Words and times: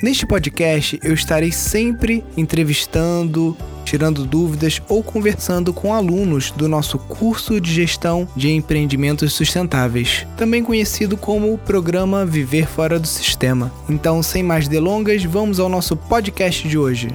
Neste 0.00 0.24
podcast 0.24 1.00
eu 1.02 1.12
estarei 1.12 1.50
sempre 1.50 2.24
entrevistando, 2.36 3.56
tirando 3.84 4.24
dúvidas 4.24 4.80
ou 4.88 5.02
conversando 5.02 5.72
com 5.72 5.92
alunos 5.92 6.52
do 6.52 6.68
nosso 6.68 6.98
curso 6.98 7.60
de 7.60 7.72
gestão 7.72 8.28
de 8.36 8.48
empreendimentos 8.52 9.32
sustentáveis, 9.32 10.24
também 10.36 10.62
conhecido 10.62 11.16
como 11.16 11.52
o 11.52 11.58
programa 11.58 12.24
Viver 12.24 12.68
Fora 12.68 12.96
do 13.00 13.08
Sistema. 13.08 13.72
Então, 13.88 14.22
sem 14.22 14.40
mais 14.40 14.68
delongas, 14.68 15.24
vamos 15.24 15.58
ao 15.58 15.68
nosso 15.68 15.96
podcast 15.96 16.68
de 16.68 16.78
hoje. 16.78 17.08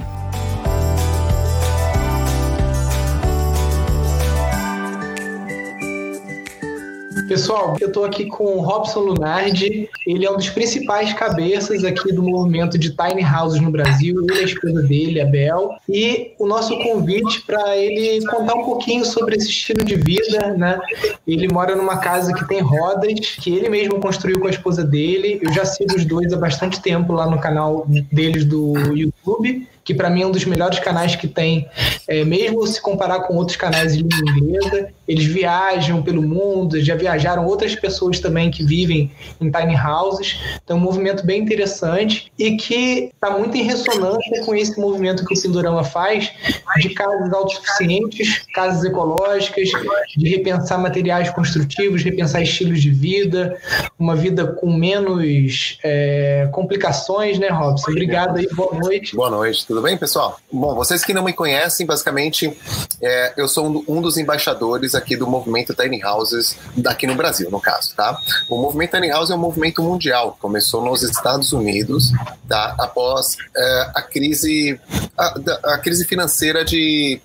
Pessoal, 7.34 7.76
eu 7.80 7.88
estou 7.88 8.04
aqui 8.04 8.26
com 8.26 8.44
o 8.44 8.60
Robson 8.60 9.00
Lunardi. 9.00 9.90
Ele 10.06 10.24
é 10.24 10.30
um 10.30 10.36
dos 10.36 10.50
principais 10.50 11.12
cabeças 11.14 11.82
aqui 11.82 12.12
do 12.12 12.22
movimento 12.22 12.78
de 12.78 12.90
tiny 12.90 13.24
houses 13.24 13.60
no 13.60 13.72
Brasil. 13.72 14.22
Ele 14.22 14.38
é 14.38 14.42
a 14.42 14.44
esposa 14.44 14.80
dele, 14.82 15.20
a 15.20 15.26
Bel. 15.26 15.74
E 15.88 16.30
o 16.38 16.46
nosso 16.46 16.78
convite 16.78 17.42
para 17.44 17.76
ele 17.76 18.24
contar 18.26 18.54
um 18.54 18.64
pouquinho 18.64 19.04
sobre 19.04 19.34
esse 19.34 19.48
estilo 19.48 19.84
de 19.84 19.96
vida, 19.96 20.54
né? 20.56 20.78
Ele 21.26 21.48
mora 21.48 21.74
numa 21.74 21.98
casa 21.98 22.32
que 22.32 22.46
tem 22.46 22.60
rodas, 22.60 23.30
que 23.40 23.52
ele 23.52 23.68
mesmo 23.68 23.98
construiu 23.98 24.38
com 24.38 24.46
a 24.46 24.50
esposa 24.50 24.84
dele. 24.84 25.40
Eu 25.42 25.52
já 25.52 25.64
sigo 25.64 25.96
os 25.96 26.04
dois 26.04 26.32
há 26.32 26.36
bastante 26.36 26.80
tempo 26.80 27.12
lá 27.12 27.28
no 27.28 27.40
canal 27.40 27.84
deles 28.12 28.44
do 28.44 28.74
YouTube 28.94 29.66
que 29.84 29.92
para 29.92 30.08
mim 30.08 30.22
é 30.22 30.26
um 30.26 30.30
dos 30.30 30.44
melhores 30.44 30.78
canais 30.78 31.14
que 31.14 31.28
tem, 31.28 31.68
é, 32.08 32.24
mesmo 32.24 32.66
se 32.66 32.80
comparar 32.80 33.20
com 33.20 33.34
outros 33.34 33.56
canais 33.56 33.96
de 33.96 34.02
língua 34.02 34.38
inglesa. 34.38 34.88
Eles 35.06 35.26
viajam 35.26 36.02
pelo 36.02 36.22
mundo, 36.22 36.80
já 36.80 36.94
viajaram 36.94 37.44
outras 37.44 37.74
pessoas 37.74 38.18
também 38.18 38.50
que 38.50 38.64
vivem 38.64 39.12
em 39.40 39.50
tiny 39.50 39.76
houses. 39.76 40.40
Então, 40.64 40.78
é 40.78 40.80
um 40.80 40.82
movimento 40.82 41.26
bem 41.26 41.42
interessante 41.42 42.32
e 42.38 42.56
que 42.56 43.10
está 43.14 43.36
muito 43.36 43.56
em 43.56 43.62
ressonância 43.62 44.42
com 44.44 44.54
esse 44.54 44.80
movimento 44.80 45.24
que 45.26 45.38
o 45.38 45.42
Pindorama 45.42 45.84
faz 45.84 46.32
de 46.78 46.88
casas 46.90 47.32
autossuficientes, 47.32 48.46
casas 48.54 48.84
ecológicas, 48.84 49.68
de 50.16 50.28
repensar 50.30 50.78
materiais 50.80 51.28
construtivos, 51.30 52.02
repensar 52.02 52.42
estilos 52.42 52.80
de 52.80 52.90
vida, 52.90 53.56
uma 53.98 54.16
vida 54.16 54.46
com 54.46 54.72
menos 54.72 55.78
é, 55.84 56.48
complicações, 56.52 57.38
né, 57.38 57.48
Robson? 57.48 57.90
Obrigado 57.90 58.38
aí, 58.38 58.48
boa 58.54 58.74
noite. 58.78 59.14
Boa 59.14 59.30
noite, 59.30 59.66
tudo 59.74 59.82
bem, 59.82 59.98
pessoal? 59.98 60.38
Bom, 60.52 60.72
vocês 60.72 61.04
que 61.04 61.12
não 61.12 61.24
me 61.24 61.32
conhecem, 61.32 61.84
basicamente, 61.84 62.56
é, 63.02 63.34
eu 63.36 63.48
sou 63.48 63.84
um 63.88 64.00
dos 64.00 64.16
embaixadores 64.16 64.94
aqui 64.94 65.16
do 65.16 65.26
movimento 65.26 65.74
Tiny 65.74 66.00
Houses 66.04 66.56
daqui 66.76 67.08
no 67.08 67.16
Brasil, 67.16 67.50
no 67.50 67.60
caso, 67.60 67.92
tá? 67.96 68.16
O 68.48 68.56
movimento 68.56 68.92
Tiny 68.92 69.08
House 69.08 69.30
é 69.30 69.34
um 69.34 69.38
movimento 69.38 69.82
mundial, 69.82 70.38
começou 70.40 70.84
nos 70.84 71.02
Estados 71.02 71.52
Unidos, 71.52 72.12
tá? 72.48 72.76
Após 72.78 73.36
é, 73.56 73.90
a 73.96 74.02
crise 74.02 74.78
a, 75.16 75.74
a, 75.74 75.78
crise 75.78 76.04
financeira 76.04 76.64
de 76.64 77.20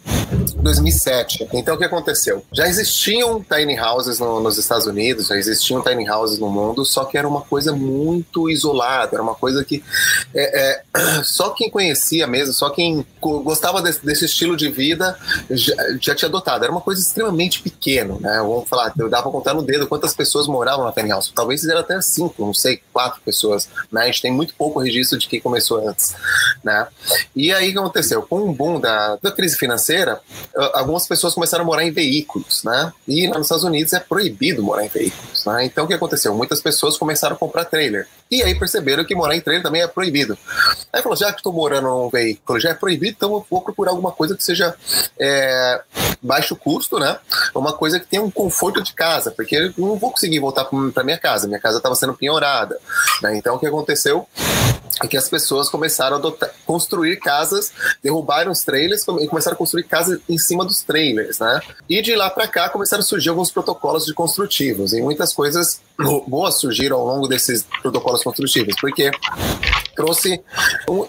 2007. 0.55 1.49
Então 1.53 1.75
o 1.75 1.77
que 1.77 1.85
aconteceu? 1.85 2.43
Já 2.51 2.67
existiam 2.67 3.43
tiny 3.43 3.79
houses 3.79 4.19
no, 4.19 4.39
nos 4.39 4.57
Estados 4.57 4.85
Unidos, 4.85 5.27
já 5.27 5.35
existiam 5.35 5.81
tiny 5.81 6.09
houses 6.09 6.39
no 6.39 6.49
mundo, 6.49 6.85
só 6.85 7.05
que 7.05 7.17
era 7.17 7.27
uma 7.27 7.41
coisa 7.41 7.73
muito 7.73 8.49
isolada, 8.49 9.15
era 9.15 9.23
uma 9.23 9.35
coisa 9.35 9.63
que 9.63 9.83
é, 10.33 10.61
é, 10.61 10.83
só 11.23 11.49
quem 11.49 11.69
conhecia 11.69 12.27
mesmo, 12.27 12.38
só 12.47 12.69
quem 12.69 13.05
gostava 13.21 13.81
desse, 13.81 14.05
desse 14.05 14.25
estilo 14.25 14.55
de 14.55 14.69
vida 14.69 15.17
já, 15.49 15.73
já, 15.99 16.15
tinha 16.15 16.29
adotado. 16.29 16.63
Era 16.63 16.71
uma 16.71 16.81
coisa 16.81 17.01
extremamente 17.01 17.61
pequeno, 17.61 18.19
né? 18.19 18.37
Vamos 18.39 18.67
falar, 18.67 18.93
eu 18.97 19.09
dava 19.09 19.23
pra 19.23 19.31
contar 19.31 19.53
no 19.53 19.61
dedo 19.61 19.87
quantas 19.87 20.13
pessoas 20.13 20.47
moravam 20.47 20.85
na 20.85 20.91
tiny 20.91 21.09
house. 21.09 21.31
Talvez 21.33 21.63
eram 21.65 21.81
até 21.81 21.99
cinco, 22.01 22.45
não 22.45 22.53
sei, 22.53 22.81
quatro 22.91 23.21
pessoas, 23.21 23.69
né? 23.91 24.03
A 24.03 24.05
gente 24.05 24.21
tem 24.21 24.31
muito 24.31 24.53
pouco 24.55 24.79
registro 24.79 25.17
de 25.17 25.27
quem 25.27 25.39
começou 25.39 25.87
antes, 25.87 26.15
né? 26.63 26.87
E 27.35 27.51
aí 27.53 27.69
o 27.69 27.73
que 27.73 27.79
aconteceu? 27.79 28.21
Com 28.21 28.49
o 28.49 28.53
boom 28.53 28.79
da, 28.79 29.17
da 29.17 29.31
crise 29.31 29.57
financeira, 29.57 30.19
algumas 30.73 31.07
pessoas 31.07 31.33
começaram 31.33 31.63
a 31.63 31.67
morar 31.67 31.83
em 31.83 31.91
veículos, 31.91 32.63
né? 32.63 32.91
E 33.07 33.27
nos 33.27 33.43
Estados 33.43 33.63
Unidos 33.63 33.93
é 33.93 33.99
proibido 33.99 34.63
morar 34.63 34.85
em 34.85 34.89
veículos, 34.89 35.45
né? 35.45 35.65
Então 35.65 35.85
o 35.85 35.87
que 35.87 35.93
aconteceu? 35.93 36.33
Muitas 36.33 36.61
pessoas 36.61 36.97
começaram 36.97 37.35
a 37.35 37.39
comprar 37.39 37.65
trailer. 37.65 38.07
E 38.31 38.43
aí 38.43 38.53
perceberam 38.57 39.03
que 39.03 39.15
morar 39.15 39.35
em 39.35 39.41
trailer 39.41 39.63
também 39.63 39.81
é 39.81 39.87
proibido. 39.87 40.37
Aí 40.93 41.01
falou, 41.01 41.17
já 41.17 41.31
que 41.31 41.39
estou 41.39 41.51
morando 41.51 41.87
num 41.87 42.09
veículo, 42.09 42.28
já 42.57 42.69
é 42.69 42.73
proibido, 42.73 43.15
então 43.17 43.33
eu 43.33 43.45
vou 43.49 43.61
procurar 43.61 43.91
alguma 43.91 44.11
coisa 44.11 44.35
que 44.35 44.43
seja 44.43 44.75
é, 45.19 45.81
baixo 46.21 46.55
custo, 46.55 46.99
né? 46.99 47.17
Uma 47.53 47.73
coisa 47.73 47.99
que 47.99 48.07
tenha 48.07 48.21
um 48.21 48.31
conforto 48.31 48.81
de 48.81 48.93
casa, 48.93 49.31
porque 49.31 49.55
eu 49.55 49.73
não 49.77 49.95
vou 49.97 50.11
conseguir 50.11 50.39
voltar 50.39 50.65
para 50.93 51.03
minha 51.03 51.17
casa. 51.17 51.47
Minha 51.47 51.59
casa 51.59 51.77
estava 51.77 51.95
sendo 51.95 52.13
penhorada. 52.13 52.77
Né? 53.21 53.37
Então 53.37 53.55
o 53.55 53.59
que 53.59 53.67
aconteceu? 53.67 54.27
É 55.03 55.07
que 55.07 55.17
as 55.17 55.29
pessoas 55.29 55.69
começaram 55.69 56.15
a 56.15 56.19
adotar, 56.19 56.51
construir 56.65 57.17
casas, 57.17 57.71
derrubaram 58.03 58.51
os 58.51 58.63
trailers 58.63 59.03
e 59.03 59.27
começaram 59.27 59.55
a 59.55 59.57
construir 59.57 59.83
casas 59.83 60.19
em 60.27 60.37
cima 60.37 60.65
dos 60.65 60.81
trailers, 60.81 61.39
né? 61.39 61.61
E 61.89 62.01
de 62.01 62.15
lá 62.15 62.29
para 62.29 62.47
cá 62.47 62.69
começaram 62.69 63.01
a 63.01 63.05
surgir 63.05 63.29
alguns 63.29 63.51
protocolos 63.51 64.05
de 64.05 64.13
construtivos 64.13 64.93
e 64.93 65.01
muitas 65.01 65.33
coisas 65.33 65.81
boas 66.27 66.55
surgiram 66.55 66.97
ao 66.97 67.05
longo 67.05 67.27
desses 67.27 67.65
protocolos 67.81 68.23
construtivos, 68.23 68.75
porque 68.79 69.11
trouxe 69.99 70.41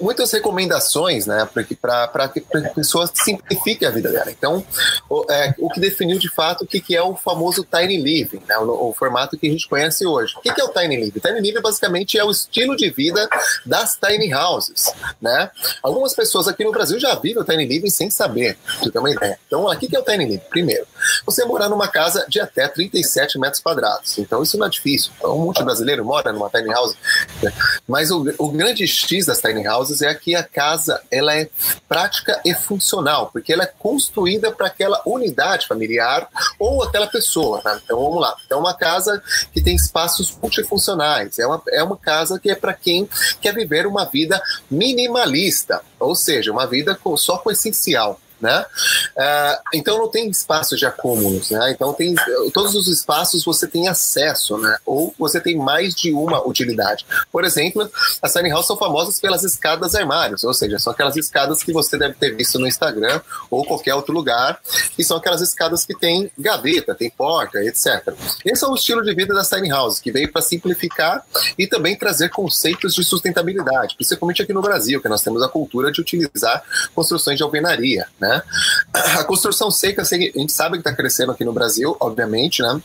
muitas 0.00 0.32
recomendações, 0.32 1.24
né, 1.24 1.48
para 1.52 1.62
que 1.62 2.44
a 2.52 2.70
pessoa 2.70 3.08
simplifique 3.14 3.86
a 3.86 3.90
vida 3.90 4.10
dela. 4.10 4.30
Então, 4.32 4.64
o, 5.08 5.24
é, 5.30 5.54
o 5.58 5.70
que 5.70 5.78
definiu 5.78 6.18
de 6.18 6.28
fato 6.28 6.64
o 6.64 6.66
que, 6.66 6.80
que 6.80 6.96
é 6.96 7.02
o 7.02 7.14
famoso 7.14 7.64
tiny 7.64 7.98
living, 7.98 8.42
né, 8.48 8.58
o, 8.58 8.88
o, 8.88 8.92
formato 8.92 9.38
que 9.38 9.46
a 9.46 9.50
gente 9.50 9.68
conhece 9.68 10.04
hoje. 10.04 10.34
O 10.36 10.40
que, 10.40 10.52
que 10.52 10.60
é 10.60 10.64
o 10.64 10.68
tiny 10.68 10.96
living? 10.96 11.20
Tiny 11.20 11.40
living 11.40 11.60
basicamente 11.60 12.18
é 12.18 12.24
o 12.24 12.32
estilo 12.32 12.74
de 12.74 12.90
vida 12.90 13.28
das 13.70 13.96
tiny 13.96 14.34
houses, 14.34 14.92
né? 15.22 15.48
Algumas 15.80 16.12
pessoas 16.12 16.48
aqui 16.48 16.64
no 16.64 16.72
Brasil 16.72 16.98
já 16.98 17.14
vivem 17.14 17.40
o 17.40 17.44
tiny 17.44 17.64
living 17.64 17.88
sem 17.88 18.10
saber, 18.10 18.58
você 18.80 18.90
ter 18.90 18.98
uma 18.98 19.12
ideia. 19.12 19.38
Então, 19.46 19.64
o 19.64 19.78
que 19.78 19.94
é 19.94 19.98
o 20.00 20.02
tiny 20.02 20.24
living? 20.24 20.42
Primeiro, 20.50 20.84
você 21.24 21.44
morar 21.44 21.68
numa 21.68 21.88
casa 21.88 22.24
de 22.28 22.40
até 22.40 22.68
37 22.68 23.38
metros 23.38 23.62
quadrados. 23.62 24.18
Então, 24.18 24.42
isso 24.42 24.58
não 24.58 24.66
é 24.66 24.70
difícil. 24.70 25.12
Um 25.22 25.46
monte 25.46 25.58
de 25.58 25.64
brasileiro 25.64 26.04
mora 26.04 26.32
numa 26.32 26.50
tiny 26.50 26.70
house. 26.70 26.96
Né? 27.42 27.52
Mas 27.86 28.10
o, 28.10 28.24
o 28.38 28.50
grande 28.50 28.86
X 28.86 29.26
das 29.26 29.40
tiny 29.40 29.66
houses 29.66 30.02
é 30.02 30.14
que 30.14 30.34
a 30.34 30.42
casa 30.42 31.00
ela 31.10 31.36
é 31.36 31.48
prática 31.88 32.40
e 32.44 32.54
funcional, 32.54 33.30
porque 33.32 33.52
ela 33.52 33.64
é 33.64 33.66
construída 33.66 34.52
para 34.52 34.66
aquela 34.66 35.00
unidade 35.06 35.66
familiar 35.66 36.28
ou 36.58 36.82
aquela 36.82 37.06
pessoa. 37.06 37.60
Né? 37.64 37.80
Então 37.84 37.98
vamos 37.98 38.20
lá. 38.20 38.36
Então 38.46 38.60
uma 38.60 38.74
casa 38.74 39.22
que 39.52 39.60
tem 39.60 39.74
espaços 39.74 40.36
multifuncionais. 40.40 41.38
É 41.38 41.46
uma, 41.46 41.62
é 41.68 41.82
uma 41.82 41.96
casa 41.96 42.38
que 42.38 42.50
é 42.50 42.54
para 42.54 42.74
quem 42.74 43.08
quer 43.40 43.54
viver 43.54 43.86
uma 43.86 44.04
vida 44.04 44.40
minimalista, 44.70 45.82
ou 45.98 46.14
seja, 46.14 46.52
uma 46.52 46.66
vida 46.66 46.94
com, 46.94 47.16
só 47.16 47.38
com 47.38 47.50
essencial 47.50 48.20
né? 48.40 48.64
Uh, 49.16 49.62
então 49.74 49.98
não 49.98 50.08
tem 50.08 50.28
espaço 50.28 50.76
de 50.76 50.86
acúmulos, 50.86 51.50
né? 51.50 51.70
Então 51.72 51.92
tem 51.92 52.14
todos 52.52 52.74
os 52.74 52.88
espaços 52.88 53.44
você 53.44 53.66
tem 53.66 53.88
acesso, 53.88 54.56
né? 54.58 54.76
Ou 54.86 55.14
você 55.18 55.40
tem 55.40 55.56
mais 55.56 55.94
de 55.94 56.12
uma 56.12 56.46
utilidade. 56.46 57.06
Por 57.30 57.44
exemplo, 57.44 57.90
as 58.22 58.32
tiny 58.32 58.52
houses 58.52 58.66
são 58.66 58.76
famosas 58.76 59.20
pelas 59.20 59.44
escadas 59.44 59.94
armários, 59.94 60.44
ou 60.44 60.54
seja, 60.54 60.78
são 60.78 60.92
aquelas 60.92 61.16
escadas 61.16 61.62
que 61.62 61.72
você 61.72 61.98
deve 61.98 62.14
ter 62.14 62.34
visto 62.36 62.58
no 62.58 62.66
Instagram 62.66 63.20
ou 63.50 63.64
qualquer 63.64 63.94
outro 63.94 64.12
lugar, 64.12 64.60
e 64.98 65.04
são 65.04 65.16
aquelas 65.16 65.40
escadas 65.40 65.84
que 65.84 65.94
tem 65.94 66.30
gaveta, 66.38 66.94
tem 66.94 67.10
porta, 67.10 67.58
etc. 67.62 68.14
Esse 68.44 68.64
é 68.64 68.68
o 68.68 68.74
estilo 68.74 69.02
de 69.02 69.14
vida 69.14 69.34
das 69.34 69.48
tiny 69.48 69.72
houses 69.72 70.00
que 70.00 70.10
veio 70.10 70.30
para 70.32 70.42
simplificar 70.42 71.24
e 71.58 71.66
também 71.66 71.96
trazer 71.96 72.30
conceitos 72.30 72.94
de 72.94 73.04
sustentabilidade, 73.04 73.94
principalmente 73.96 74.42
aqui 74.42 74.52
no 74.52 74.62
Brasil, 74.62 75.00
que 75.00 75.08
nós 75.08 75.22
temos 75.22 75.42
a 75.42 75.48
cultura 75.48 75.92
de 75.92 76.00
utilizar 76.00 76.62
construções 76.94 77.36
de 77.36 77.42
alvenaria, 77.42 78.06
né? 78.18 78.29
Né? 78.30 78.42
A 79.18 79.24
construção 79.24 79.70
seca, 79.70 80.02
a 80.02 80.04
gente 80.04 80.52
sabe 80.52 80.74
que 80.74 80.80
está 80.80 80.94
crescendo 80.94 81.32
aqui 81.32 81.44
no 81.44 81.52
Brasil, 81.52 81.96
obviamente, 81.98 82.62
né? 82.62 82.80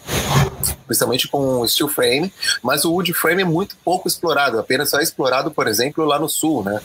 Principalmente 0.88 1.28
com 1.28 1.68
steel 1.68 1.88
frame, 1.88 2.34
mas 2.64 2.86
o 2.86 2.92
wood 2.92 3.14
frame 3.14 3.44
é 3.44 3.46
muito 3.46 3.76
pouco 3.84 4.08
explorado, 4.08 4.60
apenas 4.60 4.90
só 4.90 5.00
é 5.00 5.04
explorado, 5.04 5.52
por 5.52 5.68
exemplo, 5.68 6.04
lá 6.06 6.20
no 6.20 6.28
sul, 6.28 6.64
né? 6.64 6.80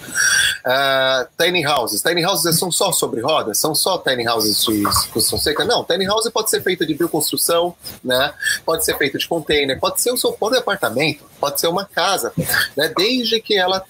Uh, 0.64 1.28
tiny 1.42 1.64
houses. 1.64 2.02
Tiny 2.02 2.24
houses 2.24 2.58
são 2.58 2.70
só 2.70 2.92
sobre 2.92 3.20
rodas? 3.20 3.58
São 3.58 3.74
só 3.74 3.98
tiny 3.98 4.28
houses 4.28 4.64
de 4.64 4.82
construção 5.12 5.38
seca? 5.38 5.64
Não, 5.64 5.84
tiny 5.84 6.06
house 6.06 6.28
pode 6.30 6.50
ser 6.50 6.62
feita 6.62 6.86
de 6.86 6.94
bioconstrução, 6.94 7.74
né? 8.04 8.32
Pode 8.64 8.84
ser 8.84 8.96
feita 8.96 9.18
de 9.18 9.26
container, 9.26 9.78
pode 9.78 10.00
ser 10.00 10.12
o 10.12 10.16
seu 10.16 10.32
próprio 10.32 10.60
apartamento 10.60 11.30
pode 11.40 11.58
ser 11.58 11.68
uma 11.68 11.84
casa, 11.84 12.32
né? 12.76 12.92
Desde 12.94 13.40
que 13.40 13.56
ela 13.56 13.82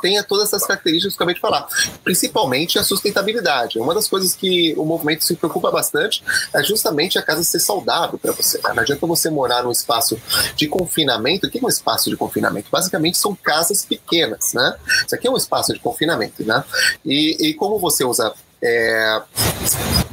tenha 0.00 0.24
todas 0.24 0.48
essas 0.48 0.66
características 0.66 1.14
que 1.14 1.22
eu 1.22 1.24
acabei 1.24 1.34
de 1.34 1.40
falar, 1.40 1.68
principalmente 2.02 2.78
a 2.78 2.82
sustentabilidade. 2.82 3.78
Uma 3.78 3.94
das 3.94 4.08
coisas 4.08 4.34
que 4.34 4.74
o 4.76 4.84
movimento 4.84 5.22
se 5.22 5.36
preocupa 5.36 5.70
bastante 5.70 6.24
é 6.54 6.64
justamente 6.64 7.18
a 7.18 7.22
casa 7.22 7.44
ser 7.44 7.60
saudável 7.60 8.18
para 8.18 8.32
você. 8.32 8.58
Né? 8.58 8.72
Não 8.74 8.82
adianta 8.82 9.06
você 9.06 9.28
morar 9.28 9.62
num 9.62 9.70
espaço 9.70 10.20
de 10.56 10.66
confinamento. 10.66 11.46
O 11.46 11.50
que 11.50 11.58
é 11.58 11.62
um 11.62 11.68
espaço 11.68 12.08
de 12.08 12.16
confinamento? 12.16 12.70
Basicamente 12.70 13.18
são 13.18 13.34
casas 13.34 13.84
pequenas, 13.84 14.54
né? 14.54 14.74
Isso 15.04 15.14
aqui 15.14 15.28
é 15.28 15.30
um 15.30 15.36
espaço 15.36 15.72
de 15.74 15.80
confinamento, 15.80 15.97
né? 16.44 16.64
E, 17.04 17.48
e 17.48 17.54
como 17.54 17.78
você 17.78 18.04
usa 18.04 18.32
é, 18.62 19.22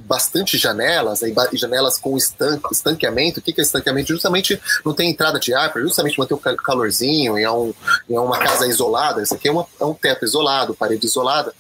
bastante 0.06 0.58
janelas, 0.58 1.22
e 1.22 1.34
janelas 1.54 1.98
com 1.98 2.16
estanque, 2.16 2.68
estanqueamento. 2.72 3.40
O 3.40 3.44
que 3.44 3.60
é 3.60 3.64
estanqueamento? 3.64 4.10
Justamente 4.10 4.62
não 4.86 4.94
tem 4.94 5.10
entrada 5.10 5.40
de 5.40 5.54
ar, 5.54 5.72
para 5.72 5.82
justamente 5.82 6.18
manter 6.20 6.34
o 6.34 6.38
calorzinho, 6.38 7.38
e 7.38 7.44
é, 7.44 7.52
um, 7.52 7.74
é 8.10 8.20
uma 8.20 8.38
casa 8.38 8.68
isolada. 8.68 9.22
Isso 9.22 9.34
aqui 9.34 9.48
é, 9.48 9.52
uma, 9.52 9.66
é 9.80 9.86
um 9.86 9.94
teto 9.94 10.26
isolado, 10.26 10.76
parede 10.76 11.06
isolada. 11.06 11.54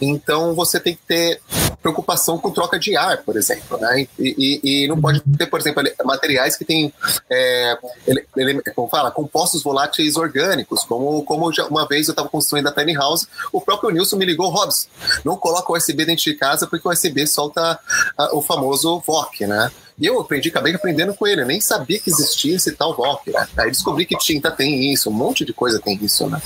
Então 0.00 0.54
você 0.54 0.80
tem 0.80 0.94
que 0.94 1.02
ter 1.06 1.40
preocupação 1.82 2.38
com 2.38 2.50
troca 2.50 2.78
de 2.78 2.96
ar, 2.96 3.18
por 3.18 3.36
exemplo. 3.36 3.78
Né? 3.78 4.06
E, 4.18 4.60
e, 4.62 4.84
e 4.84 4.88
não 4.88 5.00
pode 5.00 5.20
ter, 5.36 5.46
por 5.46 5.60
exemplo, 5.60 5.82
materiais 6.04 6.56
que 6.56 6.64
têm, 6.64 6.92
é, 7.30 7.78
ele, 8.06 8.26
ele, 8.36 8.62
como 8.74 8.88
fala, 8.88 9.10
compostos 9.10 9.62
voláteis 9.62 10.16
orgânicos, 10.16 10.84
como, 10.84 11.22
como 11.24 11.52
já, 11.52 11.66
uma 11.66 11.86
vez 11.86 12.08
eu 12.08 12.12
estava 12.12 12.28
construindo 12.28 12.66
a 12.68 12.72
tiny 12.72 12.94
house, 12.94 13.26
o 13.52 13.60
próprio 13.60 13.90
Nilson 13.90 14.16
me 14.16 14.26
ligou, 14.26 14.50
Robson, 14.50 14.88
não 15.24 15.36
coloca 15.36 15.72
o 15.72 15.76
USB 15.76 16.04
dentro 16.04 16.24
de 16.32 16.38
casa 16.38 16.66
porque 16.66 16.86
o 16.86 16.90
USB 16.90 17.26
solta 17.26 17.78
uh, 18.18 18.36
o 18.36 18.42
famoso 18.42 19.02
VOC, 19.06 19.46
né? 19.46 19.70
E 20.00 20.06
eu 20.06 20.18
aprendi, 20.18 20.48
acabei 20.48 20.74
aprendendo 20.74 21.12
com 21.12 21.26
ele. 21.26 21.42
Eu 21.42 21.46
nem 21.46 21.60
sabia 21.60 22.00
que 22.00 22.08
existia 22.08 22.56
esse 22.56 22.72
tal 22.72 22.96
VOC. 22.96 23.30
Né? 23.30 23.46
Aí 23.58 23.70
descobri 23.70 24.06
que 24.06 24.16
tinta 24.16 24.50
tem 24.50 24.90
isso, 24.90 25.10
um 25.10 25.12
monte 25.12 25.44
de 25.44 25.52
coisa 25.52 25.78
tem 25.78 25.98
isso, 26.02 26.26
né? 26.26 26.40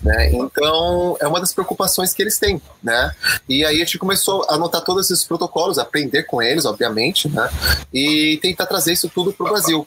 né? 0.00 0.30
Então, 0.32 1.16
é 1.20 1.26
uma 1.26 1.40
das 1.40 1.52
preocupações 1.52 2.14
que 2.14 2.22
eles 2.22 2.38
têm, 2.38 2.62
né? 2.80 3.12
E 3.48 3.64
aí 3.64 3.82
a 3.82 3.84
gente 3.84 3.98
começou 3.98 4.46
a 4.48 4.54
anotar 4.54 4.82
todos 4.82 5.10
esses 5.10 5.24
protocolos, 5.24 5.76
aprender 5.76 6.22
com 6.22 6.40
eles, 6.40 6.64
obviamente, 6.64 7.28
né? 7.28 7.50
E 7.92 8.38
tentar 8.40 8.66
trazer 8.66 8.92
isso 8.92 9.08
tudo 9.08 9.32
para 9.32 9.44
o 9.44 9.48
Brasil. 9.48 9.86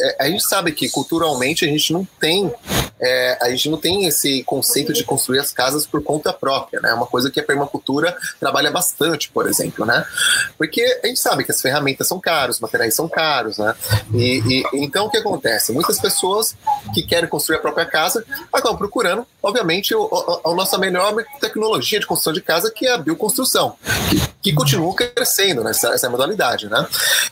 É, 0.00 0.24
a 0.24 0.28
gente 0.28 0.44
sabe 0.44 0.72
que 0.72 0.88
culturalmente 0.88 1.64
a 1.64 1.68
gente 1.68 1.92
não 1.92 2.04
tem 2.18 2.52
é, 3.00 3.38
a 3.40 3.50
gente 3.50 3.68
não 3.68 3.78
tem 3.78 4.06
esse 4.06 4.42
conceito 4.44 4.92
de 4.92 5.04
construir 5.04 5.40
as 5.40 5.52
casas 5.52 5.86
por 5.86 6.02
conta 6.02 6.32
própria, 6.32 6.80
né? 6.80 6.90
É 6.90 6.94
uma 6.94 7.06
coisa 7.06 7.30
que 7.30 7.40
a 7.40 7.42
permacultura 7.42 8.16
trabalha 8.38 8.70
bastante, 8.70 9.28
por 9.30 9.48
exemplo, 9.48 9.84
né? 9.84 10.04
Porque 10.56 11.00
a 11.02 11.06
gente 11.06 11.18
sabe 11.18 11.44
que 11.44 11.50
as 11.50 11.60
ferramentas 11.60 12.06
são 12.06 12.20
caras, 12.20 12.56
os 12.56 12.60
materiais 12.60 12.94
são 12.94 13.08
caros, 13.08 13.58
né? 13.58 13.74
E, 14.12 14.42
e, 14.46 14.64
então 14.74 15.06
o 15.06 15.10
que 15.10 15.18
acontece? 15.18 15.72
Muitas 15.72 16.00
pessoas 16.00 16.56
que 16.94 17.02
querem 17.02 17.28
construir 17.28 17.56
a 17.56 17.60
própria 17.60 17.86
casa 17.86 18.24
acabam 18.52 18.78
procurando, 18.78 19.26
obviamente, 19.42 19.94
o, 19.94 20.42
a, 20.44 20.50
a 20.50 20.54
nossa 20.54 20.78
melhor 20.78 21.14
tecnologia 21.40 21.98
de 21.98 22.06
construção 22.06 22.32
de 22.32 22.40
casa, 22.40 22.70
que 22.70 22.86
é 22.86 22.92
a 22.92 22.98
bioconstrução, 22.98 23.76
que, 24.08 24.50
que 24.50 24.52
continua 24.52 24.94
crescendo 24.94 25.64
nessa 25.64 26.08
modalidade, 26.08 26.68
né? 26.68 26.86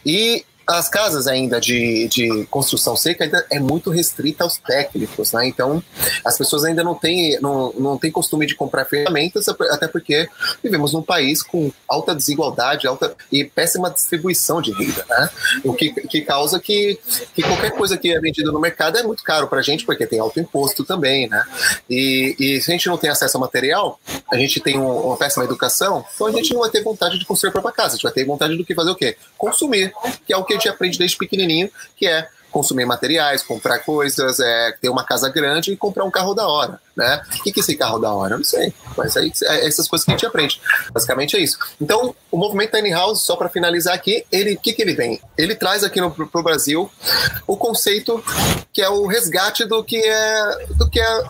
E 0.05 0.45
as 0.67 0.89
casas 0.89 1.27
ainda 1.27 1.61
de, 1.61 2.09
de 2.09 2.47
construção 2.47 2.97
seca 2.97 3.25
ainda 3.25 3.45
é 3.51 3.59
muito 3.59 3.91
restrita 3.91 4.45
aos 4.45 4.59
técnicos, 4.59 5.33
né? 5.33 5.47
Então, 5.47 5.83
as 6.25 6.39
pessoas 6.39 6.65
ainda 6.65 6.85
não 6.85 6.95
têm, 6.95 7.41
não, 7.41 7.73
não 7.73 7.99
têm 7.99 8.11
costume 8.11 8.47
de 8.47 8.55
comprar 8.55 8.85
ferramentas, 8.85 9.49
até 9.49 9.89
porque 9.89 10.29
vivemos 10.63 10.93
num 10.93 11.03
país 11.03 11.43
com 11.43 11.71
alta 11.89 12.15
desigualdade 12.15 12.87
alta 12.87 13.15
e 13.31 13.45
péssima 13.45 13.91
distribuição 13.91 14.63
de 14.63 14.73
renda, 14.73 15.05
né? 15.09 15.31
O 15.65 15.75
que, 15.75 15.91
que 15.91 16.21
causa 16.23 16.61
que, 16.61 16.99
que 17.35 17.43
qualquer 17.43 17.73
coisa 17.73 17.97
que 17.97 18.13
é 18.13 18.21
vendida 18.21 18.51
no 18.53 18.61
mercado 18.61 18.99
é 18.99 19.03
muito 19.03 19.23
caro 19.23 19.49
para 19.49 19.59
a 19.59 19.63
gente, 19.63 19.85
porque 19.85 20.07
tem 20.07 20.19
alto 20.19 20.39
imposto 20.41 20.85
também, 20.85 21.29
né? 21.29 21.45
E, 21.89 22.37
e 22.39 22.61
se 22.61 22.71
a 22.71 22.75
gente 22.75 22.89
não 22.89 22.97
tem 22.97 23.11
acesso 23.11 23.37
ao 23.37 23.41
material, 23.41 23.99
a 24.31 24.37
gente 24.37 24.61
tem 24.61 24.79
um, 24.79 25.07
uma 25.07 25.17
péssima 25.17 25.45
educação, 25.45 26.05
então 26.15 26.27
a 26.27 26.33
gente 26.33 26.53
não 26.53 26.61
vai 26.61 26.71
ter 26.71 26.83
vontade 26.83 27.19
de 27.19 27.25
construir 27.25 27.51
a 27.51 27.53
própria 27.53 27.73
casa, 27.73 27.89
a 27.89 27.93
gente 27.93 28.03
vai 28.03 28.13
ter 28.13 28.25
vontade 28.25 28.57
do 28.57 28.65
que 28.65 28.75
fazer 28.75 28.91
o 28.91 28.95
quê? 28.95 29.17
Consumir, 29.37 29.93
que 30.27 30.33
é 30.33 30.37
o 30.37 30.45
que 30.45 30.52
a 30.53 30.55
gente 30.55 30.69
aprende 30.69 30.99
desde 30.99 31.17
pequenininho, 31.17 31.71
que 31.97 32.07
é 32.07 32.29
consumir 32.51 32.85
materiais, 32.85 33.43
comprar 33.43 33.79
coisas, 33.81 34.39
é, 34.39 34.73
ter 34.81 34.89
uma 34.91 35.05
casa 35.05 35.29
grande 35.31 35.73
e 35.73 35.77
comprar 35.77 36.05
um 36.05 36.11
carro 36.11 36.35
da 36.35 36.47
hora 36.47 36.79
né? 36.97 37.23
O 37.39 37.43
que, 37.43 37.51
é 37.51 37.61
esse 37.61 37.77
carro 37.77 37.99
da 37.99 38.13
hora? 38.13 38.35
Eu 38.35 38.39
não 38.39 38.45
sei. 38.45 38.73
Mas 38.97 39.17
aí, 39.17 39.33
é 39.45 39.67
essas 39.67 39.89
coisas 39.89 40.05
que 40.05 40.11
a 40.11 40.15
gente 40.15 40.27
aprende. 40.27 40.61
Basicamente 40.93 41.37
é 41.37 41.41
isso. 41.41 41.59
Então, 41.81 42.15
o 42.31 42.37
movimento 42.37 42.73
Tiny 42.73 42.91
House, 42.91 43.23
só 43.23 43.37
para 43.37 43.49
finalizar 43.49 43.95
aqui, 43.95 44.25
ele, 44.31 44.55
o 44.55 44.61
que, 44.61 44.73
que 44.73 44.83
ele 44.83 44.95
vem? 44.95 45.21
Ele 45.37 45.55
traz 45.55 45.85
aqui 45.85 46.01
no 46.01 46.11
pro 46.11 46.43
Brasil 46.43 46.91
o 47.47 47.57
conceito 47.57 48.23
que 48.73 48.81
é 48.81 48.89
o 48.89 49.07
resgate 49.07 49.65
do 49.65 49.85
que 49.85 49.99
é 49.99 50.67
do 50.77 50.89
que 50.89 50.99
é 51.01 51.23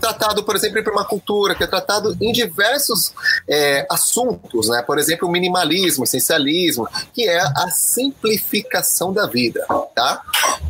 tratado, 0.00 0.42
por 0.44 0.56
exemplo, 0.56 0.78
em 0.78 0.84
permacultura, 0.84 1.54
que 1.54 1.64
é 1.64 1.66
tratado 1.66 2.16
em 2.20 2.32
diversos 2.32 3.12
é, 3.48 3.86
assuntos, 3.90 4.68
né? 4.68 4.82
Por 4.82 4.98
exemplo, 4.98 5.28
o 5.28 5.30
minimalismo, 5.30 6.02
o 6.02 6.04
essencialismo, 6.04 6.88
que 7.12 7.28
é 7.28 7.40
a 7.40 7.68
simplificação 7.70 9.12
da 9.12 9.26
vida, 9.26 9.66
tá? 9.94 10.22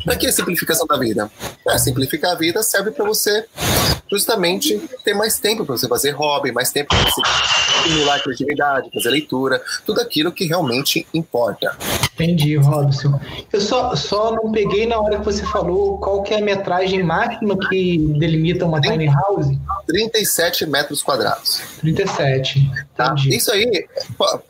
Para 0.03 0.15
que 0.15 0.27
a 0.27 0.31
simplificação 0.31 0.87
da 0.87 0.97
vida? 0.97 1.31
É, 1.67 1.77
simplificar 1.77 2.31
a 2.31 2.35
vida 2.35 2.63
serve 2.63 2.91
para 2.91 3.05
você 3.05 3.45
justamente 4.09 4.77
ter 5.03 5.13
mais 5.13 5.39
tempo 5.39 5.65
para 5.65 5.77
você 5.77 5.87
fazer 5.87 6.11
hobby, 6.11 6.51
mais 6.51 6.71
tempo 6.71 6.89
para 6.89 7.09
você 7.09 7.21
estimular 7.77 8.15
a 8.15 8.19
criatividade, 8.19 8.89
fazer 8.93 9.09
leitura, 9.09 9.61
tudo 9.85 10.01
aquilo 10.01 10.31
que 10.31 10.45
realmente 10.45 11.07
importa. 11.13 11.75
Entendi, 12.13 12.55
Robson. 12.55 13.19
Eu 13.53 13.61
só, 13.61 13.95
só 13.95 14.31
não 14.31 14.51
peguei 14.51 14.87
na 14.87 14.99
hora 14.99 15.19
que 15.19 15.25
você 15.25 15.45
falou 15.45 15.99
qual 15.99 16.23
que 16.23 16.33
é 16.33 16.39
a 16.39 16.41
metragem 16.41 17.03
máxima 17.03 17.57
que 17.69 17.97
delimita 18.17 18.65
uma 18.65 18.81
tiny 18.81 19.05
house. 19.05 19.47
37 19.85 20.65
metros 20.65 21.03
quadrados. 21.03 21.61
37. 21.79 22.71
Tá? 22.95 23.13
Isso 23.27 23.51
aí, 23.51 23.85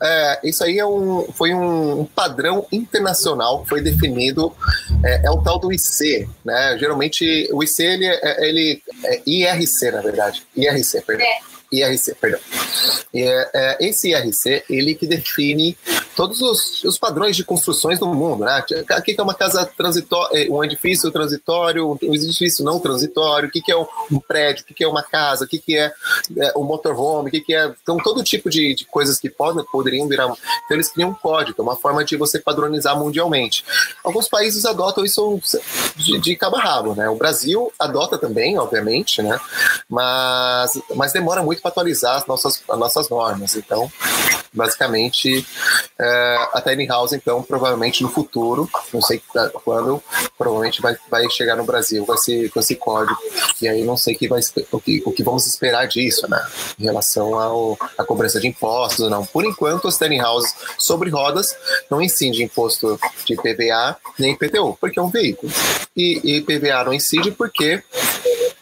é, 0.02 0.40
isso 0.42 0.64
aí 0.64 0.78
é 0.78 0.86
um, 0.86 1.26
foi 1.34 1.52
um 1.52 2.06
padrão 2.06 2.66
internacional 2.72 3.62
que 3.62 3.68
foi 3.68 3.82
definido, 3.82 4.52
é, 5.04 5.26
é 5.26 5.30
o 5.30 5.42
tal 5.42 5.58
do 5.58 5.70
IC, 5.70 6.26
né? 6.44 6.76
Geralmente 6.78 7.48
o 7.52 7.62
IC 7.62 7.82
ele, 7.82 8.06
é, 8.06 8.48
ele 8.48 8.82
é 9.44 9.47
IRC 9.56 9.90
na 9.92 10.00
verdade, 10.00 10.46
IRC, 10.56 11.02
perdão. 11.02 11.26
É. 11.26 11.47
IRC, 11.72 12.14
perdão. 12.14 12.40
É, 13.14 13.50
é, 13.54 13.88
esse 13.88 14.10
IRC, 14.10 14.64
ele 14.68 14.94
que 14.94 15.06
define 15.06 15.76
todos 16.14 16.40
os, 16.40 16.84
os, 16.84 16.98
padrões 16.98 17.36
de 17.36 17.44
construções 17.44 17.98
do 17.98 18.06
mundo, 18.06 18.44
né? 18.44 18.60
O 18.60 19.02
que 19.02 19.14
é 19.16 19.22
uma 19.22 19.34
casa 19.34 19.64
transitória, 19.64 20.46
é, 20.46 20.50
um 20.50 20.64
edifício 20.64 21.10
transitório, 21.10 21.98
um 22.02 22.14
edifício 22.14 22.64
não 22.64 22.80
transitório, 22.80 23.48
o 23.48 23.52
que 23.52 23.70
é 23.70 23.76
um 23.76 24.18
prédio, 24.26 24.64
o 24.68 24.74
que 24.74 24.82
é 24.82 24.88
uma 24.88 25.02
casa, 25.02 25.44
o 25.44 25.48
que 25.48 25.62
é, 25.76 25.92
é 26.38 26.52
um 26.56 26.64
motorhome, 26.64 27.28
o 27.28 27.32
que 27.32 27.54
é... 27.54 27.72
Então, 27.82 27.96
todo 27.98 28.22
tipo 28.24 28.50
de, 28.50 28.74
de 28.74 28.84
coisas 28.84 29.18
que 29.18 29.30
podem, 29.30 29.64
poderiam 29.64 30.08
virar... 30.08 30.24
Então, 30.24 30.76
eles 30.76 30.88
criam 30.88 31.10
um 31.10 31.14
código, 31.14 31.60
é 31.60 31.62
uma 31.62 31.76
forma 31.76 32.04
de 32.04 32.16
você 32.16 32.38
padronizar 32.38 32.98
mundialmente. 32.98 33.64
Alguns 34.02 34.28
países 34.28 34.64
adotam 34.64 35.04
isso 35.04 35.40
de, 35.96 36.18
de 36.18 36.36
cabo 36.36 36.56
a 36.56 36.60
rabo, 36.60 36.94
né? 36.94 37.08
O 37.08 37.16
Brasil 37.16 37.72
adota 37.78 38.18
também, 38.18 38.58
obviamente, 38.58 39.22
né? 39.22 39.38
Mas, 39.88 40.80
mas 40.94 41.12
demora 41.12 41.42
muito 41.42 41.57
muito 41.58 41.60
para 41.60 41.70
atualizar 41.70 42.16
as 42.16 42.26
nossas, 42.26 42.62
as 42.68 42.78
nossas 42.78 43.08
normas. 43.08 43.56
Então, 43.56 43.90
basicamente, 44.52 45.46
é, 45.98 46.48
a 46.52 46.60
Tiny 46.60 46.86
House, 46.86 47.12
então, 47.12 47.42
provavelmente 47.42 48.02
no 48.02 48.08
futuro, 48.08 48.68
não 48.92 49.02
sei 49.02 49.20
quando, 49.64 50.02
provavelmente 50.36 50.80
vai, 50.80 50.96
vai 51.10 51.28
chegar 51.30 51.56
no 51.56 51.64
Brasil 51.64 52.06
com 52.06 52.14
esse, 52.14 52.48
com 52.48 52.60
esse 52.60 52.76
código. 52.76 53.18
E 53.60 53.68
aí 53.68 53.84
não 53.84 53.96
sei 53.96 54.14
que 54.14 54.28
vai, 54.28 54.40
o, 54.72 54.80
que, 54.80 55.02
o 55.04 55.12
que 55.12 55.22
vamos 55.22 55.46
esperar 55.46 55.86
disso, 55.86 56.28
né? 56.28 56.44
Em 56.78 56.84
relação 56.84 57.38
ao, 57.38 57.76
à 57.96 58.04
cobrança 58.04 58.40
de 58.40 58.46
impostos 58.46 59.00
ou 59.00 59.10
não. 59.10 59.26
Por 59.26 59.44
enquanto, 59.44 59.88
as 59.88 59.98
Tiny 59.98 60.20
Houses 60.22 60.54
sobre 60.78 61.10
rodas 61.10 61.54
não 61.90 62.00
incidem 62.00 62.42
imposto 62.42 62.98
de 63.24 63.36
PVA 63.36 63.96
nem 64.18 64.32
IPTU, 64.32 64.76
porque 64.80 64.98
é 64.98 65.02
um 65.02 65.10
veículo. 65.10 65.52
E, 65.96 66.36
e 66.36 66.40
PVA 66.42 66.84
não 66.84 66.92
incide 66.92 67.32
porque 67.32 67.82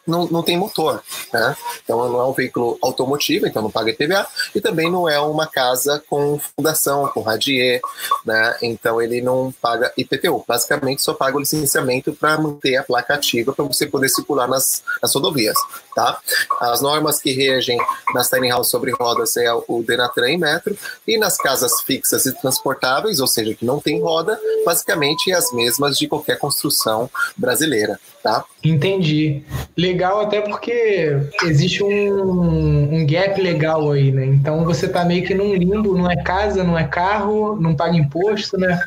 não, 0.07 0.27
não 0.27 0.43
tem 0.43 0.57
motor, 0.57 1.03
né? 1.33 1.57
Então 1.83 2.09
não 2.09 2.21
é 2.21 2.25
um 2.25 2.33
veículo 2.33 2.79
automotivo, 2.83 3.47
então 3.47 3.63
não 3.63 3.71
paga 3.71 3.91
IPVA, 3.91 4.27
e 4.55 4.61
também 4.61 4.91
não 4.91 5.09
é 5.09 5.19
uma 5.21 5.47
casa 5.47 6.03
com 6.09 6.39
fundação, 6.39 7.09
com 7.09 7.23
radier, 7.23 7.81
né? 8.25 8.57
Então 8.63 9.01
ele 9.01 9.21
não 9.21 9.53
paga 9.61 9.93
IPTU. 9.97 10.45
Basicamente 10.47 11.03
só 11.03 11.15
paga 11.15 11.37
o 11.37 11.41
licenciamento 11.41 12.13
para 12.13 12.39
manter 12.39 12.77
a 12.77 12.83
placa 12.83 13.15
ativa 13.15 13.53
para 13.53 13.65
você 13.65 13.87
poder 13.87 14.09
circular 14.09 14.49
nas, 14.49 14.83
nas 15.03 15.15
rodovias, 15.15 15.57
tá? 15.95 16.21
As 16.61 16.81
normas 16.81 17.21
que 17.21 17.33
regem 17.33 17.79
nas 18.15 18.29
tiny 18.29 18.49
house 18.49 18.71
sobre 18.71 18.93
rodas 18.93 19.37
é 19.37 19.53
o 19.53 19.83
Denatran 19.83 20.31
e 20.31 20.39
Metro, 20.39 20.77
e 21.07 21.19
nas 21.19 21.37
casas 21.37 21.81
fixas 21.83 22.27
e 22.27 22.33
transportáveis, 22.33 23.21
ou 23.21 23.27
seja, 23.27 23.55
que 23.55 23.65
não 23.65 23.81
tem 23.81 24.01
roda, 24.01 24.39
basicamente 24.65 25.31
é 25.31 25.35
as 25.35 25.53
mesmas 25.53 25.99
de 25.99 26.09
qualquer 26.09 26.39
construção 26.39 27.11
brasileira, 27.37 27.99
tá? 28.27 28.45
Entendi. 28.65 29.45
Legal 29.77 30.21
até 30.21 30.41
porque 30.41 31.17
existe 31.45 31.85
um, 31.85 32.93
um 32.93 33.07
gap 33.07 33.41
legal 33.41 33.93
aí, 33.93 34.11
né? 34.11 34.27
Então 34.27 34.65
você 34.65 34.89
tá 34.89 35.05
meio 35.05 35.25
que 35.25 35.33
num 35.33 35.55
limbo, 35.55 35.97
não 35.97 36.11
é 36.11 36.17
casa, 36.25 36.65
não 36.65 36.77
é 36.77 36.83
carro, 36.83 37.57
não 37.61 37.77
paga 37.77 37.97
imposto, 37.97 38.59
né? 38.59 38.81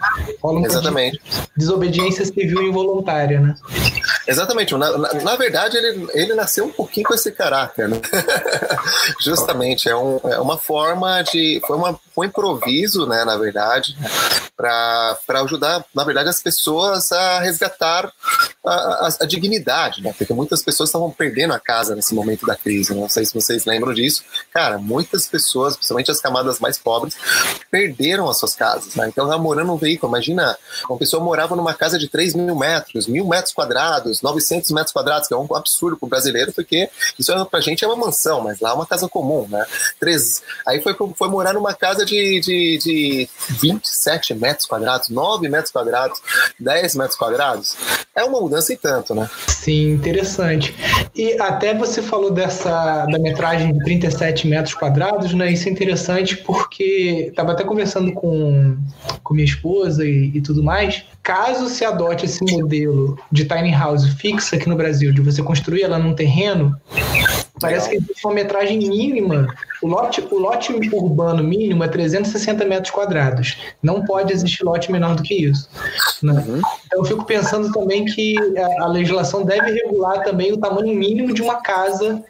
Rola 0.43 0.59
um 0.59 0.65
Exatamente. 0.65 1.21
desobediência 1.55 2.25
civil 2.25 2.63
involuntária, 2.63 3.39
né? 3.39 3.55
Exatamente. 4.27 4.75
Na, 4.75 4.97
na, 4.97 5.13
na, 5.13 5.35
verdade, 5.37 5.77
ele, 5.77 6.07
ele 6.13 6.33
nasceu 6.33 6.65
um 6.65 6.71
pouquinho 6.71 7.07
com 7.07 7.13
esse 7.13 7.31
caráter, 7.31 7.87
né? 7.87 7.97
Justamente, 9.23 9.87
é, 9.87 9.95
um, 9.95 10.19
é 10.25 10.39
uma 10.39 10.57
forma 10.57 11.21
de. 11.21 11.61
Foi 11.65 11.77
uma, 11.77 11.97
um 12.15 12.23
improviso, 12.23 13.05
né, 13.05 13.23
na 13.23 13.37
verdade, 13.37 13.95
para 14.55 15.41
ajudar, 15.43 15.85
na 15.95 16.03
verdade, 16.03 16.27
as 16.27 16.41
pessoas 16.41 17.11
a 17.11 17.39
resgatar 17.39 18.11
a, 18.65 18.73
a, 18.73 19.09
a, 19.21 19.25
dignidade, 19.25 20.01
né? 20.03 20.13
Porque 20.17 20.33
muitas 20.33 20.61
pessoas 20.61 20.89
estavam 20.89 21.09
perdendo 21.09 21.53
a 21.53 21.59
casa 21.59 21.95
nesse 21.95 22.13
momento 22.13 22.45
da 22.45 22.55
crise. 22.55 22.93
Né? 22.93 22.99
Não 22.99 23.07
sei 23.07 23.23
se 23.25 23.33
vocês 23.33 23.65
lembram 23.65 23.93
disso. 23.93 24.21
Cara, 24.53 24.77
muitas 24.77 25.27
pessoas, 25.27 25.77
principalmente 25.77 26.11
as 26.11 26.19
camadas 26.19 26.59
mais 26.59 26.77
pobres, 26.77 27.15
perderam 27.71 28.29
as 28.29 28.37
suas 28.37 28.53
casas. 28.53 28.95
Né? 28.95 29.07
Então, 29.07 29.25
estavam 29.25 29.43
morando 29.43 29.67
num 29.67 29.77
veículo. 29.77 30.11
Imagina, 30.11 30.57
uma 30.89 30.97
pessoa 30.97 31.23
morava 31.23 31.55
numa 31.55 31.73
casa 31.73 31.97
de 31.97 32.09
3 32.09 32.35
mil 32.35 32.55
metros, 32.55 33.07
mil 33.07 33.25
metros 33.25 33.53
quadrados, 33.53 34.21
900 34.21 34.71
metros 34.71 34.91
quadrados, 34.91 35.27
que 35.27 35.33
é 35.33 35.37
um 35.37 35.47
absurdo 35.55 35.95
para 35.95 36.05
o 36.05 36.09
brasileiro, 36.09 36.51
porque 36.51 36.89
isso 37.17 37.33
para 37.45 37.59
a 37.59 37.61
gente 37.61 37.85
é 37.85 37.87
uma 37.87 37.95
mansão, 37.95 38.41
mas 38.41 38.59
lá 38.59 38.71
é 38.71 38.73
uma 38.73 38.85
casa 38.85 39.07
comum, 39.07 39.47
né? 39.49 39.65
Três, 39.99 40.41
aí 40.67 40.81
foi, 40.81 40.95
foi 41.15 41.29
morar 41.29 41.53
numa 41.53 41.73
casa 41.73 41.98
de, 42.05 42.39
de, 42.39 42.77
de 42.77 43.29
27 43.61 44.33
metros 44.33 44.65
quadrados, 44.65 45.09
9 45.09 45.49
metros 45.49 45.71
quadrados, 45.71 46.21
10 46.59 46.95
metros 46.95 47.17
quadrados. 47.17 47.75
É 48.15 48.23
uma 48.23 48.39
mudança 48.41 48.73
e 48.73 48.77
tanto, 48.77 49.15
né? 49.15 49.29
Sim, 49.47 49.91
interessante. 49.91 50.75
E 51.15 51.39
até 51.39 51.73
você 51.73 52.01
falou 52.01 52.31
dessa 52.31 53.05
da 53.05 53.19
metragem 53.19 53.73
de 53.73 53.83
37 53.83 54.47
metros 54.47 54.73
quadrados, 54.73 55.33
né? 55.33 55.51
Isso 55.51 55.67
é 55.67 55.71
interessante 55.71 56.37
porque 56.37 57.27
estava 57.29 57.53
até 57.53 57.63
conversando 57.63 58.11
com, 58.13 58.77
com 59.23 59.33
minha 59.33 59.45
esposa 59.45 60.05
e, 60.05 60.31
e 60.35 60.41
tudo 60.41 60.63
mais. 60.63 61.03
Caso 61.21 61.69
se 61.69 61.85
adote 61.85 62.25
esse 62.25 62.43
modelo 62.43 63.17
de 63.31 63.45
tiny 63.45 63.71
house 63.71 64.05
fixa 64.13 64.55
aqui 64.55 64.67
no 64.67 64.75
Brasil, 64.75 65.13
de 65.13 65.21
você 65.21 65.43
construir 65.43 65.83
ela 65.83 65.99
num 65.99 66.13
terreno, 66.13 66.75
Parece 67.59 67.89
que 67.89 67.95
existe 67.97 68.25
uma 68.25 68.33
metragem 68.33 68.77
mínima. 68.79 69.47
O 69.81 69.87
lote, 69.87 70.21
o 70.29 70.37
lote 70.37 70.73
urbano 70.93 71.43
mínimo 71.43 71.83
é 71.83 71.87
360 71.87 72.65
metros 72.65 72.91
quadrados. 72.91 73.57
Não 73.81 74.03
pode 74.03 74.33
existir 74.33 74.63
lote 74.63 74.91
menor 74.91 75.15
do 75.15 75.23
que 75.23 75.33
isso. 75.33 75.69
Né? 76.21 76.33
Uhum. 76.33 76.61
Então, 76.85 76.99
eu 76.99 77.05
fico 77.05 77.23
pensando 77.25 77.71
também 77.71 78.03
que 78.05 78.35
a, 78.57 78.83
a, 78.83 78.87
legislação 78.87 79.43
deve 79.43 79.71
regular 79.71 80.23
também 80.23 80.51
o 80.51 80.57
tamanho 80.57 80.93
mínimo 80.95 81.33
de 81.33 81.41
uma 81.41 81.61
casa 81.61 82.21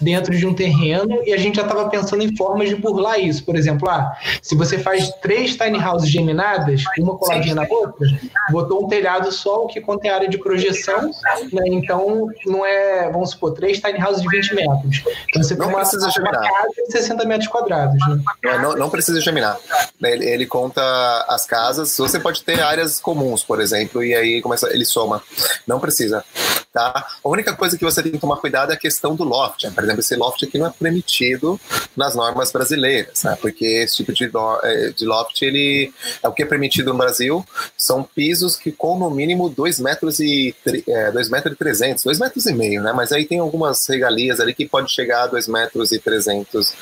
dentro 0.00 0.36
de 0.36 0.46
um 0.46 0.54
terreno 0.54 1.22
e 1.24 1.32
a 1.32 1.36
gente 1.36 1.56
já 1.56 1.62
estava 1.62 1.88
pensando 1.88 2.22
em 2.22 2.36
formas 2.36 2.68
de 2.68 2.76
burlar 2.76 3.18
isso. 3.18 3.44
Por 3.44 3.56
exemplo, 3.56 3.88
ah, 3.88 4.16
se 4.40 4.54
você 4.54 4.78
faz 4.78 5.10
três 5.20 5.56
tiny 5.56 5.82
houses 5.82 6.08
geminadas, 6.08 6.84
uma 6.98 7.16
coladinha 7.16 7.54
na 7.54 7.66
outra, 7.68 8.06
botou 8.50 8.84
um 8.84 8.88
telhado 8.88 9.32
só, 9.32 9.64
o 9.64 9.66
que 9.66 9.80
contém 9.80 10.10
área 10.10 10.28
de 10.28 10.38
projeção, 10.38 11.10
né? 11.52 11.62
então 11.66 12.28
não 12.46 12.64
é, 12.64 13.10
vamos 13.10 13.30
supor, 13.30 13.52
três 13.52 13.80
tiny 13.80 14.02
houses 14.02 14.22
de 14.22 14.28
20 14.28 14.54
metros. 14.54 15.02
Então 15.28 15.42
você 15.42 15.54
não 15.56 15.68
uma, 15.68 15.78
precisa 15.78 16.08
uma 16.20 16.30
casa 16.30 16.91
60 16.92 17.24
metros 17.24 17.48
quadrados. 17.48 17.98
Né? 18.08 18.58
Não, 18.58 18.74
não, 18.74 18.90
precisa 18.90 19.20
geminar. 19.20 19.58
Ele, 20.02 20.28
ele, 20.28 20.46
conta 20.46 20.82
as 21.28 21.44
casas. 21.46 21.96
Você 21.96 22.20
pode 22.20 22.42
ter 22.44 22.60
áreas 22.60 23.00
comuns, 23.00 23.42
por 23.42 23.60
exemplo, 23.60 24.04
e 24.04 24.14
aí 24.14 24.42
começa, 24.42 24.68
ele 24.72 24.84
soma. 24.84 25.22
Não 25.66 25.80
precisa. 25.80 26.24
Tá? 26.72 27.06
A 27.22 27.28
única 27.28 27.54
coisa 27.54 27.76
que 27.76 27.84
você 27.84 28.02
tem 28.02 28.12
que 28.12 28.18
tomar 28.18 28.36
cuidado 28.36 28.70
é 28.72 28.74
a 28.74 28.78
questão 28.78 29.14
do 29.14 29.24
loft. 29.24 29.64
Né? 29.64 29.72
Por 29.74 29.84
exemplo, 29.84 30.00
esse 30.00 30.16
loft 30.16 30.42
aqui 30.42 30.58
não 30.58 30.68
é 30.68 30.70
permitido 30.70 31.60
nas 31.94 32.14
normas 32.14 32.50
brasileiras, 32.50 33.22
né? 33.24 33.36
porque 33.40 33.66
esse 33.66 33.96
tipo 33.96 34.12
de, 34.12 34.30
é, 34.62 34.88
de 34.88 35.04
loft, 35.04 35.42
ele 35.42 35.92
é 36.22 36.28
o 36.28 36.32
que 36.32 36.42
é 36.42 36.46
permitido 36.46 36.92
no 36.92 36.98
Brasil, 36.98 37.44
são 37.76 38.02
pisos 38.02 38.56
que 38.56 38.72
com 38.72 38.98
no 38.98 39.10
mínimo 39.10 39.50
2 39.50 39.80
metros 39.80 40.18
e 40.18 40.54
é, 40.88 41.10
2 41.12 41.28
metros 41.28 41.54
e 41.54 41.56
300, 41.56 42.04
2 42.04 42.18
metros 42.18 42.46
e 42.46 42.54
meio, 42.54 42.82
né? 42.82 42.92
Mas 42.92 43.12
aí 43.12 43.26
tem 43.26 43.38
algumas 43.38 43.86
regalias 43.86 44.40
ali 44.40 44.54
que 44.54 44.66
pode 44.66 44.90
chegar 44.90 45.24
a 45.24 45.26
2 45.26 45.48
metros 45.48 45.92
e 45.92 45.98
300 45.98 46.74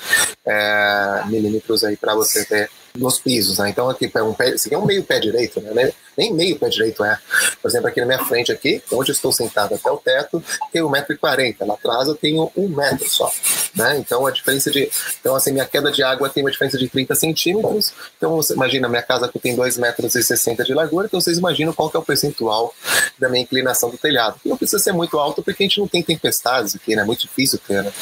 é, 0.47 1.23
milímetros 1.27 1.85
aí 1.85 1.97
para 1.97 2.15
você 2.15 2.45
ter 2.45 2.71
nos 2.97 3.19
pisos, 3.21 3.59
né? 3.59 3.71
Então 3.71 3.89
aqui 3.89 4.11
é 4.13 4.23
um 4.23 4.35
pé, 4.35 4.49
aqui 4.49 4.75
é 4.75 4.79
um 4.79 4.87
meio 4.87 5.05
pé 5.05 5.19
direito, 5.21 5.61
né? 5.61 5.93
Nem 6.21 6.35
meio 6.35 6.59
pé 6.59 6.69
direito 6.69 7.03
é. 7.03 7.19
Por 7.63 7.69
exemplo, 7.69 7.89
aqui 7.89 7.99
na 7.99 8.07
minha 8.07 8.19
frente 8.27 8.53
aqui, 8.53 8.83
onde 8.93 9.11
eu 9.11 9.15
estou 9.15 9.33
sentado 9.33 9.75
até 9.75 9.91
o 9.91 9.97
teto, 9.97 10.45
tem 10.71 10.83
1,40m. 10.83 11.57
Lá 11.67 11.75
atrás 11.75 12.09
eu 12.09 12.15
tenho 12.15 12.53
um 12.55 12.69
metro 12.69 13.09
só, 13.09 13.33
né? 13.75 13.97
Então 13.97 14.27
a 14.27 14.31
diferença 14.31 14.71
de, 14.71 14.91
então 15.19 15.35
assim 15.35 15.51
minha 15.51 15.65
queda 15.65 15.91
de 15.91 16.03
água 16.03 16.29
tem 16.29 16.45
uma 16.45 16.51
diferença 16.51 16.77
de 16.77 16.91
30 16.91 17.15
centímetros. 17.15 17.95
Então 18.19 18.37
você 18.37 18.53
imagina 18.53 18.87
minha 18.87 19.03
casa 19.03 19.25
aqui 19.25 19.39
tem 19.39 19.57
2,60 19.57 19.79
metros 19.79 20.15
e 20.15 20.23
60 20.23 20.63
de 20.63 20.75
largura, 20.75 21.07
então 21.07 21.19
vocês 21.19 21.39
imaginam 21.39 21.73
qual 21.73 21.91
é 21.95 21.97
o 21.97 22.03
percentual 22.03 22.75
da 23.19 23.31
minha 23.31 23.43
inclinação 23.43 23.89
do 23.89 23.97
telhado. 23.97 24.39
Não 24.45 24.59
precisa 24.59 24.79
ser 24.79 24.93
muito 24.93 25.19
alto 25.19 25.43
porque 25.43 25.63
a 25.63 25.67
gente 25.67 25.81
não 25.81 25.89
tem 25.89 26.03
tempestades 26.03 26.77
aqui, 26.77 26.95
né? 26.95 27.01
É 27.01 27.05
muito 27.05 27.23
difícil 27.23 27.59
ter, 27.67 27.83
né? 27.83 27.93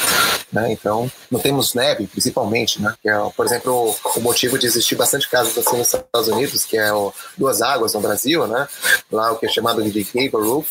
né? 0.53 0.73
Então 0.73 1.09
não 1.31 1.39
temos 1.39 1.73
neve, 1.73 2.09
principalmente, 2.09 2.83
né? 2.83 2.93
É, 3.05 3.17
por 3.37 3.47
exemplo, 3.47 3.95
o 4.17 4.21
motivo 4.21 4.59
de 4.59 4.67
existir 4.67 4.97
bastante 4.97 5.29
casas 5.29 5.57
assim 5.57 5.77
nos 5.77 5.95
Estados 5.95 6.29
Unidos, 6.29 6.65
que 6.65 6.77
é 6.77 6.93
o 6.93 7.13
Duas 7.37 7.63
Águas 7.63 7.95
no 7.95 8.01
Brasil, 8.09 8.47
né? 8.47 8.67
Lá 9.13 9.33
o 9.33 9.39
que 9.39 9.47
é 9.47 9.49
chamado 9.49 9.83
de 9.83 10.05
gable 10.05 10.49
roof. 10.49 10.71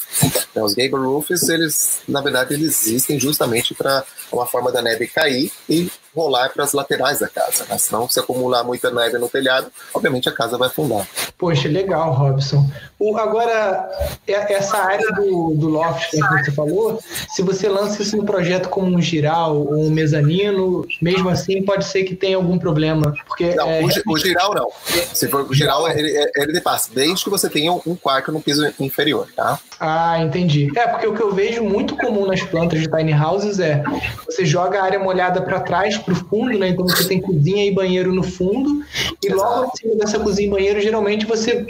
Então, 0.51 0.65
os 0.65 0.73
gable 0.73 0.99
roofs, 0.99 1.47
eles, 1.49 2.01
na 2.07 2.21
verdade, 2.21 2.53
eles 2.53 2.85
existem 2.87 3.19
justamente 3.19 3.73
para 3.73 4.03
uma 4.31 4.45
forma 4.45 4.71
da 4.71 4.81
neve 4.81 5.07
cair 5.07 5.51
e 5.69 5.89
rolar 6.15 6.49
para 6.49 6.63
as 6.63 6.73
laterais 6.73 7.19
da 7.19 7.27
casa, 7.27 7.65
né? 7.69 7.77
Senão, 7.77 8.09
se 8.09 8.19
acumular 8.19 8.63
muita 8.63 8.91
neve 8.91 9.17
no 9.17 9.29
telhado, 9.29 9.71
obviamente 9.93 10.27
a 10.27 10.31
casa 10.31 10.57
vai 10.57 10.67
afundar. 10.67 11.07
Poxa, 11.37 11.67
legal, 11.67 12.13
Robson. 12.13 12.65
O, 12.99 13.15
agora, 13.17 13.89
essa 14.27 14.77
área 14.77 15.11
do, 15.11 15.53
do 15.55 15.69
loft 15.69 16.09
que 16.09 16.17
você 16.17 16.51
falou, 16.51 16.99
se 17.29 17.41
você 17.43 17.69
lança 17.69 18.01
isso 18.01 18.17
no 18.17 18.25
projeto 18.25 18.69
como 18.69 18.95
um 18.95 19.01
giral 19.01 19.55
ou 19.57 19.85
um 19.85 19.91
mezanino, 19.91 20.85
mesmo 21.01 21.29
assim 21.29 21.63
pode 21.63 21.85
ser 21.85 22.03
que 22.03 22.15
tenha 22.15 22.37
algum 22.37 22.57
problema. 22.57 23.13
Porque, 23.27 23.53
não, 23.53 23.69
é, 23.69 23.81
o, 23.81 24.13
o, 24.13 24.17
giral 24.17 24.53
não. 24.53 24.69
Se 25.13 25.27
for 25.27 25.49
o 25.49 25.53
giral, 25.53 25.87
ele, 25.89 26.11
ele 26.35 26.61
passa, 26.61 26.89
desde 26.93 27.23
que 27.23 27.29
você 27.29 27.49
tenha 27.49 27.71
um 27.71 27.95
quarto 27.95 28.31
no 28.31 28.41
piso 28.41 28.67
inferior, 28.79 29.27
tá? 29.35 29.59
Ah, 29.79 30.19
entendi. 30.19 30.71
É, 30.75 30.87
porque 30.87 31.05
o 31.05 31.13
que 31.13 31.21
eu 31.21 31.33
vejo 31.33 31.63
muito 31.63 31.95
comum 31.95 32.25
nas 32.25 32.41
plantas 32.41 32.79
de 32.79 32.89
tiny 32.89 33.13
houses 33.13 33.59
é 33.59 33.83
você 34.25 34.45
joga 34.45 34.79
a 34.79 34.83
área 34.83 34.99
molhada 34.99 35.41
para 35.41 35.59
trás 35.59 35.97
para 36.07 36.13
o 36.13 36.25
fundo, 36.29 36.57
né? 36.57 36.69
Então 36.69 36.87
você 36.87 37.05
tem 37.05 37.21
cozinha 37.21 37.65
e 37.65 37.71
banheiro 37.71 38.13
no 38.13 38.23
fundo, 38.23 38.81
e 39.21 39.29
logo 39.29 39.69
acima 39.71 39.95
dessa 39.97 40.17
cozinha 40.17 40.47
e 40.47 40.51
banheiro, 40.51 40.81
geralmente 40.81 41.25
você 41.25 41.65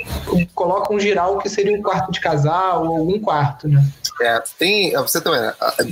coloca 0.53 0.93
um 0.93 0.99
giral 0.99 1.39
que 1.39 1.49
seria 1.49 1.75
um 1.75 1.81
quarto 1.81 2.11
de 2.11 2.19
casal 2.19 2.85
ou 2.85 2.97
algum 2.97 3.19
quarto, 3.19 3.67
né? 3.67 3.83
É, 4.21 4.41
tem, 4.57 4.93
você 4.93 5.21
também, 5.21 5.41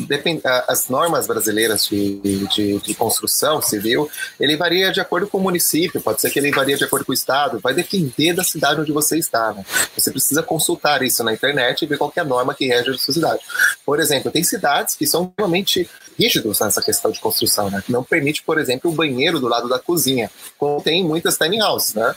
depende, 0.08 0.42
as 0.68 0.90
normas 0.90 1.28
brasileiras 1.28 1.86
de, 1.86 2.20
de, 2.48 2.80
de, 2.80 2.96
construção 2.96 3.62
civil, 3.62 4.10
ele 4.40 4.58
varia 4.58 4.92
de 4.92 5.00
acordo 5.00 5.28
com 5.28 5.38
o 5.38 5.42
município, 5.42 6.02
pode 6.02 6.22
ser 6.22 6.30
que 6.32 6.40
ele 6.40 6.52
varia 6.52 6.76
de 6.76 6.84
acordo 6.84 7.06
com 7.06 7.12
o 7.12 7.16
estado, 7.16 7.60
vai 7.60 7.74
depender 7.74 8.34
da 8.34 8.44
cidade 8.44 8.82
onde 8.82 8.92
você 8.92 9.18
está, 9.18 9.54
né? 9.54 9.64
Você 9.96 10.12
precisa 10.12 10.42
consultar 10.42 11.04
isso 11.04 11.24
na 11.24 11.34
internet 11.34 11.84
e 11.84 11.88
ver 11.88 11.98
qual 11.98 12.12
é 12.16 12.20
a 12.20 12.24
norma 12.24 12.56
que 12.56 12.68
rege 12.68 12.92
a 12.92 12.98
sua 12.98 13.14
cidade. 13.14 13.42
Por 13.86 14.00
exemplo, 14.00 14.32
tem 14.32 14.44
cidades 14.44 14.96
que 14.96 15.06
são 15.06 15.32
realmente 15.38 15.88
rígidos 16.18 16.60
nessa 16.60 16.82
questão 16.82 17.12
de 17.12 17.20
construção, 17.20 17.70
né? 17.70 17.84
Não 17.90 18.04
por 18.44 18.58
exemplo, 18.58 18.92
o 18.92 18.94
banheiro 18.94 19.40
do 19.40 19.48
lado 19.48 19.68
da 19.68 19.80
cozinha, 19.80 20.30
como 20.58 20.82
tem 20.82 21.04
muitas 21.04 21.38
tiny 21.38 21.62
houses, 21.62 21.94
né? 21.94 22.16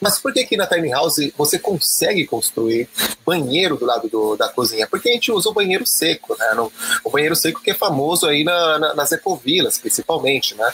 Mas 0.00 0.18
por 0.18 0.32
que 0.32 0.40
aqui 0.40 0.56
na 0.56 0.66
tiny 0.66 0.90
house 0.90 1.30
você 1.36 1.58
consegue 1.58 2.26
construir 2.26 2.88
banheiro 3.24 3.76
do 3.76 3.84
lado 3.84 4.08
do, 4.08 4.36
da 4.36 4.48
cozinha? 4.48 4.86
Porque 4.86 5.08
a 5.08 5.12
gente 5.12 5.30
usa 5.30 5.48
o 5.48 5.52
banheiro 5.52 5.84
seco, 5.86 6.36
né? 6.38 6.54
No, 6.54 6.72
o 7.04 7.10
banheiro 7.10 7.36
seco 7.36 7.60
que 7.60 7.70
é 7.70 7.74
famoso 7.74 8.26
aí 8.26 8.42
na, 8.44 8.78
na, 8.78 8.94
nas 8.94 9.12
ecovilas, 9.12 9.78
principalmente, 9.78 10.54
né? 10.54 10.72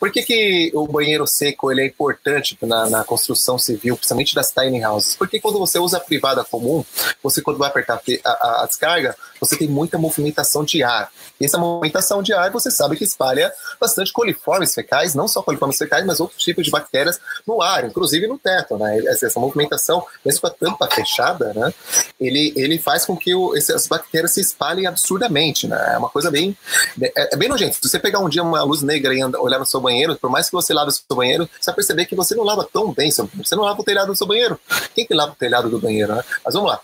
Por 0.00 0.10
que, 0.10 0.22
que 0.22 0.70
o 0.74 0.86
banheiro 0.86 1.26
seco 1.26 1.70
ele 1.70 1.82
é 1.82 1.86
importante 1.86 2.56
na, 2.62 2.88
na 2.88 3.04
construção 3.04 3.58
civil, 3.58 3.96
principalmente 3.96 4.34
das 4.34 4.50
tiny 4.50 4.84
houses? 4.84 5.16
Porque 5.16 5.40
quando 5.40 5.58
você 5.58 5.78
usa 5.78 5.98
a 5.98 6.00
privada 6.00 6.44
comum, 6.44 6.84
você 7.22 7.42
quando 7.42 7.58
vai 7.58 7.68
apertar 7.68 8.00
a, 8.24 8.30
a, 8.30 8.62
a 8.62 8.66
descarga, 8.66 9.16
você 9.38 9.56
tem 9.56 9.68
muita 9.68 9.98
movimentação 9.98 10.64
de 10.64 10.82
ar. 10.82 11.10
E 11.40 11.44
essa 11.44 11.58
movimentação 11.58 12.22
de 12.22 12.32
ar, 12.32 12.50
você 12.50 12.70
sabe 12.70 12.96
que 12.96 13.02
espalha 13.02 13.52
bastante 13.80 14.12
coliformes 14.12 14.72
fecais, 14.72 15.14
não 15.14 15.26
só 15.26 15.42
coliformes 15.42 15.76
fecais, 15.76 16.06
mas 16.06 16.20
outros 16.20 16.42
tipos 16.42 16.64
de 16.64 16.70
bactérias 16.70 17.20
no 17.46 17.60
ar, 17.60 17.84
inclusive 17.84 18.28
no 18.28 18.38
teto, 18.38 18.61
né? 18.70 18.98
Essa 19.06 19.38
movimentação, 19.38 20.04
mesmo 20.24 20.40
com 20.40 20.46
a 20.46 20.50
tampa 20.50 20.88
fechada, 20.90 21.52
né? 21.54 21.72
Ele, 22.20 22.52
ele 22.56 22.78
faz 22.78 23.04
com 23.04 23.16
que 23.16 23.34
o, 23.34 23.56
essas 23.56 23.86
bactérias 23.86 24.32
se 24.32 24.40
espalhem 24.40 24.86
absurdamente, 24.86 25.66
né? 25.66 25.92
É 25.94 25.98
uma 25.98 26.08
coisa 26.08 26.30
bem... 26.30 26.56
É, 27.00 27.34
é 27.34 27.36
bem 27.36 27.48
nojento. 27.48 27.74
Se 27.74 27.88
você 27.88 27.98
pegar 27.98 28.20
um 28.20 28.28
dia 28.28 28.42
uma 28.42 28.62
luz 28.62 28.82
negra 28.82 29.14
e 29.14 29.24
olhar 29.36 29.58
no 29.58 29.66
seu 29.66 29.80
banheiro, 29.80 30.16
por 30.16 30.30
mais 30.30 30.46
que 30.46 30.52
você 30.52 30.72
lave 30.72 30.88
o 30.88 30.92
seu 30.92 31.16
banheiro, 31.16 31.48
você 31.60 31.70
vai 31.70 31.76
perceber 31.76 32.06
que 32.06 32.14
você 32.14 32.34
não 32.34 32.44
lava 32.44 32.66
tão 32.72 32.92
bem, 32.92 33.10
você 33.10 33.56
não 33.56 33.64
lava 33.64 33.80
o 33.80 33.84
telhado 33.84 34.08
do 34.08 34.16
seu 34.16 34.26
banheiro. 34.26 34.58
Quem 34.94 35.06
que 35.06 35.14
lava 35.14 35.32
o 35.32 35.36
telhado 35.36 35.68
do 35.68 35.78
banheiro, 35.78 36.14
né? 36.14 36.24
Mas 36.44 36.54
vamos 36.54 36.70
lá. 36.70 36.80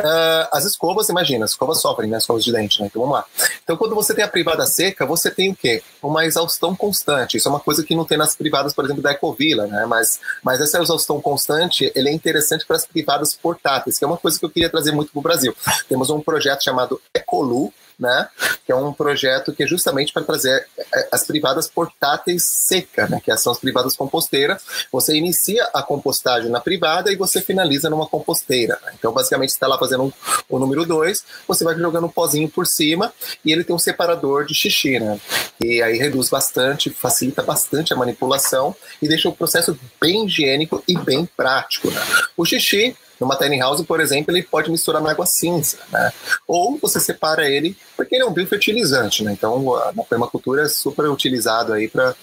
Uh, 0.00 0.48
as 0.52 0.64
escovas, 0.64 1.08
imagina, 1.08 1.44
as 1.44 1.52
escovas 1.52 1.80
sofrem, 1.80 2.08
né? 2.08 2.16
As 2.16 2.22
escovas 2.22 2.44
de 2.44 2.52
dente, 2.52 2.80
né? 2.80 2.86
Então 2.86 3.02
vamos 3.02 3.16
lá. 3.16 3.24
Então, 3.62 3.76
quando 3.76 3.94
você 3.94 4.14
tem 4.14 4.24
a 4.24 4.28
privada 4.28 4.66
seca, 4.66 5.06
você 5.06 5.30
tem 5.30 5.50
o 5.50 5.56
quê? 5.56 5.82
Uma 6.02 6.24
exaustão 6.24 6.74
constante. 6.74 7.36
Isso 7.36 7.48
é 7.48 7.50
uma 7.50 7.60
coisa 7.60 7.84
que 7.84 7.94
não 7.94 8.04
tem 8.04 8.18
nas 8.18 8.34
privadas, 8.34 8.72
por 8.72 8.84
exemplo, 8.84 9.02
da 9.02 9.12
Ecovila, 9.12 9.66
né? 9.66 9.86
Mas, 9.86 10.20
mas 10.42 10.60
essa 10.60 10.80
exaustão 10.80 11.11
constante, 11.20 11.90
ele 11.94 12.08
é 12.08 12.12
interessante 12.12 12.66
para 12.66 12.76
as 12.76 12.86
privadas 12.86 13.34
portáteis, 13.34 13.98
que 13.98 14.04
é 14.04 14.06
uma 14.06 14.16
coisa 14.16 14.38
que 14.38 14.44
eu 14.44 14.50
queria 14.50 14.70
trazer 14.70 14.92
muito 14.92 15.12
para 15.12 15.18
o 15.18 15.22
Brasil. 15.22 15.54
Temos 15.88 16.10
um 16.10 16.20
projeto 16.20 16.62
chamado 16.62 17.00
Ecolu, 17.14 17.72
né? 18.02 18.28
Que 18.66 18.72
é 18.72 18.76
um 18.76 18.92
projeto 18.92 19.52
que 19.52 19.62
é 19.62 19.66
justamente 19.66 20.12
para 20.12 20.24
trazer 20.24 20.66
é, 20.92 21.08
as 21.12 21.24
privadas 21.24 21.68
portáteis 21.68 22.42
seca, 22.42 23.06
né? 23.06 23.20
Que 23.24 23.34
são 23.36 23.52
as 23.52 23.58
privadas 23.58 23.96
composteiras. 23.96 24.62
Você 24.90 25.16
inicia 25.16 25.64
a 25.72 25.82
compostagem 25.82 26.50
na 26.50 26.60
privada 26.60 27.12
e 27.12 27.16
você 27.16 27.40
finaliza 27.40 27.88
numa 27.88 28.06
composteira. 28.06 28.78
Né? 28.84 28.92
Então, 28.98 29.12
basicamente, 29.12 29.50
está 29.50 29.68
lá 29.68 29.78
fazendo 29.78 30.04
um, 30.04 30.12
o 30.48 30.58
número 30.58 30.84
2, 30.84 31.24
você 31.46 31.62
vai 31.62 31.76
jogando 31.76 32.06
um 32.06 32.10
pozinho 32.10 32.48
por 32.48 32.66
cima 32.66 33.12
e 33.44 33.52
ele 33.52 33.62
tem 33.62 33.74
um 33.74 33.78
separador 33.78 34.44
de 34.44 34.54
xixi, 34.54 34.98
né? 34.98 35.20
E 35.60 35.80
aí 35.80 35.96
reduz 35.96 36.28
bastante, 36.28 36.90
facilita 36.90 37.42
bastante 37.42 37.92
a 37.92 37.96
manipulação 37.96 38.74
e 39.00 39.06
deixa 39.06 39.28
o 39.28 39.32
processo 39.32 39.78
bem 40.00 40.26
higiênico 40.26 40.82
e 40.88 40.98
bem 40.98 41.24
prático. 41.36 41.88
Né? 41.88 42.00
O 42.36 42.44
xixi 42.44 42.96
numa 43.22 43.36
tiny 43.36 43.58
house, 43.60 43.80
por 43.82 44.00
exemplo, 44.00 44.34
ele 44.34 44.42
pode 44.42 44.68
misturar 44.68 45.00
na 45.00 45.12
água 45.12 45.24
cinza, 45.24 45.78
né? 45.92 46.12
Ou 46.46 46.76
você 46.76 46.98
separa 46.98 47.48
ele, 47.48 47.76
porque 47.96 48.16
ele 48.16 48.24
é 48.24 48.26
um 48.26 48.32
biofertilizante, 48.32 49.22
né? 49.22 49.32
Então, 49.32 49.76
a 49.76 49.92
permacultura 50.02 50.62
é 50.62 50.68
super 50.68 51.08
utilizado 51.08 51.72
aí 51.72 51.88
para, 51.88 52.16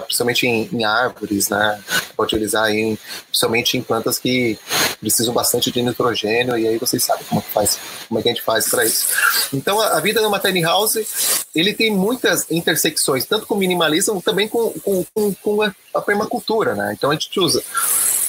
principalmente 0.00 0.46
em, 0.46 0.66
em, 0.72 0.82
árvores, 0.82 1.50
né? 1.50 1.78
Pode 2.16 2.34
utilizar 2.34 2.64
aí, 2.64 2.98
principalmente 3.28 3.76
em 3.76 3.82
plantas 3.82 4.18
que 4.18 4.58
precisam 4.98 5.34
bastante 5.34 5.70
de 5.70 5.82
nitrogênio, 5.82 6.56
e 6.56 6.66
aí 6.66 6.78
vocês 6.78 7.04
sabem 7.04 7.24
como, 7.28 7.42
faz, 7.42 7.78
como 8.08 8.18
é 8.18 8.22
que 8.22 8.30
a 8.30 8.32
gente 8.32 8.42
faz 8.42 8.66
para 8.70 8.82
isso. 8.82 9.06
Então, 9.52 9.78
a, 9.78 9.98
a, 9.98 10.00
vida 10.00 10.22
numa 10.22 10.40
tiny 10.40 10.62
house, 10.62 11.44
ele 11.54 11.74
tem 11.74 11.90
muitas 11.90 12.50
intersecções, 12.50 13.26
tanto 13.26 13.46
com 13.46 13.56
minimalismo, 13.56 14.22
também 14.22 14.48
com, 14.48 14.70
com, 14.80 15.04
com, 15.12 15.34
com 15.34 15.62
a, 15.62 15.74
a 15.94 16.00
permacultura, 16.00 16.74
né? 16.74 16.94
Então, 16.96 17.10
a 17.10 17.12
gente 17.12 17.38
usa 17.38 17.62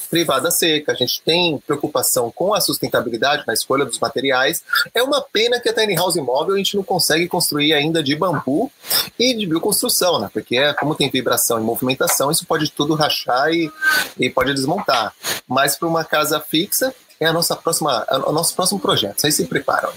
privada 0.06 0.52
seca, 0.52 0.92
a 0.92 0.96
gente 0.96 1.22
tem 1.22 1.58
preocupação 1.66 2.32
com 2.32 2.54
a 2.54 2.62
sustentabilidade 2.62 3.44
na 3.46 3.54
escolha 3.54 3.86
dos 3.86 4.00
materiais. 4.00 4.64
É 4.94 5.02
uma 5.02 5.22
pena 5.22 5.60
que 5.60 5.70
a 5.70 5.74
tiny 5.74 5.96
house 5.96 6.16
imóvel 6.16 6.56
a 6.56 6.58
gente 6.58 6.76
não 6.76 6.84
consegue 6.84 7.28
construir 7.28 7.74
ainda 7.74 8.02
de 8.02 8.16
bambu 8.16 8.72
e 9.20 9.34
de 9.34 9.46
bioconstrução, 9.46 10.20
né? 10.20 10.30
Porque 10.32 10.58
é, 10.58 10.74
como 10.74 10.96
tem 10.96 11.10
vibração 11.10 11.60
e 11.60 11.64
movimentação, 11.64 12.32
isso 12.32 12.46
pode 12.46 12.72
tudo 12.72 12.94
rachar 12.94 13.50
e, 13.52 13.72
e 14.20 14.30
pode 14.30 14.54
desmontar. 14.54 15.14
Mas 15.48 15.76
para 15.76 15.88
uma 15.88 16.04
casa 16.04 16.40
fixa, 16.40 16.94
é 17.20 17.26
a 17.26 17.34
nossa 17.34 17.56
próxima, 17.56 18.06
o 18.28 18.32
nosso 18.32 18.56
próximo 18.56 18.80
projeto. 18.80 19.22
Vocês 19.22 19.36
se 19.36 19.46
preparam. 19.46 19.90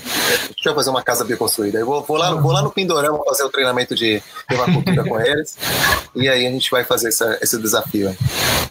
Deixa 0.54 0.68
eu 0.68 0.74
fazer 0.74 0.90
uma 0.90 1.02
casa 1.02 1.24
bem 1.24 1.36
construída. 1.36 1.78
Eu 1.78 1.86
vou, 1.86 2.02
vou, 2.02 2.16
lá, 2.16 2.34
vou 2.34 2.52
lá 2.52 2.62
no 2.62 2.70
Pindorama 2.70 3.18
fazer 3.24 3.44
o 3.44 3.50
treinamento 3.50 3.94
de 3.94 4.22
permacultura 4.46 5.04
com 5.04 5.20
eles. 5.20 5.56
E 6.14 6.28
aí 6.28 6.46
a 6.46 6.50
gente 6.50 6.70
vai 6.70 6.84
fazer 6.84 7.08
essa, 7.08 7.38
esse 7.42 7.58
desafio. 7.58 8.16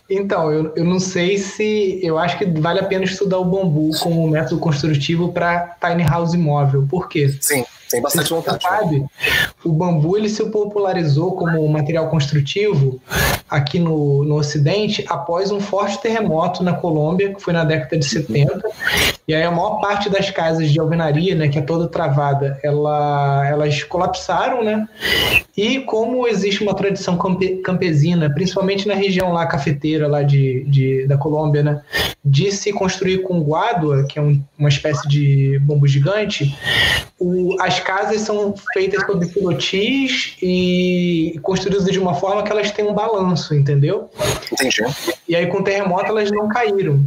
Então, 0.10 0.52
eu, 0.52 0.74
eu 0.76 0.86
não 0.86 1.00
sei 1.00 1.38
se. 1.38 2.00
Eu 2.02 2.18
acho 2.18 2.38
que 2.38 2.46
vale 2.46 2.80
a 2.80 2.86
pena 2.86 3.04
estudar 3.04 3.38
o 3.40 3.46
bambu 3.46 3.92
como 4.00 4.30
método 4.30 4.60
construtivo 4.60 5.34
para 5.34 5.76
tiny 5.82 6.04
house 6.04 6.34
imóvel. 6.34 6.88
Por 6.90 7.10
quê? 7.10 7.36
Sim. 7.42 7.66
Tem 7.90 8.02
bastante 8.02 8.30
vontade. 8.30 8.62
Sabe, 8.62 9.06
o 9.64 9.72
bambu 9.72 10.18
ele 10.18 10.30
se 10.30 10.44
popularizou 10.46 11.38
como 11.38 11.66
material 11.70 12.10
construtivo 12.10 13.00
aqui 13.50 13.80
no, 13.80 14.24
no 14.24 14.36
Ocidente 14.36 15.06
após 15.08 15.52
um 15.52 15.60
forte 15.60 16.02
terremoto 16.02 16.64
na 16.64 16.74
Colômbia, 16.74 17.34
que 17.34 17.42
foi 17.42 17.54
na 17.54 17.64
década 17.64 17.98
de 17.98 18.06
70. 18.06 18.62
E 19.28 19.34
aí 19.34 19.44
a 19.44 19.52
maior 19.52 19.80
parte 19.82 20.10
das 20.10 20.30
casas 20.30 20.70
de 20.70 20.80
alvenaria, 20.80 21.36
né, 21.36 21.48
que 21.48 21.60
é 21.60 21.62
toda 21.62 21.88
travada, 21.88 22.60
ela, 22.64 23.46
elas 23.48 23.84
colapsaram, 23.84 24.64
né? 24.64 24.88
E 25.56 25.80
como 25.82 26.28
existe 26.28 26.64
uma 26.64 26.74
tradição 26.74 27.18
campe, 27.18 27.58
campesina, 27.58 28.30
principalmente 28.30 28.88
na 28.88 28.94
região 28.94 29.34
lá 29.34 29.46
cafeteira 29.46 30.08
lá 30.08 30.24
de, 30.24 30.64
de, 30.66 31.08
da 31.08 31.18
Colômbia, 31.18 31.64
né, 31.64 31.82
de 32.24 32.52
se 32.52 32.72
construir 32.72 33.20
com 33.20 33.42
guádua, 33.42 34.06
que 34.08 34.20
é 34.20 34.22
um, 34.22 34.42
uma 34.58 34.70
espécie 34.70 35.08
de 35.08 35.60
bambu 35.60 35.88
gigante, 35.88 36.56
o, 37.20 37.56
as 37.60 37.80
casas 37.80 38.22
são 38.22 38.54
feitas 38.74 39.04
sobre 39.06 39.28
pilotis 39.28 40.38
e 40.42 41.40
construídas 41.42 41.86
de 41.86 42.00
uma 42.00 42.14
forma 42.14 42.44
que 42.44 42.52
elas 42.52 42.72
têm 42.72 42.86
um 42.86 42.94
balanço, 42.94 43.37
entendeu? 43.54 44.10
Entendi. 44.52 44.84
E 45.28 45.36
aí 45.36 45.48
com 45.48 45.60
o 45.60 45.64
terremoto 45.64 46.06
elas 46.06 46.32
não 46.32 46.48
caíram. 46.48 47.04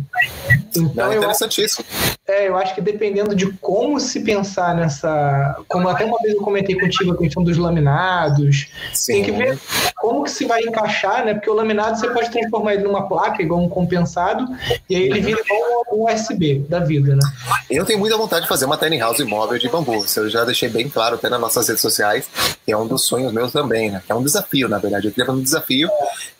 Então, 0.71 0.93
não, 0.95 1.13
é 1.13 1.17
interessantíssimo. 1.17 1.85
Eu, 2.27 2.35
é, 2.35 2.49
eu 2.49 2.57
acho 2.57 2.75
que 2.75 2.81
dependendo 2.81 3.35
de 3.35 3.51
como 3.55 3.99
se 3.99 4.21
pensar 4.21 4.75
nessa. 4.75 5.57
Como 5.69 5.89
até 5.89 6.05
uma 6.05 6.19
vez 6.19 6.35
eu 6.35 6.41
comentei 6.41 6.79
contigo 6.79 7.13
a 7.13 7.17
questão 7.19 7.43
dos 7.43 7.57
laminados, 7.57 8.69
Sim. 8.93 9.15
tem 9.15 9.25
que 9.25 9.33
ver 9.33 9.59
como 9.97 10.23
que 10.25 10.31
se 10.31 10.45
vai 10.47 10.63
encaixar, 10.63 11.25
né? 11.25 11.35
Porque 11.35 11.51
o 11.51 11.55
laminado 11.55 11.99
você 11.99 12.09
pode 12.09 12.31
transformar 12.31 12.75
ele 12.75 12.85
numa 12.85 13.09
placa, 13.09 13.43
igual 13.43 13.61
um 13.61 13.69
compensado, 13.69 14.47
e 14.89 14.97
aí 14.97 15.03
ele 15.03 15.21
vira 15.21 15.41
igual 15.41 15.85
um 15.93 16.13
USB 16.13 16.65
da 16.69 16.81
vida, 16.81 17.15
né? 17.15 17.21
Eu 17.69 17.85
tenho 17.85 17.99
muita 17.99 18.17
vontade 18.17 18.43
de 18.43 18.49
fazer 18.49 18.65
uma 18.65 18.77
tiny 18.77 18.99
house 18.99 19.19
imóvel 19.19 19.59
de 19.59 19.69
bambu. 19.69 19.97
Isso 20.05 20.21
eu 20.21 20.31
já 20.31 20.45
deixei 20.45 20.69
bem 20.69 20.89
claro 20.89 21.17
até 21.17 21.29
nas 21.29 21.41
nossas 21.41 21.69
redes 21.69 21.83
sociais, 21.83 22.29
que 22.65 22.73
é 22.73 22.77
um 22.77 22.87
dos 22.87 23.07
sonhos 23.07 23.33
meus 23.33 23.53
também, 23.53 23.91
né? 23.91 24.03
É 24.09 24.15
um 24.15 24.23
desafio, 24.23 24.69
na 24.69 24.79
verdade. 24.79 25.09
Eu 25.09 25.11
queria 25.11 25.27
fazer 25.27 25.39
um 25.39 25.43
desafio, 25.43 25.89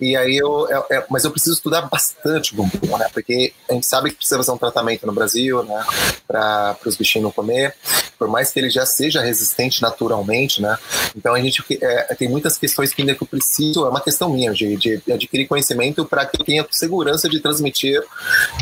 e 0.01 0.17
aí 0.17 0.37
eu. 0.37 0.69
É, 0.71 0.97
é, 0.97 1.07
mas 1.11 1.25
eu 1.25 1.31
preciso 1.31 1.55
estudar 1.55 1.83
bastante 1.83 2.55
bambu, 2.55 2.99
né? 2.99 3.09
Porque 3.13 3.53
a 3.69 3.75
gente 3.75 3.87
sabe 3.87 4.11
que 4.11 4.17
precisa 4.17 4.37
fazer 4.37 4.51
um 4.53 4.59
tratamento 4.59 5.07
no 5.07 5.13
Brasil, 5.13 5.63
né? 5.63 5.85
Para 6.27 6.77
os 6.87 6.97
bichinhos 6.97 7.25
não 7.25 7.33
comer, 7.33 7.75
por 8.19 8.29
mais 8.29 8.51
que 8.51 8.59
ele 8.59 8.71
já 8.71 8.87
seja 8.87 9.21
resistente 9.21 9.83
naturalmente, 9.83 10.61
né? 10.61 10.79
Então 11.17 11.35
a 11.35 11.41
gente 11.41 11.63
é, 11.81 12.15
tem 12.15 12.29
muitas 12.29 12.57
questões 12.57 12.93
que 12.93 13.03
ainda 13.03 13.15
que 13.15 13.23
eu 13.23 13.27
preciso, 13.27 13.87
é 13.87 13.89
uma 13.89 14.01
questão 14.01 14.29
minha, 14.29 14.53
de, 14.53 14.77
de 14.77 15.13
adquirir 15.13 15.47
conhecimento 15.47 16.05
para 16.05 16.27
que 16.27 16.41
eu 16.41 16.45
tenha 16.45 16.67
segurança 16.71 17.29
de 17.29 17.41
transmitir 17.41 18.03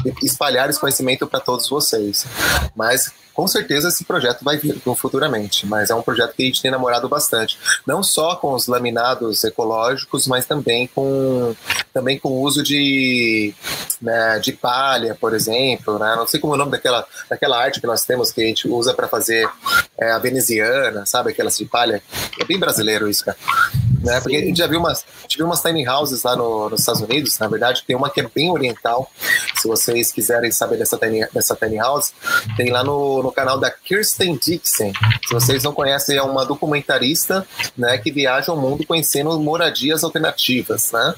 e 0.05 0.27
espalhar 0.27 0.69
esse 0.71 0.81
conhecimento 0.81 1.27
para 1.27 1.41
todos 1.41 1.69
vocês. 1.69 2.27
Mas 2.75 3.13
com 3.39 3.47
certeza 3.47 3.87
esse 3.87 4.05
projeto 4.05 4.43
vai 4.43 4.57
vir 4.57 4.83
futuramente, 4.97 5.65
mas 5.65 5.91
é 5.91 5.95
um 5.95 6.03
projeto 6.03 6.35
que 6.35 6.43
a 6.43 6.47
gente 6.47 6.61
tem 6.61 6.73
namorado 6.73 7.09
bastante, 7.09 7.57
não 7.87 8.03
só 8.03 8.35
com 8.35 8.53
os 8.53 8.67
laminados 8.67 9.45
ecológicos, 9.45 10.27
mas 10.27 10.45
também 10.45 10.89
com 10.89 11.55
também 11.95 12.19
com 12.19 12.31
o 12.31 12.41
uso 12.41 12.65
de 12.65 13.55
né, 14.03 14.41
de 14.41 14.51
palha, 14.51 15.15
por 15.15 15.35
exemplo, 15.35 16.01
né? 16.01 16.17
não 16.17 16.27
sei 16.27 16.41
como 16.41 16.55
é 16.55 16.57
o 16.57 16.59
nome 16.59 16.73
daquela 16.73 17.07
daquela 17.31 17.63
arte 17.63 17.81
que 17.81 17.87
nós 17.87 18.05
temos 18.05 18.33
que 18.33 18.43
a 18.43 18.45
gente 18.45 18.67
usa 18.67 18.93
para 18.93 19.07
fazer 19.07 19.49
é, 19.97 20.11
a 20.11 20.19
veneziana, 20.19 21.07
sabe 21.07 21.31
aquelas 21.31 21.57
de 21.57 21.65
palha, 21.65 22.03
é 22.41 22.45
bem 22.45 22.59
brasileiro 22.59 23.09
isso, 23.09 23.25
cara. 23.25 23.39
Né? 24.03 24.21
Porque 24.21 24.37
a 24.37 24.41
gente 24.41 24.59
já 24.59 24.67
viu 24.67 24.79
umas, 24.79 25.05
a 25.05 25.45
umas 25.45 25.63
tiny 25.63 25.87
houses 25.87 26.23
lá 26.23 26.37
no, 26.37 26.71
nos 26.71 26.81
Estados 26.81 27.01
Unidos, 27.01 27.39
na 27.39 27.49
verdade, 27.49 27.83
tem 27.87 27.97
uma 27.97 28.11
que 28.11 28.21
é 28.21 28.29
bem 28.29 28.51
oriental. 28.51 29.11
Se 29.57 29.67
vocês 29.67 30.13
quiserem 30.13 30.51
saber 30.51 30.79
dessa 30.79 30.97
tiny, 30.97 31.27
dessa 31.33 31.57
tiny 31.57 31.77
house, 31.77 32.13
tem 32.57 32.71
lá 32.71 32.85
no, 32.85 33.23
no 33.23 33.33
canal 33.33 33.59
da 33.59 33.71
Kirsten 33.71 34.37
Dixon. 34.37 34.93
Se 35.27 35.35
vocês 35.35 35.63
não 35.63 35.73
conhecem, 35.73 36.17
é 36.17 36.23
uma 36.23 36.45
documentarista 36.45 37.47
né, 37.77 37.99
que 37.99 38.11
viaja 38.11 38.53
o 38.53 38.57
mundo 38.57 38.87
conhecendo 38.87 39.39
moradias 39.41 40.05
alternativas. 40.05 40.93
Né? 40.93 41.15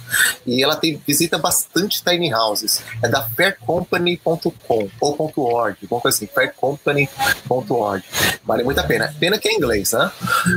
E 0.46 0.62
ela 0.62 0.76
tem, 0.76 1.00
visita 1.06 1.38
bastante 1.38 2.02
tiny 2.02 2.32
houses. 2.32 2.82
É 3.02 3.08
da 3.08 3.22
faircompany.com 3.22 4.88
ou 5.00 5.32
.org, 5.36 5.76
alguma 5.82 6.00
coisa 6.00 6.16
assim, 6.16 6.26
faircompany.org. 6.26 8.04
Vale 8.44 8.64
muito 8.64 8.78
a 8.78 8.84
pena. 8.84 9.14
Pena 9.18 9.38
que 9.38 9.48
é 9.48 9.52
em 9.52 9.56
inglês, 9.56 9.92
né? 9.92 10.10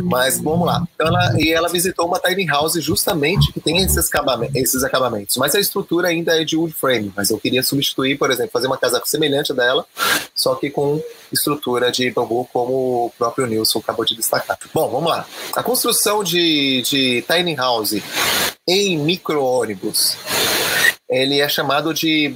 Mas 0.03 0.39
vamos 0.39 0.65
lá. 0.65 0.83
Então 0.95 1.07
ela, 1.07 1.35
e 1.37 1.51
ela 1.51 1.69
visitou 1.69 2.07
uma 2.13 2.19
tiny 2.19 2.45
house 2.45 2.75
justamente 2.75 3.51
que 3.51 3.59
tem 3.59 3.79
esses 3.79 4.07
acabamentos, 4.07 4.55
esses 4.55 4.83
acabamentos. 4.83 5.37
Mas 5.37 5.55
a 5.55 5.59
estrutura 5.59 6.09
ainda 6.09 6.39
é 6.39 6.43
de 6.43 6.55
wood 6.55 6.73
frame. 6.73 7.11
Mas 7.15 7.29
eu 7.29 7.39
queria 7.39 7.63
substituir, 7.63 8.17
por 8.17 8.29
exemplo, 8.31 8.51
fazer 8.51 8.67
uma 8.67 8.77
casa 8.77 9.01
semelhante 9.05 9.53
dela, 9.53 9.85
só 10.35 10.55
que 10.55 10.69
com 10.69 11.01
estrutura 11.31 11.91
de 11.91 12.11
bambu, 12.11 12.47
como 12.53 13.05
o 13.05 13.13
próprio 13.17 13.47
Nilson 13.47 13.79
acabou 13.79 14.05
de 14.05 14.15
destacar. 14.15 14.57
Bom, 14.73 14.89
vamos 14.89 15.09
lá. 15.09 15.25
A 15.55 15.63
construção 15.63 16.23
de, 16.23 16.81
de 16.83 17.23
tiny 17.27 17.55
house 17.55 17.95
em 18.67 18.97
micro-ônibus 18.97 20.15
ele 21.09 21.39
é 21.39 21.49
chamado 21.49 21.93
de 21.93 22.35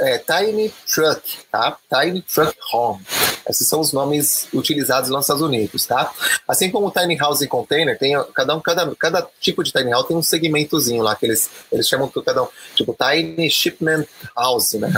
é, 0.00 0.18
Tiny 0.18 0.72
Truck, 0.92 1.38
tá? 1.50 1.76
Tiny 1.88 2.22
Truck 2.22 2.56
Home. 2.72 3.00
Esses 3.48 3.66
são 3.66 3.80
os 3.80 3.92
nomes 3.92 4.48
utilizados 4.52 5.08
nos 5.08 5.22
Estados 5.22 5.42
Unidos, 5.42 5.86
tá? 5.86 6.12
Assim 6.46 6.70
como 6.70 6.88
o 6.88 6.90
Tiny 6.90 7.16
House 7.16 7.40
e 7.40 7.48
Container, 7.48 7.98
tem 7.98 8.14
cada, 8.34 8.54
um, 8.54 8.60
cada, 8.60 8.94
cada 8.96 9.28
tipo 9.40 9.62
de 9.62 9.72
Tiny 9.72 9.90
House 9.90 10.06
tem 10.06 10.16
um 10.16 10.22
segmentozinho 10.22 11.02
lá, 11.02 11.16
que 11.16 11.24
eles, 11.24 11.48
eles 11.72 11.88
chamam 11.88 12.08
cada 12.08 12.42
um, 12.42 12.48
tipo 12.74 12.94
Tiny 12.94 13.50
Shipment 13.50 14.04
House, 14.36 14.74
né? 14.74 14.92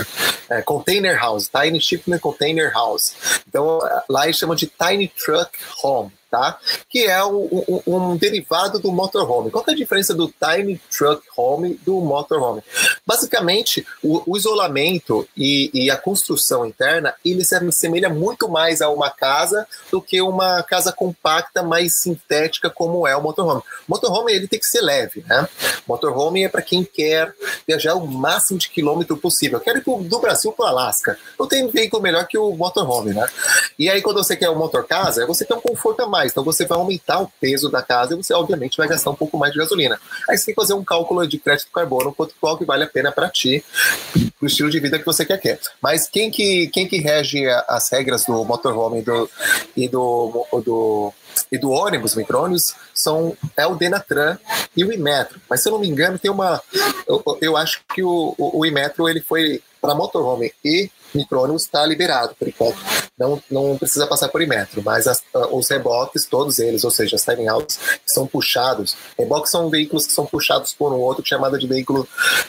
É, 0.48 0.62
container 0.62 1.16
House, 1.16 1.48
Tiny 1.48 1.80
Shipment 1.80 2.18
Container 2.18 2.72
House. 2.72 3.14
Então 3.46 3.78
lá 4.09 4.24
eles 4.24 4.37
chamam 4.37 4.56
de 4.56 4.66
Tiny 4.66 5.09
Truck 5.09 5.50
Home 5.85 6.11
tá? 6.30 6.58
Que 6.88 7.06
é 7.06 7.24
um, 7.24 7.64
um, 7.68 7.82
um, 7.86 8.16
derivado 8.16 8.78
do 8.78 8.92
motorhome. 8.92 9.50
Qual 9.50 9.64
é 9.66 9.72
a 9.72 9.76
diferença 9.76 10.14
do 10.14 10.28
tiny 10.28 10.80
truck 10.90 11.22
home 11.36 11.78
do 11.84 12.00
motorhome? 12.00 12.62
Basicamente, 13.04 13.86
o, 14.02 14.22
o 14.26 14.36
isolamento 14.36 15.28
e, 15.36 15.70
e, 15.74 15.90
a 15.90 15.96
construção 15.96 16.64
interna, 16.64 17.14
ele 17.24 17.44
se 17.44 17.54
assemelha 17.54 18.08
muito 18.08 18.48
mais 18.48 18.80
a 18.80 18.88
uma 18.88 19.10
casa 19.10 19.66
do 19.90 20.00
que 20.00 20.22
uma 20.22 20.62
casa 20.62 20.92
compacta, 20.92 21.62
mais 21.62 21.98
sintética, 21.98 22.70
como 22.70 23.06
é 23.06 23.16
o 23.16 23.22
motorhome. 23.22 23.60
O 23.60 23.64
motorhome, 23.88 24.32
ele 24.32 24.46
tem 24.46 24.60
que 24.60 24.66
ser 24.66 24.80
leve, 24.80 25.24
né? 25.26 25.48
Motorhome 25.86 26.44
é 26.44 26.48
para 26.48 26.62
quem 26.62 26.84
quer 26.84 27.34
viajar 27.66 27.94
o 27.94 28.06
máximo 28.06 28.58
de 28.58 28.68
quilômetro 28.68 29.16
possível. 29.16 29.58
Eu 29.58 29.64
quero 29.64 29.78
ir 29.78 30.08
do 30.08 30.18
Brasil 30.20 30.52
para 30.52 30.66
o 30.66 30.68
Alasca. 30.68 31.18
Não 31.38 31.46
tem 31.46 31.68
veículo 31.68 32.02
melhor 32.02 32.26
que 32.26 32.38
o 32.38 32.52
motorhome, 32.52 33.12
né? 33.12 33.26
E 33.78 33.88
aí, 33.88 34.00
quando 34.02 34.22
você 34.22 34.36
quer 34.36 34.50
um 34.50 34.58
motor 34.58 34.86
casa, 34.86 35.26
você 35.26 35.44
tem 35.44 35.56
um 35.56 35.60
conforto 35.60 36.02
a 36.02 36.06
mais. 36.06 36.19
Então, 36.26 36.44
você 36.44 36.66
vai 36.66 36.78
aumentar 36.78 37.20
o 37.20 37.30
peso 37.40 37.70
da 37.70 37.83
casa 37.83 38.14
e 38.14 38.16
você, 38.16 38.33
obviamente, 38.35 38.76
vai 38.76 38.88
gastar 38.88 39.11
um 39.11 39.14
pouco 39.14 39.38
mais 39.38 39.52
de 39.52 39.59
gasolina. 39.59 40.00
Aí, 40.28 40.37
você 40.37 40.46
tem 40.46 40.54
que 40.54 40.61
fazer 40.61 40.74
um 40.74 40.85
cálculo 40.85 41.26
de 41.26 41.38
crédito 41.38 41.70
carbono, 41.72 42.12
quanto 42.12 42.35
qual 42.40 42.56
que 42.56 42.64
vale 42.64 42.85
a 42.85 42.88
pena 42.88 43.12
para 43.12 43.28
ti, 43.28 43.64
pro 44.38 44.46
estilo 44.46 44.70
de 44.70 44.80
vida 44.80 44.98
que 44.98 45.06
você 45.06 45.24
quer. 45.24 45.61
Mas 45.83 46.09
quem 46.09 46.30
que, 46.30 46.68
quem 46.68 46.87
que 46.87 46.98
rege 46.98 47.46
as 47.68 47.90
regras 47.90 48.24
do 48.24 48.44
motorhome 48.44 49.00
e 49.00 49.02
do, 49.02 49.30
e 49.76 49.88
do, 49.88 50.46
do 50.64 51.12
e 51.50 51.59
do 51.59 51.70
ônibus, 51.70 52.14
micrônibus, 52.14 52.74
são 52.94 53.37
é 53.56 53.66
o 53.66 53.74
Denatran 53.74 54.38
e 54.76 54.85
o 54.85 54.92
Imetro. 54.92 55.40
Mas 55.48 55.62
se 55.62 55.68
eu 55.68 55.72
não 55.72 55.80
me 55.80 55.88
engano, 55.88 56.18
tem 56.18 56.30
uma. 56.30 56.62
Eu, 57.06 57.22
eu 57.40 57.56
acho 57.56 57.83
que 57.94 58.02
o, 58.02 58.35
o, 58.37 58.61
o 58.61 58.66
Imetro 58.66 59.09
ele 59.09 59.20
foi 59.20 59.62
para 59.80 59.94
motorhome 59.94 60.52
e 60.64 60.90
micrônibus 61.14 61.62
está 61.62 61.85
liberado 61.85 62.35
por 62.38 62.49
enquanto. 62.49 62.79
Não, 63.18 63.42
não 63.51 63.77
precisa 63.77 64.07
passar 64.07 64.29
por 64.29 64.40
Imetro, 64.40 64.83
mas 64.83 65.07
as, 65.07 65.23
os 65.51 65.68
reboques, 65.68 66.25
todos 66.25 66.59
eles, 66.59 66.85
ou 66.85 66.90
seja, 66.90 67.16
as 67.16 67.25
tiny 67.25 67.49
houses, 67.49 67.79
são 68.07 68.27
puxados. 68.27 68.96
Reboques 69.18 69.51
são 69.51 69.68
veículos 69.68 70.07
que 70.07 70.12
são 70.12 70.25
puxados 70.25 70.73
por 70.73 70.92
um 70.92 70.99
outro 70.99 71.25
chamado 71.27 71.59
de 71.59 71.66
veículo 71.66 72.09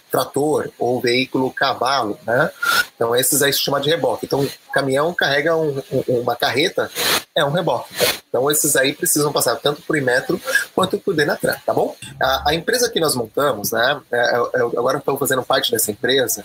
trator 0.10 0.70
ou 0.80 1.02
veículo 1.02 1.52
cavalo, 1.52 2.18
né? 2.26 2.50
Então 2.96 3.16
esses 3.16 3.42
aí 3.42 3.52
se 3.52 3.60
chama 3.60 3.82
de 3.82 3.90
reboque. 3.90 4.26
Então 4.26 4.42
o 4.42 4.72
caminhão 4.72 5.14
carrega 5.14 5.56
um, 5.58 5.82
um, 5.92 6.20
uma 6.22 6.36
carreta, 6.36 6.90
é 7.42 7.46
um 7.46 7.52
reboque. 7.52 7.94
Então 8.30 8.50
esses 8.50 8.76
aí 8.78 8.94
precisam 8.94 9.32
passar 9.32 9.58
tanto 9.58 9.82
por 9.82 9.98
Imetro 9.98 10.40
quanto 10.74 10.98
por 10.98 11.14
Denatran, 11.14 11.56
tá 11.66 11.74
bom? 11.74 11.96
A, 12.22 12.52
a 12.52 12.56
empresa 12.56 12.90
que 12.90 13.00
nós 13.00 13.14
montamos, 13.14 13.72
né? 13.72 14.00
É, 14.10 14.38
eu, 14.38 14.52
é, 14.56 14.60
agora 14.78 15.00
estou 15.00 15.18
fazendo 15.18 15.44
parte 15.44 15.70
dessa 15.70 15.92
empresa, 15.92 16.44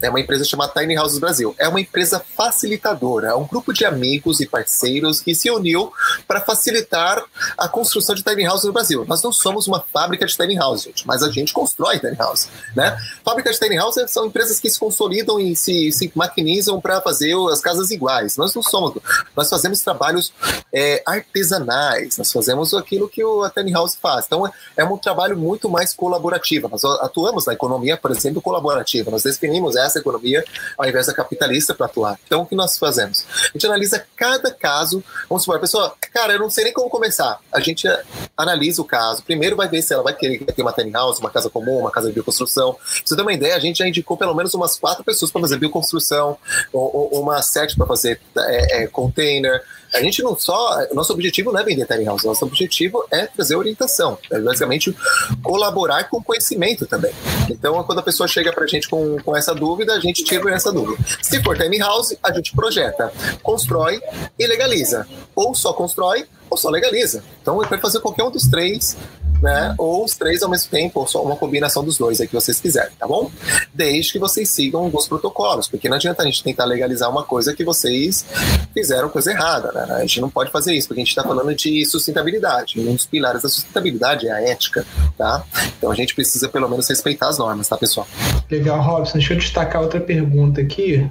é 0.00 0.08
uma 0.08 0.20
empresa 0.20 0.44
chamada 0.44 0.72
Tiny 0.72 0.98
Houses 0.98 1.18
Brasil. 1.18 1.54
É 1.58 1.68
uma 1.68 1.80
empresa 1.80 2.22
facilitadora, 2.36 3.28
é 3.28 3.34
um 3.34 3.46
grupo 3.46 3.72
de 3.72 3.84
amigos 3.84 4.40
e 4.40 4.46
parceiros 4.46 5.20
que 5.20 5.34
se 5.34 5.50
uniu 5.50 5.92
para 6.26 6.40
facilitar 6.40 7.22
a 7.56 7.68
construção 7.68 8.14
de 8.14 8.22
tiny 8.22 8.48
houses 8.48 8.64
no 8.64 8.72
Brasil. 8.72 9.04
Nós 9.06 9.22
não 9.22 9.32
somos 9.32 9.66
uma 9.66 9.84
fábrica 9.92 10.26
de 10.26 10.36
tiny 10.36 10.58
houses, 10.58 11.04
mas 11.04 11.22
a 11.22 11.30
gente 11.30 11.52
constrói 11.52 11.98
tiny 11.98 12.16
houses, 12.18 12.48
né? 12.74 12.96
Fábricas 13.24 13.58
de 13.58 13.66
tiny 13.66 13.78
houses 13.78 14.10
são 14.10 14.26
empresas 14.26 14.60
que 14.60 14.70
se 14.70 14.78
consolidam 14.78 15.38
e 15.38 15.54
se, 15.54 15.92
se 15.92 16.10
maquinizam 16.14 16.80
para 16.80 17.00
fazer 17.00 17.34
as 17.50 17.60
casas 17.60 17.90
iguais. 17.90 18.36
Nós 18.36 18.54
não 18.54 18.62
somos, 18.62 18.94
nós 19.36 19.48
fazemos 19.48 19.80
trabalhos 19.80 20.32
é, 20.72 21.02
artesanais, 21.06 22.18
nós 22.18 22.32
fazemos 22.32 22.74
aquilo 22.74 23.08
que 23.08 23.24
o, 23.24 23.48
tiny 23.50 23.72
house 23.72 23.96
faz. 23.96 24.26
Então 24.26 24.50
é 24.76 24.84
um 24.84 24.96
trabalho 24.98 25.36
muito 25.36 25.68
mais 25.68 25.94
colaborativo. 25.94 26.68
Nós 26.68 26.84
atuamos 26.84 27.46
na 27.46 27.52
economia, 27.52 27.96
por 27.96 28.10
exemplo, 28.10 28.42
colaborativa. 28.42 29.10
Nós 29.10 29.22
definimos 29.22 29.76
essa 29.76 29.98
economia 29.98 30.44
ao 30.76 30.86
invés 30.86 31.06
da 31.06 31.14
capitalista 31.14 31.74
para 31.74 31.86
atuar. 31.86 32.18
Então, 32.26 32.42
o 32.42 32.46
que 32.46 32.54
nós 32.54 32.76
fazemos? 32.78 33.24
A 33.42 33.52
gente 33.52 33.66
analisa 33.66 34.04
cada 34.14 34.50
caso. 34.50 35.02
Vamos 35.28 35.44
supor, 35.44 35.56
a 35.56 35.60
pessoa, 35.60 35.94
cara, 36.12 36.34
eu 36.34 36.38
não 36.38 36.50
sei 36.50 36.64
nem 36.64 36.72
como 36.72 36.90
começar. 36.90 37.38
A 37.52 37.60
gente 37.60 37.88
analisa 38.36 38.82
o 38.82 38.84
caso. 38.84 39.22
Primeiro 39.22 39.56
vai 39.56 39.68
ver 39.68 39.82
se 39.82 39.94
ela 39.94 40.02
vai 40.02 40.14
querer 40.14 40.44
ter 40.44 40.62
uma 40.62 40.72
tiny 40.72 40.90
house, 40.90 41.18
uma 41.18 41.30
casa 41.30 41.48
comum, 41.48 41.78
uma 41.78 41.90
casa 41.90 42.08
de 42.08 42.14
bioconstrução. 42.14 42.74
Pra 42.74 42.82
você 43.04 43.16
ter 43.16 43.22
uma 43.22 43.32
ideia, 43.32 43.56
a 43.56 43.60
gente 43.60 43.78
já 43.78 43.88
indicou 43.88 44.16
pelo 44.16 44.34
menos 44.34 44.52
umas 44.54 44.78
quatro 44.78 45.02
pessoas 45.04 45.30
para 45.30 45.40
fazer 45.40 45.58
bioconstrução, 45.58 46.36
ou, 46.72 47.10
ou 47.12 47.22
uma 47.22 47.40
sete 47.42 47.76
para 47.76 47.86
fazer 47.86 48.20
é, 48.36 48.82
é, 48.82 48.86
container. 48.86 49.62
A 49.94 50.00
gente 50.00 50.22
não 50.22 50.36
só. 50.36 50.86
Nosso 50.92 51.12
objetivo 51.12 51.52
não 51.52 51.60
é 51.60 51.64
vender 51.64 51.86
tiny 51.86 52.04
house, 52.04 52.24
nosso 52.24 52.44
objetivo 52.44 53.04
é 53.10 53.26
trazer 53.26 53.56
orientação. 53.56 54.18
É 54.30 54.38
basicamente 54.40 54.94
colaborar 55.42 56.04
com 56.04 56.22
conhecimento 56.22 56.86
também. 56.86 57.12
Então, 57.50 57.82
quando 57.84 57.98
a 57.98 58.02
pessoa 58.02 58.28
chega 58.28 58.52
para 58.52 58.64
a 58.64 58.66
gente 58.66 58.88
com, 58.88 59.18
com 59.22 59.36
essa 59.36 59.54
dúvida, 59.54 59.94
a 59.94 60.00
gente 60.00 60.24
tira 60.24 60.54
essa 60.54 60.72
dúvida. 60.72 61.02
Se 61.22 61.42
for 61.42 61.56
tiny 61.56 61.78
house, 61.78 62.16
a 62.22 62.32
gente 62.32 62.54
projeta, 62.54 63.12
constrói 63.42 64.00
e 64.38 64.46
legaliza. 64.46 65.06
Ou 65.34 65.54
só 65.54 65.72
constrói 65.72 66.26
ou 66.48 66.56
só 66.56 66.70
legaliza. 66.70 67.22
Então, 67.42 67.58
pode 67.58 67.80
fazer 67.80 68.00
qualquer 68.00 68.24
um 68.24 68.30
dos 68.30 68.48
três 68.48 68.96
né? 69.42 69.74
Ou 69.78 70.04
os 70.04 70.16
três 70.16 70.42
ao 70.42 70.50
mesmo 70.50 70.70
tempo, 70.70 71.00
ou 71.00 71.06
só 71.06 71.22
uma 71.22 71.36
combinação 71.36 71.84
dos 71.84 71.98
dois 71.98 72.20
aí 72.20 72.26
que 72.26 72.34
vocês 72.34 72.60
quiserem, 72.60 72.92
tá 72.98 73.06
bom? 73.06 73.30
Desde 73.74 74.12
que 74.12 74.18
vocês 74.18 74.48
sigam 74.48 74.84
alguns 74.84 75.06
protocolos, 75.06 75.68
porque 75.68 75.88
não 75.88 75.96
adianta 75.96 76.22
a 76.22 76.26
gente 76.26 76.42
tentar 76.42 76.64
legalizar 76.64 77.10
uma 77.10 77.24
coisa 77.24 77.54
que 77.54 77.64
vocês 77.64 78.24
fizeram 78.72 79.08
coisa 79.08 79.30
errada, 79.30 79.72
né? 79.72 79.94
A 79.94 80.00
gente 80.00 80.20
não 80.20 80.30
pode 80.30 80.50
fazer 80.50 80.74
isso, 80.74 80.88
porque 80.88 81.00
a 81.00 81.04
gente 81.04 81.10
está 81.10 81.22
falando 81.22 81.54
de 81.54 81.84
sustentabilidade. 81.86 82.80
Um 82.80 82.94
dos 82.94 83.06
pilares 83.06 83.42
da 83.42 83.48
sustentabilidade 83.48 84.28
é 84.28 84.32
a 84.32 84.40
ética, 84.40 84.84
tá? 85.16 85.44
Então 85.76 85.90
a 85.90 85.94
gente 85.94 86.14
precisa 86.14 86.48
pelo 86.48 86.68
menos 86.68 86.88
respeitar 86.88 87.28
as 87.28 87.38
normas, 87.38 87.68
tá, 87.68 87.76
pessoal? 87.76 88.06
Legal, 88.50 88.80
Robson. 88.80 89.18
Deixa 89.18 89.34
eu 89.34 89.38
destacar 89.38 89.82
outra 89.82 90.00
pergunta 90.00 90.60
aqui 90.60 91.08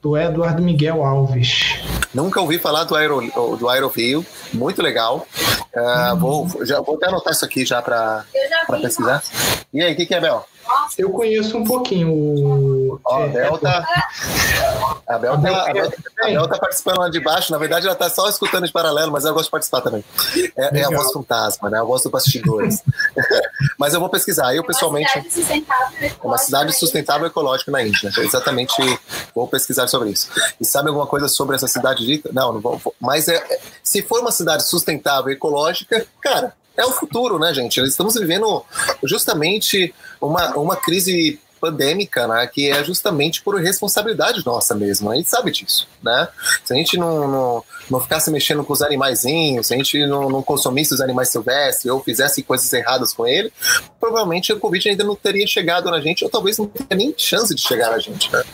do 0.00 0.16
Eduardo 0.16 0.62
Miguel 0.62 1.04
Alves. 1.04 1.78
Nunca 2.14 2.40
ouvi 2.40 2.58
falar 2.58 2.84
do, 2.84 2.94
Aero, 2.94 3.20
do 3.58 3.68
Aerovio, 3.68 4.24
muito 4.52 4.80
legal. 4.80 5.26
Uh, 5.74 6.16
vou, 6.16 6.64
já, 6.64 6.80
vou 6.80 6.94
até 6.94 7.08
anotar 7.08 7.32
isso 7.32 7.44
aqui 7.44 7.66
já 7.66 7.82
para 7.82 8.24
pesquisar. 8.80 9.22
E 9.72 9.82
aí, 9.82 9.92
o 9.92 9.96
que, 9.96 10.06
que 10.06 10.14
é, 10.14 10.20
Bel? 10.20 10.46
Eu 10.96 11.10
conheço 11.10 11.58
um 11.58 11.64
pouquinho 11.64 12.12
o. 12.12 13.00
Ó, 13.04 13.24
a 13.24 13.26
Bel 13.26 13.58
tá. 13.58 13.84
A 15.06 15.18
Bel 15.18 15.40
tá, 15.40 15.70
a 15.70 15.72
Bel, 15.72 15.92
a 16.20 16.26
Bel 16.26 16.48
tá 16.48 16.58
participando 16.58 16.98
lá 16.98 17.08
de 17.08 17.20
baixo. 17.20 17.52
Na 17.52 17.58
verdade, 17.58 17.86
ela 17.86 17.94
tá 17.94 18.08
só 18.08 18.28
escutando 18.28 18.66
de 18.66 18.72
paralelo, 18.72 19.12
mas 19.12 19.24
eu 19.24 19.32
gosto 19.34 19.46
de 19.46 19.50
participar 19.50 19.80
também. 19.82 20.04
É, 20.56 20.80
é 20.80 20.84
a 20.84 20.88
voz 20.88 21.12
fantasma, 21.12 21.68
né? 21.68 21.78
A 21.78 21.84
voz 21.84 22.02
do 22.02 22.10
bastidores. 22.10 22.82
mas 23.78 23.92
eu 23.92 24.00
vou 24.00 24.08
pesquisar. 24.08 24.54
Eu, 24.54 24.64
pessoalmente. 24.64 25.10
Uma 25.18 25.28
cidade 25.28 25.32
sustentável 25.32 26.10
Uma 26.22 26.38
cidade 26.38 26.72
sustentável 26.72 27.26
ecológica 27.26 27.70
na 27.70 27.82
Índia. 27.82 28.10
Exatamente. 28.18 28.74
Vou 29.34 29.46
pesquisar 29.46 29.86
sobre 29.88 30.10
isso. 30.10 30.30
E 30.60 30.64
sabe 30.64 30.88
alguma 30.88 31.06
coisa 31.06 31.28
sobre 31.28 31.56
essa 31.56 31.68
cidade 31.68 32.06
de. 32.06 32.22
Não, 32.32 32.52
não 32.54 32.60
vou. 32.60 32.94
Mas 33.00 33.28
é, 33.28 33.42
se 33.82 34.02
for 34.02 34.20
uma 34.20 34.32
cidade 34.32 34.66
sustentável 34.66 35.30
e 35.30 35.34
ecológica, 35.34 36.06
cara, 36.20 36.54
é 36.76 36.84
o 36.84 36.90
futuro, 36.90 37.38
né, 37.38 37.52
gente? 37.54 37.80
Estamos 37.80 38.14
vivendo 38.14 38.64
justamente 39.04 39.94
uma, 40.20 40.56
uma 40.56 40.76
crise 40.76 41.40
pandêmica, 41.64 42.28
né, 42.28 42.46
que 42.46 42.70
é 42.70 42.84
justamente 42.84 43.42
por 43.42 43.54
responsabilidade 43.56 44.44
nossa 44.44 44.74
mesmo. 44.74 45.10
A 45.10 45.16
gente 45.16 45.30
sabe 45.30 45.50
disso, 45.50 45.88
né? 46.02 46.28
Se 46.62 46.74
a 46.74 46.76
gente 46.76 46.98
não, 46.98 47.26
não, 47.26 47.64
não 47.90 48.00
ficasse 48.00 48.30
mexendo 48.30 48.62
com 48.62 48.74
os 48.74 48.82
animaizinhos, 48.82 49.68
se 49.68 49.74
a 49.74 49.76
gente 49.78 50.06
não, 50.06 50.28
não 50.28 50.42
consumisse 50.42 50.92
os 50.92 51.00
animais 51.00 51.30
silvestres 51.30 51.90
ou 51.90 52.02
fizesse 52.02 52.42
coisas 52.42 52.70
erradas 52.70 53.14
com 53.14 53.26
ele, 53.26 53.50
provavelmente 53.98 54.52
o 54.52 54.60
Covid 54.60 54.90
ainda 54.90 55.04
não 55.04 55.16
teria 55.16 55.46
chegado 55.46 55.90
na 55.90 56.02
gente, 56.02 56.22
ou 56.22 56.30
talvez 56.30 56.58
não 56.58 56.66
teria 56.66 56.96
nem 56.96 57.14
chance 57.16 57.54
de 57.54 57.62
chegar 57.62 57.90
na 57.90 57.98
gente, 57.98 58.30
né? 58.30 58.44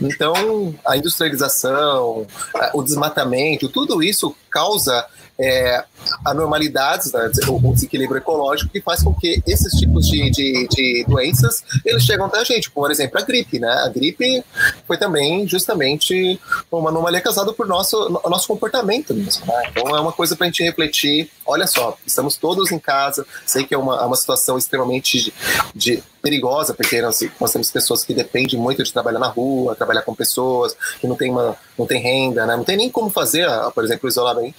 Então, 0.00 0.72
a 0.86 0.96
industrialização, 0.96 2.24
o 2.72 2.82
desmatamento, 2.82 3.68
tudo 3.68 4.04
isso 4.04 4.36
causa 4.48 5.04
é, 5.38 5.84
anormalidades, 6.24 7.12
né, 7.12 7.30
o 7.48 7.72
desequilíbrio 7.72 8.18
ecológico 8.18 8.70
que 8.70 8.80
faz 8.80 9.02
com 9.02 9.14
que 9.14 9.42
esses 9.46 9.72
tipos 9.74 10.06
de, 10.08 10.30
de, 10.30 10.68
de, 10.68 11.04
doenças 11.08 11.64
eles 11.84 12.04
chegam 12.04 12.26
até 12.26 12.38
a 12.38 12.44
gente. 12.44 12.70
Por 12.70 12.90
exemplo, 12.90 13.18
a 13.18 13.22
gripe, 13.22 13.58
né? 13.58 13.70
A 13.84 13.88
gripe 13.88 14.44
foi 14.86 14.96
também 14.96 15.46
justamente 15.46 16.40
uma 16.70 16.90
anomalia 16.90 17.20
causada 17.20 17.52
por 17.52 17.66
nosso, 17.66 18.08
nosso 18.28 18.46
comportamento 18.46 19.14
mesmo. 19.14 19.46
Né? 19.46 19.62
Então 19.70 19.96
é 19.96 20.00
uma 20.00 20.12
coisa 20.12 20.36
para 20.36 20.46
a 20.46 20.50
gente 20.50 20.62
refletir. 20.62 21.30
Olha 21.46 21.66
só, 21.66 21.96
estamos 22.06 22.36
todos 22.36 22.70
em 22.70 22.78
casa. 22.78 23.26
Sei 23.46 23.64
que 23.64 23.74
é 23.74 23.78
uma, 23.78 24.00
é 24.00 24.04
uma 24.04 24.16
situação 24.16 24.58
extremamente 24.58 25.18
de, 25.18 25.34
de 25.74 26.02
perigosa, 26.22 26.72
porque 26.72 27.02
nós, 27.02 27.20
nós, 27.40 27.52
temos 27.52 27.70
pessoas 27.70 28.04
que 28.04 28.14
dependem 28.14 28.58
muito 28.58 28.82
de 28.82 28.92
trabalhar 28.92 29.18
na 29.18 29.26
rua, 29.26 29.74
trabalhar 29.74 30.02
com 30.02 30.14
pessoas 30.14 30.76
que 31.00 31.06
não 31.06 31.16
tem, 31.16 31.30
uma, 31.30 31.56
não 31.76 31.84
tem 31.84 32.00
renda, 32.00 32.46
né? 32.46 32.56
não 32.56 32.64
tem 32.64 32.76
nem 32.76 32.88
como 32.88 33.10
fazer, 33.10 33.48
por 33.74 33.84
exemplo, 33.84 34.08
isolamento. 34.08 34.54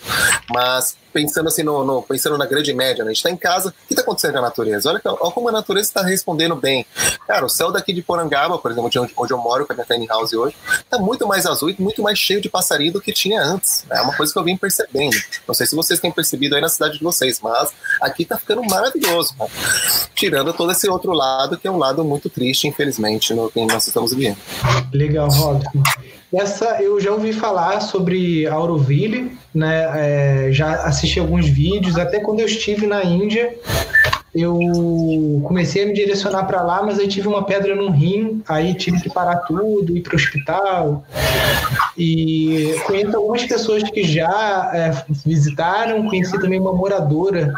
Mas 0.49 0.97
pensando 1.13 1.47
assim 1.47 1.63
no, 1.63 1.85
no, 1.85 2.01
pensando 2.01 2.37
na 2.37 2.45
grande 2.45 2.73
média, 2.73 3.03
né? 3.03 3.11
A 3.11 3.13
gente 3.13 3.17
está 3.17 3.29
em 3.29 3.37
casa, 3.37 3.69
o 3.69 3.87
que 3.87 3.93
está 3.93 4.01
acontecendo 4.01 4.33
com 4.33 4.39
a 4.39 4.41
natureza? 4.41 4.89
Olha, 4.89 5.01
olha 5.05 5.31
como 5.31 5.49
a 5.49 5.51
natureza 5.51 5.87
está 5.87 6.01
respondendo 6.01 6.55
bem. 6.55 6.85
Cara, 7.27 7.45
o 7.45 7.49
céu 7.49 7.71
daqui 7.71 7.93
de 7.93 8.01
Porangaba, 8.01 8.57
por 8.57 8.71
exemplo, 8.71 8.89
de 8.89 8.99
onde, 8.99 9.13
onde 9.15 9.31
eu 9.31 9.37
moro, 9.37 9.65
com 9.65 9.73
a 9.73 9.75
minha 9.75 9.85
tiny 9.85 10.07
house 10.07 10.33
hoje, 10.33 10.55
está 10.67 10.97
muito 10.97 11.27
mais 11.27 11.45
azul 11.45 11.69
e 11.69 11.75
muito 11.79 12.01
mais 12.01 12.17
cheio 12.17 12.41
de 12.41 12.49
passarinho 12.49 12.93
do 12.93 13.01
que 13.01 13.13
tinha 13.13 13.41
antes. 13.41 13.85
É 13.89 14.01
uma 14.01 14.15
coisa 14.15 14.33
que 14.33 14.39
eu 14.39 14.43
vim 14.43 14.57
percebendo. 14.57 15.15
Não 15.47 15.53
sei 15.53 15.67
se 15.67 15.75
vocês 15.75 15.99
têm 15.99 16.11
percebido 16.11 16.55
aí 16.55 16.61
na 16.61 16.69
cidade 16.69 16.97
de 16.97 17.03
vocês, 17.03 17.39
mas 17.41 17.71
aqui 18.01 18.23
está 18.23 18.37
ficando 18.37 18.63
maravilhoso. 18.63 19.35
Né? 19.39 19.47
Tirando 20.15 20.53
todo 20.53 20.71
esse 20.71 20.89
outro 20.89 21.11
lado, 21.11 21.57
que 21.57 21.67
é 21.67 21.71
um 21.71 21.77
lado 21.77 22.03
muito 22.03 22.29
triste, 22.29 22.67
infelizmente, 22.67 23.33
no 23.33 23.51
que 23.51 23.63
nós 23.65 23.85
estamos 23.87 24.13
vivendo. 24.13 24.37
Legal, 24.91 25.29
Robson. 25.29 25.83
Essa 26.33 26.81
eu 26.81 26.99
já 26.99 27.11
ouvi 27.11 27.31
falar 27.31 27.79
sobre 27.79 28.47
Auroville, 28.47 29.37
né? 29.53 30.47
É, 30.47 30.51
já 30.51 30.83
assisti 30.83 31.19
alguns 31.19 31.47
vídeos, 31.47 31.97
até 31.97 32.19
quando 32.19 32.39
eu 32.39 32.47
estive 32.47 32.87
na 32.87 33.03
Índia, 33.03 33.53
eu 34.33 34.57
comecei 35.43 35.83
a 35.83 35.85
me 35.85 35.93
direcionar 35.93 36.45
para 36.45 36.63
lá, 36.63 36.81
mas 36.81 36.97
aí 36.97 37.07
tive 37.07 37.27
uma 37.27 37.45
pedra 37.45 37.75
no 37.75 37.91
rim, 37.91 38.41
aí 38.47 38.73
tive 38.73 38.99
que 38.99 39.09
parar 39.09 39.37
tudo, 39.37 39.95
ir 39.95 40.01
para 40.01 40.13
o 40.13 40.15
hospital. 40.15 41.05
E 41.95 42.75
conheço 42.87 43.15
algumas 43.15 43.43
pessoas 43.43 43.83
que 43.83 44.03
já 44.03 44.71
é, 44.73 44.91
visitaram, 45.23 46.07
conheci 46.07 46.39
também 46.41 46.59
uma 46.59 46.73
moradora, 46.73 47.53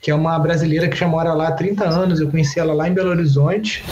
que 0.00 0.10
é 0.10 0.14
uma 0.14 0.38
brasileira 0.38 0.88
que 0.88 0.96
já 0.96 1.06
mora 1.06 1.34
lá 1.34 1.48
há 1.48 1.52
30 1.52 1.84
anos, 1.86 2.18
eu 2.18 2.30
conheci 2.30 2.58
ela 2.58 2.72
lá 2.72 2.88
em 2.88 2.94
Belo 2.94 3.10
Horizonte. 3.10 3.84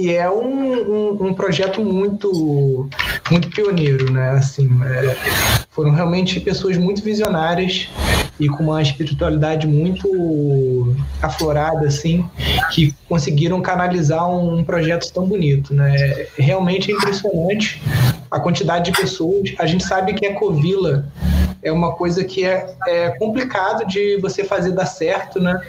E 0.00 0.14
é 0.14 0.30
um, 0.30 0.72
um, 0.72 1.26
um 1.26 1.34
projeto 1.34 1.84
muito, 1.84 2.88
muito 3.30 3.50
pioneiro, 3.50 4.10
né? 4.10 4.30
Assim, 4.30 4.66
é, 4.82 5.14
foram 5.68 5.90
realmente 5.90 6.40
pessoas 6.40 6.78
muito 6.78 7.02
visionárias 7.02 7.86
e 8.38 8.48
com 8.48 8.62
uma 8.62 8.80
espiritualidade 8.80 9.66
muito 9.66 10.96
aflorada, 11.20 11.86
assim, 11.86 12.26
que 12.70 12.94
conseguiram 13.06 13.60
canalizar 13.60 14.26
um, 14.26 14.60
um 14.60 14.64
projeto 14.64 15.12
tão 15.12 15.26
bonito, 15.26 15.74
né? 15.74 16.26
Realmente 16.38 16.90
é 16.90 16.94
impressionante 16.94 17.82
a 18.30 18.40
quantidade 18.40 18.90
de 18.90 18.98
pessoas. 18.98 19.52
A 19.58 19.66
gente 19.66 19.84
sabe 19.84 20.14
que 20.14 20.24
a 20.24 20.34
Covila 20.34 21.04
é 21.62 21.70
uma 21.70 21.92
coisa 21.92 22.24
que 22.24 22.42
é, 22.42 22.74
é 22.86 23.10
complicado 23.18 23.86
de 23.86 24.16
você 24.16 24.44
fazer 24.44 24.72
dar 24.72 24.86
certo, 24.86 25.38
né? 25.38 25.60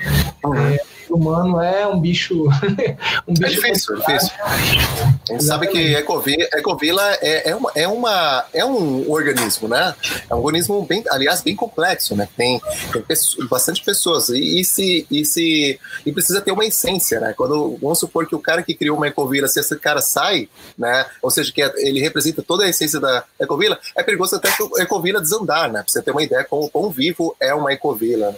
Uhum. 0.41 0.77
É, 1.11 1.13
humano 1.13 1.61
é 1.61 1.87
um 1.87 1.99
bicho. 1.99 2.47
um 3.27 3.33
bicho 3.33 3.45
é 3.45 3.71
difícil, 3.71 3.95
difícil. 3.97 4.31
A 4.43 5.33
gente 5.33 5.43
sabe 5.43 5.67
que 5.67 5.95
ecovila, 5.95 6.47
ecovila 6.53 7.17
é, 7.21 7.49
é, 7.49 7.55
uma, 7.55 7.71
é, 7.75 7.87
uma, 7.87 8.45
é 8.53 8.65
um 8.65 9.09
organismo, 9.09 9.67
né? 9.67 9.93
É 10.29 10.35
um 10.35 10.39
organismo, 10.39 10.83
bem, 10.85 11.03
aliás, 11.09 11.41
bem 11.41 11.55
complexo, 11.55 12.15
né? 12.15 12.27
Tem, 12.35 12.61
tem 12.91 13.01
pessoas, 13.01 13.47
bastante 13.47 13.83
pessoas 13.83 14.29
e, 14.29 14.59
e, 14.59 14.65
se, 14.65 15.05
e, 15.11 15.25
se, 15.25 15.79
e 16.05 16.11
precisa 16.11 16.41
ter 16.41 16.51
uma 16.51 16.65
essência, 16.65 17.19
né? 17.19 17.33
Quando, 17.35 17.77
vamos 17.81 17.99
supor 17.99 18.27
que 18.27 18.35
o 18.35 18.39
cara 18.39 18.63
que 18.63 18.73
criou 18.73 18.97
uma 18.97 19.07
ecovila, 19.07 19.47
se 19.47 19.59
esse 19.59 19.75
cara 19.77 20.01
sai, 20.01 20.49
né? 20.77 21.05
Ou 21.21 21.29
seja, 21.29 21.51
que 21.51 21.61
ele 21.61 21.99
representa 21.99 22.41
toda 22.41 22.63
a 22.63 22.69
essência 22.69 22.99
da 22.99 23.23
ecovila, 23.39 23.77
é 23.95 24.03
perigoso 24.03 24.35
até 24.35 24.51
que 24.51 24.63
a 24.79 24.83
ecovila 24.83 25.21
desandar, 25.21 25.71
né? 25.71 25.83
Pra 25.83 25.91
você 25.91 26.01
ter 26.01 26.11
uma 26.11 26.23
ideia 26.23 26.43
quão, 26.43 26.67
quão 26.69 26.89
vivo 26.89 27.35
é 27.39 27.53
uma 27.53 27.71
ecovila. 27.71 28.35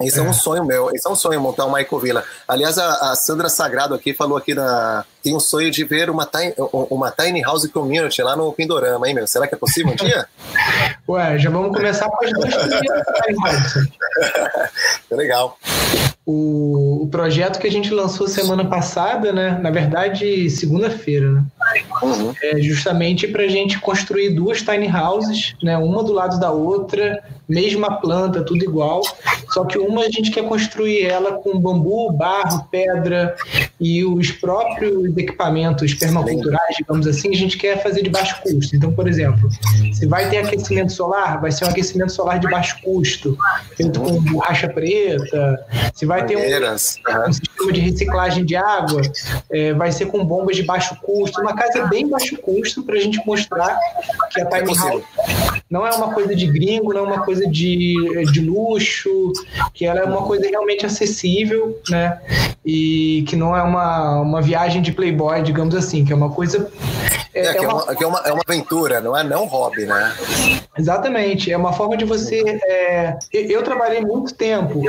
Esse 0.00 0.18
é. 0.18 0.22
é 0.22 0.28
um 0.28 0.32
sonho 0.32 0.64
meu, 0.64 0.90
esse 0.94 1.06
é 1.06 1.10
um 1.10 1.14
sonho 1.14 1.40
montar 1.40 1.66
uma 1.66 1.80
ecovila 1.80 2.20
Vila. 2.20 2.24
Aliás, 2.48 2.78
a, 2.78 3.12
a, 3.12 3.16
Sandra 3.16 3.48
Sagrado 3.48 3.94
aqui 3.94 4.14
falou 4.14 4.38
aqui 4.38 4.54
na. 4.54 5.04
Tem 5.22 5.36
um 5.36 5.40
sonho 5.40 5.70
de 5.70 5.84
ver 5.84 6.08
uma 6.08 6.24
tiny, 6.24 6.54
uma 6.72 7.10
tiny 7.10 7.42
house 7.42 7.66
community 7.66 8.22
lá 8.22 8.34
no 8.34 8.52
Pindorama, 8.52 9.06
hein, 9.06 9.14
meu? 9.14 9.26
Será 9.26 9.46
que 9.46 9.54
é 9.54 9.58
possível 9.58 9.92
um 9.92 9.96
dia? 9.96 10.26
Ué, 11.06 11.38
já 11.38 11.50
vamos 11.50 11.76
começar 11.76 12.08
com 12.08 12.24
as 12.24 12.30
duas 12.32 13.74
Legal. 15.10 15.58
O, 16.32 17.02
o, 17.02 17.08
projeto 17.08 17.58
que 17.58 17.66
a 17.66 17.70
gente 17.70 17.90
lançou 17.90 18.28
semana 18.28 18.64
passada, 18.64 19.32
né? 19.32 19.58
Na 19.60 19.70
verdade, 19.70 20.48
segunda-feira, 20.48 21.32
né? 21.32 21.44
Uhum. 22.00 22.32
É 22.40 22.60
justamente 22.60 23.26
para 23.26 23.42
a 23.42 23.48
gente 23.48 23.80
construir 23.80 24.30
duas 24.30 24.62
tiny 24.62 24.88
houses, 24.88 25.56
né? 25.60 25.76
Uma 25.76 26.04
do 26.04 26.12
lado 26.12 26.38
da 26.38 26.52
outra, 26.52 27.20
mesma 27.50 28.00
planta, 28.00 28.44
tudo 28.44 28.64
igual. 28.64 29.02
Só 29.48 29.64
que 29.64 29.76
uma 29.76 30.02
a 30.02 30.10
gente 30.10 30.30
quer 30.30 30.44
construir 30.44 31.02
ela 31.02 31.32
com 31.32 31.58
bambu, 31.58 32.12
barro, 32.12 32.64
pedra 32.70 33.34
e 33.80 34.04
os 34.04 34.30
próprios 34.30 35.16
equipamentos 35.16 35.92
permaculturais, 35.94 36.76
digamos 36.78 37.06
assim, 37.08 37.30
a 37.30 37.36
gente 37.36 37.58
quer 37.58 37.82
fazer 37.82 38.02
de 38.02 38.10
baixo 38.10 38.40
custo. 38.42 38.76
Então, 38.76 38.92
por 38.92 39.08
exemplo, 39.08 39.48
se 39.92 40.06
vai 40.06 40.30
ter 40.30 40.38
aquecimento 40.38 40.92
solar, 40.92 41.40
vai 41.40 41.50
ser 41.50 41.64
um 41.64 41.68
aquecimento 41.68 42.12
solar 42.12 42.38
de 42.38 42.48
baixo 42.48 42.76
custo, 42.82 43.36
feito 43.76 44.00
com 44.00 44.22
borracha 44.22 44.68
preta. 44.68 45.66
Se 45.94 46.06
vai 46.06 46.19
ter 46.22 46.36
um, 46.36 46.74
um 46.74 47.32
sistema 47.32 47.72
de 47.72 47.80
reciclagem 47.80 48.44
de 48.44 48.56
água, 48.56 49.02
é, 49.50 49.72
vai 49.74 49.92
ser 49.92 50.06
com 50.06 50.24
bombas 50.24 50.56
de 50.56 50.62
baixo 50.62 50.96
custo. 51.02 51.40
Uma 51.40 51.54
casa 51.54 51.86
bem 51.86 52.08
baixo 52.08 52.36
custo 52.38 52.82
para 52.82 52.96
a 52.96 53.00
gente 53.00 53.20
mostrar 53.26 53.78
que 54.32 54.40
a 54.40 54.46
Time 54.46 54.74
House 54.74 55.02
não 55.70 55.86
é 55.86 55.90
uma 55.90 56.12
coisa 56.12 56.34
de 56.34 56.46
gringo, 56.46 56.92
não 56.92 57.00
é 57.00 57.02
uma 57.04 57.24
coisa 57.24 57.46
de, 57.46 57.94
de 58.32 58.40
luxo, 58.40 59.32
que 59.72 59.86
ela 59.86 60.00
é 60.00 60.04
uma 60.04 60.22
coisa 60.22 60.48
realmente 60.48 60.84
acessível, 60.84 61.78
né? 61.88 62.18
E 62.64 63.24
que 63.28 63.36
não 63.36 63.56
é 63.56 63.62
uma, 63.62 64.20
uma 64.20 64.42
viagem 64.42 64.82
de 64.82 64.92
playboy, 64.92 65.42
digamos 65.42 65.74
assim, 65.74 66.04
que 66.04 66.12
é 66.12 66.16
uma 66.16 66.30
coisa 66.30 66.70
é, 67.34 67.40
é, 67.40 67.56
é, 67.56 67.60
uma, 67.68 67.84
é, 67.92 68.06
uma, 68.06 68.18
é 68.26 68.32
uma 68.32 68.42
aventura, 68.46 69.00
não 69.00 69.16
é 69.16 69.22
não 69.22 69.46
hobby, 69.46 69.86
né? 69.86 70.12
Exatamente, 70.76 71.52
é 71.52 71.56
uma 71.56 71.72
forma 71.72 71.96
de 71.96 72.04
você. 72.04 72.42
É... 72.64 73.18
Eu 73.32 73.62
trabalhei 73.62 74.00
muito 74.00 74.34
tempo 74.34 74.82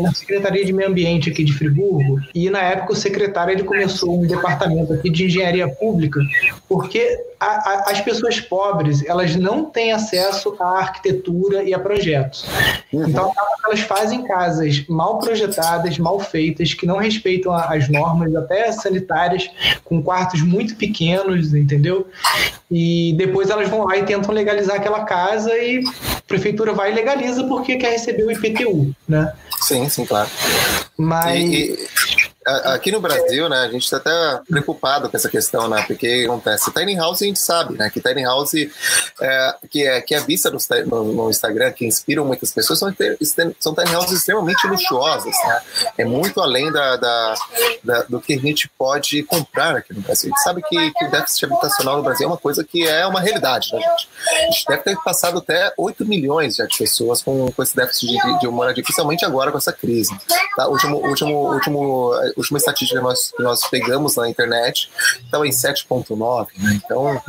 na 0.00 0.12
Secretaria 0.12 0.64
de 0.64 0.72
Meio 0.72 0.88
Ambiente 0.88 1.30
aqui 1.30 1.44
de 1.44 1.52
Friburgo, 1.52 2.20
e 2.34 2.48
na 2.48 2.60
época 2.60 2.92
o 2.92 2.96
secretário 2.96 3.52
ele 3.52 3.64
começou 3.64 4.20
um 4.20 4.26
departamento 4.26 4.92
aqui 4.92 5.10
de 5.10 5.24
engenharia 5.24 5.68
pública, 5.68 6.20
porque 6.68 7.18
a, 7.40 7.46
a, 7.46 7.90
as 7.90 8.00
pessoas 8.00 8.38
pobres 8.40 9.04
elas 9.06 9.34
não 9.34 9.64
têm 9.64 9.92
acesso 9.92 10.54
à 10.60 10.78
arquitetura 10.78 11.62
e 11.62 11.74
a 11.74 11.78
projetos. 11.78 12.44
Uhum. 12.92 13.08
Então 13.08 13.32
elas 13.66 13.80
fazem 13.80 14.22
casas 14.24 14.84
mal 14.88 15.18
projetadas, 15.18 15.98
mal 15.98 16.20
feitas, 16.20 16.74
que 16.74 16.86
não 16.86 16.98
respeitam 16.98 17.52
as 17.52 17.88
normas, 17.88 18.34
até 18.34 18.70
sanitárias, 18.72 19.50
com 19.84 20.02
quartos 20.02 20.42
muito 20.42 20.76
pequenos, 20.76 21.54
entendeu? 21.54 21.79
Entendeu? 21.80 22.06
E 22.70 23.14
depois 23.16 23.50
elas 23.50 23.68
vão 23.68 23.84
lá 23.84 23.96
e 23.96 24.04
tentam 24.04 24.32
legalizar 24.32 24.76
aquela 24.76 25.04
casa 25.04 25.56
e 25.56 25.82
a 26.16 26.22
prefeitura 26.28 26.72
vai 26.72 26.92
e 26.92 26.94
legaliza 26.94 27.44
porque 27.44 27.76
quer 27.76 27.92
receber 27.92 28.24
o 28.24 28.30
IPTU, 28.30 28.94
né? 29.08 29.32
Sim, 29.62 29.88
sim, 29.88 30.04
claro. 30.04 30.28
Mas... 30.96 31.40
E, 31.40 31.72
e 31.72 32.19
aqui 32.46 32.90
no 32.90 33.00
Brasil, 33.00 33.48
né, 33.48 33.58
a 33.58 33.68
gente 33.68 33.82
está 33.82 33.98
até 33.98 34.42
preocupado 34.48 35.08
com 35.08 35.16
essa 35.16 35.28
questão, 35.28 35.68
né, 35.68 35.84
porque 35.86 36.24
acontece, 36.26 36.72
tiny 36.72 36.96
house 36.96 37.22
a 37.22 37.26
gente 37.26 37.38
sabe, 37.38 37.76
né, 37.76 37.90
que 37.90 38.00
tiny 38.00 38.22
house 38.22 38.54
é, 39.20 39.54
que 39.70 39.86
é 39.86 40.00
que 40.00 40.14
é 40.14 40.20
vista 40.20 40.50
no, 40.50 41.04
no, 41.12 41.30
Instagram, 41.30 41.70
que 41.72 41.86
inspiram 41.86 42.24
muitas 42.24 42.50
pessoas, 42.52 42.78
são, 42.78 42.94
são 43.58 43.74
tiny 43.74 43.94
houses 43.94 44.20
extremamente 44.20 44.66
luxuosas, 44.66 45.34
né, 45.44 45.60
é 45.98 46.04
muito 46.04 46.40
além 46.40 46.72
da, 46.72 46.96
da, 46.96 47.34
da, 47.84 48.02
do 48.02 48.20
que 48.20 48.34
a 48.34 48.38
gente 48.38 48.68
pode 48.78 49.22
comprar 49.24 49.76
aqui 49.76 49.92
no 49.92 50.00
Brasil. 50.00 50.30
A 50.30 50.36
gente 50.36 50.42
sabe 50.42 50.62
que, 50.62 50.92
que 50.92 51.04
o 51.04 51.10
déficit 51.10 51.44
habitacional 51.44 51.96
no 51.98 52.02
Brasil 52.02 52.24
é 52.24 52.28
uma 52.28 52.38
coisa 52.38 52.64
que 52.64 52.86
é 52.86 53.06
uma 53.06 53.20
realidade, 53.20 53.72
né, 53.72 53.80
gente? 53.80 54.08
A 54.26 54.50
gente 54.50 54.64
deve 54.66 54.82
ter 54.82 54.96
passado 55.02 55.38
até 55.38 55.72
8 55.76 56.06
milhões 56.06 56.56
já 56.56 56.66
de 56.66 56.76
pessoas 56.76 57.22
com, 57.22 57.50
com 57.52 57.62
esse 57.62 57.76
déficit 57.76 58.06
de, 58.08 58.16
de, 58.16 58.38
de 58.40 58.48
moradia, 58.48 58.84
agora 59.26 59.50
com 59.50 59.58
essa 59.58 59.72
crise. 59.72 60.16
Tá? 60.56 60.66
Último, 60.68 60.96
último, 60.96 61.52
último 61.52 62.12
última 62.36 62.58
estatística 62.58 62.98
que 62.98 63.04
nós, 63.04 63.32
que 63.36 63.42
nós 63.42 63.60
pegamos 63.68 64.16
na 64.16 64.28
internet 64.28 64.90
estava 65.24 65.46
em 65.46 65.50
7,9, 65.50 66.48
né? 66.58 66.80
Então, 66.84 67.22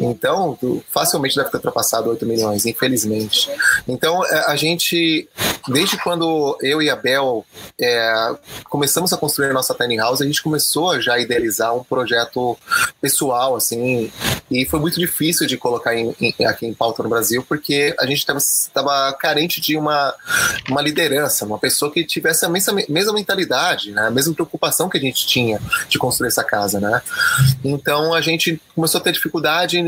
então, 0.00 0.82
facilmente 0.88 1.36
deve 1.36 1.50
ter 1.50 1.56
ultrapassado 1.56 2.10
8 2.10 2.26
milhões, 2.26 2.66
infelizmente. 2.66 3.50
Então, 3.86 4.24
é, 4.24 4.46
a 4.46 4.56
gente, 4.56 5.28
desde 5.68 5.96
quando 5.98 6.56
eu 6.60 6.80
e 6.80 6.90
a 6.90 6.96
Bel 6.96 7.44
é, 7.80 8.34
começamos 8.64 9.12
a 9.12 9.16
construir 9.16 9.50
a 9.50 9.52
nossa 9.52 9.74
tiny 9.74 9.96
house, 9.96 10.20
a 10.20 10.26
gente 10.26 10.42
começou 10.42 11.00
já 11.00 11.14
a 11.14 11.20
idealizar 11.20 11.74
um 11.74 11.84
projeto 11.84 12.56
pessoal, 13.00 13.56
assim, 13.56 14.10
e 14.50 14.64
foi 14.64 14.80
muito 14.80 14.98
difícil 14.98 15.46
de 15.46 15.56
colocar 15.56 15.94
em, 15.94 16.14
em, 16.20 16.46
aqui 16.46 16.66
em 16.66 16.74
pauta 16.74 17.02
no 17.02 17.08
Brasil, 17.08 17.44
porque 17.48 17.94
a 17.98 18.06
gente 18.06 18.26
estava 18.38 19.12
carente 19.14 19.60
de 19.60 19.76
uma, 19.76 20.14
uma 20.68 20.82
liderança, 20.82 21.44
uma 21.44 21.58
pessoa 21.58 21.90
que 21.90 22.04
tivesse 22.04 22.44
a 22.44 22.48
mesma, 22.48 22.82
mesma 22.88 23.12
mentalidade, 23.12 23.92
né? 23.92 24.06
a 24.06 24.10
mesma 24.10 24.34
preocupação 24.44 24.88
que 24.88 24.98
a 24.98 25.00
gente 25.00 25.26
tinha 25.26 25.60
de 25.88 25.98
construir 25.98 26.28
essa 26.28 26.44
casa, 26.44 26.80
né? 26.80 27.02
Então 27.64 28.12
a 28.14 28.20
gente 28.20 28.60
começou 28.74 29.00
a 29.00 29.04
ter 29.04 29.12
dificuldade 29.12 29.78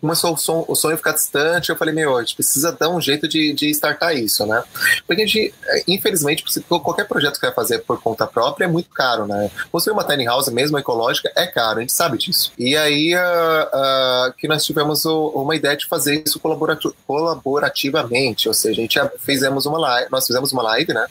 começou 0.00 0.32
o, 0.32 0.72
o 0.72 0.74
sonho 0.74 0.96
ficar 0.96 1.12
distante. 1.12 1.70
Eu 1.70 1.76
falei, 1.76 1.94
meu, 1.94 2.16
a 2.16 2.20
gente 2.20 2.34
precisa 2.34 2.72
dar 2.72 2.88
um 2.88 3.00
jeito 3.00 3.26
de, 3.28 3.52
de 3.52 3.70
startar 3.70 4.16
isso, 4.16 4.46
né? 4.46 4.62
Porque 5.06 5.22
a 5.22 5.26
gente, 5.26 5.54
é, 5.64 5.84
infelizmente, 5.88 6.44
qualquer 6.68 7.06
projeto 7.06 7.34
que 7.40 7.46
vai 7.46 7.54
fazer 7.54 7.80
por 7.80 8.00
conta 8.00 8.26
própria 8.26 8.64
é 8.66 8.68
muito 8.68 8.90
caro, 8.90 9.26
né? 9.26 9.50
Construir 9.70 9.94
uma 9.94 10.04
tiny 10.04 10.24
house, 10.24 10.48
mesmo 10.48 10.78
ecológica, 10.78 11.30
é 11.34 11.46
caro, 11.46 11.78
a 11.78 11.80
gente 11.80 11.92
sabe 11.92 12.18
disso. 12.18 12.52
E 12.58 12.76
aí 12.76 13.14
uh, 13.14 13.18
uh, 13.18 14.32
que 14.36 14.46
nós 14.46 14.64
tivemos 14.64 15.04
o, 15.04 15.28
uma 15.28 15.56
ideia 15.56 15.76
de 15.76 15.86
fazer 15.86 16.22
isso 16.24 16.40
colaborativamente, 17.06 18.48
ou 18.48 18.54
seja, 18.54 18.80
a 18.80 18.82
gente 18.82 19.00
fizemos 19.20 19.66
uma 19.66 19.78
live, 19.78 20.10
nós 20.10 20.26
fizemos 20.26 20.52
uma 20.52 20.62
live, 20.62 20.92
né? 20.92 21.06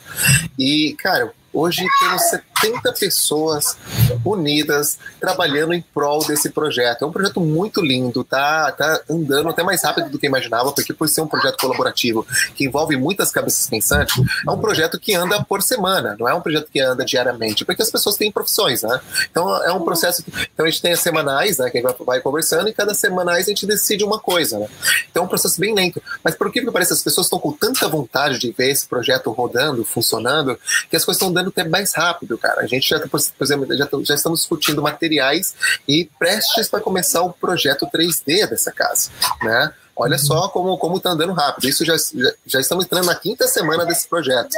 E, 0.58 0.96
cara, 1.00 1.34
Hoje 1.56 1.88
temos 2.02 2.22
70 2.22 2.92
pessoas 3.00 3.78
unidas, 4.26 5.00
trabalhando 5.22 5.74
em 5.74 5.82
prol 5.94 6.20
desse 6.26 6.50
projeto. 6.50 7.04
É 7.04 7.08
um 7.08 7.14
projeto 7.14 7.40
muito 7.40 7.80
lindo, 7.80 8.26
tá, 8.26 8.74
tá 8.74 9.02
andando 9.10 9.48
até 9.48 9.64
mais 9.64 9.82
rápido 9.82 10.10
do 10.10 10.20
que 10.20 10.28
imaginava, 10.28 10.74
porque 10.74 10.94
por 10.94 11.08
ser 11.08 11.22
um 11.22 11.28
projeto 11.28 11.58
colaborativo 11.58 12.28
que 12.56 12.66
envolve 12.66 12.98
muitas 12.98 13.32
cabeças 13.32 13.70
pensantes, 13.70 14.22
é 14.46 14.52
um 14.52 14.60
projeto 14.60 15.00
que 15.00 15.16
anda 15.16 15.42
por 15.46 15.62
semana, 15.62 16.18
não 16.20 16.28
é 16.28 16.34
um 16.34 16.42
projeto 16.42 16.68
que 16.70 16.82
anda 16.82 17.06
diariamente, 17.06 17.64
porque 17.64 17.82
as 17.82 17.90
pessoas 17.90 18.18
têm 18.18 18.30
profissões, 18.30 18.84
né? 18.84 19.00
Então 19.32 19.64
é 19.64 19.72
um 19.72 19.86
processo. 19.86 20.26
Então 20.54 20.66
a 20.66 20.70
gente 20.70 20.82
tem 20.82 20.92
as 20.92 21.00
semanais, 21.00 21.58
né? 21.58 21.70
Que 21.70 21.82
vai, 21.82 21.96
vai 22.06 22.20
conversando 22.20 22.68
e 22.68 22.74
cada 22.74 22.94
semanais 22.94 23.46
a 23.46 23.50
gente 23.50 23.66
decide 23.66 24.04
uma 24.04 24.20
coisa, 24.20 24.60
né? 24.60 24.68
Então 25.10 25.24
é 25.24 25.26
um 25.26 25.30
processo 25.30 25.58
bem 25.58 25.74
lento. 25.74 26.04
Mas 26.22 26.36
por 26.36 26.52
que 26.52 26.60
que 26.60 26.70
parece 26.70 26.92
as 26.92 27.02
pessoas 27.02 27.28
estão 27.28 27.40
com 27.40 27.54
tanta 27.54 27.88
vontade 27.88 28.40
de 28.40 28.52
ver 28.52 28.72
esse 28.72 28.86
projeto 28.86 29.32
rodando, 29.32 29.86
funcionando, 29.86 30.60
que 30.90 30.98
as 30.98 31.06
coisas 31.06 31.22
estão 31.22 31.32
dando 31.32 31.45
até 31.50 31.64
mais 31.64 31.94
rápido, 31.94 32.38
cara. 32.38 32.62
A 32.62 32.68
gente 32.68 32.90
já, 32.90 33.00
por 33.00 33.20
exemplo, 33.42 33.68
já, 33.76 33.88
já 34.04 34.16
estamos 34.16 34.42
discutindo 34.42 34.82
materiais 34.82 35.56
e 35.88 36.10
prestes 36.18 36.68
para 36.68 36.80
começar 36.80 37.22
o 37.22 37.34
projeto 37.34 37.88
3D 37.88 38.48
dessa 38.50 38.72
casa, 38.72 39.10
né? 39.42 39.74
Olha 39.98 40.18
só 40.18 40.50
como 40.50 40.78
como 40.78 40.98
está 40.98 41.12
andando 41.12 41.32
rápido. 41.32 41.70
Isso 41.70 41.86
já, 41.86 41.96
já, 41.96 42.34
já, 42.46 42.60
estamos 42.60 42.84
entrando 42.84 43.06
na 43.06 43.16
quinta 43.16 43.48
semana 43.48 43.86
desse 43.86 44.10
projeto. 44.10 44.50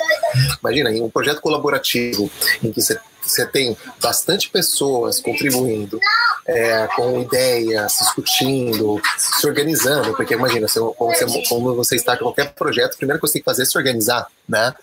Imagina, 0.60 0.90
um 1.04 1.12
projeto 1.12 1.42
colaborativo 1.42 2.30
em 2.64 2.72
que 2.72 2.82
você 2.82 3.00
você 3.28 3.46
tem 3.46 3.78
bastante 4.02 4.50
pessoas 4.50 5.20
contribuindo, 5.20 6.00
é, 6.48 6.88
com 6.96 7.22
ideias, 7.22 7.98
discutindo, 8.00 9.02
se 9.18 9.46
organizando, 9.46 10.16
porque 10.16 10.34
imagina, 10.34 10.68
você, 10.68 10.80
como, 10.80 11.14
você, 11.14 11.48
como 11.50 11.76
você 11.76 11.96
está 11.96 12.16
com 12.16 12.24
qualquer 12.24 12.54
projeto, 12.54 12.94
a 12.94 12.98
primeira 12.98 13.20
coisa 13.20 13.34
que 13.34 13.40
você 13.40 13.40
tem 13.40 13.42
que 13.42 13.46
fazer 13.46 13.64
é 13.64 13.66
se 13.66 13.78
organizar, 13.78 14.28
né? 14.48 14.74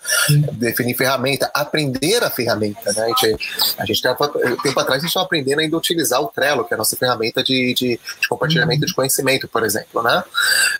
Definir 0.53 0.95
ferramenta, 0.95 1.49
aprender 1.53 2.23
a 2.23 2.29
ferramenta, 2.29 2.93
né? 2.93 3.03
A 3.03 3.07
gente, 3.07 3.75
a 3.79 3.85
gente 3.85 4.01
tava, 4.01 4.29
tempo 4.61 4.79
atrás 4.79 4.99
a 4.99 5.01
gente 5.01 5.09
estava 5.09 5.25
aprendendo 5.25 5.59
ainda 5.59 5.75
a 5.75 5.79
utilizar 5.79 6.21
o 6.21 6.27
Trello, 6.27 6.65
que 6.65 6.73
é 6.73 6.75
a 6.75 6.77
nossa 6.77 6.95
ferramenta 6.95 7.43
de, 7.43 7.73
de, 7.73 7.99
de 8.19 8.27
compartilhamento 8.27 8.81
uhum. 8.81 8.87
de 8.87 8.93
conhecimento, 8.93 9.47
por 9.47 9.63
exemplo, 9.63 10.03
né? 10.03 10.23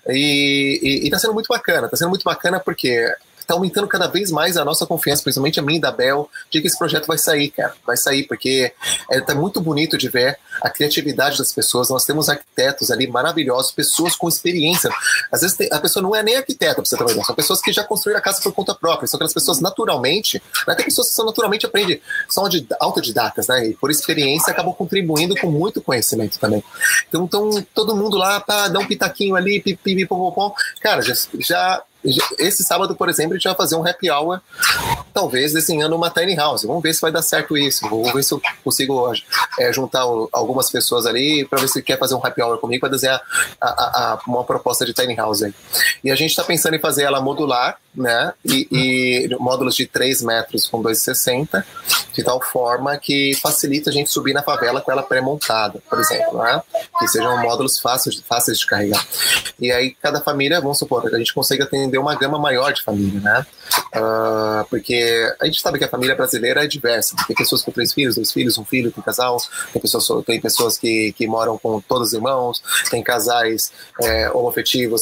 E 0.07 1.01
está 1.03 1.17
sendo 1.17 1.33
muito 1.33 1.47
bacana, 1.47 1.85
está 1.85 1.97
sendo 1.97 2.09
muito 2.09 2.23
bacana 2.23 2.59
porque 2.59 3.11
está 3.45 3.53
aumentando 3.53 3.87
cada 3.87 4.07
vez 4.07 4.31
mais 4.31 4.57
a 4.57 4.65
nossa 4.65 4.85
confiança, 4.85 5.23
principalmente 5.23 5.59
a 5.59 5.63
mim 5.63 5.79
da 5.79 5.91
Bel, 5.91 6.29
de 6.51 6.59
que 6.59 6.67
esse 6.67 6.77
projeto 6.77 7.05
vai 7.05 7.17
sair, 7.17 7.49
cara. 7.49 7.73
Vai 7.85 7.95
sair, 7.95 8.23
porque 8.23 8.73
é, 9.09 9.21
tá 9.21 9.33
muito 9.33 9.61
bonito 9.61 9.97
de 9.97 10.09
ver 10.09 10.37
a 10.61 10.69
criatividade 10.69 11.37
das 11.37 11.51
pessoas. 11.51 11.89
Nós 11.89 12.03
temos 12.03 12.27
arquitetos 12.27 12.91
ali 12.91 13.07
maravilhosos, 13.07 13.71
pessoas 13.71 14.15
com 14.15 14.27
experiência. 14.27 14.89
Às 15.31 15.41
vezes 15.41 15.55
tem, 15.55 15.69
a 15.71 15.79
pessoa 15.79 16.03
não 16.03 16.15
é 16.15 16.23
nem 16.23 16.35
arquiteta, 16.35 16.75
pra 16.75 16.85
você 16.85 16.97
ter. 16.97 17.23
São 17.23 17.35
pessoas 17.35 17.61
que 17.61 17.71
já 17.71 17.83
construíram 17.83 18.19
a 18.19 18.21
casa 18.21 18.41
por 18.41 18.51
conta 18.51 18.73
própria. 18.73 19.07
São 19.07 19.17
aquelas 19.17 19.33
pessoas 19.33 19.61
naturalmente, 19.61 20.41
né? 20.67 20.75
tem 20.75 20.85
pessoas 20.85 21.09
que 21.09 21.13
são 21.13 21.25
naturalmente 21.25 21.65
aprendem, 21.65 22.01
são 22.27 22.47
autodidatas, 22.79 23.47
né? 23.47 23.69
E 23.69 23.73
por 23.73 23.91
experiência 23.91 24.51
acabam 24.51 24.73
contribuindo 24.73 25.35
com 25.35 25.49
muito 25.49 25.81
conhecimento 25.81 26.39
também. 26.39 26.63
Então, 27.07 27.25
então 27.25 27.65
todo 27.73 27.95
mundo 27.95 28.17
lá, 28.17 28.39
pá, 28.39 28.67
dá 28.67 28.79
um 28.79 28.87
pitaquinho 28.87 29.35
ali, 29.35 29.61
pipi, 29.61 30.05
popopom. 30.05 30.53
Cara, 30.81 31.01
já, 31.01 31.13
já 31.39 31.83
esse 32.39 32.63
sábado, 32.63 32.95
por 32.95 33.09
exemplo, 33.09 33.33
a 33.33 33.35
gente 33.35 33.47
vai 33.47 33.55
fazer 33.55 33.75
um 33.75 33.87
happy 33.87 34.09
hour, 34.09 34.39
talvez 35.13 35.53
desenhando 35.53 35.95
uma 35.95 36.09
tiny 36.09 36.35
house. 36.35 36.63
Vamos 36.63 36.83
ver 36.83 36.93
se 36.93 37.01
vai 37.01 37.11
dar 37.11 37.21
certo 37.21 37.57
isso. 37.57 37.87
Vou 37.89 38.11
ver 38.13 38.23
se 38.23 38.33
eu 38.33 38.41
consigo 38.63 39.11
é, 39.59 39.73
juntar 39.73 40.01
algumas 40.31 40.69
pessoas 40.69 41.05
ali 41.05 41.45
para 41.45 41.59
ver 41.59 41.67
se 41.67 41.81
quer 41.81 41.97
fazer 41.97 42.15
um 42.15 42.25
happy 42.25 42.41
hour 42.41 42.57
comigo 42.57 42.81
para 42.81 42.89
desenhar 42.89 43.21
a, 43.59 43.67
a, 43.67 44.13
a, 44.13 44.19
uma 44.27 44.43
proposta 44.43 44.85
de 44.85 44.93
tiny 44.93 45.15
house 45.15 45.43
aí. 45.43 45.53
E 46.03 46.11
a 46.11 46.15
gente 46.15 46.31
está 46.31 46.43
pensando 46.43 46.75
em 46.75 46.79
fazer 46.79 47.03
ela 47.03 47.19
modular, 47.21 47.77
né? 47.95 48.33
E, 48.43 48.67
e 48.71 49.35
módulos 49.39 49.75
de 49.75 49.85
3 49.85 50.21
metros 50.23 50.67
com 50.67 50.83
2,60, 50.83 51.63
de 52.13 52.23
tal 52.23 52.41
forma 52.41 52.97
que 52.97 53.33
facilita 53.35 53.89
a 53.89 53.93
gente 53.93 54.09
subir 54.09 54.33
na 54.33 54.43
favela 54.43 54.81
com 54.81 54.91
ela 54.91 55.03
pré-montada, 55.03 55.81
por 55.89 55.99
exemplo, 55.99 56.41
né? 56.43 56.61
Que 56.99 57.07
sejam 57.07 57.41
módulos 57.41 57.79
fáceis, 57.79 58.21
fáceis 58.27 58.59
de 58.59 58.65
carregar. 58.65 59.05
E 59.59 59.71
aí, 59.71 59.95
cada 60.01 60.21
família, 60.21 60.59
vamos 60.59 60.77
supor, 60.77 61.13
a 61.13 61.17
gente 61.17 61.33
consegue 61.33 61.63
atender 61.63 61.94
uma 61.97 62.15
gama 62.15 62.37
maior 62.37 62.73
de 62.73 62.81
família, 62.81 63.19
né? 63.19 63.45
Uh, 63.95 64.65
porque 64.69 65.33
a 65.39 65.45
gente 65.45 65.61
sabe 65.61 65.77
que 65.77 65.85
a 65.85 65.89
família 65.89 66.15
brasileira 66.15 66.63
é 66.63 66.67
diversa. 66.67 67.15
Tem 67.27 67.35
pessoas 67.35 67.61
com 67.61 67.71
três 67.71 67.93
filhos, 67.93 68.15
dois 68.15 68.31
filhos, 68.31 68.57
um 68.57 68.65
filho, 68.65 68.91
tem 68.91 69.03
casal, 69.03 69.37
tem 69.71 69.81
pessoas, 69.81 70.25
tem 70.25 70.41
pessoas 70.41 70.77
que, 70.77 71.13
que 71.13 71.27
moram 71.27 71.57
com 71.57 71.81
todos 71.81 72.09
os 72.09 72.13
irmãos, 72.13 72.61
tem 72.89 73.03
casais 73.03 73.71
é, 74.01 74.29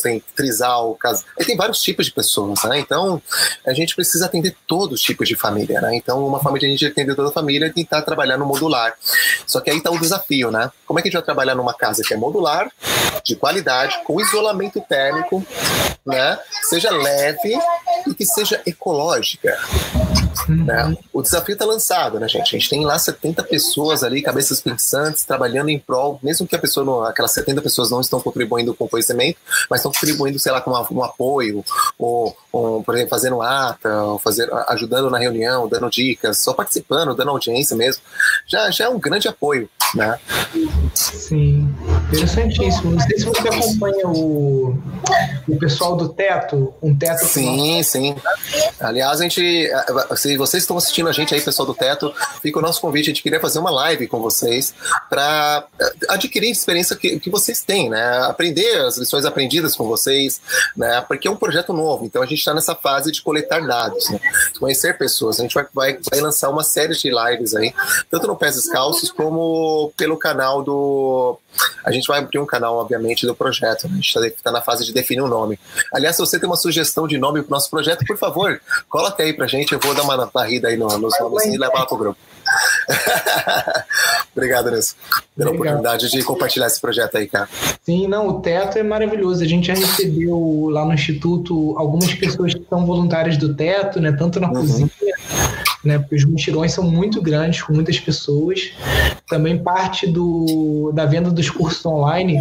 tem 0.01 0.23
trisal, 0.36 0.95
cas... 0.95 1.23
tem 1.45 1.56
vários 1.56 1.82
tipos 1.82 2.06
de 2.06 2.12
pessoas, 2.12 2.63
né? 2.63 2.79
Então, 2.79 3.21
a 3.65 3.73
gente 3.73 3.95
precisa 3.95 4.25
atender 4.25 4.56
todos 4.67 4.99
os 4.99 5.01
tipos 5.01 5.27
de 5.27 5.36
família, 5.36 5.82
né? 5.82 5.95
Então, 5.95 6.25
uma 6.25 6.39
família 6.39 6.67
a 6.67 6.71
gente 6.71 6.86
atender 6.86 7.15
toda 7.15 7.29
a 7.29 7.32
família 7.32 7.67
e 7.67 7.73
tentar 7.73 8.01
trabalhar 8.01 8.38
no 8.38 8.45
modular. 8.45 8.95
Só 9.45 9.60
que 9.60 9.69
aí 9.69 9.77
está 9.77 9.91
o 9.91 9.99
desafio, 9.99 10.51
né? 10.51 10.71
Como 10.86 10.99
é 10.99 11.01
que 11.01 11.08
a 11.08 11.12
gente 11.12 11.17
vai 11.17 11.25
trabalhar 11.25 11.56
numa 11.56 11.73
casa 11.73 12.03
que 12.03 12.13
é 12.13 12.17
modular, 12.17 12.71
de 13.23 13.36
qualidade, 13.36 13.99
com 14.03 14.19
isolamento 14.19 14.82
térmico, 14.82 15.45
né? 16.06 16.38
Seja 16.63 16.82
leve 16.91 17.57
e 18.07 18.13
que 18.13 18.25
seja 18.25 18.61
ecológica. 18.65 19.57
Né? 20.47 20.97
O 21.11 21.21
desafio 21.21 21.53
está 21.53 21.65
lançado, 21.65 22.19
né, 22.19 22.27
gente? 22.27 22.55
A 22.55 22.59
gente 22.59 22.69
tem 22.69 22.83
lá 22.83 22.97
70 22.97 23.43
pessoas 23.43 24.03
ali, 24.03 24.21
cabeças 24.21 24.59
pensantes, 24.59 25.23
trabalhando 25.23 25.69
em 25.69 25.79
prol, 25.79 26.19
mesmo 26.21 26.47
que 26.47 26.55
a 26.55 26.59
pessoa, 26.59 26.85
não, 26.85 27.03
aquelas 27.03 27.31
70 27.33 27.61
pessoas 27.61 27.89
não 27.91 28.01
estão 28.01 28.19
contribuindo 28.19 28.73
com 28.73 28.87
conhecimento, 28.87 29.37
mas 29.69 29.79
estão 29.79 29.91
contribuindo, 29.91 30.39
sei 30.39 30.51
lá, 30.51 30.59
com 30.59 30.71
uma, 30.71 30.85
um 30.91 31.03
apoio, 31.03 31.63
ou, 31.97 32.35
ou, 32.51 32.83
por 32.83 32.95
exemplo, 32.95 33.11
fazendo 33.11 33.41
ata, 33.41 34.03
ou 34.03 34.19
fazer, 34.19 34.49
ajudando 34.69 35.09
na 35.09 35.17
reunião, 35.17 35.67
dando 35.67 35.89
dicas, 35.89 36.39
só 36.39 36.53
participando, 36.53 37.15
dando 37.15 37.31
audiência 37.31 37.75
mesmo. 37.75 38.01
Já, 38.47 38.69
já 38.71 38.85
é 38.85 38.89
um 38.89 38.99
grande 38.99 39.27
apoio, 39.27 39.69
né? 39.95 40.19
Sim, 40.93 41.73
interessantíssimo. 42.13 42.91
Não 42.91 42.99
sei 42.99 43.17
se 43.17 43.26
você 43.26 43.47
acompanha 43.47 44.08
o, 44.08 44.78
o 45.47 45.58
pessoal 45.58 45.95
do 45.97 46.10
Teto, 46.10 46.73
um 46.82 46.95
Teto. 46.95 47.26
Sim, 47.26 47.82
sim. 47.84 48.15
Aliás, 48.80 49.19
a 49.19 49.23
gente 49.23 49.69
se 50.15 50.38
vocês 50.38 50.63
estão 50.63 50.78
assistindo 50.78 51.10
a 51.10 51.12
gente 51.12 51.34
aí, 51.34 51.41
pessoal 51.41 51.65
do 51.65 51.73
Teto, 51.73 52.13
fica 52.41 52.60
o 52.60 52.62
nosso 52.62 52.80
convite. 52.80 53.06
A 53.06 53.13
gente 53.13 53.23
queria 53.23 53.39
fazer 53.39 53.60
uma 53.60 53.71
live 53.71 54.08
com 54.08 54.21
vocês 54.21 54.73
para 55.10 55.65
eh, 55.80 55.93
adquirir 56.10 56.47
a 56.47 56.52
experiência 56.52 56.95
que, 56.95 57.19
que 57.19 57.30
vocês 57.30 57.62
têm, 57.63 57.89
né? 57.89 58.04
Aprender 58.26 58.80
as 58.82 58.97
lições 58.97 59.26
aprendidas 59.26 59.76
com 59.76 59.86
vocês, 59.86 60.41
né? 60.76 61.02
Porque 61.08 61.28
é 61.28 61.32
um 61.32 61.36
projeto 61.36 61.73
novo, 61.73 62.06
então 62.06 62.21
a 62.21 62.26
gente 62.26 62.39
está 62.39 62.54
nessa 62.54 62.76
fase 62.76 63.12
de 63.12 63.21
coletar 63.21 63.65
dados, 63.65 64.10
né? 64.10 64.19
conhecer 64.60 64.97
pessoas. 64.97 65.39
A 65.39 65.43
gente 65.43 65.54
vai, 65.54 65.65
vai, 65.73 65.99
vai 66.10 66.19
lançar 66.19 66.49
uma 66.49 66.63
série 66.63 66.93
de 66.93 67.10
lives 67.10 67.56
aí, 67.56 67.73
tanto 68.10 68.28
no 68.28 68.36
Pés 68.36 68.56
Descalços 68.56 69.12
como 69.12 69.91
pelo 69.97 70.17
canal 70.17 70.63
do 70.63 71.39
a 71.84 71.91
gente 71.91 72.02
vai 72.07 72.19
abrir 72.19 72.39
um 72.39 72.45
canal, 72.45 72.77
obviamente, 72.77 73.25
do 73.25 73.35
projeto. 73.35 73.87
Né? 73.87 73.93
A 73.93 73.95
gente 73.95 74.17
está 74.17 74.43
tá 74.43 74.51
na 74.51 74.61
fase 74.61 74.85
de 74.85 74.93
definir 74.93 75.21
o 75.21 75.25
um 75.25 75.29
nome. 75.29 75.59
Aliás, 75.93 76.15
se 76.15 76.21
você 76.21 76.39
tem 76.39 76.47
uma 76.47 76.55
sugestão 76.55 77.07
de 77.07 77.17
nome 77.17 77.41
para 77.41 77.49
o 77.49 77.51
nosso 77.51 77.69
projeto, 77.69 78.05
por 78.05 78.17
favor, 78.17 78.59
coloque 78.89 79.21
aí 79.21 79.33
para 79.33 79.47
gente. 79.47 79.73
Eu 79.73 79.79
vou 79.79 79.93
dar 79.93 80.03
uma 80.03 80.29
barrida 80.33 80.67
aí 80.67 80.77
nos 80.77 80.97
nomes 80.97 81.45
e 81.45 81.57
levar 81.57 81.85
para 81.85 81.95
o 81.95 81.97
grupo. 81.97 82.19
Obrigado, 84.35 84.69
Nilson, 84.69 84.95
pela 85.35 85.49
Obrigado. 85.49 85.75
oportunidade 85.75 86.11
de 86.11 86.23
compartilhar 86.23 86.67
esse 86.67 86.79
projeto 86.79 87.17
aí, 87.17 87.27
cara. 87.27 87.47
Sim, 87.83 88.07
não, 88.07 88.27
o 88.27 88.41
teto 88.41 88.77
é 88.77 88.83
maravilhoso. 88.83 89.43
A 89.43 89.47
gente 89.47 89.67
já 89.67 89.73
recebeu 89.73 90.67
lá 90.69 90.85
no 90.85 90.93
Instituto 90.93 91.75
algumas 91.77 92.13
pessoas 92.13 92.53
que 92.53 92.65
são 92.69 92.85
voluntárias 92.85 93.37
do 93.37 93.53
teto, 93.53 93.99
né? 93.99 94.11
Tanto 94.11 94.39
na 94.39 94.47
uhum. 94.47 94.53
cozinha 94.55 94.89
né? 95.83 95.99
Porque 95.99 96.15
os 96.15 96.25
mutirões 96.25 96.71
são 96.71 96.83
muito 96.83 97.21
grandes, 97.21 97.61
com 97.61 97.73
muitas 97.73 97.99
pessoas. 97.99 98.71
Também 99.27 99.57
parte 99.57 100.07
do, 100.07 100.91
da 100.93 101.05
venda 101.05 101.29
dos 101.29 101.49
cursos 101.49 101.85
online, 101.85 102.37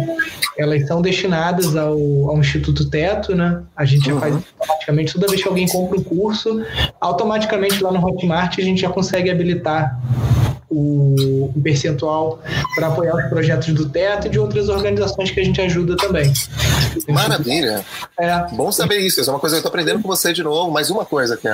elas 0.57 0.87
são 0.87 1.01
destinadas 1.01 1.75
ao, 1.75 1.97
ao 2.29 2.37
Instituto 2.37 2.89
Teto, 2.89 3.35
né? 3.35 3.61
A 3.75 3.85
gente 3.85 4.09
uhum. 4.09 4.15
já 4.15 4.21
faz 4.21 4.35
automaticamente, 4.59 5.13
toda 5.13 5.27
vez 5.27 5.41
que 5.41 5.47
alguém 5.47 5.67
compra 5.67 5.99
um 5.99 6.03
curso, 6.03 6.63
automaticamente 6.99 7.83
lá 7.83 7.91
no 7.91 8.05
Hotmart 8.05 8.57
a 8.59 8.61
gente 8.61 8.81
já 8.81 8.89
consegue 8.89 9.29
habilitar 9.29 9.99
o, 10.73 11.51
o 11.55 11.61
percentual 11.61 12.39
para 12.75 12.87
apoiar 12.87 13.15
os 13.15 13.29
projetos 13.29 13.73
do 13.73 13.87
Teto 13.89 14.27
e 14.27 14.29
de 14.29 14.39
outras 14.39 14.69
organizações 14.69 15.31
que 15.31 15.39
a 15.39 15.43
gente 15.43 15.61
ajuda 15.61 15.95
também. 15.95 16.31
Maravilha! 17.07 17.85
É. 18.19 18.45
Bom 18.53 18.71
saber 18.71 18.99
isso. 18.99 19.21
Isso 19.21 19.29
é 19.29 19.33
uma 19.33 19.39
coisa 19.39 19.55
que 19.55 19.57
eu 19.57 19.59
estou 19.59 19.69
aprendendo 19.69 20.01
com 20.01 20.07
você 20.07 20.33
de 20.33 20.43
novo. 20.43 20.71
Mais 20.71 20.89
uma 20.89 21.05
coisa 21.05 21.35
aqui. 21.35 21.47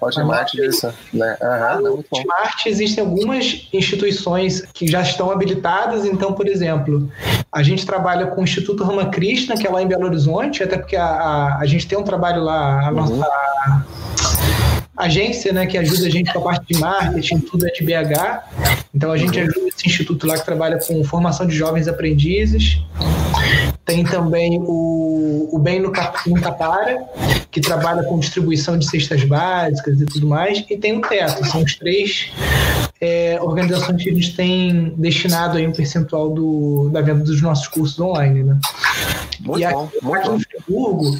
Hotmart, 0.00 0.54
isso. 0.54 0.92
Né? 1.12 1.36
Uhum, 1.40 1.82
no 1.82 2.04
Hotmart 2.10 2.66
existem 2.66 3.04
algumas 3.04 3.68
instituições 3.72 4.62
que 4.72 4.86
já 4.86 5.02
estão 5.02 5.30
habilitadas. 5.30 6.04
Então, 6.04 6.32
por 6.32 6.46
exemplo, 6.46 7.10
a 7.52 7.62
gente 7.62 7.84
trabalha 7.84 8.26
com 8.26 8.40
o 8.40 8.44
Instituto 8.44 8.84
Ramakrishna, 8.84 9.56
que 9.56 9.66
é 9.66 9.70
lá 9.70 9.82
em 9.82 9.88
Belo 9.88 10.06
Horizonte, 10.06 10.62
até 10.62 10.78
porque 10.78 10.96
a, 10.96 11.04
a, 11.04 11.58
a 11.60 11.66
gente 11.66 11.86
tem 11.86 11.98
um 11.98 12.04
trabalho 12.04 12.42
lá, 12.42 12.88
a 12.88 12.92
nossa. 12.92 13.14
Uhum 14.98 14.98
agência 14.98 15.52
né, 15.52 15.64
que 15.64 15.78
ajuda 15.78 16.06
a 16.06 16.10
gente 16.10 16.32
com 16.32 16.40
a 16.40 16.42
parte 16.42 16.74
de 16.74 16.80
marketing, 16.80 17.38
tudo 17.38 17.66
é 17.66 17.70
de 17.70 17.84
BH. 17.84 18.82
Então 18.92 19.12
a 19.12 19.16
gente 19.16 19.38
ajuda 19.38 19.68
esse 19.68 19.86
instituto 19.86 20.26
lá 20.26 20.36
que 20.36 20.44
trabalha 20.44 20.78
com 20.78 21.02
formação 21.04 21.46
de 21.46 21.56
jovens 21.56 21.86
aprendizes. 21.86 22.82
Tem 23.84 24.04
também 24.04 24.58
o, 24.60 25.48
o 25.52 25.58
Bem 25.58 25.80
no, 25.80 25.92
no 26.26 26.40
Catara, 26.40 27.04
que 27.50 27.60
trabalha 27.60 28.02
com 28.02 28.18
distribuição 28.18 28.76
de 28.76 28.86
cestas 28.86 29.22
básicas 29.22 30.00
e 30.00 30.04
tudo 30.04 30.26
mais. 30.26 30.64
E 30.68 30.76
tem 30.76 30.98
o 30.98 31.00
Teto, 31.00 31.46
são 31.46 31.62
os 31.62 31.76
três 31.76 32.32
é, 33.00 33.38
organizações 33.40 34.02
que 34.02 34.10
a 34.10 34.14
gente 34.14 34.34
tem 34.34 34.92
destinado 34.96 35.56
aí 35.56 35.66
um 35.66 35.72
percentual 35.72 36.30
do, 36.30 36.90
da 36.90 37.00
venda 37.00 37.24
dos 37.24 37.40
nossos 37.40 37.68
cursos 37.68 37.98
online, 37.98 38.42
né? 38.42 38.58
Muito 39.40 39.62
e 39.62 39.72
bom, 39.72 39.90
muito 40.02 40.16
aqui 40.18 40.28
bom. 40.28 40.34
no 40.34 40.40
Friburgo, 40.40 41.18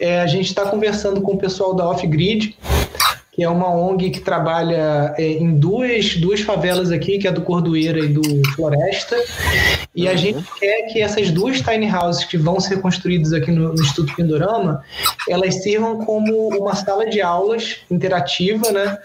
é, 0.00 0.20
a 0.20 0.26
gente 0.26 0.46
está 0.46 0.66
conversando 0.66 1.22
com 1.22 1.32
o 1.32 1.38
pessoal 1.38 1.74
da 1.74 1.88
Off 1.88 2.06
Grid, 2.06 2.56
que 3.36 3.42
é 3.42 3.48
uma 3.48 3.68
ONG 3.68 4.10
que 4.10 4.20
trabalha 4.20 5.14
é, 5.18 5.22
em 5.22 5.58
duas, 5.58 6.16
duas 6.16 6.40
favelas 6.40 6.90
aqui, 6.90 7.18
que 7.18 7.28
é 7.28 7.32
do 7.32 7.42
Cordoeira 7.42 7.98
e 7.98 8.08
do 8.08 8.22
Floresta. 8.54 9.14
E 9.94 10.08
a 10.08 10.12
uhum. 10.12 10.16
gente 10.16 10.44
quer 10.58 10.82
que 10.86 11.02
essas 11.02 11.30
duas 11.30 11.60
tiny 11.60 11.90
houses 11.94 12.24
que 12.24 12.38
vão 12.38 12.58
ser 12.60 12.80
construídas 12.80 13.34
aqui 13.34 13.50
no, 13.50 13.74
no 13.74 13.82
Instituto 13.82 14.14
Pindorama, 14.16 14.82
elas 15.28 15.62
sirvam 15.62 16.02
como 16.04 16.48
uma 16.48 16.74
sala 16.74 17.04
de 17.08 17.20
aulas 17.20 17.76
interativa, 17.90 18.72
né? 18.72 18.98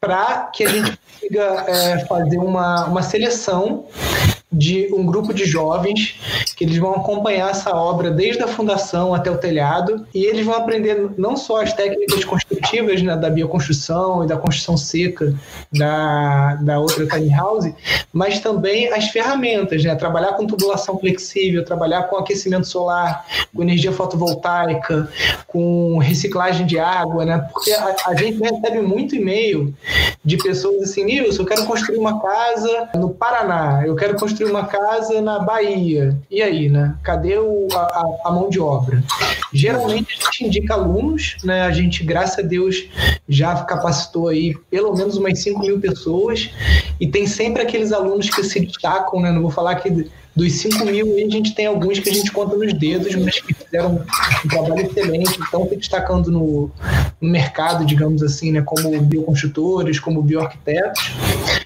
Para 0.00 0.50
que 0.54 0.64
a 0.64 0.68
gente 0.68 0.96
consiga 0.96 1.64
é, 1.66 2.06
fazer 2.06 2.38
uma, 2.38 2.86
uma 2.86 3.02
seleção 3.02 3.86
de 4.50 4.92
um 4.94 5.04
grupo 5.04 5.34
de 5.34 5.44
jovens 5.44 6.16
que 6.58 6.64
eles 6.64 6.76
vão 6.76 6.92
acompanhar 6.92 7.52
essa 7.52 7.70
obra 7.70 8.10
desde 8.10 8.42
a 8.42 8.48
fundação 8.48 9.14
até 9.14 9.30
o 9.30 9.38
telhado. 9.38 10.04
E 10.12 10.24
eles 10.24 10.44
vão 10.44 10.56
aprender 10.56 11.08
não 11.16 11.36
só 11.36 11.62
as 11.62 11.72
técnicas 11.72 12.24
construtivas 12.24 13.00
né, 13.00 13.16
da 13.16 13.30
bioconstrução 13.30 14.24
e 14.24 14.26
da 14.26 14.36
construção 14.36 14.76
seca 14.76 15.32
da, 15.72 16.56
da 16.56 16.80
outra 16.80 17.06
tiny 17.06 17.30
house, 17.30 17.72
mas 18.12 18.40
também 18.40 18.92
as 18.92 19.06
ferramentas, 19.06 19.84
né, 19.84 19.94
trabalhar 19.94 20.32
com 20.32 20.48
tubulação 20.48 20.98
flexível, 20.98 21.64
trabalhar 21.64 22.02
com 22.04 22.16
aquecimento 22.16 22.66
solar, 22.66 23.24
com 23.54 23.62
energia 23.62 23.92
fotovoltaica, 23.92 25.08
com 25.46 25.98
reciclagem 25.98 26.66
de 26.66 26.76
água, 26.76 27.24
né, 27.24 27.48
porque 27.52 27.70
a, 27.70 27.94
a 28.06 28.14
gente 28.16 28.42
recebe 28.42 28.80
muito 28.80 29.14
e-mail 29.14 29.72
de 30.24 30.36
pessoas 30.38 30.82
assim, 30.82 31.04
Nilson, 31.04 31.42
eu 31.42 31.46
quero 31.46 31.64
construir 31.66 31.98
uma 31.98 32.20
casa 32.20 32.88
no 32.96 33.10
Paraná, 33.10 33.84
eu 33.86 33.94
quero 33.94 34.18
construir 34.18 34.50
uma 34.50 34.66
casa 34.66 35.20
na 35.20 35.38
Bahia. 35.38 36.18
E 36.28 36.42
aí, 36.42 36.47
né? 36.68 36.94
Cadê 37.02 37.36
o, 37.38 37.68
a, 37.72 38.28
a, 38.28 38.32
mão 38.32 38.48
de 38.48 38.60
obra? 38.60 39.02
Geralmente 39.52 40.14
a 40.18 40.24
gente 40.24 40.44
indica 40.46 40.74
alunos, 40.74 41.36
né? 41.44 41.62
A 41.62 41.70
gente, 41.70 42.02
graças 42.02 42.38
a 42.38 42.46
Deus, 42.46 42.86
já 43.28 43.54
capacitou 43.64 44.28
aí 44.28 44.54
pelo 44.70 44.94
menos 44.94 45.16
umas 45.16 45.38
5 45.40 45.60
mil 45.60 45.78
pessoas. 45.80 46.50
E 47.00 47.06
tem 47.06 47.26
sempre 47.26 47.62
aqueles 47.62 47.92
alunos 47.92 48.30
que 48.30 48.42
se 48.42 48.60
destacam, 48.60 49.20
né? 49.20 49.30
Não 49.30 49.42
vou 49.42 49.50
falar 49.50 49.74
que 49.76 50.08
dos 50.38 50.52
5 50.52 50.84
mil, 50.84 51.16
a 51.16 51.30
gente 51.30 51.52
tem 51.52 51.66
alguns 51.66 51.98
que 51.98 52.08
a 52.08 52.14
gente 52.14 52.30
conta 52.30 52.56
nos 52.56 52.72
dedos, 52.72 53.12
mas 53.16 53.40
que 53.40 53.52
fizeram 53.52 54.04
um 54.44 54.48
trabalho 54.48 54.86
excelente, 54.86 55.40
estão 55.40 55.68
se 55.68 55.76
destacando 55.76 56.30
no, 56.30 56.70
no 57.20 57.28
mercado, 57.28 57.84
digamos 57.84 58.22
assim, 58.22 58.52
né, 58.52 58.62
como 58.62 59.00
bioconstrutores, 59.00 59.98
como 59.98 60.22
bioarquitetos. 60.22 61.12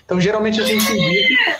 Então, 0.02 0.18
geralmente 0.18 0.58
a 0.60 0.64
gente 0.64 0.90
indica 0.90 1.58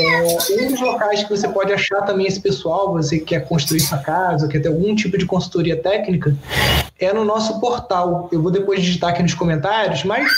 é, 0.00 0.22
um 0.62 0.68
dos 0.68 0.80
locais 0.80 1.22
que 1.22 1.28
você 1.30 1.48
pode 1.48 1.72
achar 1.72 2.02
também 2.02 2.26
esse 2.26 2.40
pessoal, 2.40 2.92
você 2.92 3.18
quer 3.18 3.46
construir 3.46 3.80
sua 3.80 3.98
casa, 3.98 4.48
quer 4.48 4.60
ter 4.60 4.68
algum 4.68 4.94
tipo 4.94 5.18
de 5.18 5.26
consultoria 5.26 5.76
técnica, 5.76 6.34
é 6.98 7.12
no 7.12 7.24
nosso 7.24 7.60
portal. 7.60 8.28
Eu 8.32 8.42
vou 8.42 8.50
depois 8.50 8.82
digitar 8.82 9.10
aqui 9.10 9.22
nos 9.22 9.34
comentários, 9.34 10.02
mas 10.04 10.32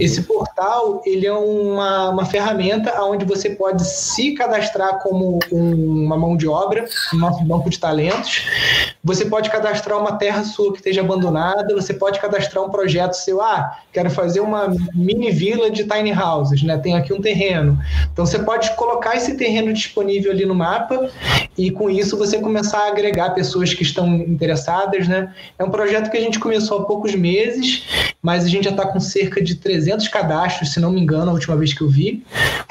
Esse 0.00 0.22
portal 0.22 1.02
ele 1.04 1.26
é 1.26 1.32
uma, 1.32 2.10
uma 2.10 2.24
ferramenta 2.24 3.02
onde 3.02 3.24
você 3.24 3.50
pode 3.50 3.84
se 3.84 4.32
cadastrar 4.34 4.98
como 5.00 5.38
um, 5.52 6.04
uma 6.04 6.16
mão 6.16 6.36
de 6.36 6.48
obra 6.48 6.86
no 7.12 7.18
nosso 7.18 7.44
banco 7.44 7.70
de 7.70 7.78
talentos. 7.78 8.46
Você 9.02 9.24
pode 9.24 9.50
cadastrar 9.50 9.98
uma 9.98 10.12
terra 10.16 10.44
sua 10.44 10.72
que 10.72 10.78
esteja 10.78 11.00
abandonada. 11.00 11.74
Você 11.74 11.94
pode 11.94 12.20
cadastrar 12.20 12.64
um 12.64 12.70
projeto 12.70 13.14
seu. 13.14 13.40
Ah, 13.40 13.78
quero 13.92 14.10
fazer 14.10 14.40
uma 14.40 14.68
mini 14.94 15.30
vila 15.30 15.70
de 15.70 15.84
tiny 15.84 16.12
houses, 16.12 16.62
né? 16.62 16.76
Tem 16.78 16.94
aqui 16.94 17.12
um 17.12 17.20
terreno. 17.20 17.78
Então 18.12 18.26
você 18.26 18.38
pode 18.38 18.74
colocar 18.76 19.16
esse 19.16 19.36
terreno 19.36 19.72
disponível 19.72 20.32
ali 20.32 20.44
no 20.44 20.54
mapa 20.54 21.10
e 21.56 21.70
com 21.70 21.88
isso 21.88 22.18
você 22.18 22.38
começar 22.38 22.80
a 22.80 22.88
agregar 22.88 23.30
pessoas 23.30 23.72
que 23.72 23.82
estão 23.82 24.16
interessadas, 24.16 25.08
né? 25.08 25.32
É 25.58 25.64
um 25.64 25.70
projeto 25.70 26.10
que 26.10 26.16
a 26.16 26.20
gente 26.20 26.38
começou 26.38 26.80
há 26.80 26.84
poucos 26.84 27.14
meses, 27.14 27.84
mas 28.20 28.44
a 28.44 28.48
gente 28.48 28.64
já 28.64 28.70
está 28.70 28.86
com 28.86 29.00
cerca 29.00 29.40
de 29.42 29.54
300 29.54 29.85
cadastros, 30.08 30.72
se 30.72 30.80
não 30.80 30.90
me 30.90 31.00
engano, 31.00 31.30
a 31.30 31.34
última 31.34 31.56
vez 31.56 31.72
que 31.72 31.82
eu 31.82 31.88
vi, 31.88 32.24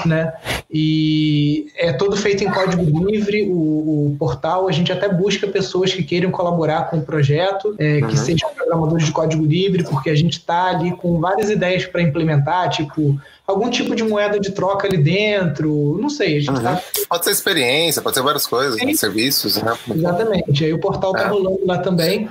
né? 0.05 0.33
E 0.71 1.67
é 1.77 1.93
todo 1.93 2.15
feito 2.17 2.43
em 2.43 2.51
código 2.51 2.83
livre, 3.05 3.43
o, 3.43 4.11
o 4.11 4.15
portal. 4.17 4.67
A 4.67 4.71
gente 4.71 4.91
até 4.91 5.07
busca 5.07 5.47
pessoas 5.47 5.93
que 5.93 6.03
queiram 6.03 6.31
colaborar 6.31 6.89
com 6.89 6.97
o 6.97 7.01
projeto, 7.01 7.75
é, 7.77 7.99
uhum. 7.99 8.07
que 8.07 8.17
sejam 8.17 8.49
programadores 8.53 9.05
de 9.05 9.11
código 9.11 9.45
livre, 9.45 9.83
porque 9.83 10.09
a 10.09 10.15
gente 10.15 10.39
está 10.39 10.65
ali 10.65 10.91
com 10.91 11.19
várias 11.19 11.49
ideias 11.49 11.85
para 11.85 12.01
implementar, 12.01 12.69
tipo 12.69 13.19
algum 13.47 13.69
tipo 13.69 13.95
de 13.95 14.03
moeda 14.03 14.37
de 14.39 14.51
troca 14.51 14.87
ali 14.87 14.97
dentro, 14.97 15.97
não 16.01 16.09
sei. 16.09 16.39
Uhum. 16.47 16.61
tá... 16.61 16.81
Pode 17.07 17.25
ser 17.25 17.31
experiência, 17.31 18.01
pode 18.01 18.15
ser 18.15 18.23
várias 18.23 18.47
coisas, 18.47 18.81
né? 18.81 18.93
serviços, 18.93 19.61
né? 19.61 19.77
Exatamente. 19.93 20.65
Aí 20.65 20.73
o 20.73 20.79
portal 20.79 21.13
tá 21.13 21.21
é. 21.23 21.27
rolando 21.27 21.61
lá 21.65 21.77
também. 21.77 22.27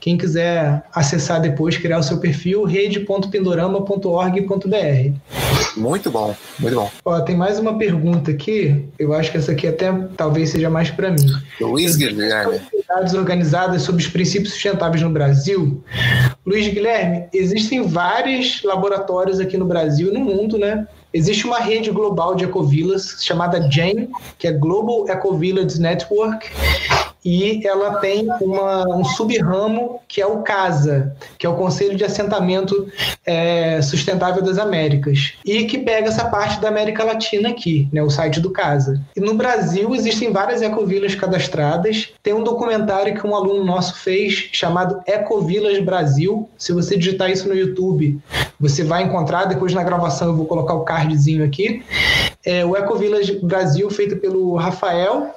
Quem 0.00 0.18
quiser 0.18 0.82
acessar 0.92 1.40
depois, 1.40 1.76
criar 1.76 1.98
o 1.98 2.02
seu 2.02 2.18
perfil, 2.18 2.64
rede.pindorama.org.br. 2.64 5.12
Muito 5.76 6.10
bom, 6.10 6.34
muito 6.58 6.74
bom. 6.74 6.90
Ó, 7.04 7.20
tem 7.20 7.36
mais 7.36 7.58
uma 7.58 7.76
pergunta 7.78 8.30
aqui. 8.30 8.88
Eu 8.98 9.12
acho 9.12 9.30
que 9.30 9.36
essa 9.36 9.52
aqui 9.52 9.68
até 9.68 9.92
talvez 10.16 10.48
seja 10.50 10.70
mais 10.70 10.90
para 10.90 11.10
mim. 11.10 11.30
Luiz 11.60 11.96
Guilherme. 11.96 12.56
Atividades 12.56 13.12
organizadas 13.14 13.82
sobre 13.82 14.02
os 14.02 14.08
princípios 14.08 14.54
sustentáveis 14.54 15.02
no 15.02 15.10
Brasil. 15.10 15.84
Luiz 16.44 16.66
Guilherme, 16.68 17.26
existem 17.32 17.86
vários 17.86 18.62
laboratórios 18.62 19.40
aqui 19.40 19.56
no 19.56 19.66
Brasil 19.66 20.10
e 20.10 20.14
no 20.14 20.20
mundo, 20.20 20.55
né? 20.58 20.86
Existe 21.12 21.46
uma 21.46 21.58
rede 21.58 21.90
global 21.90 22.34
de 22.34 22.44
ecovilas 22.44 23.18
chamada 23.20 23.70
GEN, 23.70 24.08
que 24.38 24.46
é 24.46 24.52
Global 24.52 25.08
Ecovillage 25.08 25.80
Network, 25.80 26.50
e 27.26 27.66
ela 27.66 27.96
tem 27.96 28.28
uma, 28.40 28.88
um 28.96 29.04
subramo 29.04 30.00
que 30.06 30.22
é 30.22 30.26
o 30.26 30.42
CASA, 30.42 31.16
que 31.36 31.44
é 31.44 31.48
o 31.48 31.56
Conselho 31.56 31.96
de 31.96 32.04
Assentamento 32.04 32.86
é, 33.24 33.82
Sustentável 33.82 34.40
das 34.40 34.58
Américas, 34.58 35.32
e 35.44 35.64
que 35.64 35.78
pega 35.78 36.06
essa 36.06 36.26
parte 36.26 36.60
da 36.60 36.68
América 36.68 37.02
Latina 37.02 37.48
aqui, 37.48 37.88
né, 37.92 38.00
o 38.00 38.08
site 38.08 38.38
do 38.38 38.52
CASA. 38.52 39.02
E 39.16 39.20
no 39.20 39.34
Brasil 39.34 39.92
existem 39.92 40.30
várias 40.30 40.62
ecovilas 40.62 41.16
cadastradas. 41.16 42.10
Tem 42.22 42.32
um 42.32 42.44
documentário 42.44 43.20
que 43.20 43.26
um 43.26 43.34
aluno 43.34 43.64
nosso 43.64 43.98
fez 43.98 44.48
chamado 44.52 45.02
Ecovilas 45.04 45.80
Brasil. 45.80 46.48
Se 46.56 46.72
você 46.72 46.96
digitar 46.96 47.28
isso 47.28 47.48
no 47.48 47.56
YouTube, 47.56 48.20
você 48.60 48.84
vai 48.84 49.02
encontrar. 49.02 49.46
Depois 49.46 49.74
na 49.74 49.82
gravação 49.82 50.28
eu 50.28 50.36
vou 50.36 50.46
colocar 50.46 50.74
o 50.74 50.84
cardzinho 50.84 51.44
aqui. 51.44 51.82
É, 52.44 52.64
o 52.64 52.76
Ecovilas 52.76 53.28
Brasil, 53.30 53.90
feito 53.90 54.16
pelo 54.18 54.54
Rafael 54.54 55.34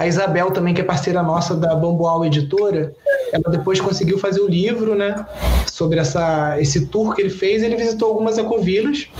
a 0.00 0.06
Isabel 0.06 0.50
também, 0.50 0.72
que 0.72 0.80
é 0.80 0.84
parceira 0.84 1.22
nossa 1.22 1.54
da 1.54 1.74
Bambual 1.74 2.24
Editora, 2.24 2.94
ela 3.34 3.44
depois 3.50 3.82
conseguiu 3.82 4.18
fazer 4.18 4.40
o 4.40 4.48
livro, 4.48 4.94
né, 4.94 5.26
sobre 5.70 5.98
essa, 5.98 6.58
esse 6.58 6.86
tour 6.86 7.14
que 7.14 7.20
ele 7.20 7.28
fez. 7.28 7.62
Ele 7.62 7.76
visitou 7.76 8.08
algumas 8.08 8.38
ecovilas 8.38 9.10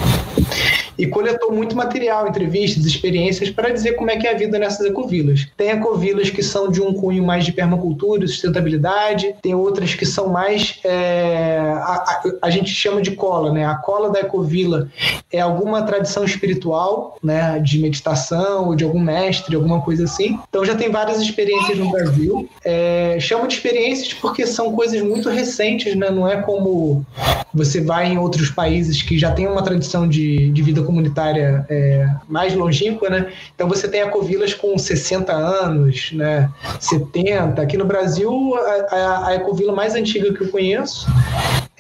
e 1.01 1.07
coletou 1.07 1.51
muito 1.51 1.74
material, 1.74 2.28
entrevistas, 2.28 2.84
experiências 2.84 3.48
para 3.51 3.70
dizer 3.70 3.94
como 3.94 4.11
é 4.11 4.16
que 4.16 4.26
é 4.26 4.34
a 4.34 4.36
vida 4.36 4.59
nessas 4.59 4.86
ecovilas. 4.86 5.48
Tem 5.57 5.70
ecovilas 5.70 6.28
que 6.28 6.42
são 6.42 6.70
de 6.70 6.82
um 6.82 6.92
cunho 6.92 7.24
mais 7.24 7.44
de 7.44 7.53
permacultura 7.53 8.26
sustentabilidade, 8.26 9.34
tem 9.40 9.55
outras 9.55 9.94
que 9.94 10.05
são 10.05 10.28
mais 10.28 10.78
é, 10.84 11.59
a, 11.59 11.92
a, 11.92 12.22
a, 12.42 12.51
gente 12.51 12.70
chama 12.70 13.01
de 13.01 13.12
cola, 13.12 13.53
né? 13.53 13.64
A 13.64 13.76
cola 13.76 14.11
da 14.11 14.20
ecovila 14.20 14.88
é 15.32 15.40
alguma 15.40 15.82
tradição 15.82 16.24
espiritual, 16.24 17.16
né, 17.22 17.59
de 17.61 17.78
meditação 17.78 18.68
ou 18.68 18.76
de 18.76 18.84
algum 18.84 19.01
mestre, 19.01 19.57
alguma 19.57 19.80
coisa 19.80 20.05
assim. 20.05 20.38
Então 20.48 20.64
já 20.64 20.74
tem 20.74 20.90
várias 20.90 21.20
experiências 21.20 21.78
no 21.78 21.90
Brasil. 21.90 22.48
É, 22.62 23.16
chamo 23.20 23.46
de 23.48 23.55
experiências 23.55 24.12
porque 24.12 24.46
são 24.46 24.72
coisas 24.72 25.01
muito 25.01 25.30
recentes, 25.30 25.96
né? 25.96 26.11
Não 26.11 26.28
é 26.28 26.42
como 26.42 27.05
você 27.53 27.80
vai 27.80 28.12
em 28.12 28.18
outros 28.18 28.51
países 28.51 29.03
que 29.03 29.18
já 29.18 29.32
tem 29.32 29.46
uma 29.46 29.62
tradição 29.62 30.09
de, 30.09 30.51
de 30.51 30.62
vida 30.62 30.82
comunitária 30.82 31.64
é, 31.68 32.09
mais 32.28 32.55
longínqua, 32.55 33.11
né? 33.11 33.32
Então 33.55 33.68
você 33.68 33.88
tem 33.88 34.01
ecovilas 34.01 34.55
com 34.55 34.76
60 34.78 35.32
anos, 35.32 36.12
né? 36.12 36.51
70. 36.78 37.61
Aqui 37.61 37.76
no 37.76 37.84
Brasil, 37.84 38.55
a, 38.55 38.94
a, 38.94 39.28
a 39.28 39.34
ecovila 39.34 39.72
mais 39.72 39.94
antiga 39.94 40.32
que 40.32 40.42
eu 40.42 40.48
conheço 40.48 41.07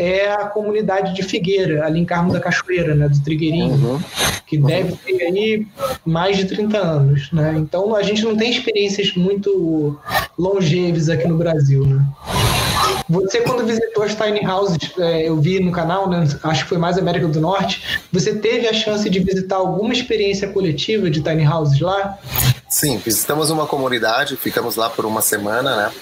é 0.00 0.32
a 0.32 0.46
comunidade 0.46 1.14
de 1.14 1.22
Figueira, 1.22 1.84
ali 1.84 2.00
em 2.00 2.04
Carmo 2.04 2.32
da 2.32 2.40
Cachoeira, 2.40 2.94
né? 2.94 3.08
Do 3.08 3.20
Trigueirinho, 3.22 3.74
uhum. 3.74 4.00
que 4.46 4.56
deve 4.56 4.92
ter 4.96 5.22
aí 5.22 5.66
mais 6.04 6.38
de 6.38 6.46
30 6.46 6.78
anos, 6.78 7.30
né? 7.32 7.54
Então 7.58 7.94
a 7.94 8.02
gente 8.02 8.24
não 8.24 8.36
tem 8.36 8.50
experiências 8.50 9.14
muito 9.14 9.98
longevos 10.38 11.10
aqui 11.10 11.28
no 11.28 11.36
Brasil, 11.36 11.86
né? 11.86 12.02
Você, 13.10 13.40
quando 13.40 13.66
visitou 13.66 14.04
as 14.04 14.14
tiny 14.14 14.46
houses, 14.46 14.78
é, 14.98 15.28
eu 15.28 15.40
vi 15.40 15.58
no 15.58 15.72
canal, 15.72 16.08
né, 16.08 16.26
acho 16.44 16.62
que 16.62 16.68
foi 16.68 16.78
mais 16.78 16.96
América 16.96 17.26
do 17.26 17.40
Norte, 17.40 18.00
você 18.12 18.36
teve 18.36 18.68
a 18.68 18.72
chance 18.72 19.10
de 19.10 19.18
visitar 19.18 19.56
alguma 19.56 19.92
experiência 19.92 20.48
coletiva 20.48 21.10
de 21.10 21.20
tiny 21.20 21.44
houses 21.44 21.80
lá? 21.80 22.16
Sim, 22.70 22.98
visitamos 22.98 23.50
uma 23.50 23.66
comunidade, 23.66 24.36
ficamos 24.36 24.76
lá 24.76 24.88
por 24.88 25.04
uma 25.04 25.20
semana, 25.20 25.74
né? 25.74 25.92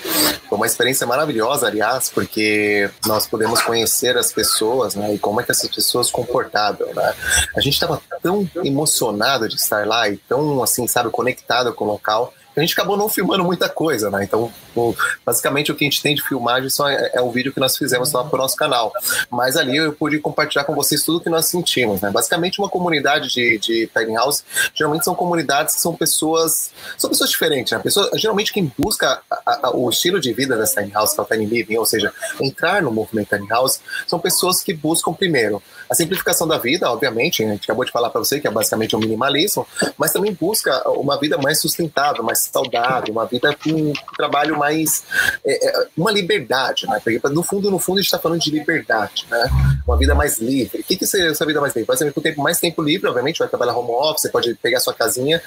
Foi 0.47 0.59
uma 0.59 0.67
experiência 0.67 1.07
maravilhosa, 1.07 1.67
aliás, 1.67 2.11
porque 2.11 2.91
nós 3.07 3.27
podemos 3.27 3.63
conhecer 3.63 4.19
as 4.19 4.31
pessoas, 4.31 4.95
né? 4.95 5.15
E 5.15 5.19
como 5.19 5.41
é 5.41 5.45
que 5.45 5.51
essas 5.51 5.71
pessoas 5.71 6.11
comportavam, 6.11 6.93
né? 6.95 7.15
A 7.57 7.61
gente 7.63 7.73
estava 7.73 7.99
tão 8.23 8.49
emocionado 8.63 9.49
de 9.49 9.57
estar 9.57 9.87
lá 9.87 10.11
e 10.11 10.19
tão, 10.19 10.63
assim, 10.63 10.87
sabe, 10.87 11.09
conectado 11.09 11.73
com 11.73 11.87
o 11.87 11.89
local, 11.89 12.35
a 12.59 12.63
gente 12.63 12.73
acabou 12.73 12.97
não 12.97 13.09
filmando 13.09 13.45
muita 13.45 13.69
coisa, 13.69 14.11
né? 14.11 14.25
Então, 14.25 14.53
o, 14.75 14.95
basicamente, 15.25 15.71
o 15.71 15.75
que 15.75 15.85
a 15.85 15.89
gente 15.89 16.03
tem 16.03 16.15
de 16.15 16.23
filmagem 16.23 16.69
só 16.69 16.89
é, 16.89 17.13
é 17.15 17.21
o 17.21 17.31
vídeo 17.31 17.53
que 17.53 17.61
nós 17.61 17.77
fizemos 17.77 18.13
lá 18.13 18.25
para 18.25 18.35
o 18.35 18.39
nosso 18.39 18.57
canal. 18.57 18.93
Mas 19.31 19.57
ali 19.57 19.77
eu 19.77 19.93
pude 19.93 20.19
compartilhar 20.19 20.65
com 20.65 20.75
vocês 20.75 21.03
tudo 21.03 21.21
que 21.21 21.31
nós 21.31 21.47
sentimos, 21.47 22.01
né? 22.01 22.11
Basicamente, 22.11 22.59
uma 22.59 22.69
comunidade 22.69 23.29
de, 23.29 23.59
de 23.59 23.91
tiny 23.97 24.15
house, 24.15 24.45
geralmente 24.75 25.05
são 25.05 25.15
comunidades 25.15 25.77
que 25.77 25.81
são 25.81 25.95
pessoas, 25.95 26.71
são 26.97 27.09
pessoas 27.09 27.31
diferentes, 27.31 27.73
né? 27.73 27.79
Pessoas, 27.79 28.11
geralmente, 28.21 28.53
quem 28.53 28.73
busca 28.77 29.21
a, 29.31 29.69
a, 29.69 29.77
o 29.77 29.89
estilo 29.91 30.21
de 30.21 30.33
vida 30.33 30.57
das 30.57 30.75
tiny 30.75 30.91
house, 30.91 31.15
que 31.15 31.21
é 31.21 31.23
o 31.23 31.27
tiny 31.27 31.47
living, 31.47 31.77
ou 31.77 31.87
seja, 31.87 32.13
entrar 32.41 32.83
no 32.83 32.91
movimento 32.91 33.37
tiny 33.37 33.49
house, 33.49 33.81
são 34.07 34.19
pessoas 34.19 34.63
que 34.63 34.75
buscam, 34.75 35.13
primeiro, 35.13 35.63
a 35.89 35.95
simplificação 35.95 36.47
da 36.47 36.59
vida, 36.59 36.91
obviamente, 36.91 37.43
a 37.43 37.49
gente 37.49 37.65
acabou 37.65 37.85
de 37.85 37.91
falar 37.91 38.11
para 38.11 38.19
você 38.19 38.39
que 38.41 38.47
é 38.47 38.51
basicamente 38.51 38.95
um 38.95 38.99
minimalismo, 38.99 39.67
mas 39.97 40.13
também 40.13 40.33
busca 40.33 40.89
uma 40.91 41.19
vida 41.19 41.39
mais 41.39 41.61
sustentável, 41.61 42.23
mais 42.23 42.41
saudável, 42.41 43.13
uma 43.13 43.27
vida 43.27 43.57
com 43.57 43.71
um 43.71 43.93
trabalho 44.17 44.59
mais. 44.59 45.05
É, 45.45 45.69
é, 45.69 45.87
uma 45.97 46.11
liberdade, 46.11 46.87
né? 46.87 47.01
Porque 47.03 47.21
no 47.29 47.43
fundo, 47.43 47.71
no 47.71 47.79
fundo, 47.79 47.99
a 47.99 48.01
gente 48.01 48.09
está 48.09 48.19
falando 48.19 48.41
de 48.41 48.51
liberdade, 48.51 49.27
né? 49.31 49.49
Uma 49.87 49.97
vida 49.97 50.15
mais 50.15 50.39
livre. 50.39 50.81
O 50.81 50.85
que, 50.85 50.97
que 50.97 51.05
é 51.05 51.31
essa 51.31 51.47
vida 51.47 51.61
mais 51.61 51.75
livre? 51.75 51.87
Por 51.87 51.95
exemplo, 51.95 52.23
tempo, 52.23 52.43
mais 52.43 52.61
tempo 52.61 52.83
livre, 52.83 53.09
obviamente, 53.09 53.39
vai 53.39 53.49
trabalhar 53.49 53.77
home 53.77 53.91
office, 53.91 54.23
você 54.23 54.29
pode 54.29 54.55
pegar 54.57 54.81
sua 54.81 54.93
casinha. 54.93 55.41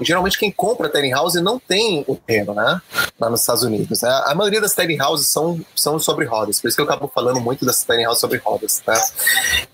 E 0.00 0.04
geralmente 0.04 0.38
quem 0.38 0.50
compra 0.50 0.88
tiny 0.88 1.10
house 1.10 1.34
não 1.34 1.58
tem 1.58 2.04
o 2.06 2.14
terreno, 2.14 2.54
né? 2.54 2.80
Lá 3.18 3.28
nos 3.28 3.40
Estados 3.40 3.62
Unidos. 3.62 4.02
Né? 4.02 4.22
A 4.26 4.34
maioria 4.34 4.60
das 4.60 4.74
tiny 4.74 5.00
houses 5.00 5.28
são, 5.28 5.60
são 5.74 5.98
sobre 5.98 6.24
rodas, 6.24 6.60
por 6.60 6.68
isso 6.68 6.76
que 6.76 6.80
eu 6.80 6.86
acabo 6.86 7.10
falando 7.12 7.40
muito 7.40 7.64
das 7.64 7.82
tiny 7.82 8.06
houses 8.06 8.20
sobre 8.20 8.38
rodas, 8.38 8.80
tá? 8.84 9.00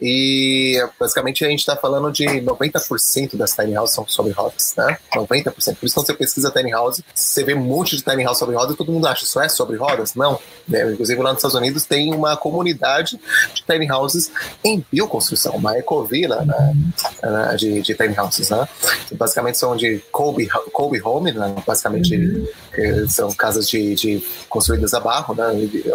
E 0.01 0.14
basicamente 0.99 1.45
a 1.45 1.49
gente 1.49 1.61
está 1.61 1.77
falando 1.77 2.11
de 2.11 2.25
90% 2.25 3.37
das 3.37 3.53
tiny 3.53 3.77
houses 3.77 3.95
são 3.95 4.07
sobre 4.07 4.33
rodas, 4.33 4.75
né? 4.77 4.99
90%. 5.15 5.77
Por 5.77 5.87
isso 5.87 5.95
quando 5.95 6.07
você 6.07 6.15
pesquisa 6.15 6.51
tiny 6.51 6.71
house, 6.71 7.03
você 7.15 7.45
vê 7.45 7.55
um 7.55 7.61
monte 7.61 7.97
de 7.97 8.03
tiny 8.03 8.25
house 8.25 8.39
sobre 8.39 8.57
rodas 8.57 8.75
e 8.75 8.77
todo 8.77 8.93
mundo 8.93 9.07
acha 9.07 9.25
isso 9.25 9.41
é 9.41 9.49
sobre 9.49 9.77
rodas? 9.77 10.15
Não. 10.15 10.39
Né? 10.67 10.93
Inclusive 10.93 11.21
lá 11.23 11.31
nos 11.31 11.39
Estados 11.39 11.57
Unidos 11.57 11.85
tem 11.85 12.15
uma 12.15 12.37
comunidade 12.37 13.19
de 13.55 13.63
tiny 13.65 13.91
houses 13.91 14.31
em 14.65 14.85
bioconstrução, 14.91 15.57
uma 15.57 15.77
ecovila 15.79 16.45
né? 16.45 16.77
né? 17.23 17.57
de, 17.57 17.83
de 17.83 17.95
tiny 17.95 18.19
houses, 18.19 18.51
né? 18.51 18.69
Que 19.09 19.15
basicamente 19.15 19.59
são 19.59 19.77
de 19.77 20.03
Kobe, 20.11 20.49
Kobe 20.73 21.01
Home, 21.03 21.33
né? 21.33 21.55
basicamente 21.67 22.17
uhum. 22.17 23.09
são 23.09 23.33
casas 23.33 23.69
de, 23.69 23.95
de, 23.95 24.27
construídas 24.49 24.95
a 24.95 25.01
barro, 25.01 25.35
né? 25.35 25.45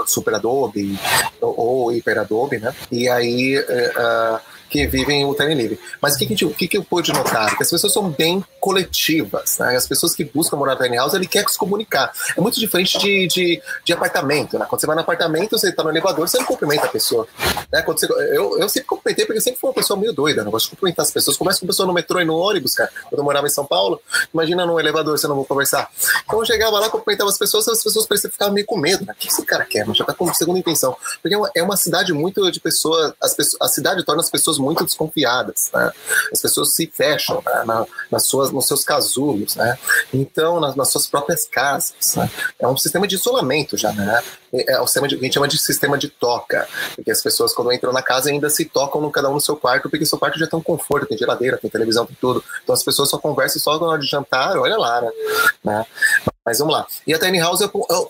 Super 0.07 0.35
Adobe 0.35 0.99
ou, 1.41 1.59
ou 1.59 1.91
Hiper 1.91 2.19
Adobe, 2.19 2.59
né? 2.59 2.73
E 2.91 3.09
aí 3.09 3.57
uh, 3.57 3.63
uh, 4.09 4.39
que 4.69 4.85
vivem 4.87 5.25
o 5.25 5.33
Tiny 5.33 5.55
Living. 5.55 5.79
Mas 6.01 6.15
o 6.15 6.17
que, 6.17 6.25
que, 6.27 6.53
que, 6.53 6.67
que 6.67 6.77
eu 6.77 6.83
pude 6.83 7.11
notar? 7.11 7.55
Que 7.57 7.63
as 7.63 7.69
pessoas 7.69 7.91
são 7.91 8.09
bem 8.09 8.43
coletivas. 8.59 9.57
Né? 9.57 9.75
As 9.75 9.87
pessoas 9.87 10.13
que 10.13 10.23
buscam 10.23 10.57
morar 10.57 10.75
no 10.75 10.81
tiny 10.81 10.97
house, 10.97 11.13
ele 11.13 11.27
quer 11.27 11.47
se 11.49 11.57
comunicar. 11.57 12.11
É 12.37 12.41
muito 12.41 12.59
diferente 12.59 12.97
de, 12.99 13.27
de, 13.27 13.61
de 13.83 13.93
apartamento. 13.93 14.59
Né? 14.59 14.65
Quando 14.69 14.79
você 14.79 14.87
vai 14.87 14.95
no 14.95 15.01
apartamento, 15.01 15.57
você 15.57 15.69
está 15.69 15.83
no 15.83 15.89
elevador, 15.89 16.27
você 16.27 16.37
não 16.37 16.45
cumprimenta 16.45 16.85
a 16.85 16.89
pessoa. 16.89 17.27
Né? 17.71 17.81
Quando 17.81 17.99
você, 17.99 18.05
eu, 18.05 18.59
eu 18.59 18.69
sempre 18.69 18.87
cumprimentei, 18.87 19.25
porque 19.25 19.39
eu 19.39 19.41
sempre 19.41 19.59
fui 19.59 19.69
uma 19.69 19.73
pessoa 19.73 19.99
meio 19.99 20.13
doida. 20.13 20.43
Não 20.43 20.51
gosto 20.51 20.65
de 20.65 20.71
cumprimentar 20.71 21.03
as 21.03 21.11
pessoas. 21.11 21.35
Começa 21.35 21.59
com 21.59 21.67
pessoa 21.67 21.87
no 21.87 21.93
metrô 21.93 22.19
e 22.19 22.25
no 22.25 22.35
ônibus, 22.35 22.73
cara. 22.73 22.91
Quando 23.09 23.19
eu 23.19 23.23
morava 23.23 23.47
em 23.47 23.49
São 23.49 23.65
Paulo, 23.65 23.99
imagina 24.33 24.65
no 24.65 24.79
elevador, 24.79 25.17
você 25.17 25.27
não 25.27 25.35
vou 25.35 25.45
conversar. 25.45 25.89
Então 26.23 26.39
eu 26.39 26.45
chegava 26.45 26.79
lá, 26.79 26.89
cumprimentava 26.89 27.29
as 27.29 27.37
pessoas, 27.37 27.67
as 27.67 27.83
pessoas 27.83 28.05
pareciam 28.05 28.31
ficar 28.31 28.49
meio 28.51 28.65
com 28.65 28.77
medo. 28.77 29.05
Né? 29.05 29.13
O 29.13 29.15
que 29.15 29.27
esse 29.27 29.43
cara 29.45 29.65
quer? 29.65 29.85
Mas 29.85 29.97
já 29.97 30.03
está 30.03 30.13
com 30.13 30.31
segunda 30.33 30.59
intenção. 30.59 30.95
Porque 31.21 31.33
é 31.33 31.37
uma, 31.37 31.51
é 31.55 31.63
uma 31.63 31.77
cidade 31.77 32.13
muito 32.13 32.51
de 32.51 32.59
pessoas. 32.59 33.13
As 33.21 33.33
pessoas 33.33 33.57
a 33.59 33.67
cidade 33.67 34.03
torna 34.03 34.21
as 34.21 34.29
pessoas 34.29 34.58
muito 34.59 34.85
desconfiadas. 34.85 35.69
Né? 35.73 35.91
As 36.31 36.41
pessoas 36.41 36.73
se 36.73 36.87
fecham 36.93 37.41
né? 37.45 37.63
Na, 37.65 37.85
nas 38.11 38.25
suas, 38.25 38.51
nos 38.51 38.67
seus 38.67 38.83
casulos, 38.83 39.55
né? 39.55 39.77
Então, 40.13 40.59
nas, 40.59 40.75
nas 40.75 40.89
suas 40.89 41.07
próprias 41.07 41.47
casas. 41.47 42.15
Né? 42.15 42.29
É 42.59 42.67
um 42.67 42.77
sistema 42.77 43.07
de 43.07 43.15
isolamento 43.15 43.77
já, 43.77 43.91
né? 43.91 44.21
É, 44.53 44.73
é 44.73 44.81
um 44.81 44.85
sistema 44.87 45.07
de, 45.07 45.15
a 45.15 45.19
gente 45.19 45.33
chama 45.33 45.47
de 45.47 45.57
sistema 45.57 45.97
de 45.97 46.09
toca, 46.09 46.67
porque 46.95 47.11
as 47.11 47.21
pessoas 47.21 47.53
quando 47.53 47.71
entram 47.71 47.93
na 47.93 48.01
casa 48.01 48.29
ainda 48.29 48.49
se 48.49 48.65
tocam 48.65 49.01
no, 49.01 49.11
cada 49.11 49.29
um 49.29 49.33
no 49.33 49.41
seu 49.41 49.55
quarto, 49.55 49.89
porque 49.89 50.05
seu 50.05 50.17
quarto 50.17 50.39
já 50.39 50.47
tem 50.47 50.59
um 50.59 50.63
conforto, 50.63 51.07
tem 51.07 51.17
geladeira, 51.17 51.57
tem 51.57 51.69
televisão, 51.69 52.05
tem 52.05 52.17
tudo. 52.19 52.43
Então 52.63 52.73
as 52.73 52.83
pessoas 52.83 53.09
só 53.09 53.17
conversam 53.17 53.61
só 53.61 53.79
na 53.79 53.87
hora 53.87 53.99
de 53.99 54.07
jantar, 54.07 54.57
olha 54.57 54.77
lá, 54.77 55.01
né? 55.63 55.85
Mas 56.45 56.59
vamos 56.59 56.73
lá. 56.73 56.87
E 57.05 57.13
a 57.13 57.19
Tiny 57.19 57.39
House 57.39 57.61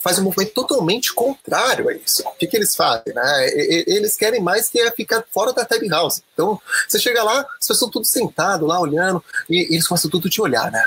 faz 0.02 0.20
um 0.20 0.24
movimento 0.24 0.54
totalmente 0.54 1.14
contrário 1.14 1.90
a 1.90 1.94
isso. 1.94 2.24
O 2.26 2.32
que, 2.38 2.48
que 2.48 2.56
eles 2.56 2.76
fazem? 2.76 3.14
Né? 3.14 3.50
Eles 3.88 4.16
querem 4.16 4.42
mais 4.42 4.70
que 4.70 4.80
é 4.80 4.92
ficar 4.92 5.24
fora 5.32 5.52
da 5.52 5.66
Tiny 5.66 5.90
House. 5.90 6.22
Então, 6.34 6.60
você 6.88 7.00
chega 7.00 7.24
lá, 7.24 7.40
as 7.40 7.68
pessoas 7.68 7.78
estão 7.78 7.90
tudo 7.90 8.06
sentado 8.06 8.66
lá, 8.66 8.80
olhando, 8.80 9.24
e, 9.50 9.74
eles 9.74 9.88
começam 9.88 10.10
tudo 10.10 10.30
te 10.30 10.42
olhar, 10.42 10.72
né? 10.72 10.86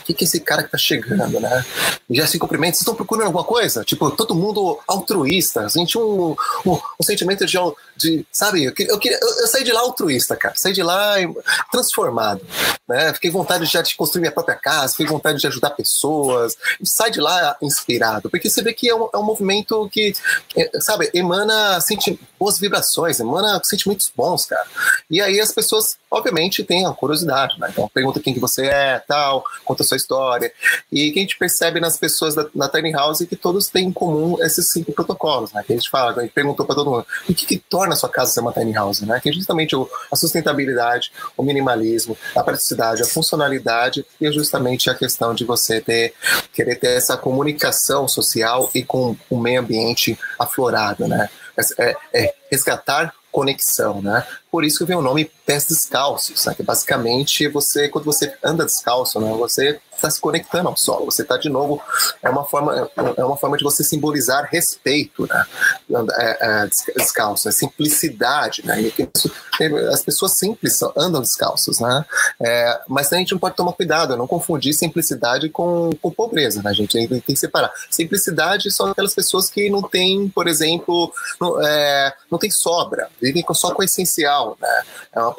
O 0.00 0.02
que, 0.02 0.14
que 0.14 0.24
é 0.24 0.26
esse 0.26 0.40
cara 0.40 0.62
que 0.62 0.70
tá 0.70 0.78
chegando, 0.78 1.40
né? 1.40 1.64
E 2.08 2.16
já 2.16 2.26
se 2.26 2.38
cumprimenta. 2.38 2.72
Vocês 2.72 2.80
estão 2.80 2.94
procurando 2.94 3.26
alguma 3.26 3.44
coisa? 3.44 3.84
Tipo, 3.84 4.10
todo 4.10 4.34
mundo 4.34 4.78
altruísta. 4.86 5.62
A 5.62 5.68
gente 5.68 5.96
um, 5.96 6.34
um, 6.66 6.72
um 6.72 7.02
sentimento 7.02 7.46
de, 7.46 7.56
de 7.96 8.26
sabe, 8.32 8.64
eu, 8.64 8.72
eu, 8.78 8.98
eu, 9.02 9.20
eu, 9.40 9.46
saí 9.46 9.62
de 9.62 9.72
lá 9.72 9.80
altruísta, 9.80 10.36
cara. 10.36 10.54
Saí 10.56 10.72
de 10.72 10.82
lá 10.82 11.14
transformado, 11.70 12.44
né? 12.88 13.12
Fiquei 13.14 13.30
vontade 13.30 13.66
de, 13.66 13.82
de 13.82 13.94
construir 13.94 14.20
minha 14.20 14.32
própria 14.32 14.56
casa, 14.56 14.92
fiquei 14.92 15.06
vontade 15.06 15.38
de 15.38 15.46
ajudar 15.46 15.70
pessoas. 15.70 16.56
Sai 16.82 17.10
de 17.10 17.20
lá 17.20 17.56
inspirado, 17.60 18.30
porque 18.30 18.48
você 18.48 18.62
vê 18.62 18.72
que 18.72 18.88
é 18.88 18.94
um, 18.94 19.08
é 19.12 19.18
um 19.18 19.22
movimento 19.22 19.88
que, 19.90 20.12
é, 20.56 20.80
sabe, 20.80 21.10
emana 21.14 21.80
senti 21.80 22.18
boas 22.38 22.58
vibrações, 22.58 23.20
emana 23.20 23.60
sentimentos 23.64 24.10
bons, 24.14 24.46
cara. 24.46 24.66
E 25.10 25.20
aí 25.20 25.40
as 25.40 25.52
pessoas, 25.52 25.96
obviamente, 26.10 26.64
têm 26.64 26.86
a 26.86 26.92
curiosidade, 26.92 27.58
né? 27.58 27.68
Então 27.70 27.88
pergunta 27.88 28.20
quem 28.20 28.34
que 28.34 28.40
você 28.40 28.66
é, 28.66 28.98
tal, 28.98 29.44
conta 29.64 29.82
a 29.82 29.86
sua 29.86 29.96
história. 29.96 30.52
E 30.90 31.12
que 31.12 31.18
a 31.20 31.22
gente 31.22 31.38
percebe 31.38 31.78
nas 31.78 31.96
pessoas 31.96 32.34
da, 32.34 32.46
na 32.54 32.68
Tiny 32.68 32.90
House 32.92 33.20
é 33.20 33.26
que 33.26 33.36
todos 33.36 33.68
têm 33.68 33.86
em 33.86 33.92
comum 33.92 34.36
esses 34.42 34.70
cinco 34.70 34.92
protocolos, 34.92 35.52
né? 35.52 35.62
Que 35.64 35.72
a 35.72 35.76
gente 35.76 35.88
fala, 35.88 36.18
a 36.18 36.22
gente 36.22 36.32
perguntou 36.32 36.66
para 36.66 36.74
todo 36.74 36.90
mundo, 36.90 37.06
o 37.28 37.34
que, 37.34 37.46
que 37.46 37.58
torna 37.58 37.94
a 37.94 37.96
sua 37.96 38.08
casa 38.08 38.32
ser 38.32 38.40
uma 38.40 38.52
Tiny 38.52 38.72
House, 38.72 39.02
né? 39.02 39.20
Que 39.20 39.28
é 39.28 39.32
justamente 39.32 39.76
o, 39.76 39.88
a 40.10 40.16
sustentabilidade, 40.16 41.12
o 41.36 41.42
minimalismo, 41.42 42.18
a 42.34 42.42
praticidade, 42.42 43.02
a 43.02 43.06
funcionalidade 43.06 44.04
e 44.20 44.32
justamente 44.32 44.90
a 44.90 44.94
questão 44.94 45.32
de 45.32 45.44
você 45.44 45.80
ter, 45.80 46.12
querer 46.52 46.76
ter 46.76 46.96
essa 46.96 47.16
comunicação 47.16 48.08
social 48.08 48.70
e 48.74 48.82
com 48.82 49.16
o 49.28 49.38
meio 49.38 49.60
ambiente 49.60 50.18
aflorado, 50.38 51.06
né? 51.06 51.28
É, 51.78 51.94
é 52.14 52.34
resgatar 52.50 53.14
conexão, 53.30 54.02
né? 54.02 54.26
Por 54.50 54.64
isso 54.64 54.78
que 54.78 54.84
vem 54.84 54.96
o 54.96 55.02
nome 55.02 55.30
pés 55.46 55.66
descalços, 55.66 56.44
né? 56.44 56.54
que 56.54 56.62
basicamente 56.62 57.46
você, 57.48 57.88
quando 57.88 58.04
você 58.04 58.34
anda 58.42 58.64
descalço, 58.64 59.20
né? 59.20 59.32
Você 59.38 59.80
está 60.00 60.10
se 60.10 60.20
conectando 60.20 60.68
ao 60.68 60.76
solo, 60.76 61.06
você 61.06 61.22
está 61.22 61.36
de 61.36 61.48
novo, 61.48 61.80
é 62.22 62.28
uma 62.28 62.44
forma, 62.44 62.90
é 63.16 63.24
uma 63.24 63.36
forma 63.36 63.56
de 63.56 63.64
você 63.64 63.84
simbolizar 63.84 64.48
respeito, 64.50 65.26
né? 65.26 65.46
É, 66.18 66.38
é, 66.40 66.68
descalço, 66.96 67.48
é 67.48 67.52
simplicidade, 67.52 68.64
né? 68.64 68.90
as 69.92 70.02
pessoas 70.02 70.38
simples 70.38 70.78
andam 70.96 71.20
descalços, 71.20 71.80
né? 71.80 72.04
É, 72.40 72.80
mas 72.88 73.12
a 73.12 73.16
gente 73.16 73.32
não 73.32 73.38
pode 73.38 73.56
tomar 73.56 73.72
cuidado, 73.72 74.16
não 74.16 74.26
confundir 74.26 74.72
simplicidade 74.72 75.48
com, 75.50 75.90
com 76.00 76.10
pobreza, 76.10 76.62
né, 76.62 76.72
gente? 76.72 76.96
A 76.96 77.00
gente 77.00 77.10
tem 77.10 77.20
que 77.20 77.36
separar. 77.36 77.70
Simplicidade 77.90 78.70
são 78.70 78.86
aquelas 78.86 79.14
pessoas 79.14 79.50
que 79.50 79.68
não 79.68 79.82
têm, 79.82 80.28
por 80.28 80.48
exemplo, 80.48 81.12
não, 81.40 81.60
é, 81.62 82.14
não 82.30 82.38
tem 82.38 82.50
sobra, 82.50 83.08
vivem 83.20 83.44
só 83.52 83.74
com 83.74 83.82
o 83.82 83.84
essencial, 83.84 84.56
né? 84.60 84.82
É 85.12 85.20
uma, 85.20 85.34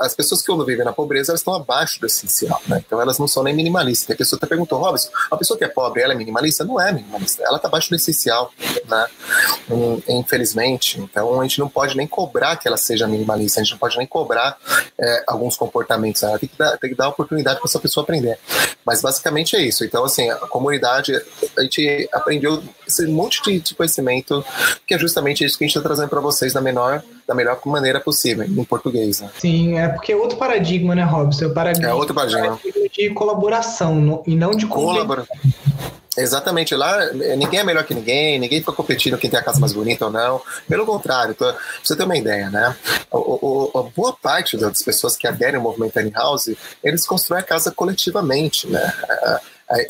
as 0.00 0.14
pessoas 0.14 0.42
que 0.42 0.48
não 0.48 0.64
vivem 0.64 0.84
na 0.84 0.92
pobreza, 0.92 1.32
elas 1.32 1.40
estão 1.40 1.54
abaixo 1.54 2.00
do 2.00 2.06
essencial, 2.06 2.60
né? 2.66 2.82
Então 2.84 3.00
elas 3.00 3.18
não 3.18 3.26
são 3.28 3.42
nem 3.42 3.54
minimalistas. 3.54 3.81
A 3.82 4.16
pessoa 4.16 4.38
até 4.38 4.46
perguntou, 4.46 4.78
Robson, 4.78 5.10
a 5.30 5.36
pessoa 5.36 5.58
que 5.58 5.64
é 5.64 5.68
pobre, 5.68 6.02
ela 6.02 6.12
é 6.12 6.16
minimalista? 6.16 6.64
Não 6.64 6.80
é 6.80 6.92
minimalista, 6.92 7.42
ela 7.44 7.56
está 7.56 7.68
abaixo 7.68 7.90
do 7.90 7.96
essencial, 7.96 8.52
né? 8.88 9.06
Infelizmente. 10.08 11.00
Então 11.00 11.40
a 11.40 11.42
gente 11.42 11.58
não 11.58 11.68
pode 11.68 11.96
nem 11.96 12.06
cobrar 12.06 12.56
que 12.56 12.68
ela 12.68 12.76
seja 12.76 13.06
minimalista, 13.06 13.60
a 13.60 13.64
gente 13.64 13.72
não 13.72 13.78
pode 13.78 13.96
nem 13.98 14.06
cobrar 14.06 14.56
é, 14.98 15.24
alguns 15.26 15.56
comportamentos, 15.56 16.22
ela 16.22 16.38
tem 16.38 16.48
que 16.48 16.56
dar, 16.56 16.76
tem 16.78 16.90
que 16.90 16.96
dar 16.96 17.08
oportunidade 17.08 17.58
para 17.58 17.68
essa 17.68 17.78
pessoa 17.78 18.04
aprender. 18.04 18.38
Mas 18.84 19.00
basicamente 19.00 19.56
é 19.56 19.60
isso. 19.60 19.84
Então, 19.84 20.04
assim, 20.04 20.30
a 20.30 20.36
comunidade, 20.46 21.14
a 21.56 21.62
gente 21.62 22.08
aprendeu 22.12 22.62
esse 22.92 23.06
monte 23.10 23.42
de, 23.42 23.60
de 23.60 23.74
conhecimento, 23.74 24.44
que 24.86 24.94
é 24.94 24.98
justamente 24.98 25.44
isso 25.44 25.58
que 25.58 25.64
a 25.64 25.66
gente 25.66 25.76
está 25.76 25.86
trazendo 25.86 26.08
para 26.08 26.20
vocês 26.20 26.52
da 26.52 26.60
menor, 26.60 27.02
da 27.26 27.34
melhor 27.34 27.58
maneira 27.66 28.00
possível, 28.00 28.44
em 28.44 28.64
português. 28.64 29.20
Né? 29.20 29.30
Sim, 29.38 29.78
é 29.78 29.88
porque 29.88 30.12
é 30.12 30.16
outro 30.16 30.36
paradigma, 30.36 30.94
né, 30.94 31.04
Robson? 31.04 31.46
É, 31.46 31.48
paradigma, 31.48 31.88
é 31.88 31.94
outro 31.94 32.14
paradigma. 32.14 32.58
de 32.92 33.10
colaboração 33.10 33.94
no, 33.94 34.22
e 34.26 34.34
não 34.36 34.50
de 34.52 34.66
colaboração. 34.66 35.36
Exatamente, 36.16 36.74
lá 36.74 37.02
eh, 37.04 37.36
ninguém 37.36 37.60
é 37.60 37.64
melhor 37.64 37.84
que 37.84 37.94
ninguém, 37.94 38.38
ninguém 38.38 38.60
fica 38.60 38.72
competindo 38.72 39.16
quem 39.16 39.30
tem 39.30 39.40
a 39.40 39.42
casa 39.42 39.58
mais 39.58 39.72
bonita 39.72 40.06
ou 40.06 40.10
não. 40.10 40.42
Pelo 40.68 40.84
contrário, 40.84 41.34
pra 41.34 41.56
você 41.82 41.96
ter 41.96 42.04
uma 42.04 42.16
ideia, 42.16 42.50
né? 42.50 42.76
O, 43.10 43.70
o, 43.74 43.78
a 43.78 43.82
boa 43.84 44.12
parte 44.12 44.58
das 44.58 44.82
pessoas 44.82 45.16
que 45.16 45.26
aderem 45.26 45.56
ao 45.56 45.62
movimento 45.62 45.94
tiny 45.94 46.10
house, 46.10 46.54
eles 46.84 47.06
constroem 47.06 47.42
a 47.42 47.46
casa 47.46 47.70
coletivamente, 47.70 48.68
né? 48.68 48.92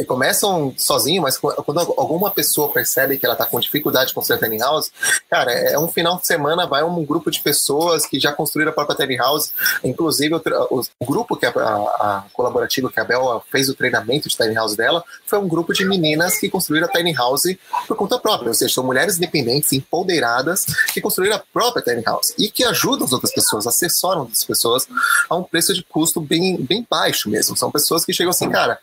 Começam 0.07 0.75
sozinho, 0.77 1.23
mas 1.23 1.39
quando 1.39 1.81
alguma 1.97 2.31
pessoa 2.31 2.71
percebe 2.71 3.19
que 3.19 3.27
ela 3.27 3.35
está 3.35 3.47
com 3.47 3.59
dificuldade 3.59 4.09
de 4.09 4.15
construir 4.15 4.37
a 4.37 4.41
tiny 4.41 4.59
house, 4.59 4.91
cara, 5.31 5.53
é 5.53 5.79
um 5.79 5.89
final 5.89 6.19
de 6.19 6.27
semana, 6.27 6.67
vai 6.67 6.83
um 6.83 7.05
grupo 7.05 7.31
de 7.31 7.41
pessoas 7.41 8.07
que 8.07 8.21
já 8.21 8.33
construíram 8.33 8.71
a 8.71 8.75
própria 8.75 8.97
tiny 8.97 9.17
house, 9.17 9.53
inclusive 9.83 10.35
o, 10.35 10.83
o 11.01 11.07
grupo 11.07 11.37
que 11.37 11.47
a, 11.47 11.51
a, 11.51 12.19
a 12.19 12.25
colaborativa 12.33 12.91
que 12.91 13.01
a 13.01 13.05
Bel 13.05 13.45
fez 13.51 13.69
o 13.69 13.75
treinamento 13.75 14.29
de 14.29 14.37
tiny 14.37 14.55
house 14.55 14.77
dela, 14.77 15.03
foi 15.27 15.39
um 15.39 15.49
grupo 15.49 15.73
de 15.73 15.85
meninas 15.85 16.39
que 16.39 16.49
construíram 16.49 16.87
a 16.87 16.91
tiny 16.91 17.13
house 17.13 17.57
por 17.87 17.97
conta 17.97 18.19
própria, 18.19 18.49
ou 18.49 18.55
seja, 18.55 18.75
são 18.75 18.85
mulheres 18.85 19.17
independentes, 19.17 19.73
empoderadas, 19.73 20.65
que 20.93 21.01
construíram 21.01 21.37
a 21.37 21.43
própria 21.53 21.83
tiny 21.83 22.03
house 22.03 22.33
e 22.39 22.51
que 22.51 22.65
ajudam 22.65 23.07
as 23.07 23.13
outras 23.13 23.33
pessoas, 23.33 23.67
assessoram 23.67 24.29
as 24.31 24.45
pessoas 24.45 24.87
a 25.29 25.37
um 25.37 25.43
preço 25.43 25.75
de 25.75 25.83
custo 25.85 26.21
bem, 26.21 26.57
bem 26.63 26.87
baixo 26.89 27.29
mesmo. 27.29 27.57
São 27.57 27.71
pessoas 27.71 28.05
que 28.05 28.13
chegam 28.13 28.31
assim, 28.31 28.49
cara, 28.51 28.79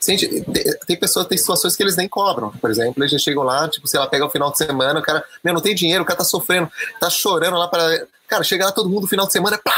gente, 0.00 0.43
tem 0.86 0.96
pessoas, 0.96 1.26
tem 1.26 1.38
situações 1.38 1.76
que 1.76 1.82
eles 1.82 1.96
nem 1.96 2.08
cobram. 2.08 2.50
Por 2.50 2.70
exemplo, 2.70 3.02
eles 3.02 3.22
chegam 3.22 3.42
lá, 3.42 3.68
tipo, 3.68 3.86
sei 3.88 4.00
lá, 4.00 4.06
pega 4.06 4.24
o 4.24 4.30
final 4.30 4.50
de 4.50 4.58
semana, 4.58 5.00
o 5.00 5.02
cara, 5.02 5.24
meu, 5.42 5.54
não 5.54 5.60
tem 5.60 5.74
dinheiro, 5.74 6.02
o 6.02 6.06
cara 6.06 6.18
tá 6.18 6.24
sofrendo, 6.24 6.70
tá 7.00 7.10
chorando 7.10 7.56
lá 7.56 7.68
para 7.68 8.06
Cara, 8.26 8.42
chega 8.42 8.64
lá 8.64 8.72
todo 8.72 8.88
mundo 8.88 9.06
final 9.06 9.26
de 9.26 9.32
semana, 9.32 9.60
pá, 9.62 9.72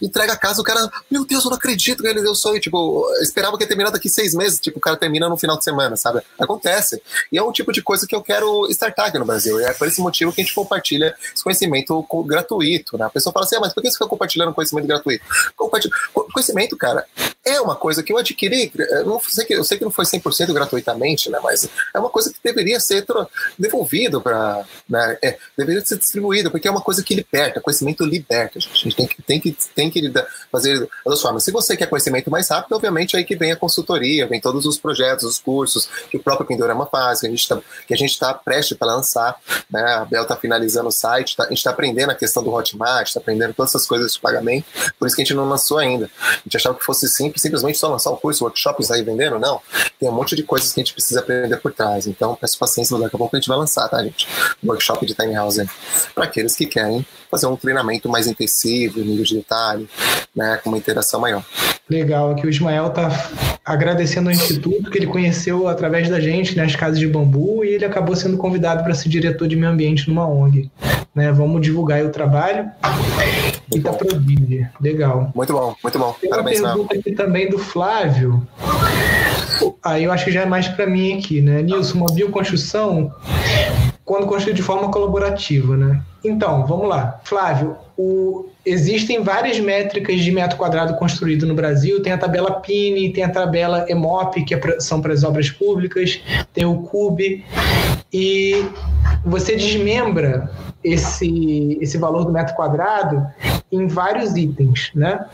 entrega 0.00 0.32
a 0.32 0.36
casa, 0.36 0.60
o 0.60 0.64
cara, 0.64 0.88
meu 1.10 1.24
Deus, 1.24 1.44
eu 1.44 1.50
não 1.50 1.56
acredito 1.56 2.02
que 2.02 2.08
ele 2.08 2.22
deu 2.22 2.36
sonho. 2.36 2.60
Tipo, 2.60 3.04
esperava 3.20 3.56
que 3.56 3.64
ia 3.64 3.68
terminar 3.68 3.90
daqui 3.90 4.08
seis 4.08 4.32
meses, 4.32 4.60
tipo, 4.60 4.78
o 4.78 4.80
cara 4.80 4.96
termina 4.96 5.28
no 5.28 5.36
final 5.36 5.58
de 5.58 5.64
semana, 5.64 5.96
sabe? 5.96 6.22
Acontece. 6.38 7.02
E 7.32 7.36
é 7.36 7.42
um 7.42 7.50
tipo 7.50 7.72
de 7.72 7.82
coisa 7.82 8.06
que 8.06 8.14
eu 8.14 8.22
quero 8.22 8.68
startar 8.70 9.08
aqui 9.08 9.18
no 9.18 9.24
Brasil. 9.24 9.60
E 9.60 9.64
é 9.64 9.72
por 9.72 9.88
esse 9.88 10.00
motivo 10.00 10.32
que 10.32 10.40
a 10.40 10.44
gente 10.44 10.54
compartilha 10.54 11.14
esse 11.34 11.42
conhecimento 11.42 12.06
gratuito, 12.24 12.96
né? 12.96 13.06
A 13.06 13.10
pessoa 13.10 13.32
fala 13.32 13.44
assim, 13.44 13.56
ah, 13.56 13.60
mas 13.60 13.74
por 13.74 13.82
que 13.82 13.90
você 13.90 13.94
fica 13.94 14.08
compartilhando 14.08 14.54
conhecimento 14.54 14.86
gratuito? 14.86 15.24
Conhecimento, 16.32 16.76
cara, 16.76 17.04
é 17.50 17.60
uma 17.60 17.76
coisa 17.76 18.02
que 18.02 18.12
eu 18.12 18.18
adquiri, 18.18 18.72
eu, 18.76 19.04
não 19.04 19.20
sei 19.20 19.44
que, 19.44 19.54
eu 19.54 19.64
sei 19.64 19.78
que 19.78 19.84
não 19.84 19.90
foi 19.90 20.04
100% 20.04 20.52
gratuitamente, 20.52 21.30
né? 21.30 21.38
Mas 21.42 21.68
é 21.94 21.98
uma 21.98 22.08
coisa 22.08 22.32
que 22.32 22.38
deveria 22.42 22.80
ser 22.80 23.04
devolvido 23.58 24.20
para, 24.20 24.64
né? 24.88 25.18
É, 25.22 25.38
deveria 25.56 25.84
ser 25.84 25.98
distribuído, 25.98 26.50
porque 26.50 26.68
é 26.68 26.70
uma 26.70 26.80
coisa 26.80 27.02
que 27.02 27.14
liberta, 27.14 27.60
conhecimento 27.60 28.04
liberta. 28.04 28.58
A 28.58 28.60
gente 28.60 28.96
tem 28.96 29.06
que, 29.06 29.22
tem 29.22 29.40
que, 29.40 29.56
tem 29.74 29.90
que 29.90 30.12
fazer 30.50 30.88
das 31.04 31.20
formas. 31.20 31.44
Se 31.44 31.50
você 31.50 31.76
quer 31.76 31.86
conhecimento 31.86 32.30
mais 32.30 32.48
rápido, 32.48 32.74
obviamente 32.74 33.16
aí 33.16 33.24
que 33.24 33.36
vem 33.36 33.52
a 33.52 33.56
consultoria, 33.56 34.26
vem 34.26 34.40
todos 34.40 34.66
os 34.66 34.78
projetos, 34.78 35.24
os 35.24 35.38
cursos 35.38 35.88
que 36.10 36.16
o 36.16 36.22
próprio 36.22 36.46
Pindorama 36.46 36.86
faz, 36.86 37.20
que 37.20 37.26
a 37.26 37.30
gente 37.96 38.12
está 38.12 38.30
está 38.30 38.34
prestes 38.34 38.76
para 38.76 38.94
lançar, 38.94 39.36
né? 39.70 39.82
A 39.94 40.04
Bel 40.04 40.22
está 40.22 40.36
finalizando 40.36 40.88
o 40.88 40.92
site, 40.92 41.36
tá, 41.36 41.44
a 41.44 41.48
gente 41.48 41.58
está 41.58 41.70
aprendendo 41.70 42.10
a 42.10 42.14
questão 42.14 42.42
do 42.42 42.52
Hotmart, 42.52 43.08
está 43.08 43.20
aprendendo 43.20 43.54
todas 43.54 43.74
essas 43.74 43.86
coisas 43.86 44.12
de 44.12 44.20
pagamento, 44.20 44.66
por 44.98 45.06
isso 45.06 45.16
que 45.16 45.22
a 45.22 45.24
gente 45.24 45.34
não 45.34 45.48
lançou 45.48 45.78
ainda. 45.78 46.10
A 46.22 46.36
gente 46.44 46.56
achava 46.56 46.76
que 46.76 46.84
fosse 46.84 47.08
simples, 47.08 47.39
simplesmente 47.40 47.78
só 47.78 47.88
lançar 47.88 48.10
o 48.10 48.16
curso, 48.16 48.44
workshops 48.44 48.90
aí 48.90 49.02
vendendo, 49.02 49.38
não. 49.38 49.60
Tem 49.98 50.08
um 50.08 50.12
monte 50.12 50.36
de 50.36 50.42
coisas 50.42 50.72
que 50.72 50.80
a 50.80 50.84
gente 50.84 50.92
precisa 50.92 51.20
aprender 51.20 51.56
por 51.58 51.72
trás. 51.72 52.06
Então, 52.06 52.34
peço 52.34 52.58
paciência, 52.58 52.98
daqui 52.98 53.14
a 53.14 53.18
pouco 53.18 53.36
a 53.36 53.38
gente 53.38 53.48
vai 53.48 53.58
lançar, 53.58 53.88
tá, 53.88 54.02
gente? 54.02 54.26
Um 54.62 54.68
workshop 54.68 55.04
de 55.06 55.14
Tiny 55.14 55.34
House 55.34 55.58
para 56.14 56.24
aqueles 56.24 56.54
que 56.54 56.66
querem 56.66 57.04
fazer 57.30 57.46
um 57.46 57.56
treinamento 57.56 58.08
mais 58.08 58.26
intensivo, 58.26 59.00
nível 59.00 59.24
de 59.24 59.36
detalhe, 59.36 59.88
né, 60.34 60.58
com 60.62 60.70
uma 60.70 60.78
interação 60.78 61.20
maior. 61.20 61.44
Legal, 61.88 62.30
aqui 62.30 62.46
o 62.46 62.50
Ismael 62.50 62.88
está 62.88 63.08
agradecendo 63.64 64.28
ao 64.28 64.34
Instituto 64.34 64.90
que 64.90 64.98
ele 64.98 65.06
conheceu 65.06 65.68
através 65.68 66.08
da 66.08 66.20
gente 66.20 66.56
nas 66.56 66.72
né, 66.72 66.78
casas 66.78 66.98
de 66.98 67.06
bambu 67.06 67.64
e 67.64 67.68
ele 67.68 67.84
acabou 67.84 68.16
sendo 68.16 68.36
convidado 68.36 68.82
para 68.82 68.94
ser 68.94 69.08
diretor 69.08 69.46
de 69.46 69.56
meio 69.56 69.72
ambiente 69.72 70.08
numa 70.08 70.26
ONG. 70.26 70.70
Né, 71.14 71.32
vamos 71.32 71.60
divulgar 71.60 72.04
o 72.04 72.10
trabalho 72.10 72.70
e 73.74 73.80
tá 73.80 73.92
Prodígia. 73.92 74.72
Legal. 74.80 75.32
Muito 75.34 75.52
bom, 75.52 75.74
muito 75.82 75.98
bom. 75.98 76.16
Tem 76.20 76.30
Parabéns, 76.30 76.60
uma 76.60 76.68
pergunta 76.68 76.94
aqui 76.94 77.12
também 77.12 77.48
do 77.48 77.58
Flávio. 77.58 78.46
Aí 79.82 80.04
eu 80.04 80.12
acho 80.12 80.24
que 80.24 80.32
já 80.32 80.42
é 80.42 80.46
mais 80.46 80.68
para 80.68 80.86
mim 80.86 81.18
aqui, 81.18 81.40
né? 81.40 81.62
Nilson, 81.62 81.98
uma 81.98 82.12
bioconstrução 82.12 83.12
quando 84.04 84.26
construído 84.26 84.56
de 84.56 84.62
forma 84.62 84.90
colaborativa, 84.90 85.76
né? 85.76 86.02
Então, 86.24 86.66
vamos 86.66 86.88
lá. 86.88 87.20
Flávio, 87.24 87.76
o, 87.96 88.46
existem 88.64 89.22
várias 89.22 89.58
métricas 89.58 90.20
de 90.20 90.30
metro 90.30 90.56
quadrado 90.56 90.94
construído 90.94 91.46
no 91.46 91.54
Brasil. 91.54 92.02
Tem 92.02 92.12
a 92.12 92.18
tabela 92.18 92.60
PINE, 92.60 93.12
tem 93.12 93.24
a 93.24 93.30
tabela 93.30 93.86
EMOP, 93.88 94.44
que 94.44 94.54
é 94.54 94.56
pra, 94.56 94.80
são 94.80 95.00
para 95.00 95.12
as 95.12 95.24
obras 95.24 95.50
públicas, 95.50 96.20
tem 96.52 96.64
o 96.64 96.82
CUB. 96.82 97.44
E 98.12 98.64
você 99.24 99.56
desmembra 99.56 100.50
esse, 100.82 101.78
esse 101.80 101.98
valor 101.98 102.24
do 102.24 102.32
metro 102.32 102.54
quadrado 102.54 103.26
em 103.70 103.86
vários 103.86 104.36
itens, 104.36 104.90
né? 104.94 105.26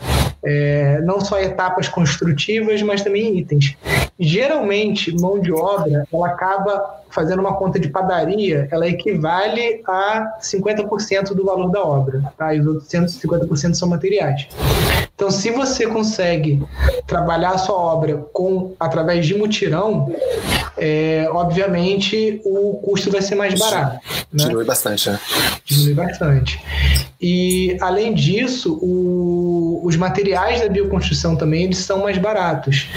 É, 0.43 1.01
não 1.01 1.19
só 1.19 1.39
etapas 1.39 1.89
construtivas, 1.89 2.81
mas 2.81 3.01
também 3.01 3.37
itens. 3.37 3.75
Geralmente, 4.19 5.15
mão 5.15 5.39
de 5.39 5.51
obra, 5.51 6.07
ela 6.11 6.27
acaba 6.27 6.97
fazendo 7.09 7.39
uma 7.39 7.53
conta 7.53 7.79
de 7.79 7.89
padaria, 7.89 8.67
ela 8.71 8.87
equivale 8.87 9.81
a 9.87 10.37
50% 10.41 11.33
do 11.33 11.45
valor 11.45 11.69
da 11.69 11.83
obra, 11.83 12.23
tá? 12.37 12.53
e 12.53 12.59
os 12.59 12.67
outros 12.67 12.87
150% 12.89 13.73
são 13.75 13.87
materiais. 13.87 14.47
Então, 15.15 15.31
se 15.31 15.49
você 15.49 15.87
consegue 15.87 16.63
trabalhar 17.07 17.51
a 17.51 17.57
sua 17.57 17.75
obra 17.75 18.17
com 18.31 18.75
através 18.79 19.25
de 19.25 19.33
mutirão, 19.33 20.13
é, 20.77 21.27
obviamente 21.31 22.39
o 22.45 22.75
custo 22.83 23.09
vai 23.09 23.21
ser 23.23 23.33
mais 23.33 23.59
barato. 23.59 23.95
Né? 23.95 24.01
Diminui 24.31 24.63
bastante, 24.63 25.09
né? 25.09 25.19
Diminui 25.65 25.93
bastante. 25.95 26.63
E, 27.19 27.75
além 27.81 28.13
disso, 28.13 28.77
o, 28.79 29.81
os 29.83 29.95
materiais 29.95 30.61
da 30.61 30.69
bioconstrução 30.69 31.35
também 31.35 31.63
eles 31.63 31.79
são 31.79 32.03
mais 32.03 32.19
baratos. 32.19 32.87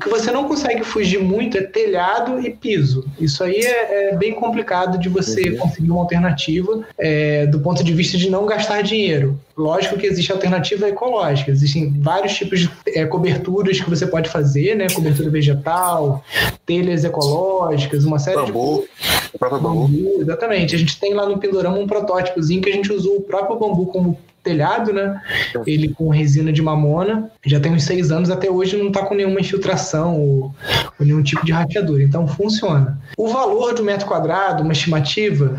O 0.00 0.02
que 0.02 0.08
você 0.08 0.30
não 0.30 0.48
consegue 0.48 0.82
fugir 0.82 1.18
muito 1.18 1.58
é 1.58 1.60
telhado 1.60 2.40
e 2.40 2.48
piso. 2.48 3.04
Isso 3.20 3.44
aí 3.44 3.60
é, 3.60 4.12
é 4.12 4.16
bem 4.16 4.32
complicado 4.32 4.96
de 4.96 5.10
você 5.10 5.50
uhum. 5.50 5.58
conseguir 5.58 5.90
uma 5.90 6.00
alternativa 6.00 6.86
é, 6.96 7.46
do 7.46 7.60
ponto 7.60 7.84
de 7.84 7.92
vista 7.92 8.16
de 8.16 8.30
não 8.30 8.46
gastar 8.46 8.80
dinheiro. 8.80 9.38
Lógico 9.54 9.98
que 9.98 10.06
existe 10.06 10.32
alternativa 10.32 10.88
ecológica. 10.88 11.50
Existem 11.50 12.00
vários 12.00 12.32
tipos 12.32 12.60
de 12.60 12.70
é, 12.86 13.04
coberturas 13.04 13.78
que 13.78 13.90
você 13.90 14.06
pode 14.06 14.30
fazer, 14.30 14.74
né? 14.74 14.86
Cobertura 14.88 15.28
vegetal, 15.28 16.24
telhas 16.64 17.04
ecológicas, 17.04 18.06
uma 18.06 18.18
série 18.18 18.38
bambu, 18.38 18.86
de... 18.86 19.34
O 19.34 19.38
próprio 19.38 19.60
bambu. 19.60 19.86
bambu. 19.86 20.22
Exatamente. 20.22 20.74
A 20.74 20.78
gente 20.78 20.98
tem 20.98 21.12
lá 21.12 21.26
no 21.26 21.36
Pindorama 21.36 21.78
um 21.78 21.86
protótipozinho 21.86 22.62
que 22.62 22.70
a 22.70 22.72
gente 22.72 22.90
usou 22.90 23.18
o 23.18 23.20
próprio 23.20 23.58
bambu 23.58 23.84
como 23.84 24.18
telhado, 24.42 24.92
né? 24.92 25.20
Ele 25.66 25.88
com 25.88 26.08
resina 26.08 26.52
de 26.52 26.62
mamona, 26.62 27.30
já 27.44 27.60
tem 27.60 27.72
uns 27.72 27.84
seis 27.84 28.10
anos, 28.10 28.30
até 28.30 28.50
hoje 28.50 28.76
não 28.76 28.88
está 28.88 29.04
com 29.04 29.14
nenhuma 29.14 29.40
infiltração 29.40 30.18
ou, 30.18 30.54
ou, 30.98 31.06
nenhum 31.06 31.22
tipo 31.22 31.44
de 31.44 31.52
rateadura, 31.52 32.02
então 32.02 32.26
funciona. 32.26 32.98
O 33.16 33.28
valor 33.28 33.74
do 33.74 33.82
metro 33.82 34.06
quadrado, 34.06 34.62
uma 34.62 34.72
estimativa, 34.72 35.56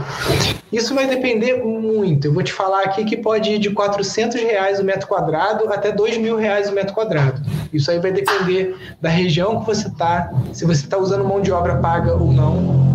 isso 0.71 0.95
vai 0.95 1.07
depender 1.07 1.63
muito. 1.63 2.27
Eu 2.27 2.33
vou 2.33 2.43
te 2.43 2.53
falar 2.53 2.83
aqui 2.83 3.05
que 3.05 3.17
pode 3.17 3.51
ir 3.51 3.59
de 3.59 3.69
400 3.69 4.41
reais 4.41 4.79
o 4.79 4.83
metro 4.83 5.07
quadrado 5.07 5.71
até 5.71 5.91
2 5.91 6.17
mil 6.17 6.37
reais 6.37 6.69
o 6.69 6.73
metro 6.73 6.93
quadrado. 6.93 7.41
Isso 7.71 7.91
aí 7.91 7.99
vai 7.99 8.11
depender 8.11 8.75
da 8.99 9.09
região 9.09 9.59
que 9.59 9.65
você 9.65 9.87
está, 9.87 10.31
se 10.51 10.65
você 10.65 10.83
está 10.83 10.97
usando 10.97 11.23
mão 11.23 11.41
de 11.41 11.51
obra 11.51 11.77
paga 11.77 12.13
ou 12.13 12.31
não 12.31 12.90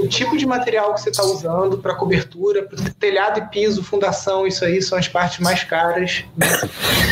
o 0.00 0.06
tipo 0.06 0.36
de 0.36 0.46
material 0.46 0.94
que 0.94 1.00
você 1.00 1.10
está 1.10 1.24
usando 1.24 1.78
para 1.78 1.94
cobertura, 1.94 2.66
telhado 2.98 3.40
e 3.40 3.46
piso, 3.48 3.82
fundação, 3.82 4.46
isso 4.46 4.64
aí 4.64 4.80
são 4.80 4.96
as 4.96 5.08
partes 5.08 5.40
mais 5.40 5.64
caras. 5.64 6.24
Né? 6.36 6.46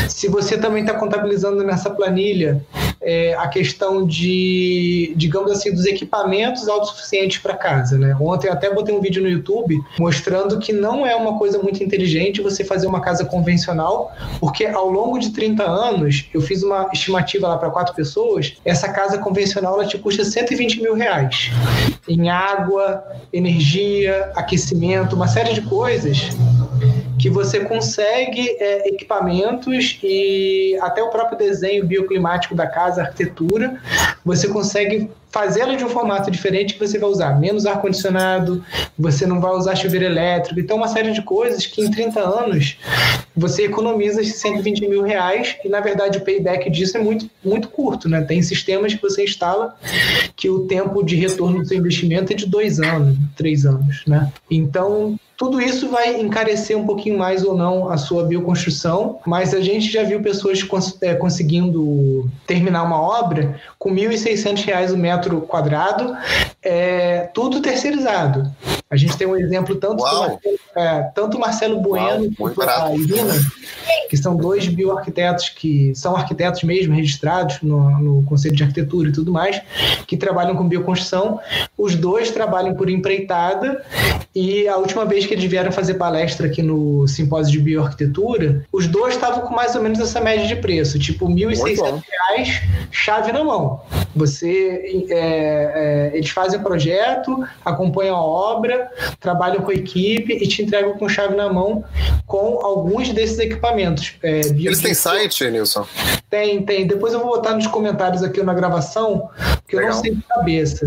Se 0.08 0.28
você 0.28 0.56
também 0.56 0.82
está 0.82 0.98
contabilizando 0.98 1.62
nessa 1.64 1.90
planilha 1.90 2.64
é, 3.04 3.34
a 3.34 3.46
questão 3.48 4.06
de, 4.06 5.12
digamos 5.16 5.52
assim, 5.52 5.72
dos 5.72 5.84
equipamentos 5.84 6.68
autossuficientes 6.68 7.38
para 7.38 7.54
casa. 7.54 7.98
Né? 7.98 8.16
Ontem 8.20 8.48
até 8.48 8.72
botei 8.72 8.94
um 8.94 9.00
vídeo 9.00 9.22
no 9.22 9.28
YouTube 9.28 9.80
mostrando 9.98 10.58
que 10.58 10.72
não 10.72 11.06
é 11.06 11.14
uma 11.14 11.38
coisa 11.38 11.58
muito 11.58 11.82
inteligente 11.82 12.40
você 12.40 12.64
fazer 12.64 12.86
uma 12.86 13.00
casa 13.00 13.24
convencional, 13.24 14.12
porque 14.40 14.64
ao 14.64 14.88
longo 14.90 15.18
de 15.18 15.30
30 15.30 15.62
anos, 15.62 16.28
eu 16.32 16.40
fiz 16.40 16.62
uma 16.62 16.88
estimativa 16.92 17.48
lá 17.48 17.58
para 17.58 17.70
quatro 17.70 17.94
pessoas, 17.94 18.54
essa 18.64 18.88
casa 18.88 19.18
convencional 19.18 19.74
ela 19.74 19.86
te 19.86 19.98
custa 19.98 20.24
120 20.24 20.82
mil 20.82 20.94
reais 20.94 21.50
em 22.08 22.28
água, 22.28 23.04
energia, 23.32 24.32
aquecimento, 24.34 25.14
uma 25.14 25.28
série 25.28 25.52
de 25.52 25.62
coisas 25.62 26.30
que 27.24 27.30
você 27.30 27.60
consegue 27.60 28.54
é, 28.60 28.86
equipamentos 28.86 29.98
e 30.02 30.78
até 30.82 31.02
o 31.02 31.08
próprio 31.08 31.38
desenho 31.38 31.86
bioclimático 31.86 32.54
da 32.54 32.66
casa, 32.66 33.00
arquitetura, 33.00 33.80
você 34.22 34.46
consegue 34.46 35.10
fazê-la 35.34 35.74
de 35.74 35.84
um 35.84 35.88
formato 35.88 36.30
diferente 36.30 36.74
que 36.74 36.86
você 36.86 36.96
vai 36.96 37.10
usar 37.10 37.40
menos 37.40 37.66
ar-condicionado, 37.66 38.64
você 38.96 39.26
não 39.26 39.40
vai 39.40 39.50
usar 39.50 39.74
chuveiro 39.74 40.04
elétrico, 40.04 40.60
então 40.60 40.76
uma 40.76 40.86
série 40.86 41.10
de 41.10 41.22
coisas 41.22 41.66
que 41.66 41.82
em 41.82 41.90
30 41.90 42.20
anos 42.20 42.78
você 43.36 43.64
economiza 43.64 44.20
esses 44.20 44.36
120 44.36 44.86
mil 44.86 45.02
reais 45.02 45.56
e 45.64 45.68
na 45.68 45.80
verdade 45.80 46.18
o 46.18 46.20
payback 46.20 46.70
disso 46.70 46.96
é 46.96 47.00
muito, 47.00 47.28
muito 47.44 47.66
curto, 47.66 48.08
né? 48.08 48.20
Tem 48.20 48.40
sistemas 48.42 48.94
que 48.94 49.02
você 49.02 49.24
instala 49.24 49.74
que 50.36 50.48
o 50.48 50.68
tempo 50.68 51.02
de 51.02 51.16
retorno 51.16 51.58
do 51.58 51.66
seu 51.66 51.78
investimento 51.78 52.32
é 52.32 52.36
de 52.36 52.46
dois 52.46 52.78
anos, 52.78 53.18
três 53.36 53.66
anos, 53.66 54.04
né? 54.06 54.32
Então 54.48 55.18
tudo 55.36 55.60
isso 55.60 55.88
vai 55.88 56.20
encarecer 56.20 56.78
um 56.78 56.86
pouquinho 56.86 57.18
mais 57.18 57.44
ou 57.44 57.56
não 57.56 57.90
a 57.90 57.96
sua 57.96 58.22
bioconstrução, 58.24 59.18
mas 59.26 59.52
a 59.52 59.60
gente 59.60 59.90
já 59.90 60.04
viu 60.04 60.22
pessoas 60.22 60.62
cons 60.62 60.96
é, 61.02 61.14
conseguindo 61.14 62.30
terminar 62.46 62.84
uma 62.84 63.00
obra 63.00 63.60
com 63.76 63.92
R$ 63.92 64.08
1.600 64.08 64.92
o 64.92 64.96
metro 64.96 65.23
quadrado, 65.42 66.16
é, 66.62 67.28
tudo 67.34 67.60
terceirizado. 67.60 68.50
A 68.90 68.96
gente 68.96 69.16
tem 69.16 69.26
um 69.26 69.36
exemplo 69.36 69.74
tanto 69.76 69.96
do 69.96 70.02
Marcelo, 70.02 70.40
é, 70.76 71.02
tanto 71.14 71.38
Marcelo 71.38 71.80
Bueno 71.80 72.32
Uau, 72.38 72.52
quanto 72.54 72.70
a 72.70 72.94
Irina, 72.94 73.34
que 74.08 74.16
são 74.16 74.36
dois 74.36 74.68
bioarquitetos 74.68 75.48
que 75.48 75.94
são 75.94 76.14
arquitetos 76.14 76.62
mesmo, 76.62 76.94
registrados 76.94 77.60
no, 77.62 77.90
no 77.98 78.22
Conselho 78.24 78.54
de 78.54 78.62
Arquitetura 78.62 79.08
e 79.08 79.12
tudo 79.12 79.32
mais, 79.32 79.60
que 80.06 80.16
trabalham 80.16 80.54
com 80.54 80.68
bioconstrução. 80.68 81.40
Os 81.76 81.96
dois 81.96 82.30
trabalham 82.30 82.74
por 82.74 82.88
empreitada 82.88 83.84
e 84.34 84.68
a 84.68 84.76
última 84.76 85.04
vez 85.04 85.26
que 85.26 85.34
eles 85.34 85.44
vieram 85.44 85.72
fazer 85.72 85.94
palestra 85.94 86.46
aqui 86.46 86.62
no 86.62 87.08
simpósio 87.08 87.52
de 87.52 87.60
bioarquitetura, 87.60 88.64
os 88.72 88.86
dois 88.86 89.14
estavam 89.14 89.40
com 89.42 89.54
mais 89.54 89.74
ou 89.74 89.82
menos 89.82 89.98
essa 89.98 90.20
média 90.20 90.46
de 90.46 90.56
preço, 90.56 90.98
tipo 90.98 91.26
R$ 91.26 91.34
1.600, 91.34 92.04
chave 92.90 93.32
na 93.32 93.42
mão. 93.42 93.80
Você, 94.14 95.08
é, 95.14 96.10
é, 96.12 96.16
eles 96.16 96.30
fazem 96.30 96.58
o 96.58 96.62
projeto, 96.62 97.46
acompanham 97.64 98.16
a 98.16 98.22
obra, 98.22 98.90
trabalham 99.20 99.62
com 99.62 99.70
a 99.70 99.74
equipe 99.74 100.32
e 100.32 100.46
te 100.46 100.62
entregam 100.62 100.96
com 100.98 101.08
chave 101.08 101.34
na 101.34 101.52
mão 101.52 101.84
com 102.26 102.64
alguns 102.64 103.10
desses 103.10 103.38
equipamentos. 103.38 104.14
É, 104.22 104.40
eles 104.40 104.80
têm 104.80 104.94
site, 104.94 105.48
Nilson? 105.50 105.86
Tem, 106.28 106.62
tem. 106.62 106.86
Depois 106.86 107.12
eu 107.12 107.20
vou 107.20 107.28
botar 107.28 107.54
nos 107.54 107.66
comentários 107.66 108.22
aqui 108.22 108.42
na 108.42 108.54
gravação, 108.54 109.28
porque 109.62 109.76
Legal. 109.76 109.90
eu 109.90 109.94
não 109.94 110.02
sei 110.02 110.14
de 110.14 110.22
cabeça. 110.22 110.86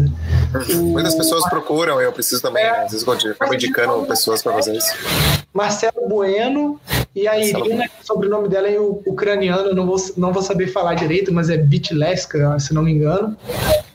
Uhum. 0.70 0.84
Muitas 0.88 1.16
pessoas 1.16 1.48
procuram, 1.50 2.02
eu 2.02 2.12
preciso 2.12 2.42
também, 2.42 2.64
é, 2.64 2.72
né? 2.72 2.80
às 2.80 2.92
vezes 2.92 3.06
eu 3.08 3.32
acabo 3.32 3.54
indicando 3.54 4.06
pessoas 4.06 4.42
para 4.42 4.54
fazer 4.54 4.76
isso. 4.76 4.94
Marcelo 5.54 6.08
Bueno 6.08 6.80
e 7.18 7.28
a 7.28 7.36
Irina, 7.36 7.90
o 8.00 8.06
sobrenome 8.06 8.48
dela 8.48 8.70
é 8.70 8.80
ucraniano, 8.80 9.74
não 9.74 9.88
vou, 9.88 9.98
não 10.16 10.32
vou 10.32 10.44
saber 10.44 10.68
falar 10.68 10.94
direito, 10.94 11.34
mas 11.34 11.50
é 11.50 11.58
Bitleska, 11.58 12.60
se 12.60 12.76
não 12.76 12.84
me 12.84 12.92
engano. 12.92 13.36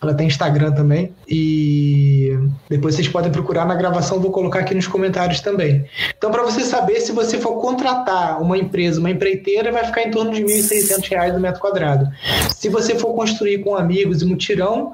Ela 0.03 0.13
tem 0.13 0.27
Instagram 0.27 0.73
também. 0.73 1.15
E 1.29 2.37
depois 2.69 2.97
vocês 2.97 3.07
podem 3.07 3.31
procurar 3.31 3.65
na 3.65 3.77
gravação, 3.77 4.19
vou 4.19 4.33
colocar 4.33 4.59
aqui 4.59 4.75
nos 4.75 4.89
comentários 4.89 5.41
também. 5.41 5.85
Então, 6.19 6.33
para 6.33 6.43
você 6.43 6.63
saber, 6.63 7.01
se 7.01 7.13
você 7.13 7.39
for 7.39 7.61
contratar 7.61 8.43
uma 8.43 8.59
empresa, 8.59 8.99
uma 8.99 9.11
empreiteira, 9.11 9.71
vai 9.71 9.85
ficar 9.85 10.03
em 10.03 10.11
torno 10.11 10.33
de 10.33 10.43
R$ 10.43 10.49
1.600 10.49 11.37
o 11.37 11.39
metro 11.39 11.61
quadrado. 11.61 12.11
Se 12.57 12.69
você 12.69 12.97
for 12.97 13.15
construir 13.15 13.59
com 13.59 13.77
amigos 13.77 14.21
e 14.21 14.25
mutirão, 14.25 14.93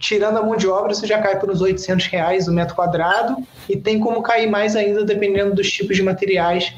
tirando 0.00 0.36
a 0.36 0.42
mão 0.42 0.54
de 0.54 0.68
obra, 0.68 0.92
você 0.92 1.06
já 1.06 1.18
cai 1.18 1.40
por 1.40 1.50
uns 1.50 1.62
800 1.62 2.06
reais 2.08 2.46
o 2.46 2.52
metro 2.52 2.74
quadrado 2.74 3.38
e 3.68 3.76
tem 3.76 3.98
como 3.98 4.22
cair 4.22 4.50
mais 4.50 4.76
ainda 4.76 5.02
dependendo 5.02 5.54
dos 5.54 5.70
tipos 5.70 5.96
de 5.96 6.02
materiais 6.02 6.74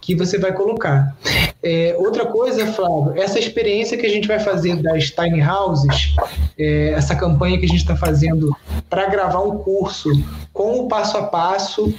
que 0.00 0.14
você 0.14 0.25
vai 0.38 0.52
colocar. 0.52 1.14
É, 1.62 1.96
outra 1.98 2.26
coisa, 2.26 2.66
Flávio, 2.66 3.20
essa 3.20 3.38
experiência 3.38 3.96
que 3.96 4.06
a 4.06 4.08
gente 4.08 4.28
vai 4.28 4.38
fazer 4.38 4.76
das 4.76 5.10
tiny 5.10 5.42
houses, 5.42 6.14
é, 6.58 6.90
essa 6.90 7.16
campanha 7.16 7.58
que 7.58 7.64
a 7.64 7.68
gente 7.68 7.80
está 7.80 7.96
fazendo 7.96 8.54
para 8.88 9.06
gravar 9.06 9.40
um 9.40 9.58
curso 9.58 10.10
com 10.52 10.80
o 10.80 10.88
passo 10.88 11.18
a 11.18 11.24
passo, 11.24 11.92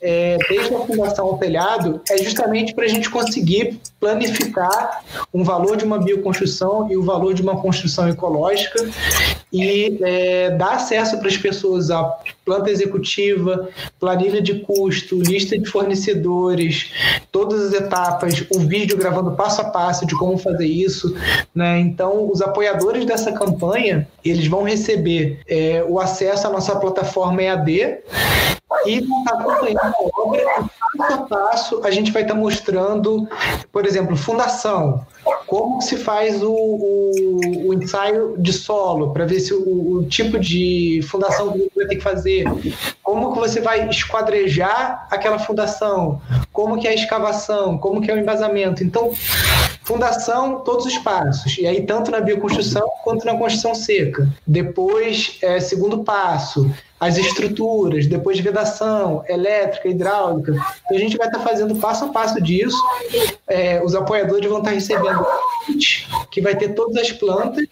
é, 0.00 0.36
desde 0.48 0.74
a 0.74 0.80
fundação 0.80 1.26
ao 1.26 1.38
telhado, 1.38 2.00
é 2.10 2.18
justamente 2.18 2.74
para 2.74 2.84
a 2.84 2.88
gente 2.88 3.08
conseguir 3.08 3.80
planificar 3.98 5.02
um 5.32 5.42
valor 5.42 5.76
de 5.76 5.84
uma 5.84 5.98
bioconstrução 5.98 6.90
e 6.90 6.96
o 6.96 7.02
valor 7.02 7.34
de 7.34 7.42
uma 7.42 7.60
construção 7.60 8.08
ecológica 8.08 8.86
e 9.52 9.98
é, 10.02 10.50
dar 10.50 10.74
acesso 10.74 11.18
para 11.18 11.28
as 11.28 11.36
pessoas 11.36 11.90
a 11.90 12.04
planta 12.44 12.70
executiva, 12.70 13.68
planilha 13.98 14.40
de 14.40 14.60
custo, 14.60 15.20
lista 15.20 15.58
de 15.58 15.68
fornecedores, 15.68 16.92
todas 17.32 17.60
as 17.60 17.72
etapas, 17.72 18.44
o 18.54 18.60
vídeo 18.60 18.96
gravando 18.96 19.32
passo 19.32 19.62
a 19.62 19.64
passo 19.64 20.06
de 20.06 20.14
como 20.14 20.36
fazer 20.36 20.66
isso. 20.66 21.14
Né? 21.54 21.80
Então, 21.80 22.30
os 22.30 22.42
apoiadores 22.42 23.04
dessa 23.04 23.32
campanha, 23.32 24.06
eles 24.24 24.46
vão 24.46 24.62
receber 24.62 25.40
é, 25.48 25.84
o 25.88 25.98
acesso 25.98 26.46
à 26.46 26.50
nossa 26.50 26.76
plataforma 26.76 27.42
EAD 27.42 27.98
e 28.86 29.00
vão 29.00 29.20
estar 29.20 29.34
acompanhando 29.34 29.78
a 29.80 30.20
obra 30.20 30.44
passo 30.96 31.12
a 31.12 31.18
passo 31.18 31.80
a 31.84 31.90
gente 31.90 32.12
vai 32.12 32.22
estar 32.22 32.34
mostrando, 32.34 33.28
por 33.72 33.86
exemplo, 33.86 34.16
fundação, 34.16 35.04
como 35.54 35.80
se 35.80 35.96
faz 35.96 36.42
o, 36.42 36.50
o, 36.50 37.68
o 37.68 37.74
ensaio 37.74 38.34
de 38.36 38.52
solo, 38.52 39.12
para 39.12 39.24
ver 39.24 39.38
se 39.38 39.54
o, 39.54 39.98
o, 39.98 40.04
tipo 40.04 40.36
de 40.36 41.00
fundação 41.08 41.52
que 41.52 41.58
você 41.58 41.70
vai 41.76 41.86
ter 41.86 41.94
que 41.94 42.02
fazer, 42.02 42.44
como 43.00 43.32
que 43.32 43.38
você 43.38 43.60
vai 43.60 43.88
esquadrejar 43.88 45.06
aquela 45.08 45.38
fundação, 45.38 46.20
como 46.52 46.76
que 46.76 46.88
é 46.88 46.90
a 46.90 46.94
escavação, 46.94 47.78
como 47.78 48.02
que 48.02 48.10
é 48.10 48.14
o 48.14 48.18
embasamento. 48.18 48.82
Então, 48.82 49.12
fundação, 49.84 50.58
todos 50.64 50.86
os 50.86 50.98
passos, 50.98 51.56
e 51.56 51.68
aí 51.68 51.82
tanto 51.82 52.10
na 52.10 52.20
bioconstrução 52.20 52.88
quanto 53.04 53.24
na 53.24 53.38
construção 53.38 53.76
seca. 53.76 54.28
Depois, 54.44 55.38
é, 55.40 55.60
segundo 55.60 56.02
passo, 56.02 56.68
as 57.04 57.18
estruturas, 57.18 58.06
depois 58.06 58.38
de 58.38 58.42
vedação, 58.42 59.22
elétrica, 59.28 59.88
hidráulica. 59.88 60.52
Então 60.52 60.96
a 60.96 61.00
gente 61.00 61.18
vai 61.18 61.26
estar 61.26 61.40
fazendo 61.40 61.76
passo 61.76 62.06
a 62.06 62.08
passo 62.08 62.40
disso. 62.40 62.82
É, 63.46 63.82
os 63.84 63.94
apoiadores 63.94 64.48
vão 64.48 64.60
estar 64.60 64.70
recebendo 64.70 65.26
que 66.30 66.40
vai 66.40 66.56
ter 66.56 66.70
todas 66.70 66.96
as 66.96 67.12
plantas 67.12 67.66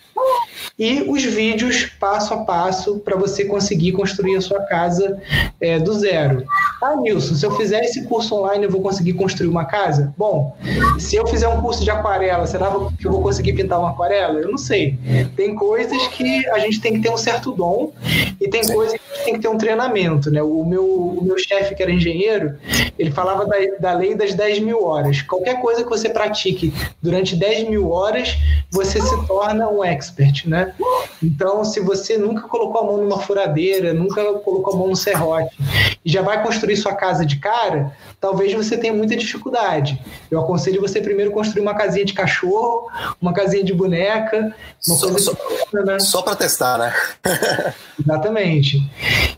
e 0.79 1.03
os 1.09 1.23
vídeos 1.23 1.87
passo 1.99 2.35
a 2.35 2.45
passo 2.45 2.99
para 2.99 3.17
você 3.17 3.45
conseguir 3.45 3.93
construir 3.93 4.37
a 4.37 4.41
sua 4.41 4.61
casa 4.65 5.21
é, 5.61 5.79
do 5.79 5.93
zero. 5.95 6.45
Ah, 6.83 6.97
Nilson, 6.97 7.35
se 7.35 7.47
eu 7.47 7.57
fizer 7.57 7.81
esse 7.85 8.05
curso 8.05 8.35
online, 8.35 8.65
eu 8.65 8.71
vou 8.71 8.81
conseguir 8.81 9.13
construir 9.15 9.49
uma 9.49 9.65
casa? 9.65 10.13
Bom, 10.17 10.57
se 10.99 11.17
eu 11.17 11.27
fizer 11.27 11.49
um 11.49 11.61
curso 11.61 11.85
de 11.85 11.91
aquarela, 11.91 12.47
será 12.47 12.71
que 12.99 13.07
eu 13.07 13.13
vou 13.13 13.23
conseguir 13.23 13.53
pintar 13.55 13.79
uma 13.79 13.91
aquarela? 13.91 14.41
Eu 14.41 14.51
não 14.51 14.59
sei. 14.59 14.99
Tem 15.37 15.55
coisas 15.55 16.07
que 16.09 16.47
a 16.49 16.59
gente 16.59 16.81
tem 16.81 16.95
que 16.95 17.01
ter 17.01 17.11
um 17.11 17.17
certo 17.17 17.53
dom 17.53 17.93
e 18.41 18.49
tem 18.49 18.67
coisas 18.67 18.99
que 18.99 19.22
tem 19.25 19.35
que 19.35 19.41
ter 19.41 19.49
um 19.49 19.59
treinamento, 19.59 20.31
né? 20.31 20.43
O 20.43 20.65
meu, 20.65 20.85
o 20.85 21.25
meu 21.25 21.39
chefe, 21.39 21.75
que 21.75 21.83
era 21.83 21.93
engenheiro, 21.93 22.59
ele 22.99 23.11
falava 23.11 23.47
da, 23.47 23.57
da 23.81 23.93
lei 23.95 24.15
das 24.15 24.35
10 24.35 24.61
mil 24.61 24.85
horas. 24.85 25.23
Qualquer 25.23 25.61
coisa 25.61 25.83
que 25.83 25.89
você 25.89 26.09
pratique 26.09 26.73
durante 27.01 27.37
10 27.37 27.69
mil 27.69 27.91
horas, 27.91 28.37
você 28.71 29.01
se 29.01 29.27
torna 29.27 29.69
um 29.69 29.85
expert, 29.85 30.47
né? 30.47 30.75
Então, 31.23 31.65
se 31.65 31.81
você 31.81 32.17
nunca 32.19 32.49
colocou 32.49 32.81
a 32.81 32.85
mão 32.85 32.97
numa 32.99 33.19
furadeira, 33.19 33.93
nunca 33.93 34.23
colocou 34.35 34.75
a 34.75 34.77
mão 34.77 34.89
no 34.89 34.97
serrote 34.97 35.57
e 36.05 36.11
já 36.11 36.23
vai 36.23 36.43
construir 36.43 36.77
sua 36.77 36.95
casa 36.95 37.25
de 37.25 37.37
cara, 37.39 37.93
talvez 38.23 38.55
você 38.55 38.77
tenha 38.79 38.95
muita 38.95 39.17
dificuldade. 39.17 40.01
Eu 40.31 40.39
aconselho 40.39 40.81
você 40.81 41.01
primeiro 41.01 41.33
construir 41.33 41.61
uma 41.61 41.75
casinha 41.75 42.05
de 42.05 42.13
cachorro, 42.13 42.89
uma 43.21 43.33
casinha 43.33 43.65
de 43.65 43.75
boneca, 43.75 44.55
uma 44.87 44.97
só, 44.97 45.11
coisa 45.11 45.19
só, 45.19 45.83
né? 45.83 45.99
só 45.99 46.23
para 46.23 46.37
testar, 46.37 46.79
né? 46.79 46.95
Exatamente. 47.99 48.81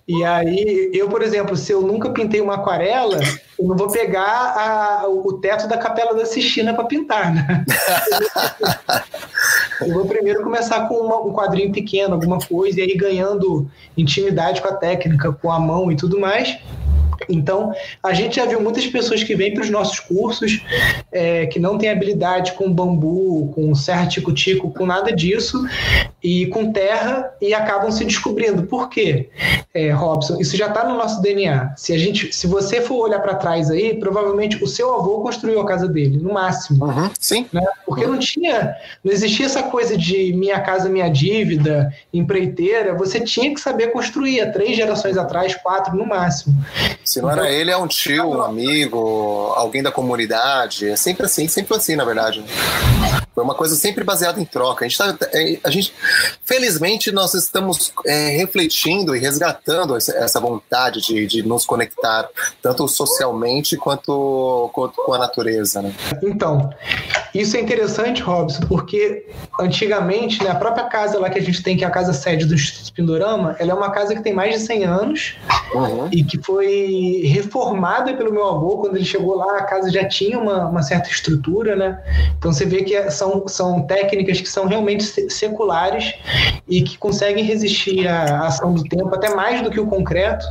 E 0.06 0.22
aí, 0.22 0.90
eu, 0.92 1.08
por 1.08 1.22
exemplo, 1.22 1.56
se 1.56 1.72
eu 1.72 1.80
nunca 1.80 2.10
pintei 2.10 2.42
uma 2.42 2.56
aquarela, 2.56 3.18
eu 3.58 3.66
não 3.66 3.74
vou 3.74 3.90
pegar 3.90 4.22
a, 4.22 5.08
o 5.08 5.32
teto 5.32 5.66
da 5.66 5.78
Capela 5.78 6.14
da 6.14 6.26
Sistina 6.26 6.74
para 6.74 6.84
pintar, 6.84 7.34
né? 7.34 7.64
eu 9.80 9.94
vou 9.94 10.04
primeiro 10.04 10.42
começar 10.42 10.86
com 10.88 10.96
uma, 10.96 11.22
um 11.22 11.32
quadrinho 11.32 11.72
pequeno, 11.72 12.12
alguma 12.16 12.38
coisa, 12.38 12.80
e 12.80 12.82
aí 12.82 12.94
ganhando 12.94 13.66
intimidade 13.96 14.60
com 14.60 14.68
a 14.68 14.74
técnica, 14.74 15.32
com 15.32 15.50
a 15.50 15.58
mão 15.58 15.90
e 15.90 15.96
tudo 15.96 16.20
mais. 16.20 16.58
Então, 17.28 17.72
a 18.02 18.12
gente 18.12 18.36
já 18.36 18.46
viu 18.46 18.60
muitas 18.60 18.86
pessoas 18.86 19.22
que 19.22 19.34
vêm 19.34 19.54
para 19.54 19.62
os 19.62 19.70
nossos 19.70 20.00
cursos 20.00 20.62
é, 21.12 21.46
que 21.46 21.58
não 21.58 21.78
têm 21.78 21.90
habilidade 21.90 22.52
com 22.52 22.72
bambu, 22.72 23.52
com 23.54 23.74
serra 23.74 24.06
tico-tico, 24.06 24.70
com 24.70 24.86
nada 24.86 25.12
disso, 25.12 25.64
e 26.22 26.46
com 26.46 26.72
terra, 26.72 27.30
e 27.40 27.52
acabam 27.52 27.90
se 27.90 28.04
descobrindo. 28.04 28.64
Por 28.64 28.88
quê, 28.88 29.28
é, 29.74 29.90
Robson? 29.90 30.38
Isso 30.40 30.56
já 30.56 30.68
está 30.68 30.88
no 30.88 30.96
nosso 30.96 31.20
DNA. 31.20 31.74
Se, 31.76 31.92
a 31.92 31.98
gente, 31.98 32.32
se 32.32 32.46
você 32.46 32.80
for 32.80 32.96
olhar 32.96 33.20
para 33.20 33.34
trás 33.34 33.70
aí, 33.70 33.94
provavelmente 33.94 34.62
o 34.62 34.66
seu 34.66 34.94
avô 34.94 35.20
construiu 35.20 35.60
a 35.60 35.66
casa 35.66 35.86
dele, 35.88 36.16
no 36.16 36.32
máximo. 36.32 36.84
Uhum, 36.86 37.10
sim. 37.18 37.46
Né? 37.52 37.62
Porque 37.86 38.06
não 38.06 38.18
tinha, 38.18 38.74
não 39.02 39.12
existia 39.12 39.46
essa 39.46 39.62
coisa 39.62 39.96
de 39.96 40.32
minha 40.32 40.60
casa, 40.60 40.88
minha 40.88 41.08
dívida, 41.08 41.92
empreiteira. 42.12 42.94
Você 42.94 43.20
tinha 43.20 43.52
que 43.52 43.60
saber 43.60 43.88
construir 43.88 44.40
há 44.40 44.50
três 44.50 44.76
gerações 44.76 45.16
atrás, 45.16 45.54
quatro 45.54 45.96
no 45.96 46.06
máximo. 46.06 46.54
Se 47.04 47.20
não 47.20 47.30
era 47.30 47.50
ele, 47.50 47.70
é 47.70 47.76
um 47.76 47.86
tio, 47.86 48.30
um 48.30 48.42
amigo, 48.42 49.52
alguém 49.56 49.82
da 49.82 49.92
comunidade. 49.92 50.88
É 50.88 50.96
sempre 50.96 51.26
assim, 51.26 51.46
sempre 51.48 51.76
assim, 51.76 51.96
na 51.96 52.04
verdade. 52.04 52.44
Foi 53.34 53.42
uma 53.42 53.54
coisa 53.54 53.74
sempre 53.74 54.04
baseada 54.04 54.40
em 54.40 54.44
troca. 54.44 54.84
A 54.84 54.88
gente, 54.88 54.98
tá, 54.98 55.16
é, 55.32 55.58
a 55.64 55.70
gente 55.70 55.92
felizmente, 56.44 57.10
nós 57.10 57.34
estamos 57.34 57.92
é, 58.06 58.36
refletindo 58.36 59.14
e 59.16 59.18
resgatando 59.18 59.96
essa 59.96 60.38
vontade 60.38 61.00
de, 61.00 61.26
de 61.26 61.42
nos 61.42 61.66
conectar, 61.66 62.28
tanto 62.62 62.86
socialmente 62.86 63.76
quanto, 63.76 64.70
quanto 64.72 65.02
com 65.02 65.12
a 65.12 65.18
natureza. 65.18 65.82
Né? 65.82 65.92
Então, 66.22 66.70
isso 67.34 67.56
é 67.56 67.60
interessante, 67.60 68.22
Robson, 68.22 68.62
porque 68.68 69.26
antigamente, 69.60 70.42
né, 70.42 70.50
a 70.50 70.54
própria 70.54 70.84
casa 70.84 71.18
lá 71.18 71.28
que 71.28 71.38
a 71.38 71.42
gente 71.42 71.62
tem, 71.62 71.76
que 71.76 71.84
é 71.84 71.86
a 71.86 71.90
casa 71.90 72.12
sede 72.12 72.46
do 72.46 72.54
Instituto 72.54 72.92
Pindorama, 72.92 73.56
ela 73.58 73.72
é 73.72 73.74
uma 73.74 73.90
casa 73.90 74.14
que 74.14 74.22
tem 74.22 74.32
mais 74.32 74.54
de 74.54 74.60
100 74.60 74.84
anos 74.84 75.34
uhum. 75.74 76.08
e 76.12 76.22
que 76.22 76.38
foi 76.40 76.93
reformada 77.26 78.14
pelo 78.14 78.32
meu 78.32 78.46
avô. 78.46 78.78
Quando 78.78 78.96
ele 78.96 79.04
chegou 79.04 79.36
lá, 79.36 79.58
a 79.58 79.64
casa 79.64 79.90
já 79.90 80.06
tinha 80.06 80.38
uma, 80.38 80.66
uma 80.66 80.82
certa 80.82 81.08
estrutura, 81.08 81.76
né? 81.76 82.02
Então 82.38 82.52
você 82.52 82.64
vê 82.64 82.82
que 82.82 83.10
são, 83.10 83.46
são 83.48 83.82
técnicas 83.82 84.40
que 84.40 84.48
são 84.48 84.66
realmente 84.66 85.04
seculares 85.30 86.14
e 86.68 86.82
que 86.82 86.98
conseguem 86.98 87.44
resistir 87.44 88.06
à 88.06 88.46
ação 88.46 88.74
do 88.74 88.84
tempo, 88.84 89.14
até 89.14 89.34
mais 89.34 89.62
do 89.62 89.70
que 89.70 89.80
o 89.80 89.86
concreto. 89.86 90.44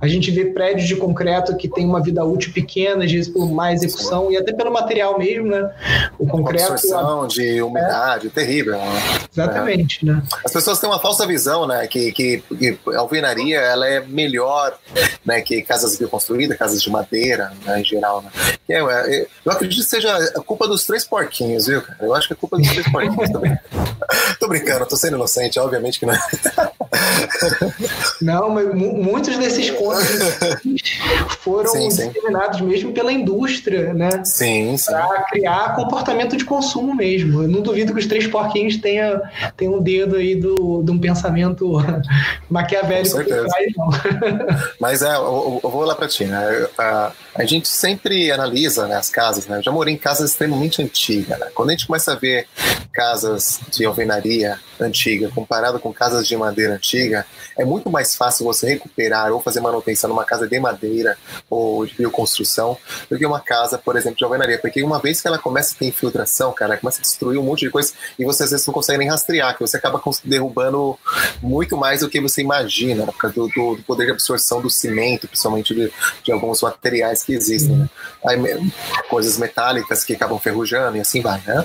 A 0.00 0.06
gente 0.06 0.30
vê 0.30 0.46
prédios 0.46 0.86
de 0.86 0.96
concreto 0.96 1.56
que 1.56 1.68
tem 1.68 1.86
uma 1.86 2.02
vida 2.02 2.24
útil 2.24 2.52
pequena, 2.52 3.04
às 3.04 3.12
vezes 3.12 3.28
por 3.28 3.50
má 3.50 3.72
execução 3.72 4.30
e 4.30 4.36
até 4.36 4.52
pelo 4.52 4.72
material 4.72 5.18
mesmo, 5.18 5.48
né? 5.48 5.70
O 6.18 6.26
concreto. 6.26 6.72
A... 6.94 7.26
de 7.26 7.62
umidade, 7.62 8.26
é. 8.28 8.30
terrível. 8.30 8.76
Né? 8.76 9.25
Exatamente, 9.36 10.04
né? 10.04 10.22
As 10.44 10.52
pessoas 10.52 10.78
têm 10.78 10.88
uma 10.88 10.98
falsa 10.98 11.26
visão, 11.26 11.66
né? 11.66 11.86
Que, 11.86 12.10
que, 12.12 12.42
que 12.58 12.78
a 12.94 12.98
alvenaria 12.98 13.58
ela 13.58 13.86
é 13.86 14.00
melhor 14.00 14.78
né, 15.24 15.40
que 15.40 15.60
casas 15.62 15.98
bioconstruídas, 15.98 16.56
casas 16.56 16.82
de 16.82 16.90
madeira, 16.90 17.52
né, 17.64 17.80
em 17.80 17.84
geral. 17.84 18.22
Né? 18.22 18.30
É, 18.68 18.78
é, 18.78 19.26
eu 19.44 19.52
acredito 19.52 19.82
que 19.82 19.88
seja 19.88 20.16
a 20.16 20.40
culpa 20.40 20.66
dos 20.66 20.86
três 20.86 21.04
porquinhos, 21.04 21.66
viu, 21.66 21.82
cara? 21.82 21.98
Eu 22.00 22.14
acho 22.14 22.28
que 22.28 22.32
é 22.32 22.36
culpa 22.36 22.56
dos 22.56 22.68
três 22.68 22.90
porquinhos 22.90 23.30
também. 23.30 23.56
tô 24.40 24.48
brincando, 24.48 24.86
tô 24.86 24.96
sendo 24.96 25.16
inocente, 25.16 25.58
obviamente 25.58 25.98
que 25.98 26.06
não 26.06 26.14
é. 26.14 26.20
Não, 28.22 28.50
mas 28.50 28.74
muitos 28.74 29.36
desses 29.36 29.70
contos 29.70 30.06
foram 31.40 31.70
sim, 31.70 31.90
sim. 31.90 32.12
mesmo 32.62 32.92
pela 32.92 33.12
indústria, 33.12 33.92
né? 33.92 34.24
Sim, 34.24 34.76
sim. 34.76 34.92
Para 34.92 35.22
criar 35.24 35.74
comportamento 35.76 36.36
de 36.36 36.44
consumo 36.44 36.94
mesmo. 36.94 37.42
Eu 37.42 37.48
não 37.48 37.60
duvido 37.60 37.92
que 37.92 37.98
os 38.00 38.06
três 38.06 38.26
porquinhos 38.26 38.76
tenham 39.56 39.74
um 39.74 39.82
dedo 39.82 40.16
aí 40.16 40.34
do, 40.34 40.82
de 40.82 40.90
um 40.90 40.98
pensamento 40.98 41.74
maquiavélico 42.50 43.16
por 43.16 43.24
trás, 43.24 43.72
não. 43.76 43.90
Mas 44.80 45.02
é, 45.02 45.14
eu, 45.14 45.60
eu 45.62 45.70
vou 45.70 45.84
lá 45.84 45.94
para 45.94 46.08
ti, 46.08 46.24
né? 46.24 46.66
A, 46.78 47.12
a, 47.36 47.44
gente 47.44 47.68
sempre 47.68 48.30
analisa 48.30 48.86
né, 48.86 48.96
as 48.96 49.08
casas, 49.08 49.46
né? 49.46 49.58
Eu 49.58 49.62
já 49.62 49.72
morei 49.72 49.94
em 49.94 49.98
casas 49.98 50.30
extremamente 50.30 50.82
antigas, 50.82 51.38
né? 51.38 51.48
Quando 51.54 51.70
a 51.70 51.72
gente 51.72 51.86
começa 51.86 52.12
a 52.12 52.16
ver 52.16 52.46
casas 52.92 53.60
de 53.70 53.84
alvenaria 53.84 54.58
antiga 54.80 55.30
comparado 55.34 55.78
com 55.78 55.92
casas 55.92 56.26
de 56.26 56.36
madeira 56.36 56.74
antiga, 56.74 57.26
é 57.56 57.64
muito 57.64 57.90
mais 57.90 58.16
fácil 58.16 58.44
você 58.44 58.68
recuperar 58.68 59.32
ou 59.32 59.40
fazer 59.40 59.60
manutenção 59.60 60.08
numa 60.08 60.24
casa 60.24 60.46
de 60.46 60.58
madeira 60.58 61.16
ou 61.48 61.84
de 61.84 61.94
bioconstrução 61.94 62.76
do 63.10 63.18
que 63.18 63.26
uma 63.26 63.40
casa, 63.40 63.78
por 63.78 63.96
exemplo, 63.96 64.16
de 64.16 64.24
alvenaria. 64.24 64.58
Porque 64.58 64.82
uma 64.82 64.98
vez 64.98 65.20
que 65.20 65.28
ela 65.28 65.38
começa 65.38 65.74
a 65.74 65.78
ter 65.78 65.86
infiltração, 65.86 66.52
cara, 66.52 66.76
começa 66.76 67.00
a 67.00 67.02
destruir 67.02 67.38
um 67.38 67.42
monte 67.42 67.60
de 67.60 67.70
coisa 67.70 67.92
e 68.18 68.24
você 68.24 68.44
às 68.44 68.50
vezes 68.50 68.66
não 68.66 68.74
consegue 68.74 68.98
nem 68.98 69.08
rastrear, 69.08 69.54
que 69.54 69.60
você 69.60 69.76
acaba 69.76 70.00
derrubando 70.24 70.98
muito 71.42 71.76
mais 71.76 72.00
do 72.00 72.08
que 72.08 72.20
você 72.20 72.40
imagina, 72.40 73.06
por 73.06 73.16
causa 73.16 73.36
do, 73.36 73.48
do, 73.48 73.76
do 73.76 73.82
poder 73.82 74.06
de 74.06 74.12
absorção 74.12 74.60
do 74.60 74.70
cimento, 74.70 75.28
principalmente 75.28 75.74
de, 75.74 75.92
de 76.22 76.32
alguns 76.32 76.62
materiais 76.62 77.22
que 77.26 77.34
existem. 77.34 77.76
Né? 77.76 77.88
Aí, 78.24 78.38
coisas 79.10 79.36
metálicas 79.36 80.04
que 80.04 80.14
acabam 80.14 80.38
ferrujando 80.38 80.96
e 80.96 81.00
assim 81.00 81.20
vai, 81.20 81.42
né? 81.46 81.64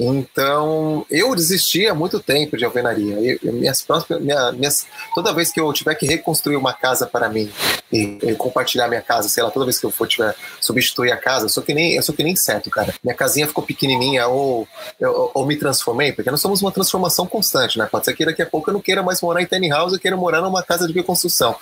Então, 0.00 1.06
eu 1.10 1.34
desisti 1.34 1.86
há 1.86 1.94
muito 1.94 2.18
tempo 2.20 2.56
de 2.56 2.64
alvenaria. 2.64 3.38
Eu, 3.42 3.52
minhas 3.52 3.82
próximas, 3.82 4.22
minha, 4.22 4.52
minhas, 4.52 4.86
toda 5.14 5.32
vez 5.32 5.52
que 5.52 5.60
eu 5.60 5.72
tiver 5.72 5.94
que 5.94 6.06
reconstruir 6.06 6.56
uma 6.56 6.72
casa 6.72 7.06
para 7.06 7.28
mim 7.28 7.50
e, 7.92 8.18
e, 8.22 8.34
compartilhar 8.34 8.88
minha 8.88 9.02
casa, 9.02 9.28
sei 9.28 9.42
lá, 9.42 9.50
toda 9.50 9.66
vez 9.66 9.78
que 9.78 9.86
eu 9.86 9.90
for 9.90 10.08
tiver 10.08 10.34
substituir 10.60 11.12
a 11.12 11.16
casa, 11.16 11.44
eu 11.44 11.48
sou 11.48 11.62
que 11.62 11.74
nem, 11.74 11.94
eu 11.94 12.02
sou 12.02 12.14
que 12.14 12.22
nem 12.22 12.34
certo, 12.34 12.70
cara. 12.70 12.94
Minha 13.02 13.14
casinha 13.14 13.46
ficou 13.46 13.62
pequenininha 13.62 14.26
ou, 14.26 14.66
eu, 14.98 15.30
ou 15.34 15.46
me 15.46 15.56
transformei, 15.56 16.12
porque 16.12 16.30
nós 16.30 16.40
somos 16.40 16.62
uma 16.62 16.72
transformação 16.72 17.26
constante, 17.26 17.78
né? 17.78 17.86
Pode 17.90 18.04
ser 18.06 18.14
que 18.14 18.24
daqui 18.24 18.42
a 18.42 18.46
pouco 18.46 18.70
eu 18.70 18.74
não 18.74 18.80
queira 18.80 19.02
mais 19.02 19.20
morar 19.20 19.42
em 19.42 19.46
tiny 19.46 19.68
house, 19.68 19.92
eu 19.92 19.98
queira 19.98 20.16
morar 20.16 20.40
numa 20.40 20.62
casa 20.62 20.86
de 20.86 20.92
reconstrução. 20.92 21.54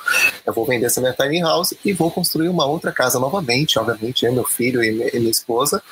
Eu 0.46 0.52
vou 0.52 0.64
vender 0.64 0.86
essa 0.86 1.00
minha 1.00 1.12
tiny 1.12 1.40
house 1.40 1.74
e 1.84 1.92
vou 1.92 2.10
construir 2.10 2.48
uma 2.48 2.66
outra 2.66 2.92
casa 2.92 3.18
novamente, 3.32 3.78
obviamente, 3.78 4.26
eu, 4.26 4.32
meu 4.32 4.44
filho 4.44 4.84
e 4.84 4.92
minha 4.92 5.30
esposa, 5.30 5.82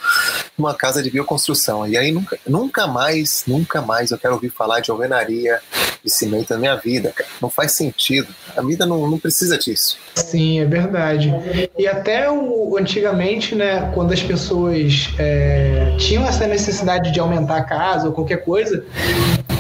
uma 0.59 0.75
casa 0.75 1.03
de 1.03 1.11
bioconstrução. 1.11 1.87
E 1.87 1.97
aí 1.97 2.13
nunca, 2.13 2.39
nunca 2.47 2.87
mais, 2.87 3.45
nunca 3.47 3.81
mais 3.81 4.11
eu 4.11 4.19
quero 4.19 4.35
ouvir 4.35 4.51
falar 4.51 4.81
de 4.81 4.91
alvenaria, 4.91 5.61
de 6.05 6.11
cimento 6.11 6.51
na 6.51 6.59
minha 6.59 6.77
vida, 6.77 7.13
cara. 7.15 7.29
Não 7.41 7.49
faz 7.49 7.73
sentido. 7.73 8.29
A 8.57 8.61
vida 8.61 8.85
não, 8.85 9.09
não 9.09 9.19
precisa 9.19 9.57
disso. 9.57 9.99
Sim, 10.15 10.61
é 10.61 10.65
verdade. 10.67 11.33
E 11.79 11.87
até 11.87 12.31
o, 12.31 12.77
antigamente, 12.79 13.55
né, 13.55 13.91
quando 13.95 14.13
as 14.13 14.23
pessoas 14.23 15.09
é, 15.19 15.97
tinham 15.99 16.27
essa 16.27 16.47
necessidade 16.47 17.13
de 17.13 17.21
aumentar 17.21 17.57
a 17.57 17.65
casa 17.65 18.09
ou 18.09 18.13
qualquer 18.13 18.45
coisa, 18.45 18.85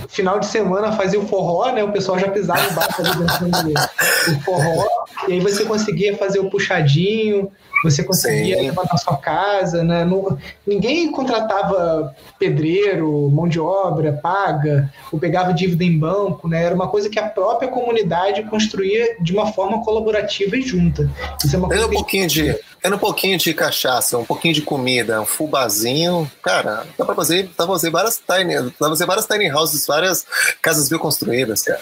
final 0.08 0.38
de 0.38 0.46
semana 0.46 0.92
fazia 0.92 1.18
o 1.18 1.26
forró, 1.26 1.72
né? 1.72 1.82
O 1.84 1.92
pessoal 1.92 2.18
já 2.18 2.28
pisava 2.28 2.60
embaixo 2.70 3.00
ali 3.00 4.40
forró, 4.44 4.86
e 5.28 5.34
aí 5.34 5.40
você 5.40 5.64
conseguia 5.64 6.16
fazer 6.16 6.40
o 6.40 6.50
puxadinho, 6.50 7.50
você 7.82 8.02
conseguia 8.02 8.56
Sim. 8.56 8.66
levantar 8.66 8.96
sua 8.98 9.16
casa, 9.16 9.82
né? 9.82 10.04
Não, 10.04 10.38
ninguém 10.66 11.10
contratava 11.10 12.14
pedreiro, 12.38 13.28
mão 13.30 13.48
de 13.48 13.60
obra 13.60 14.12
paga, 14.12 14.92
ou 15.12 15.18
pegava 15.18 15.52
dívida 15.52 15.84
em 15.84 15.98
banco, 15.98 16.48
né? 16.48 16.62
Era 16.62 16.74
uma 16.74 16.88
coisa 16.88 17.08
que 17.08 17.18
a 17.18 17.28
própria 17.28 17.68
comunidade 17.68 18.42
construía 18.44 19.16
de 19.20 19.32
uma 19.32 19.52
forma 19.52 19.82
colaborativa 19.84 20.56
e 20.56 20.62
junta. 20.62 21.10
Isso 21.44 21.54
é 21.54 21.58
uma 21.58 21.68
coisa 21.68 21.86
um 21.86 21.90
pouquinho 21.90 22.26
de 22.26 22.56
Tendo 22.82 22.96
um 22.96 22.98
pouquinho 22.98 23.36
de 23.36 23.52
cachaça, 23.52 24.16
um 24.16 24.24
pouquinho 24.24 24.54
de 24.54 24.62
comida, 24.62 25.20
um 25.20 25.26
fubazinho, 25.26 26.30
cara, 26.42 26.86
dá 26.96 27.04
pra 27.04 27.14
fazer, 27.14 27.44
dá 27.44 27.64
pra 27.64 27.66
fazer 27.66 27.90
várias 27.90 28.16
tiny, 28.18 28.54
dá 28.54 28.70
pra 28.78 28.88
fazer 28.88 29.06
várias 29.06 29.26
tiny 29.26 29.50
houses, 29.50 29.86
várias 29.86 30.26
casas 30.62 30.88
bioconstruídas, 30.88 31.62
cara. 31.62 31.80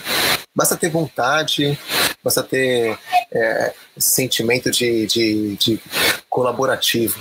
Basta 0.54 0.76
ter 0.76 0.90
vontade, 0.90 1.78
basta 2.22 2.42
ter 2.42 2.98
é, 3.32 3.72
sentimento 3.96 4.70
de, 4.70 5.06
de, 5.06 5.56
de 5.56 5.80
colaborativo. 6.28 7.18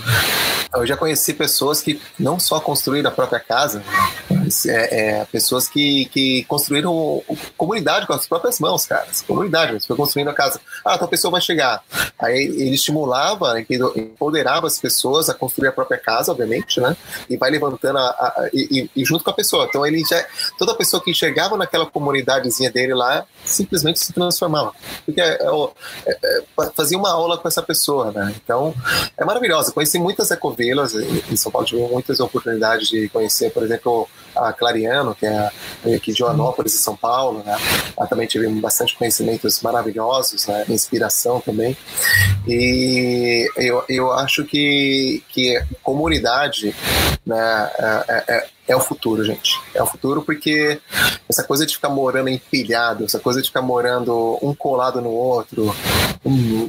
Eu 0.73 0.85
já 0.85 0.97
conheci 0.97 1.33
pessoas 1.33 1.81
que 1.81 1.99
não 2.19 2.39
só 2.39 2.59
construíram 2.59 3.09
a 3.09 3.13
própria 3.13 3.39
casa, 3.39 3.81
mas 4.29 4.65
é, 4.65 5.21
é, 5.21 5.25
pessoas 5.25 5.67
que, 5.67 6.05
que 6.05 6.43
construíram 6.43 7.23
comunidade 7.57 8.05
com 8.05 8.13
as 8.13 8.27
próprias 8.27 8.59
mãos, 8.59 8.85
cara. 8.85 9.07
Comunidade, 9.25 9.73
mas 9.73 9.85
foi 9.85 9.95
construindo 9.95 10.29
a 10.29 10.33
casa. 10.33 10.59
Ah, 10.85 10.95
a 10.95 11.07
pessoa 11.07 11.31
vai 11.31 11.41
chegar. 11.41 11.81
Aí 12.19 12.37
ele 12.37 12.75
estimulava, 12.75 13.55
empoderava 13.95 14.67
as 14.67 14.77
pessoas 14.77 15.29
a 15.29 15.33
construir 15.33 15.69
a 15.69 15.71
própria 15.71 15.97
casa, 15.97 16.31
obviamente, 16.31 16.79
né? 16.81 16.95
E 17.29 17.37
vai 17.37 17.49
levantando 17.49 17.97
a, 17.97 18.09
a 18.09 18.49
e, 18.53 18.89
e, 18.95 19.05
junto 19.05 19.23
com 19.23 19.31
a 19.31 19.33
pessoa. 19.33 19.65
Então 19.65 19.85
ele 19.85 20.03
já, 20.07 20.25
toda 20.57 20.75
pessoa 20.75 21.01
que 21.01 21.13
chegava 21.13 21.57
naquela 21.57 21.85
comunidadezinha 21.85 22.71
dele 22.71 22.93
lá, 22.93 23.25
simplesmente 23.43 23.99
se 23.99 24.13
transformava. 24.13 24.73
Porque 25.05 25.21
é, 25.21 25.39
é, 26.05 26.11
é 26.11 26.43
fazia 26.75 26.97
uma 26.97 27.11
aula 27.11 27.37
com 27.37 27.47
essa 27.47 27.61
pessoa, 27.61 28.11
né? 28.11 28.35
Então 28.43 28.75
é 29.17 29.25
maravilhosa. 29.25 29.71
Conheci 29.71 29.97
muitas 29.99 30.31
ecovilas 30.31 30.93
em 30.93 31.35
São 31.35 31.51
Paulo, 31.51 31.67
tive 31.67 31.81
muitas 31.81 32.19
oportunidades 32.19 32.89
de 32.89 33.09
conhecer, 33.09 33.51
por 33.51 33.63
exemplo, 33.63 34.07
a 34.35 34.53
Clariano, 34.53 35.15
que 35.15 35.25
é 35.25 35.49
aqui 35.95 36.11
de 36.11 36.19
Joanópolis, 36.19 36.75
em 36.75 36.79
São 36.79 36.95
Paulo, 36.95 37.43
né? 37.43 37.57
Também 38.09 38.27
tive 38.27 38.47
bastante 38.61 38.95
conhecimentos 38.97 39.61
maravilhosos, 39.61 40.47
né? 40.47 40.65
Inspiração 40.69 41.39
também. 41.39 41.75
E 42.47 43.49
eu, 43.57 43.83
eu 43.89 44.11
acho 44.11 44.45
que, 44.45 45.23
que 45.29 45.61
comunidade, 45.81 46.75
né? 47.25 47.71
É, 48.07 48.23
é, 48.27 48.47
é 48.67 48.75
o 48.75 48.79
futuro, 48.79 49.23
gente. 49.23 49.59
É 49.73 49.81
o 49.81 49.85
futuro 49.85 50.21
porque 50.21 50.79
essa 51.29 51.43
coisa 51.43 51.65
de 51.65 51.73
ficar 51.73 51.89
morando 51.89 52.29
empilhado, 52.29 53.05
essa 53.05 53.19
coisa 53.19 53.41
de 53.41 53.47
ficar 53.47 53.61
morando 53.61 54.37
um 54.41 54.53
colado 54.53 55.01
no 55.01 55.09
outro, 55.09 55.73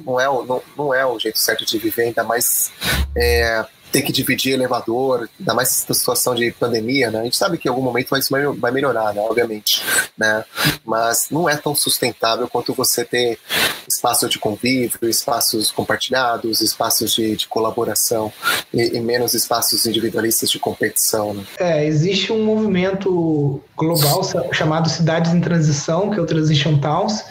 não 0.04 0.20
é 0.20 0.28
o, 0.28 0.44
não, 0.44 0.62
não 0.76 0.94
é 0.94 1.04
o 1.04 1.18
jeito 1.18 1.38
certo 1.38 1.64
de 1.64 1.78
viver, 1.78 2.04
ainda 2.04 2.22
mais 2.22 2.70
é, 3.16 3.66
ter 3.90 4.02
que 4.02 4.12
dividir 4.12 4.52
elevador, 4.52 5.28
ainda 5.38 5.54
mais 5.54 5.68
essa 5.68 5.94
situação 5.94 6.34
de 6.34 6.50
pandemia, 6.52 7.10
né? 7.10 7.20
A 7.20 7.24
gente 7.24 7.36
sabe 7.36 7.58
que 7.58 7.68
em 7.68 7.70
algum 7.70 7.82
momento 7.82 8.16
isso 8.16 8.34
vai 8.58 8.70
melhorar, 8.70 9.14
né? 9.14 9.20
Obviamente, 9.20 9.82
né? 10.16 10.44
Mas 10.84 11.28
não 11.30 11.48
é 11.48 11.56
tão 11.56 11.74
sustentável 11.74 12.48
quanto 12.48 12.74
você 12.74 13.04
ter 13.04 13.38
espaço 13.86 14.28
de 14.28 14.38
convívio, 14.38 15.08
espaços 15.08 15.70
compartilhados, 15.70 16.60
espaços 16.60 17.14
de, 17.14 17.36
de 17.36 17.48
colaboração 17.48 18.32
e, 18.72 18.96
e, 18.96 19.00
menos 19.00 19.34
espaços 19.34 19.86
individualistas 19.86 20.50
de 20.50 20.58
competição, 20.58 21.32
né? 21.34 21.44
É, 21.58 21.86
existe 21.86 22.32
um 22.32 22.44
movimento 22.44 23.60
global 23.76 24.22
chamado 24.52 24.88
Cidades 24.88 25.32
em 25.32 25.40
Transição, 25.40 26.10
que 26.10 26.18
é 26.18 26.22
o 26.22 26.26
Transition 26.26 26.78
Towns, 26.78 27.24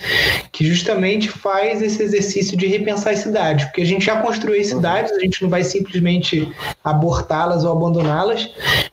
que 0.52 0.66
justamente 0.66 1.30
faz 1.30 1.82
esse 1.82 2.02
exercício 2.02 2.58
de 2.58 2.68
repensar 2.68 3.14
as 3.14 3.20
cidades, 3.20 3.66
porque 3.66 3.82
a 3.82 3.86
gente 3.86 4.06
já 4.06 4.22
construiu 4.22 4.60
as 4.60 4.68
cidades, 4.68 5.12
a 5.12 5.20
gente 5.20 5.42
não 5.44 5.50
vai 5.50 5.64
simplesmente 5.64 6.47
abortá-las 6.84 7.64
ou 7.64 7.72
abandoná-las, 7.72 8.50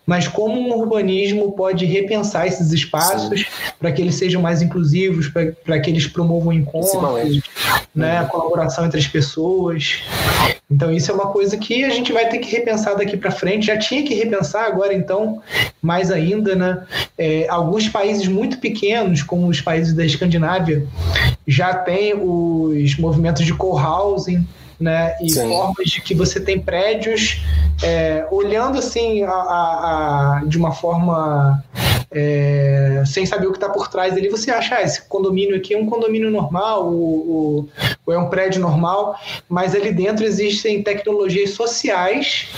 mas 0.06 0.28
como 0.28 0.60
um 0.60 0.78
urbanismo 0.78 1.52
pode 1.52 1.84
repensar 1.84 2.46
esses 2.46 2.72
espaços 2.72 3.46
para 3.78 3.90
que 3.92 4.02
eles 4.02 4.16
sejam 4.16 4.42
mais 4.42 4.60
inclusivos, 4.62 5.28
para 5.64 5.80
que 5.80 5.90
eles 5.90 6.06
promovam 6.06 6.52
encontros, 6.52 7.40
né, 7.94 8.18
a 8.18 8.24
colaboração 8.24 8.84
entre 8.84 8.98
as 8.98 9.06
pessoas. 9.06 10.02
Então 10.70 10.90
isso 10.90 11.10
é 11.10 11.14
uma 11.14 11.28
coisa 11.28 11.56
que 11.56 11.84
a 11.84 11.90
gente 11.90 12.12
vai 12.12 12.28
ter 12.28 12.38
que 12.38 12.50
repensar 12.50 12.96
daqui 12.96 13.16
para 13.16 13.30
frente. 13.30 13.66
Já 13.66 13.78
tinha 13.78 14.02
que 14.02 14.14
repensar 14.14 14.66
agora, 14.66 14.92
então, 14.94 15.40
mais 15.80 16.10
ainda, 16.10 16.54
né? 16.56 16.84
É, 17.16 17.46
alguns 17.48 17.88
países 17.88 18.26
muito 18.26 18.58
pequenos, 18.58 19.22
como 19.22 19.46
os 19.46 19.60
países 19.60 19.94
da 19.94 20.04
Escandinávia, 20.04 20.86
já 21.46 21.74
têm 21.74 22.14
os 22.14 22.96
movimentos 22.96 23.44
de 23.44 23.54
co-housing, 23.54 24.46
né? 24.78 25.16
E 25.20 25.30
Sim. 25.30 25.48
formas 25.48 25.88
de 25.88 26.00
que 26.00 26.14
você 26.14 26.40
tem 26.40 26.60
prédios 26.60 27.42
é, 27.82 28.26
olhando 28.30 28.78
assim 28.78 29.22
a, 29.22 29.30
a, 29.30 30.38
a, 30.38 30.44
de 30.46 30.56
uma 30.58 30.72
forma 30.72 31.62
é, 32.10 33.02
sem 33.04 33.26
saber 33.26 33.48
o 33.48 33.50
que 33.50 33.56
está 33.56 33.68
por 33.68 33.88
trás 33.88 34.14
dele, 34.14 34.28
você 34.28 34.50
acha, 34.50 34.76
ah, 34.76 34.82
esse 34.82 35.02
condomínio 35.02 35.56
aqui 35.56 35.74
é 35.74 35.78
um 35.78 35.86
condomínio 35.86 36.30
normal, 36.30 36.86
ou, 36.86 37.68
ou 38.06 38.14
é 38.14 38.18
um 38.18 38.28
prédio 38.28 38.60
normal, 38.60 39.18
mas 39.48 39.74
ali 39.74 39.92
dentro 39.92 40.24
existem 40.24 40.82
tecnologias 40.82 41.50
sociais 41.50 42.48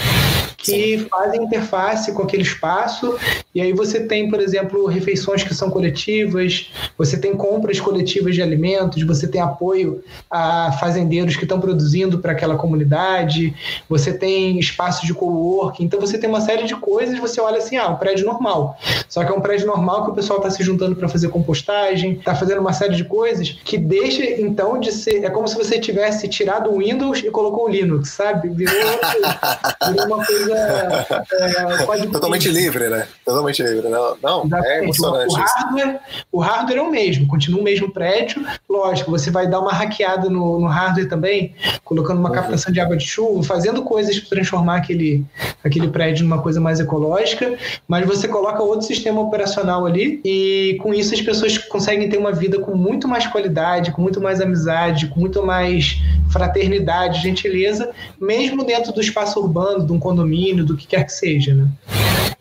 que 0.72 0.98
Sim. 0.98 1.06
fazem 1.08 1.42
interface 1.42 2.12
com 2.12 2.22
aquele 2.22 2.42
espaço. 2.42 3.16
E 3.54 3.60
aí 3.60 3.72
você 3.72 4.00
tem, 4.00 4.28
por 4.28 4.40
exemplo, 4.40 4.86
refeições 4.86 5.42
que 5.42 5.54
são 5.54 5.70
coletivas, 5.70 6.70
você 6.96 7.18
tem 7.18 7.34
compras 7.34 7.80
coletivas 7.80 8.34
de 8.34 8.42
alimentos, 8.42 9.02
você 9.02 9.26
tem 9.26 9.40
apoio 9.40 10.02
a 10.30 10.72
fazendeiros 10.72 11.36
que 11.36 11.44
estão 11.44 11.60
produzindo 11.60 12.18
para 12.18 12.32
aquela 12.32 12.56
comunidade, 12.56 13.54
você 13.88 14.12
tem 14.12 14.58
espaços 14.58 15.06
de 15.06 15.14
coworking. 15.14 15.84
Então 15.84 16.00
você 16.00 16.18
tem 16.18 16.28
uma 16.28 16.40
série 16.40 16.64
de 16.64 16.74
coisas, 16.76 17.18
você 17.18 17.40
olha 17.40 17.58
assim, 17.58 17.76
ah, 17.76 17.88
um 17.88 17.96
prédio 17.96 18.26
normal. 18.26 18.76
Só 19.08 19.24
que 19.24 19.32
é 19.32 19.34
um 19.34 19.40
prédio 19.40 19.66
normal 19.66 20.04
que 20.04 20.10
o 20.10 20.14
pessoal 20.14 20.38
está 20.38 20.50
se 20.50 20.62
juntando 20.62 20.96
para 20.96 21.08
fazer 21.08 21.28
compostagem, 21.28 22.12
está 22.12 22.34
fazendo 22.34 22.60
uma 22.60 22.72
série 22.72 22.94
de 22.94 23.04
coisas 23.04 23.50
que 23.64 23.78
deixa 23.78 24.24
então 24.40 24.78
de 24.78 24.92
ser. 24.92 25.24
É 25.24 25.30
como 25.30 25.46
se 25.48 25.56
você 25.56 25.78
tivesse 25.78 26.28
tirado 26.28 26.70
o 26.70 26.78
Windows 26.78 27.18
e 27.20 27.30
colocou 27.30 27.66
o 27.66 27.68
Linux, 27.68 28.10
sabe? 28.10 28.48
Virou, 28.48 28.74
virou 29.88 30.06
uma 30.06 30.24
coisa 30.24 30.55
é, 30.56 32.06
Totalmente 32.12 32.48
livre, 32.48 32.88
né? 32.88 33.06
Totalmente 33.24 33.62
livre. 33.62 33.88
Não, 33.88 34.16
não 34.22 34.58
é 34.64 34.82
emocionante. 34.82 35.34
O 35.34 35.38
hardware, 35.38 36.00
o 36.32 36.40
hardware 36.40 36.78
é 36.78 36.82
o 36.82 36.90
mesmo, 36.90 37.26
continua 37.26 37.60
o 37.60 37.64
mesmo 37.64 37.90
prédio. 37.92 38.44
Lógico, 38.68 39.10
você 39.10 39.30
vai 39.30 39.46
dar 39.46 39.60
uma 39.60 39.72
hackeada 39.72 40.28
no, 40.28 40.60
no 40.60 40.66
hardware 40.66 41.08
também, 41.08 41.54
colocando 41.84 42.18
uma 42.18 42.28
uhum. 42.28 42.34
captação 42.34 42.72
de 42.72 42.80
água 42.80 42.96
de 42.96 43.06
chuva, 43.06 43.42
fazendo 43.42 43.82
coisas 43.82 44.18
para 44.18 44.30
transformar 44.30 44.76
aquele, 44.76 45.24
aquele 45.64 45.88
prédio 45.88 46.24
numa 46.24 46.40
coisa 46.40 46.60
mais 46.60 46.80
ecológica, 46.80 47.56
mas 47.88 48.06
você 48.06 48.28
coloca 48.28 48.62
outro 48.62 48.86
sistema 48.86 49.20
operacional 49.20 49.86
ali 49.86 50.20
e 50.24 50.76
com 50.80 50.92
isso 50.94 51.14
as 51.14 51.20
pessoas 51.20 51.58
conseguem 51.58 52.08
ter 52.08 52.18
uma 52.18 52.32
vida 52.32 52.58
com 52.58 52.74
muito 52.76 53.08
mais 53.08 53.26
qualidade, 53.26 53.92
com 53.92 54.02
muito 54.02 54.20
mais 54.20 54.40
amizade, 54.40 55.08
com 55.08 55.20
muito 55.20 55.44
mais 55.44 56.00
fraternidade, 56.30 57.22
gentileza, 57.22 57.90
mesmo 58.20 58.64
dentro 58.64 58.92
do 58.92 59.00
espaço 59.00 59.40
urbano, 59.40 59.86
de 59.86 59.92
um 59.92 59.98
condomínio, 59.98 60.45
do 60.54 60.76
que 60.76 60.86
quer 60.86 61.04
que 61.04 61.12
seja, 61.12 61.54
né? 61.54 61.68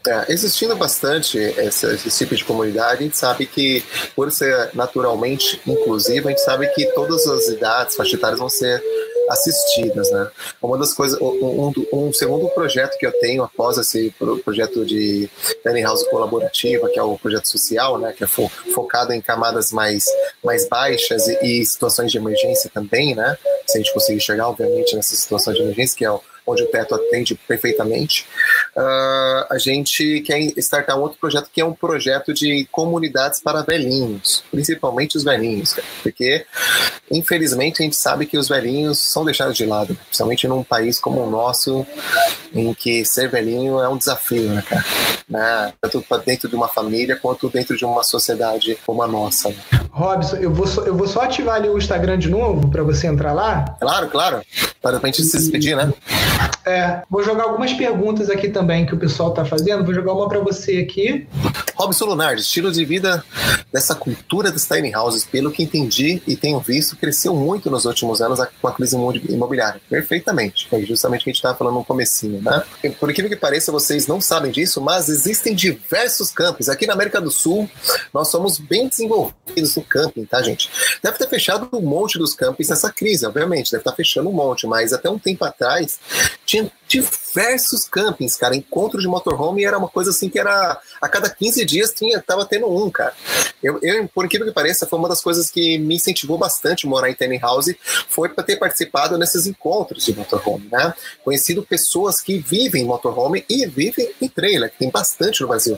É, 0.07 0.31
existindo 0.31 0.75
bastante 0.75 1.37
esse, 1.37 1.87
esse, 1.87 2.17
tipo 2.19 2.35
de 2.35 2.45
comunidade, 2.45 2.99
a 2.99 3.03
gente 3.03 3.17
sabe 3.17 3.47
que, 3.47 3.83
por 4.15 4.31
ser 4.31 4.69
naturalmente 4.75 5.59
inclusiva, 5.65 6.27
a 6.27 6.31
gente 6.31 6.43
sabe 6.43 6.67
que 6.67 6.85
todas 6.93 7.25
as 7.25 7.47
idades, 7.47 7.95
faixas 7.95 8.13
etárias 8.13 8.39
vão 8.39 8.49
ser 8.49 8.83
assistidas, 9.29 10.11
né? 10.11 10.29
Uma 10.61 10.77
das 10.77 10.93
coisas, 10.93 11.19
um, 11.19 11.73
um, 11.91 12.13
segundo 12.13 12.47
projeto 12.49 12.97
que 12.97 13.05
eu 13.05 13.11
tenho 13.19 13.43
após 13.43 13.77
esse 13.77 14.13
projeto 14.43 14.85
de 14.85 15.29
tiny 15.63 15.81
house 15.81 16.03
colaborativa, 16.07 16.89
que 16.89 16.99
é 16.99 17.03
o 17.03 17.17
projeto 17.17 17.47
social, 17.47 17.97
né? 17.97 18.13
Que 18.13 18.23
é 18.23 18.27
fo, 18.27 18.47
focado 18.73 19.13
em 19.13 19.21
camadas 19.21 19.71
mais, 19.71 20.05
mais 20.43 20.67
baixas 20.67 21.27
e, 21.27 21.61
e 21.61 21.65
situações 21.65 22.11
de 22.11 22.17
emergência 22.17 22.69
também, 22.71 23.15
né? 23.15 23.37
Se 23.65 23.77
a 23.77 23.81
gente 23.81 23.93
conseguir 23.93 24.21
chegar, 24.21 24.49
obviamente, 24.49 24.95
nessas 24.95 25.17
situações 25.17 25.57
de 25.57 25.63
emergência, 25.63 25.97
que 25.97 26.05
é 26.05 26.11
o 26.11 26.21
onde 26.45 26.63
o 26.63 26.67
teto 26.67 26.95
atende 26.95 27.35
perfeitamente, 27.47 28.25
uh, 28.75 29.45
a 29.49 29.57
gente 29.57 30.21
quer 30.21 30.39
startar 30.57 30.97
um 30.97 31.01
outro 31.01 31.17
projeto 31.19 31.49
que 31.51 31.61
é 31.61 31.65
um 31.65 31.73
projeto 31.73 32.33
de 32.33 32.67
comunidades 32.71 33.39
para 33.39 33.61
velhinhos, 33.61 34.43
principalmente 34.51 35.17
os 35.17 35.23
velhinhos, 35.23 35.75
porque 36.03 36.45
infelizmente 37.09 37.81
a 37.81 37.85
gente 37.85 37.95
sabe 37.95 38.25
que 38.25 38.37
os 38.37 38.49
velhinhos 38.49 38.99
são 38.99 39.23
deixados 39.23 39.55
de 39.55 39.65
lado, 39.65 39.95
principalmente 39.95 40.47
num 40.47 40.63
país 40.63 40.99
como 40.99 41.21
o 41.21 41.29
nosso, 41.29 41.85
em 42.53 42.73
que 42.73 43.05
ser 43.05 43.29
velhinho 43.29 43.79
é 43.79 43.87
um 43.87 43.97
desafio, 43.97 44.49
né, 44.49 44.61
cara? 44.61 44.85
Né? 45.27 45.73
Tanto 45.81 46.03
dentro 46.25 46.49
de 46.49 46.55
uma 46.55 46.67
família 46.67 47.15
quanto 47.15 47.49
dentro 47.49 47.75
de 47.75 47.85
uma 47.85 48.03
sociedade 48.03 48.77
como 48.85 49.01
a 49.01 49.07
nossa. 49.07 49.49
Né? 49.49 49.55
Robson, 49.91 50.35
eu 50.37 50.53
vou, 50.53 50.67
só, 50.67 50.81
eu 50.83 50.95
vou 50.95 51.07
só 51.07 51.21
ativar 51.21 51.55
ali 51.55 51.69
o 51.69 51.77
Instagram 51.77 52.17
de 52.17 52.29
novo 52.29 52.69
para 52.69 52.83
você 52.83 53.07
entrar 53.07 53.33
lá. 53.33 53.63
Claro, 53.79 54.09
claro. 54.09 54.41
Para 54.81 54.97
a 54.97 55.05
gente 55.05 55.23
se 55.23 55.37
despedir, 55.37 55.75
né? 55.75 55.91
É, 56.65 57.01
vou 57.09 57.23
jogar 57.23 57.43
algumas 57.43 57.73
perguntas 57.73 58.29
aqui 58.29 58.49
também 58.49 58.64
que 58.85 58.93
o 58.93 58.97
pessoal 58.97 59.29
está 59.29 59.45
fazendo. 59.45 59.83
Vou 59.83 59.93
jogar 59.93 60.13
uma 60.13 60.27
para 60.27 60.39
você 60.39 60.77
aqui. 60.77 61.27
Robson 61.75 62.05
Lunardi, 62.05 62.41
estilo 62.41 62.71
de 62.71 62.83
vida 62.85 63.23
dessa 63.71 63.93
cultura 63.93 64.51
das 64.51 64.65
tiny 64.65 64.95
houses, 64.95 65.25
pelo 65.25 65.51
que 65.51 65.61
entendi 65.61 66.21
e 66.25 66.35
tenho 66.35 66.59
visto, 66.59 66.95
cresceu 66.95 67.35
muito 67.35 67.69
nos 67.69 67.85
últimos 67.85 68.21
anos 68.21 68.39
com 68.61 68.67
a 68.67 68.71
crise 68.71 68.95
imobiliária. 69.29 69.81
Perfeitamente. 69.89 70.67
É 70.71 70.79
justamente 70.81 71.21
o 71.21 71.23
que 71.25 71.29
a 71.29 71.33
gente 71.33 71.39
estava 71.39 71.57
falando 71.57 71.75
no 71.75 71.83
comecinho, 71.83 72.41
né? 72.41 72.63
Por 72.99 73.11
incrível 73.11 73.29
que 73.29 73.35
pareça, 73.35 73.71
vocês 73.71 74.07
não 74.07 74.21
sabem 74.21 74.51
disso, 74.51 74.81
mas 74.81 75.09
existem 75.09 75.53
diversos 75.53 76.31
campos. 76.31 76.69
Aqui 76.69 76.87
na 76.87 76.93
América 76.93 77.19
do 77.19 77.29
Sul, 77.29 77.69
nós 78.13 78.29
somos 78.29 78.57
bem 78.57 78.87
desenvolvidos 78.87 79.75
no 79.75 79.83
camping, 79.83 80.25
tá, 80.25 80.41
gente? 80.41 80.69
Deve 81.03 81.17
ter 81.17 81.27
fechado 81.27 81.67
um 81.73 81.81
monte 81.81 82.17
dos 82.17 82.33
campings 82.33 82.69
nessa 82.69 82.91
crise, 82.91 83.25
obviamente. 83.25 83.71
Deve 83.71 83.81
estar 83.81 83.93
fechando 83.93 84.29
um 84.29 84.33
monte, 84.33 84.65
mas 84.65 84.93
até 84.93 85.09
um 85.09 85.19
tempo 85.19 85.43
atrás 85.43 85.99
tinha 86.45 86.71
diversos 86.95 87.85
campings, 87.89 88.37
cara. 88.37 88.55
Encontro 88.55 88.99
de 88.99 89.07
motorhome 89.07 89.65
era 89.65 89.77
uma 89.77 89.89
coisa 89.89 90.11
assim 90.11 90.29
que 90.29 90.39
era 90.39 90.79
a 91.01 91.09
cada 91.09 91.29
15 91.29 91.65
dias 91.65 91.91
tinha, 91.91 92.21
tava 92.21 92.45
tendo 92.45 92.67
um, 92.67 92.89
cara. 92.89 93.13
Eu, 93.61 93.79
eu, 93.81 94.07
por 94.07 94.25
incrível 94.25 94.47
que 94.47 94.53
pareça, 94.53 94.87
foi 94.87 94.97
uma 94.97 95.09
das 95.09 95.21
coisas 95.21 95.49
que 95.49 95.77
me 95.77 95.95
incentivou 95.95 96.37
bastante 96.37 96.87
morar 96.87 97.09
em 97.09 97.13
tiny 97.13 97.37
house, 97.37 97.73
foi 98.07 98.29
para 98.29 98.43
ter 98.43 98.57
participado 98.57 99.17
nesses 99.17 99.45
encontros 99.45 100.05
de 100.05 100.15
motorhome, 100.15 100.67
né? 100.71 100.93
Conhecido 101.23 101.63
pessoas 101.63 102.21
que 102.21 102.37
vivem 102.37 102.83
em 102.83 102.85
motorhome 102.85 103.43
e 103.49 103.65
vivem 103.65 104.09
em 104.21 104.29
trailer, 104.29 104.71
que 104.71 104.77
tem 104.77 104.89
bastante 104.89 105.41
no 105.41 105.47
Brasil. 105.47 105.77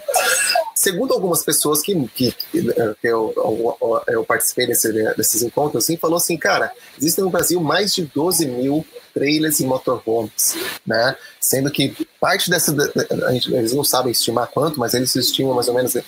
Segundo 0.75 1.13
algumas 1.13 1.43
pessoas 1.43 1.81
que, 1.81 1.95
que, 2.09 2.31
que 2.31 2.73
eu, 3.03 3.33
eu, 3.35 4.03
eu, 4.07 4.23
participei 4.23 4.67
desse, 4.67 4.91
desses 5.15 5.41
encontros, 5.41 5.83
assim, 5.83 5.97
falou 5.97 6.17
assim, 6.17 6.37
cara, 6.37 6.71
existem 6.97 7.23
no 7.23 7.31
Brasil 7.31 7.59
mais 7.59 7.95
de 7.95 8.03
12 8.05 8.45
mil 8.45 8.85
trailers 9.17 9.59
e 9.59 9.65
motorhomes, 9.65 10.55
né? 10.85 11.15
Sendo 11.41 11.71
que 11.71 12.07
parte 12.21 12.49
dessa, 12.49 12.75
gente, 13.31 13.53
eles 13.53 13.73
não 13.73 13.83
sabem 13.83 14.11
estimar 14.11 14.47
quanto, 14.47 14.79
mas 14.79 14.93
eles 14.93 15.15
estimam 15.15 15.55
mais 15.55 15.67
ou 15.67 15.73
menos 15.73 15.95
é, 15.95 16.03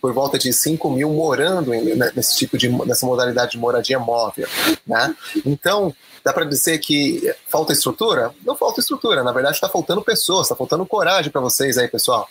por 0.00 0.12
volta 0.12 0.38
de 0.38 0.52
5 0.52 0.90
mil 0.90 1.10
morando 1.10 1.70
né, 1.70 2.12
nesse 2.14 2.36
tipo 2.36 2.58
de, 2.58 2.68
nessa 2.86 3.06
modalidade 3.06 3.52
de 3.52 3.58
moradia 3.58 3.98
móvel, 3.98 4.46
né? 4.86 5.14
Então, 5.46 5.94
Dá 6.24 6.32
para 6.32 6.44
dizer 6.44 6.78
que 6.78 7.32
falta 7.48 7.72
estrutura? 7.72 8.32
Não 8.44 8.56
falta 8.56 8.80
estrutura, 8.80 9.22
na 9.22 9.32
verdade 9.32 9.54
está 9.54 9.68
faltando 9.68 10.02
pessoas, 10.02 10.46
está 10.46 10.56
faltando 10.56 10.84
coragem 10.86 11.30
para 11.30 11.40
vocês 11.40 11.78
aí, 11.78 11.88
pessoal. 11.88 12.28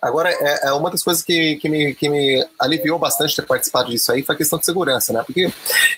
Agora, 0.00 0.30
é, 0.30 0.68
é, 0.68 0.72
uma 0.72 0.90
das 0.90 1.02
coisas 1.02 1.22
que, 1.22 1.56
que, 1.56 1.68
me, 1.68 1.94
que 1.94 2.08
me 2.08 2.46
aliviou 2.58 2.98
bastante 2.98 3.36
ter 3.36 3.42
participado 3.42 3.90
disso 3.90 4.10
aí 4.10 4.22
foi 4.22 4.34
a 4.34 4.38
questão 4.38 4.58
de 4.58 4.64
segurança, 4.64 5.12
né? 5.12 5.22
Porque 5.24 5.52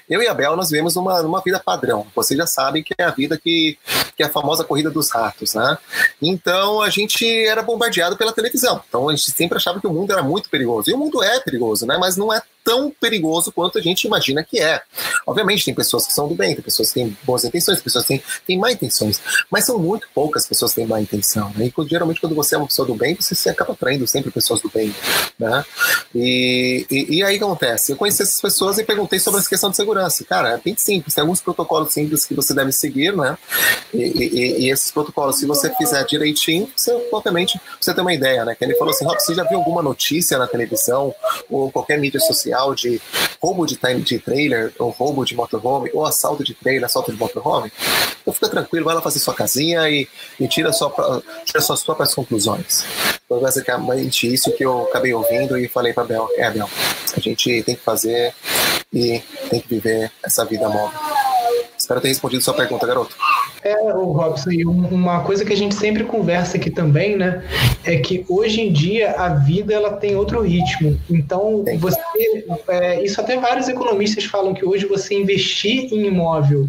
eu 0.08 0.22
e 0.22 0.28
a 0.28 0.34
Bel, 0.34 0.56
nós 0.56 0.70
vivemos 0.70 0.94
numa, 0.94 1.22
numa 1.22 1.40
vida 1.40 1.60
padrão. 1.64 2.06
Vocês 2.14 2.36
já 2.36 2.46
sabem 2.46 2.82
que 2.82 2.94
é 2.98 3.04
a 3.04 3.10
vida 3.10 3.38
que, 3.38 3.78
que 4.16 4.22
é 4.22 4.26
a 4.26 4.30
famosa 4.30 4.64
corrida 4.64 4.90
dos 4.90 5.10
ratos, 5.10 5.54
né? 5.54 5.78
Então, 6.20 6.82
a 6.82 6.90
gente 6.90 7.24
era 7.46 7.62
bombardeado 7.62 8.16
pela 8.16 8.32
televisão. 8.32 8.82
Então, 8.88 9.08
a 9.08 9.14
gente 9.14 9.30
sempre 9.30 9.56
achava 9.56 9.80
que 9.80 9.86
o 9.86 9.92
mundo 9.92 10.12
era 10.12 10.22
muito 10.22 10.50
perigoso. 10.50 10.90
E 10.90 10.94
o 10.94 10.98
mundo 10.98 11.22
é 11.22 11.40
perigoso, 11.40 11.86
né? 11.86 11.96
Mas 11.98 12.16
não 12.16 12.32
é 12.32 12.42
tão 12.64 12.90
perigoso 12.90 13.52
quanto 13.52 13.78
a 13.78 13.82
gente 13.82 14.04
imagina 14.06 14.42
que 14.42 14.60
é. 14.60 14.82
Obviamente, 15.26 15.64
tem 15.64 15.74
pessoas 15.74 16.06
que 16.06 16.12
são 16.12 16.28
do 16.28 16.34
bem, 16.34 16.54
tem 16.54 16.62
pessoas 16.62 16.88
que 16.88 16.94
têm 16.94 17.16
boas 17.24 17.44
intenções, 17.44 17.80
pessoas 17.80 18.04
que 18.04 18.14
têm, 18.14 18.22
têm 18.46 18.58
má 18.58 18.72
intenções, 18.72 19.20
mas 19.50 19.66
são 19.66 19.78
muito 19.78 20.08
poucas 20.14 20.46
pessoas 20.46 20.72
que 20.72 20.76
têm 20.76 20.86
má 20.86 21.00
intenção. 21.00 21.52
Né? 21.56 21.66
E 21.66 21.88
geralmente, 21.88 22.20
quando 22.20 22.34
você 22.34 22.54
é 22.54 22.58
uma 22.58 22.66
pessoa 22.66 22.86
do 22.86 22.94
bem, 22.94 23.14
você 23.14 23.34
se 23.34 23.48
acaba 23.48 23.72
atraindo 23.72 24.06
sempre 24.06 24.30
pessoas 24.30 24.60
do 24.60 24.70
bem. 24.70 24.94
Né? 25.38 25.64
E, 26.14 26.86
e, 26.90 27.16
e 27.16 27.24
aí 27.24 27.36
acontece? 27.36 27.92
Eu 27.92 27.96
conheci 27.96 28.22
essas 28.22 28.40
pessoas 28.40 28.78
e 28.78 28.84
perguntei 28.84 29.18
sobre 29.18 29.40
essa 29.40 29.48
questão 29.48 29.70
de 29.70 29.76
segurança. 29.76 30.24
Cara, 30.24 30.50
é 30.50 30.58
bem 30.58 30.76
simples, 30.76 31.14
tem 31.14 31.22
alguns 31.22 31.40
protocolos 31.40 31.92
simples 31.92 32.24
que 32.24 32.34
você 32.34 32.54
deve 32.54 32.72
seguir, 32.72 33.16
né? 33.16 33.36
E, 33.92 34.02
e, 34.02 34.60
e 34.64 34.70
esses 34.70 34.90
protocolos, 34.90 35.38
se 35.38 35.46
você 35.46 35.72
fizer 35.74 36.04
direitinho, 36.04 36.70
você, 36.76 36.92
obviamente, 37.12 37.60
você 37.80 37.92
tem 37.92 38.02
uma 38.02 38.14
ideia, 38.14 38.44
né? 38.44 38.54
Que 38.54 38.64
ele 38.64 38.74
falou 38.74 38.92
assim: 38.92 39.04
Rob, 39.04 39.18
você 39.18 39.34
já 39.34 39.44
viu 39.44 39.58
alguma 39.58 39.82
notícia 39.82 40.38
na 40.38 40.46
televisão 40.46 41.14
ou 41.50 41.70
qualquer 41.70 41.98
mídia 41.98 42.20
social 42.20 42.51
de 42.74 43.00
roubo 43.40 43.66
de, 43.66 43.78
de 44.04 44.18
trailer, 44.18 44.72
ou 44.78 44.90
roubo 44.90 45.24
de 45.24 45.34
motorhome, 45.34 45.90
ou 45.92 46.06
assalto 46.06 46.44
de 46.44 46.54
trailer, 46.54 46.84
assalto 46.84 47.12
de 47.12 47.18
motorhome? 47.18 47.72
Então 48.20 48.32
fica 48.32 48.48
tranquilo, 48.48 48.84
vai 48.84 48.94
lá 48.94 49.02
fazer 49.02 49.18
sua 49.18 49.34
casinha 49.34 49.88
e, 49.88 50.08
e 50.38 50.46
tira, 50.46 50.72
sua, 50.72 51.22
tira 51.44 51.60
suas 51.60 51.82
próprias 51.82 52.14
conclusões. 52.14 52.84
Foi 53.28 53.40
basicamente 53.40 54.32
isso 54.32 54.52
que 54.52 54.64
eu 54.64 54.84
acabei 54.84 55.12
ouvindo 55.12 55.58
e 55.58 55.68
falei 55.68 55.92
para 55.92 56.04
Bel: 56.04 56.28
é, 56.36 56.50
Bel, 56.50 56.68
a 57.16 57.20
gente 57.20 57.62
tem 57.62 57.74
que 57.74 57.82
fazer 57.82 58.34
e 58.92 59.22
tem 59.50 59.60
que 59.60 59.68
viver 59.68 60.12
essa 60.22 60.44
vida 60.44 60.68
móvel. 60.68 60.98
Espero 61.76 62.00
ter 62.00 62.08
respondido 62.08 62.42
sua 62.42 62.54
pergunta, 62.54 62.86
garoto. 62.86 63.16
É, 63.64 63.76
o 63.94 64.10
Robson, 64.12 64.50
e 64.50 64.64
uma 64.64 65.20
coisa 65.20 65.44
que 65.44 65.52
a 65.52 65.56
gente 65.56 65.74
sempre 65.74 66.02
conversa 66.02 66.56
aqui 66.56 66.68
também, 66.68 67.16
né, 67.16 67.44
é 67.84 67.96
que 67.96 68.24
hoje 68.28 68.60
em 68.60 68.72
dia 68.72 69.12
a 69.12 69.28
vida 69.28 69.72
ela 69.72 69.92
tem 69.92 70.16
outro 70.16 70.42
ritmo. 70.42 70.98
Então, 71.08 71.64
você, 71.78 72.00
é, 72.68 73.04
isso 73.04 73.20
até 73.20 73.38
vários 73.38 73.68
economistas 73.68 74.24
falam 74.24 74.52
que 74.52 74.64
hoje 74.64 74.86
você 74.86 75.14
investir 75.14 75.92
em 75.92 76.06
imóvel 76.06 76.68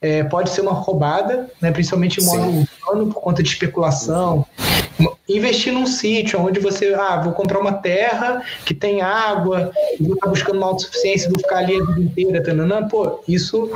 é, 0.00 0.22
pode 0.22 0.50
ser 0.50 0.60
uma 0.60 0.72
roubada, 0.72 1.50
né, 1.60 1.70
principalmente 1.72 2.20
imóvel 2.20 2.64
urbano 2.86 3.12
por 3.12 3.20
conta 3.20 3.42
de 3.42 3.48
especulação. 3.48 4.46
Investir 5.28 5.72
num 5.72 5.86
sítio 5.86 6.40
onde 6.40 6.60
você, 6.60 6.94
ah, 6.94 7.20
vou 7.22 7.32
comprar 7.32 7.58
uma 7.58 7.74
terra 7.74 8.42
que 8.64 8.74
tem 8.74 9.00
água, 9.00 9.70
vou 10.00 10.14
estar 10.14 10.28
buscando 10.28 10.56
uma 10.56 10.66
autossuficiência, 10.66 11.30
vou 11.30 11.38
ficar 11.38 11.58
ali 11.58 11.80
a 11.80 11.84
vida 11.84 12.00
inteira, 12.00 12.42
tananã, 12.42 12.86
pô, 12.88 13.22
isso, 13.28 13.70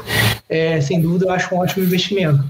é, 0.49 0.81
sem 0.81 1.01
dúvida, 1.01 1.27
eu 1.27 1.31
acho 1.31 1.55
um 1.55 1.59
ótimo 1.59 1.85
investimento 1.85 2.45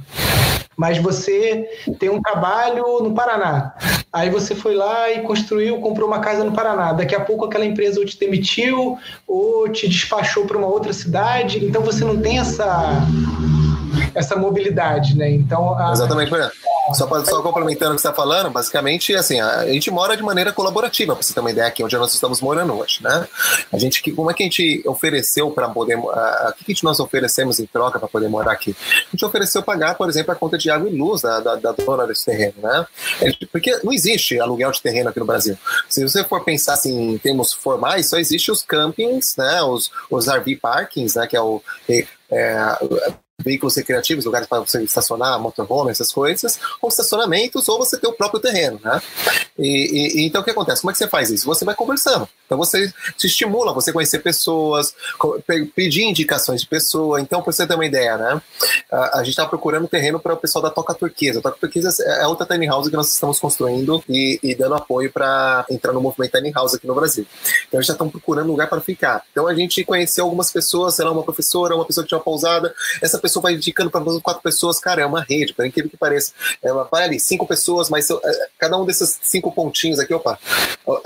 mas 0.76 0.98
você 0.98 1.68
tem 1.98 2.10
um 2.10 2.20
trabalho 2.20 3.00
no 3.00 3.14
Paraná. 3.14 3.74
Aí 4.12 4.30
você 4.30 4.54
foi 4.54 4.74
lá 4.74 5.10
e 5.10 5.22
construiu, 5.22 5.80
comprou 5.80 6.06
uma 6.06 6.20
casa 6.20 6.44
no 6.44 6.52
Paraná. 6.52 6.92
Daqui 6.92 7.14
a 7.14 7.20
pouco 7.20 7.44
aquela 7.44 7.64
empresa 7.64 8.00
ou 8.00 8.06
te 8.06 8.18
demitiu 8.18 8.98
ou 9.26 9.68
te 9.68 9.88
despachou 9.88 10.46
para 10.46 10.58
uma 10.58 10.66
outra 10.66 10.92
cidade. 10.92 11.64
Então 11.64 11.82
você 11.82 12.04
não 12.04 12.16
tem 12.16 12.38
essa 12.38 13.06
essa 14.14 14.36
mobilidade, 14.36 15.16
né? 15.16 15.30
Então 15.30 15.76
a... 15.78 15.92
exatamente, 15.92 16.28
por. 16.28 16.52
Só, 16.92 17.06
pra, 17.06 17.24
só 17.24 17.40
complementando 17.40 17.92
o 17.92 17.94
que 17.94 18.02
você 18.02 18.08
está 18.08 18.14
falando, 18.14 18.50
basicamente, 18.50 19.14
assim, 19.14 19.40
a, 19.40 19.66
gente 19.66 19.90
mora 19.90 20.14
de 20.16 20.22
maneira 20.22 20.52
colaborativa, 20.52 21.14
para 21.14 21.22
você 21.22 21.32
ter 21.32 21.40
uma 21.40 21.50
ideia 21.50 21.66
aqui 21.66 21.82
onde 21.82 21.96
nós 21.96 22.12
estamos 22.12 22.42
morando 22.42 22.78
hoje, 22.78 23.02
né? 23.02 23.26
A 23.72 23.78
gente, 23.78 24.12
como 24.12 24.30
é 24.30 24.34
que 24.34 24.42
a 24.42 24.46
gente 24.46 24.82
ofereceu 24.86 25.50
para 25.50 25.66
poder, 25.70 25.96
o 25.96 26.64
que, 26.64 26.74
que 26.74 26.84
nós 26.84 27.00
oferecemos 27.00 27.58
em 27.58 27.64
troca 27.64 27.98
para 27.98 28.06
poder 28.06 28.28
morar 28.28 28.52
aqui? 28.52 28.76
A 28.78 29.10
gente 29.12 29.24
ofereceu 29.24 29.62
pagar, 29.62 29.94
por 29.94 30.10
exemplo, 30.10 30.32
a 30.32 30.34
conta 30.34 30.58
de 30.58 30.70
água 30.70 30.88
e 30.90 30.94
luz 30.94 31.22
da, 31.22 31.40
da, 31.40 31.56
da 31.56 31.72
dona 31.72 32.06
desse 32.06 32.26
terreno, 32.26 32.54
né? 32.62 32.86
Porque 33.50 33.78
não 33.82 33.92
existe 33.92 34.38
aluguel 34.38 34.70
de 34.70 34.82
terreno 34.82 35.08
aqui 35.08 35.18
no 35.18 35.26
Brasil. 35.26 35.56
Se 35.88 36.02
você 36.02 36.22
for 36.22 36.44
pensar 36.44 36.74
assim, 36.74 37.12
em 37.12 37.18
termos 37.18 37.54
formais, 37.54 38.10
só 38.10 38.18
existe 38.18 38.50
os 38.50 38.62
campings, 38.62 39.36
né? 39.38 39.62
Os, 39.62 39.90
os 40.10 40.28
RV 40.28 40.56
parkings, 40.56 41.14
né? 41.14 41.26
Que 41.26 41.36
é 41.36 41.40
o 41.40 41.62
é, 42.30 42.78
veículos 43.44 43.76
recreativos, 43.76 44.24
lugares 44.24 44.48
para 44.48 44.60
você 44.60 44.82
estacionar, 44.82 45.38
motorhome, 45.38 45.90
essas 45.90 46.10
coisas, 46.10 46.58
ou 46.80 46.88
estacionamentos, 46.88 47.68
ou 47.68 47.78
você 47.78 47.98
ter 47.98 48.06
o 48.06 48.12
próprio 48.12 48.40
terreno, 48.40 48.80
né? 48.82 49.00
E, 49.58 50.20
e, 50.22 50.26
então 50.26 50.40
o 50.40 50.44
que 50.44 50.50
acontece? 50.50 50.80
Como 50.80 50.90
é 50.90 50.92
que 50.92 50.98
você 50.98 51.08
faz 51.08 51.30
isso? 51.30 51.46
Você 51.46 51.64
vai 51.64 51.74
conversando. 51.74 52.28
Então 52.46 52.58
você 52.58 52.92
se 53.16 53.26
estimula 53.26 53.72
você 53.72 53.92
conhecer 53.92 54.20
pessoas, 54.20 54.94
pedir 55.74 56.02
indicações 56.02 56.62
de 56.62 56.66
pessoa. 56.66 57.20
Então, 57.20 57.42
para 57.42 57.52
você 57.52 57.66
ter 57.66 57.74
uma 57.74 57.86
ideia, 57.86 58.16
né? 58.16 58.42
A, 58.90 59.18
a 59.18 59.24
gente 59.24 59.30
está 59.30 59.46
procurando 59.46 59.88
terreno 59.88 60.18
para 60.20 60.34
o 60.34 60.36
pessoal 60.36 60.62
da 60.62 60.70
Toca 60.70 60.94
Turquesa. 60.94 61.38
A 61.38 61.42
Toca 61.42 61.58
Turquesa 61.58 61.90
é 62.02 62.26
outra 62.26 62.46
tiny 62.46 62.66
house 62.66 62.88
que 62.88 62.96
nós 62.96 63.12
estamos 63.12 63.38
construindo 63.40 64.02
e, 64.08 64.38
e 64.42 64.54
dando 64.54 64.74
apoio 64.74 65.10
para 65.12 65.64
entrar 65.70 65.92
no 65.92 66.00
movimento 66.00 66.32
tiny 66.32 66.50
house 66.52 66.74
aqui 66.74 66.86
no 66.86 66.94
Brasil. 66.94 67.26
Então, 67.68 67.80
já 67.82 67.92
está 67.92 68.04
procurando 68.04 68.48
lugar 68.48 68.68
para 68.68 68.80
ficar. 68.80 69.22
Então, 69.30 69.46
a 69.46 69.54
gente 69.54 69.84
conheceu 69.84 70.24
algumas 70.24 70.52
pessoas, 70.52 70.94
sei 70.94 71.04
lá, 71.04 71.10
uma 71.10 71.22
professora, 71.22 71.74
uma 71.74 71.84
pessoa 71.84 72.04
que 72.04 72.08
tinha 72.08 72.18
uma 72.18 72.24
pousada. 72.24 72.74
Essa 73.02 73.18
pessoa 73.18 73.33
vai 73.40 73.54
indicando 73.54 73.90
para 73.90 74.02
quatro 74.20 74.42
pessoas, 74.42 74.78
cara, 74.78 75.02
é 75.02 75.06
uma 75.06 75.22
rede, 75.22 75.52
para 75.52 75.66
incrível 75.66 75.90
que 75.90 75.96
pareça. 75.96 76.32
É 76.62 76.72
uma, 76.72 76.84
vai 76.84 77.04
ali, 77.04 77.20
cinco 77.20 77.46
pessoas, 77.46 77.88
mas 77.88 78.10
é, 78.10 78.16
cada 78.58 78.76
um 78.76 78.84
desses 78.84 79.18
cinco 79.22 79.52
pontinhos 79.52 79.98
aqui, 79.98 80.12
opa, 80.14 80.38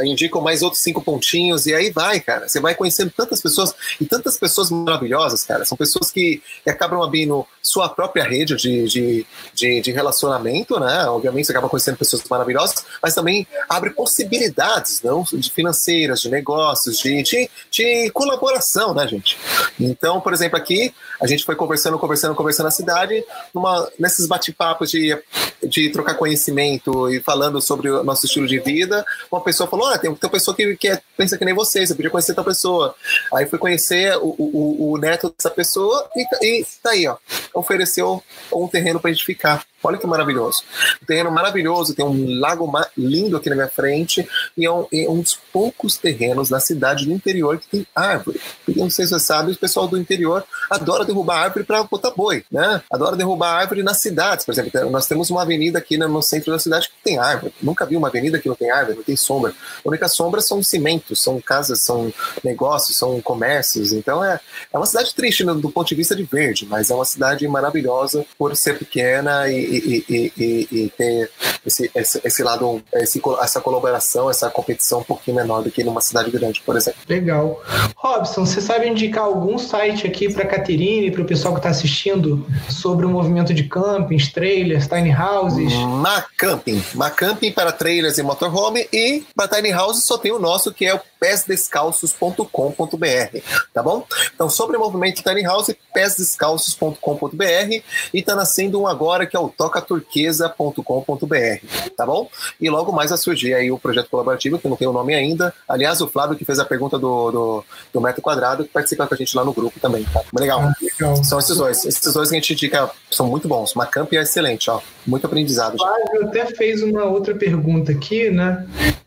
indicam 0.02 0.40
mais 0.40 0.62
outros 0.62 0.82
cinco 0.82 1.02
pontinhos, 1.02 1.66
e 1.66 1.74
aí 1.74 1.90
vai, 1.90 2.20
cara. 2.20 2.48
Você 2.48 2.60
vai 2.60 2.74
conhecendo 2.74 3.12
tantas 3.16 3.40
pessoas, 3.40 3.74
e 4.00 4.04
tantas 4.04 4.38
pessoas 4.38 4.70
maravilhosas, 4.70 5.44
cara. 5.44 5.64
São 5.64 5.76
pessoas 5.76 6.10
que, 6.10 6.42
que 6.64 6.70
acabam 6.70 7.02
abrindo 7.02 7.46
sua 7.62 7.88
própria 7.88 8.24
rede 8.24 8.56
de, 8.56 8.84
de, 8.84 9.26
de, 9.54 9.80
de, 9.80 9.92
relacionamento, 9.92 10.80
né? 10.80 11.04
Obviamente 11.06 11.46
você 11.46 11.52
acaba 11.52 11.68
conhecendo 11.68 11.98
pessoas 11.98 12.22
maravilhosas, 12.28 12.84
mas 13.02 13.14
também 13.14 13.46
abre 13.68 13.90
possibilidades, 13.90 15.02
não? 15.02 15.22
De 15.22 15.50
financeiras, 15.50 16.22
de 16.22 16.30
negócios, 16.30 16.98
de, 16.98 17.22
de, 17.22 17.50
de 17.70 18.10
colaboração, 18.10 18.94
né, 18.94 19.06
gente? 19.06 19.36
Então, 19.78 20.20
por 20.20 20.32
exemplo, 20.32 20.56
aqui 20.56 20.94
a 21.20 21.26
gente 21.26 21.44
foi 21.44 21.56
conversando, 21.56 21.98
conversando, 21.98 22.34
conversando 22.34 22.66
na 22.66 22.70
cidade, 22.70 23.24
numa, 23.52 23.88
nesses 23.98 24.26
bate-papos 24.26 24.90
de, 24.90 25.16
de 25.62 25.90
trocar 25.90 26.14
conhecimento 26.14 27.10
e 27.10 27.20
falando 27.20 27.60
sobre 27.60 27.90
o 27.90 28.04
nosso 28.04 28.26
estilo 28.26 28.46
de 28.46 28.58
vida, 28.58 29.04
uma 29.30 29.40
pessoa 29.40 29.68
falou: 29.68 29.86
ah, 29.86 29.98
tem, 29.98 30.14
tem 30.14 30.26
uma 30.28 30.32
pessoa 30.32 30.56
que, 30.56 30.76
que 30.76 30.88
é, 30.88 31.00
pensa 31.16 31.36
que 31.36 31.44
nem 31.44 31.54
você, 31.54 31.86
você 31.86 31.94
podia 31.94 32.10
conhecer 32.10 32.34
tal 32.34 32.44
pessoa. 32.44 32.94
Aí 33.34 33.46
fui 33.46 33.58
conhecer 33.58 34.16
o, 34.18 34.34
o, 34.38 34.92
o 34.92 34.98
neto 34.98 35.34
dessa 35.36 35.50
pessoa 35.50 36.08
e, 36.14 36.60
e 36.60 36.66
tá 36.82 36.90
aí, 36.90 37.06
ó. 37.06 37.16
Ofereceu 37.54 38.22
um 38.52 38.68
terreno 38.68 39.00
para 39.00 39.10
a 39.10 39.12
gente 39.12 39.24
ficar. 39.24 39.64
Olha 39.82 39.96
que 39.96 40.06
maravilhoso. 40.06 40.62
Um 41.02 41.06
terreno 41.06 41.30
maravilhoso, 41.30 41.94
tem 41.94 42.04
um 42.04 42.38
lago 42.40 42.70
lindo 42.96 43.36
aqui 43.36 43.48
na 43.48 43.54
minha 43.54 43.68
frente 43.68 44.28
e 44.56 44.66
é 44.66 44.72
um, 44.72 44.86
é 44.92 45.08
um 45.08 45.20
dos 45.20 45.38
poucos 45.52 45.96
terrenos 45.96 46.50
na 46.50 46.58
cidade 46.58 47.06
do 47.06 47.12
interior 47.12 47.58
que 47.58 47.68
tem 47.68 47.86
árvore. 47.94 48.40
Porque 48.64 48.80
não 48.80 48.90
sei 48.90 49.06
se 49.06 49.12
você 49.12 49.20
sabe, 49.20 49.52
o 49.52 49.56
pessoal 49.56 49.86
do 49.86 49.96
interior 49.96 50.44
adora 50.68 51.04
derrubar 51.04 51.44
árvore 51.44 51.64
para 51.64 51.82
botar 51.84 52.10
boi, 52.10 52.44
né? 52.50 52.82
Adora 52.92 53.16
derrubar 53.16 53.54
árvore 53.54 53.82
nas 53.82 54.00
cidades. 54.00 54.44
Por 54.44 54.52
exemplo, 54.52 54.90
nós 54.90 55.06
temos 55.06 55.30
uma 55.30 55.42
avenida 55.42 55.78
aqui 55.78 55.96
no 55.96 56.22
centro 56.22 56.50
da 56.50 56.58
cidade 56.58 56.88
que 56.88 56.94
tem 57.02 57.18
árvore. 57.18 57.54
Nunca 57.62 57.86
vi 57.86 57.96
uma 57.96 58.08
avenida 58.08 58.38
que 58.38 58.48
não 58.48 58.56
tem 58.56 58.70
árvore, 58.70 58.96
não 58.96 59.04
tem 59.04 59.16
sombra. 59.16 59.52
A 59.84 59.88
única 59.88 60.08
sombra 60.08 60.40
são 60.40 60.62
cimentos, 60.62 61.22
são 61.22 61.40
casas, 61.40 61.82
são 61.82 62.12
negócios, 62.42 62.96
são 62.96 63.20
comércios. 63.20 63.92
Então 63.92 64.24
é, 64.24 64.40
é 64.72 64.76
uma 64.76 64.86
cidade 64.86 65.14
triste 65.14 65.44
do 65.44 65.70
ponto 65.70 65.88
de 65.88 65.94
vista 65.94 66.16
de 66.16 66.24
verde, 66.24 66.66
mas 66.66 66.90
é 66.90 66.94
uma 66.94 67.04
cidade 67.04 67.46
maravilhosa 67.46 68.26
por 68.36 68.56
ser 68.56 68.78
pequena 68.78 69.48
e 69.48 69.67
e, 69.68 70.04
e, 70.08 70.32
e, 70.36 70.68
e 70.70 70.90
ter 70.90 71.30
esse, 71.64 71.90
esse, 71.94 72.20
esse 72.24 72.42
lado, 72.42 72.82
esse, 72.94 73.20
essa 73.40 73.60
colaboração, 73.60 74.30
essa 74.30 74.50
competição 74.50 75.00
um 75.00 75.04
pouquinho 75.04 75.36
menor 75.36 75.62
do 75.62 75.70
que 75.70 75.84
numa 75.84 76.00
cidade 76.00 76.30
grande, 76.30 76.62
por 76.62 76.76
exemplo. 76.76 77.00
Legal. 77.08 77.62
Robson, 77.96 78.46
você 78.46 78.60
sabe 78.60 78.88
indicar 78.88 79.24
algum 79.24 79.58
site 79.58 80.06
aqui 80.06 80.32
para 80.32 80.44
a 80.44 80.46
Caterine, 80.46 81.10
para 81.10 81.22
o 81.22 81.24
pessoal 81.24 81.54
que 81.54 81.60
está 81.60 81.70
assistindo, 81.70 82.46
sobre 82.68 83.06
o 83.06 83.08
movimento 83.08 83.52
de 83.52 83.64
campings, 83.64 84.32
trailers, 84.32 84.86
tiny 84.86 85.14
houses? 85.14 85.72
Macamping. 85.74 86.82
Macamping 86.94 87.52
para 87.52 87.72
trailers 87.72 88.18
e 88.18 88.22
motorhome 88.22 88.88
e 88.92 89.24
para 89.34 89.48
tiny 89.48 89.72
houses 89.72 90.04
só 90.04 90.18
tem 90.18 90.32
o 90.32 90.38
nosso, 90.38 90.72
que 90.72 90.86
é 90.86 90.94
o 90.94 91.00
pésdescalços.com.br, 91.20 93.38
tá 93.74 93.82
bom? 93.82 94.06
Então, 94.34 94.48
sobre 94.48 94.76
o 94.76 94.80
movimento 94.80 95.20
tiny 95.22 95.42
house, 95.42 95.74
pésdescalços.com.br 95.92 97.82
e 98.14 98.14
está 98.14 98.36
nascendo 98.36 98.80
um 98.80 98.86
agora 98.86 99.26
que 99.26 99.36
é 99.36 99.40
o 99.40 99.48
tocaturquesa.com.br, 99.58 101.94
tá 101.96 102.06
bom? 102.06 102.30
E 102.60 102.70
logo 102.70 102.92
mais 102.92 103.10
vai 103.10 103.18
surgir 103.18 103.54
aí 103.54 103.72
o 103.72 103.78
projeto 103.78 104.08
colaborativo, 104.08 104.58
que 104.58 104.68
não 104.68 104.76
tem 104.76 104.86
o 104.86 104.92
nome 104.92 105.14
ainda. 105.14 105.52
Aliás, 105.68 106.00
o 106.00 106.06
Flávio 106.06 106.36
que 106.36 106.44
fez 106.44 106.60
a 106.60 106.64
pergunta 106.64 106.96
do, 106.96 107.32
do, 107.32 107.64
do 107.92 108.00
metro 108.00 108.22
quadrado, 108.22 108.64
que 108.64 108.70
participa 108.70 109.06
com 109.06 109.14
a 109.14 109.16
gente 109.16 109.36
lá 109.36 109.44
no 109.44 109.52
grupo 109.52 109.80
também, 109.80 110.04
tá? 110.04 110.22
Legal. 110.38 110.60
Ah, 110.60 110.72
legal. 110.80 111.24
São 111.24 111.40
esses 111.40 111.56
dois. 111.56 111.84
Esses 111.84 112.14
dois 112.14 112.28
que 112.28 112.36
a 112.36 112.38
gente 112.38 112.52
indica 112.52 112.88
são 113.10 113.26
muito 113.26 113.48
bons. 113.48 113.74
Macamp 113.74 114.12
é 114.12 114.22
excelente, 114.22 114.70
ó. 114.70 114.80
Muito 115.04 115.26
aprendizado. 115.26 115.74
O 115.74 115.78
Flávio 115.78 116.28
até 116.28 116.46
fez 116.46 116.82
uma 116.82 117.04
outra 117.04 117.34
pergunta 117.34 117.90
aqui, 117.90 118.30
né? 118.30 118.64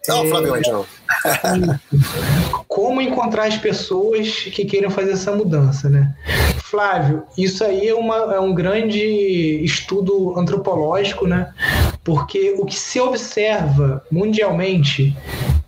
Não, 0.08 0.26
é... 0.26 0.30
Flávio, 0.30 0.54
aí 0.54 0.62
de 0.62 0.72
novo. 0.72 0.88
Como 2.68 3.01
encontrar 3.01 3.45
as 3.45 3.57
pessoas 3.57 4.30
que 4.53 4.66
queiram 4.66 4.89
fazer 4.89 5.12
essa 5.12 5.32
mudança, 5.32 5.89
né? 5.89 6.14
Flávio, 6.64 7.24
isso 7.38 7.64
aí 7.64 7.89
é, 7.89 7.93
uma, 7.93 8.16
é 8.34 8.39
um 8.39 8.53
grande 8.53 9.03
estudo 9.64 10.38
antropológico, 10.39 11.28
né? 11.28 11.53
Porque 12.03 12.55
o 12.57 12.66
que 12.66 12.80
se 12.80 12.99
observa 12.99 14.03
mundialmente 14.12 15.16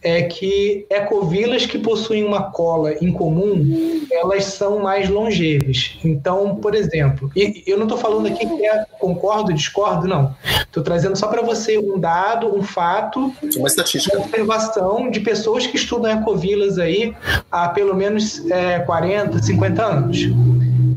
é 0.03 0.23
que 0.23 0.85
ecovilas 0.89 1.65
que 1.65 1.77
possuem 1.79 2.23
uma 2.23 2.51
cola 2.51 2.93
em 3.01 3.11
comum, 3.11 4.05
elas 4.11 4.45
são 4.45 4.79
mais 4.79 5.09
longevas. 5.09 5.97
Então, 6.03 6.55
por 6.57 6.75
exemplo, 6.75 7.31
e 7.35 7.63
eu 7.65 7.77
não 7.77 7.83
estou 7.83 7.97
falando 7.97 8.27
aqui 8.27 8.45
que 8.45 8.65
é 8.65 8.85
concordo, 8.99 9.53
discordo, 9.53 10.07
não. 10.07 10.35
Estou 10.61 10.83
trazendo 10.83 11.15
só 11.15 11.27
para 11.27 11.41
você 11.41 11.77
um 11.77 11.99
dado, 11.99 12.53
um 12.53 12.61
fato, 12.61 13.33
uma 13.55 13.67
estatística, 13.67 14.17
uma 14.17 14.25
observação 14.25 15.09
de 15.09 15.19
pessoas 15.21 15.65
que 15.65 15.77
estudam 15.77 16.11
ecovilas 16.11 16.77
aí 16.77 17.15
há 17.51 17.69
pelo 17.69 17.95
menos 17.95 18.43
é, 18.51 18.79
40, 18.79 19.41
50 19.41 19.83
anos. 19.83 20.27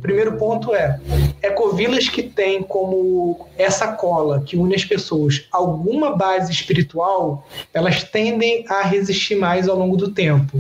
O 0.07 0.15
primeiro 0.17 0.37
ponto 0.37 0.73
é 0.73 1.01
ecovilas 1.43 2.09
que 2.09 2.23
têm 2.23 2.63
como 2.63 3.49
essa 3.59 3.89
cola 3.89 4.41
que 4.47 4.57
une 4.57 4.73
as 4.77 4.85
pessoas 4.85 5.49
alguma 5.51 6.15
base 6.15 6.53
espiritual, 6.53 7.45
elas 7.75 8.05
tendem 8.05 8.65
a 8.69 8.83
resistir 8.83 9.35
mais 9.35 9.69
ao 9.69 9.77
longo 9.77 9.97
do 9.97 10.13
tempo. 10.13 10.59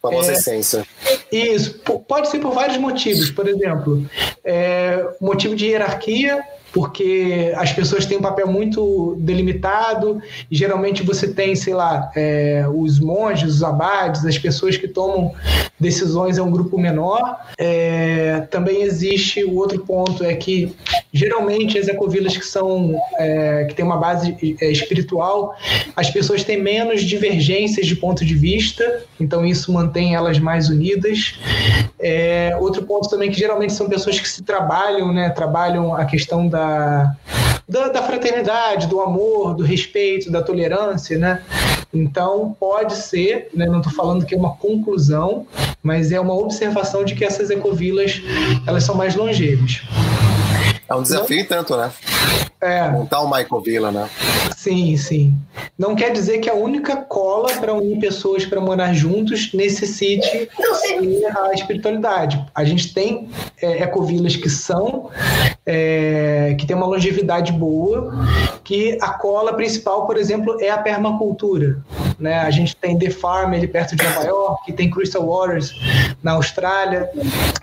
Famosa 0.00 0.32
é, 0.32 0.34
essência. 0.36 0.86
Isso. 1.30 1.80
Pode 2.08 2.30
ser 2.30 2.38
por 2.38 2.54
vários 2.54 2.78
motivos. 2.78 3.30
Por 3.30 3.46
exemplo, 3.46 4.06
é, 4.42 5.06
motivo 5.20 5.54
de 5.54 5.66
hierarquia, 5.66 6.42
porque 6.72 7.52
as 7.56 7.72
pessoas 7.72 8.04
têm 8.04 8.18
um 8.18 8.22
papel 8.22 8.46
muito 8.46 9.16
delimitado, 9.18 10.20
e 10.50 10.56
geralmente 10.56 11.02
você 11.02 11.28
tem, 11.28 11.56
sei 11.56 11.74
lá, 11.74 12.10
é, 12.14 12.64
os 12.72 13.00
monges, 13.00 13.56
os 13.56 13.62
abades, 13.62 14.24
as 14.24 14.38
pessoas 14.38 14.76
que 14.76 14.86
tomam 14.86 15.32
decisões 15.80 16.38
é 16.38 16.42
um 16.42 16.50
grupo 16.50 16.78
menor. 16.78 17.38
É, 17.56 18.46
também 18.50 18.82
existe 18.82 19.42
o 19.44 19.54
outro 19.56 19.80
ponto, 19.80 20.24
é 20.24 20.34
que 20.34 20.74
geralmente 21.12 21.78
as 21.78 21.88
ecovilas 21.88 22.36
que 22.36 22.44
são 22.44 23.00
é, 23.18 23.64
que 23.64 23.74
têm 23.74 23.84
uma 23.84 23.96
base 23.96 24.36
é, 24.60 24.70
espiritual, 24.70 25.54
as 25.96 26.10
pessoas 26.10 26.44
têm 26.44 26.60
menos 26.60 27.02
divergências 27.02 27.86
de 27.86 27.96
ponto 27.96 28.24
de 28.24 28.34
vista, 28.34 29.02
então 29.18 29.44
isso 29.44 29.72
mantém 29.72 30.14
elas 30.14 30.38
mais 30.38 30.68
unidas. 30.68 31.38
É, 31.98 32.56
outro 32.60 32.82
ponto 32.84 33.08
também 33.08 33.30
que 33.30 33.38
geralmente 33.38 33.72
são 33.72 33.88
pessoas 33.88 34.20
que 34.20 34.28
se 34.28 34.42
trabalham, 34.42 35.12
né, 35.12 35.30
trabalham 35.30 35.94
a 35.94 36.04
questão 36.04 36.46
da 36.48 36.57
da, 37.68 37.88
da, 37.88 38.02
fraternidade, 38.02 38.86
do 38.86 39.00
amor, 39.00 39.54
do 39.54 39.62
respeito, 39.62 40.30
da 40.30 40.42
tolerância, 40.42 41.18
né? 41.18 41.42
Então, 41.92 42.56
pode 42.58 42.96
ser, 42.96 43.48
né, 43.54 43.66
não 43.66 43.78
estou 43.78 43.92
falando 43.92 44.26
que 44.26 44.34
é 44.34 44.38
uma 44.38 44.54
conclusão, 44.56 45.46
mas 45.82 46.12
é 46.12 46.20
uma 46.20 46.34
observação 46.34 47.04
de 47.04 47.14
que 47.14 47.24
essas 47.24 47.50
ecovilas 47.50 48.20
elas 48.66 48.84
são 48.84 48.94
mais 48.94 49.14
longevas. 49.14 49.82
É 50.88 50.94
um 50.94 51.02
desafio 51.02 51.38
não, 51.38 51.46
tanto, 51.46 51.76
né? 51.76 51.90
É. 52.60 52.88
Montar 52.90 53.22
uma 53.22 53.40
ecovila, 53.40 53.92
né? 53.92 54.08
Sim, 54.56 54.96
sim. 54.96 55.34
Não 55.78 55.94
quer 55.94 56.10
dizer 56.10 56.38
que 56.38 56.50
a 56.50 56.54
única 56.54 56.96
cola 56.96 57.52
para 57.54 57.72
unir 57.72 58.00
pessoas 58.00 58.44
para 58.44 58.60
morar 58.60 58.92
juntos 58.92 59.52
necessite 59.54 60.50
a 61.36 61.52
espiritualidade. 61.54 62.44
A 62.52 62.64
gente 62.64 62.92
tem 62.92 63.28
é, 63.62 63.82
ecovilas 63.84 64.34
que 64.34 64.50
são 64.50 65.10
é, 65.64 66.56
que 66.58 66.66
tem 66.66 66.74
uma 66.74 66.86
longevidade 66.86 67.52
boa, 67.52 68.26
que 68.64 68.96
a 69.02 69.10
cola 69.10 69.52
principal, 69.52 70.06
por 70.06 70.16
exemplo, 70.16 70.56
é 70.60 70.70
a 70.70 70.78
permacultura. 70.78 71.82
Né? 72.18 72.38
A 72.38 72.50
gente 72.50 72.74
tem 72.74 72.98
The 72.98 73.10
Farm 73.10 73.52
ali 73.52 73.68
perto 73.68 73.94
de 73.94 74.02
Nova 74.02 74.24
York, 74.24 74.72
tem 74.72 74.90
Crystal 74.90 75.24
Waters 75.24 75.72
na 76.22 76.32
Austrália, 76.32 77.10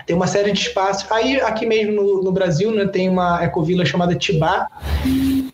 tem 0.06 0.16
uma 0.16 0.28
série 0.28 0.52
de 0.52 0.60
espaços. 0.60 1.12
Aí 1.12 1.42
aqui 1.42 1.66
mesmo 1.66 1.94
no, 1.94 2.24
no 2.24 2.32
Brasil 2.32 2.72
né, 2.72 2.86
tem 2.86 3.10
uma 3.10 3.44
ecovila 3.44 3.84
chamada 3.84 4.16
Tibá, 4.16 4.68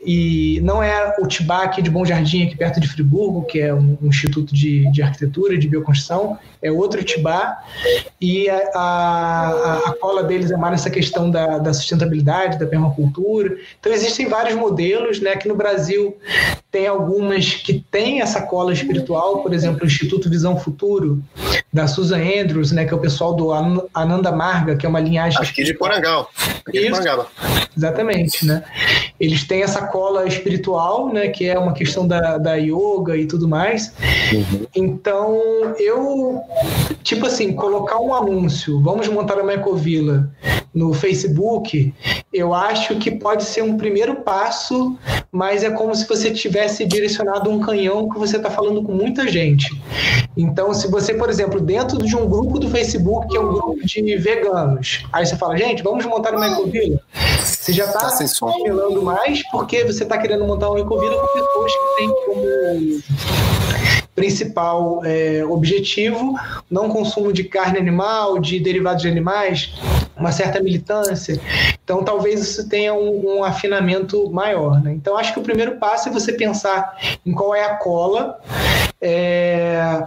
e 0.03 0.59
não 0.61 0.81
é 0.81 1.15
o 1.19 1.27
Tibá 1.27 1.63
aqui 1.63 1.81
de 1.81 1.89
Bom 1.89 2.03
Jardim, 2.03 2.43
aqui 2.43 2.57
perto 2.57 2.79
de 2.79 2.87
Friburgo, 2.87 3.43
que 3.43 3.59
é 3.59 3.73
um, 3.73 3.97
um 4.01 4.07
instituto 4.07 4.53
de, 4.53 4.91
de 4.91 5.01
arquitetura 5.01 5.57
de 5.57 5.67
bioconstrução, 5.67 6.39
é 6.61 6.71
outro 6.71 7.03
Tibá, 7.03 7.59
e 8.19 8.49
a, 8.49 8.57
a, 8.73 9.77
a, 9.89 9.95
cola 9.99 10.23
deles 10.23 10.51
é 10.51 10.57
mais 10.57 10.81
essa 10.81 10.89
questão 10.89 11.29
da, 11.29 11.59
da, 11.59 11.73
sustentabilidade, 11.73 12.59
da 12.59 12.65
permacultura. 12.65 13.57
Então, 13.79 13.91
existem 13.91 14.27
vários 14.27 14.55
modelos, 14.55 15.19
né? 15.19 15.31
Aqui 15.31 15.47
no 15.47 15.55
Brasil 15.55 16.17
tem 16.71 16.87
algumas 16.87 17.53
que 17.53 17.85
têm 17.91 18.21
essa 18.21 18.41
cola 18.41 18.73
espiritual, 18.73 19.41
por 19.43 19.53
exemplo, 19.53 19.83
o 19.83 19.87
Instituto 19.87 20.29
Visão 20.29 20.57
Futuro, 20.57 21.21
da 21.73 21.87
Susan 21.87 22.19
Andrews, 22.19 22.71
né? 22.71 22.85
Que 22.85 22.93
é 22.93 22.97
o 22.97 22.99
pessoal 22.99 23.33
do 23.33 23.51
Ananda 23.93 24.31
Marga, 24.31 24.75
que 24.75 24.85
é 24.85 24.89
uma 24.89 24.99
linhagem... 24.99 25.39
Aqui 25.41 25.63
de 25.63 25.73
Porangal. 25.73 26.29
Aqui 26.65 26.79
Isso, 26.79 26.85
de 26.85 26.91
Porangaba. 26.91 27.27
Exatamente, 27.75 28.45
né? 28.45 28.63
Eles 29.19 29.43
têm 29.45 29.63
essa 29.63 29.87
cola 29.87 30.27
espiritual, 30.27 31.11
né? 31.13 31.29
Que 31.29 31.47
é 31.47 31.57
uma 31.57 31.73
questão 31.73 32.07
da, 32.07 32.37
da 32.37 32.55
yoga 32.55 33.15
e 33.15 33.25
tudo 33.25 33.47
mais. 33.47 33.93
Uhum. 34.33 34.65
Então, 34.75 35.39
eu 35.79 36.41
tipo 37.03 37.25
assim, 37.25 37.53
colocar 37.53 37.99
um 37.99 38.13
anúncio, 38.13 38.79
vamos 38.81 39.07
montar 39.07 39.39
uma 39.39 39.53
ecovila 39.53 40.29
no 40.73 40.93
Facebook, 40.93 41.93
eu 42.31 42.53
acho 42.53 42.95
que 42.95 43.11
pode 43.11 43.43
ser 43.43 43.61
um 43.61 43.77
primeiro 43.77 44.17
passo, 44.17 44.97
mas 45.31 45.63
é 45.63 45.69
como 45.69 45.93
se 45.93 46.07
você 46.07 46.31
tivesse 46.31 46.85
direcionado 46.85 47.49
um 47.49 47.59
canhão 47.59 48.09
que 48.09 48.17
você 48.17 48.37
está 48.37 48.49
falando 48.49 48.81
com 48.81 48.93
muita 48.93 49.27
gente. 49.27 49.69
Então, 50.37 50.73
se 50.73 50.87
você, 50.87 51.13
por 51.13 51.29
exemplo, 51.29 51.59
dentro 51.61 51.97
de 51.97 52.15
um 52.15 52.27
grupo 52.27 52.59
do 52.59 52.69
Facebook, 52.69 53.27
que 53.27 53.37
é 53.37 53.39
um 53.39 53.53
grupo 53.53 53.85
de 53.85 54.17
veganos, 54.17 55.05
aí 55.11 55.25
você 55.25 55.35
fala, 55.35 55.57
gente, 55.57 55.83
vamos 55.83 56.05
montar 56.05 56.35
uma 56.35 56.47
ecovila. 56.47 56.99
Você 57.43 57.73
já 57.73 57.85
está 57.85 57.99
tá 57.99 59.01
mais 59.01 59.49
porque 59.51 59.83
você 59.83 60.03
está 60.03 60.17
querendo 60.17 60.45
montar 60.45 60.69
uma 60.69 60.79
ecovila 60.79 61.15
com 61.15 61.27
pessoas 61.27 61.71
que 61.71 61.95
têm 61.97 62.09
como 62.25 63.01
principal 64.15 65.01
é, 65.05 65.43
objetivo, 65.45 66.35
não 66.69 66.89
consumo 66.89 67.31
de 67.31 67.43
carne 67.43 67.79
animal, 67.79 68.39
de 68.39 68.59
derivados 68.59 69.01
de 69.01 69.07
animais, 69.07 69.73
uma 70.17 70.31
certa 70.31 70.61
militância. 70.61 71.39
Então, 71.83 72.03
talvez 72.03 72.41
isso 72.41 72.67
tenha 72.69 72.93
um, 72.93 73.37
um 73.37 73.43
afinamento 73.43 74.29
maior. 74.29 74.81
Né? 74.81 74.91
Então, 74.93 75.17
acho 75.17 75.33
que 75.33 75.39
o 75.39 75.43
primeiro 75.43 75.77
passo 75.77 76.09
é 76.09 76.11
você 76.11 76.33
pensar 76.33 76.97
em 77.25 77.31
qual 77.31 77.55
é 77.55 77.63
a 77.63 77.75
cola. 77.75 78.39
É... 79.01 80.03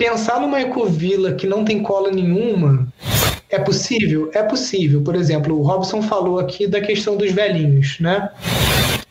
Pensar 0.00 0.40
numa 0.40 0.60
ecovila 0.60 1.32
que 1.32 1.44
não 1.44 1.64
tem 1.64 1.82
cola 1.82 2.12
nenhuma 2.12 2.86
é 3.50 3.58
possível? 3.58 4.30
É 4.32 4.44
possível. 4.44 5.02
Por 5.02 5.16
exemplo, 5.16 5.58
o 5.58 5.62
Robson 5.62 6.00
falou 6.02 6.38
aqui 6.38 6.68
da 6.68 6.80
questão 6.80 7.16
dos 7.16 7.32
velhinhos, 7.32 7.98
né? 7.98 8.30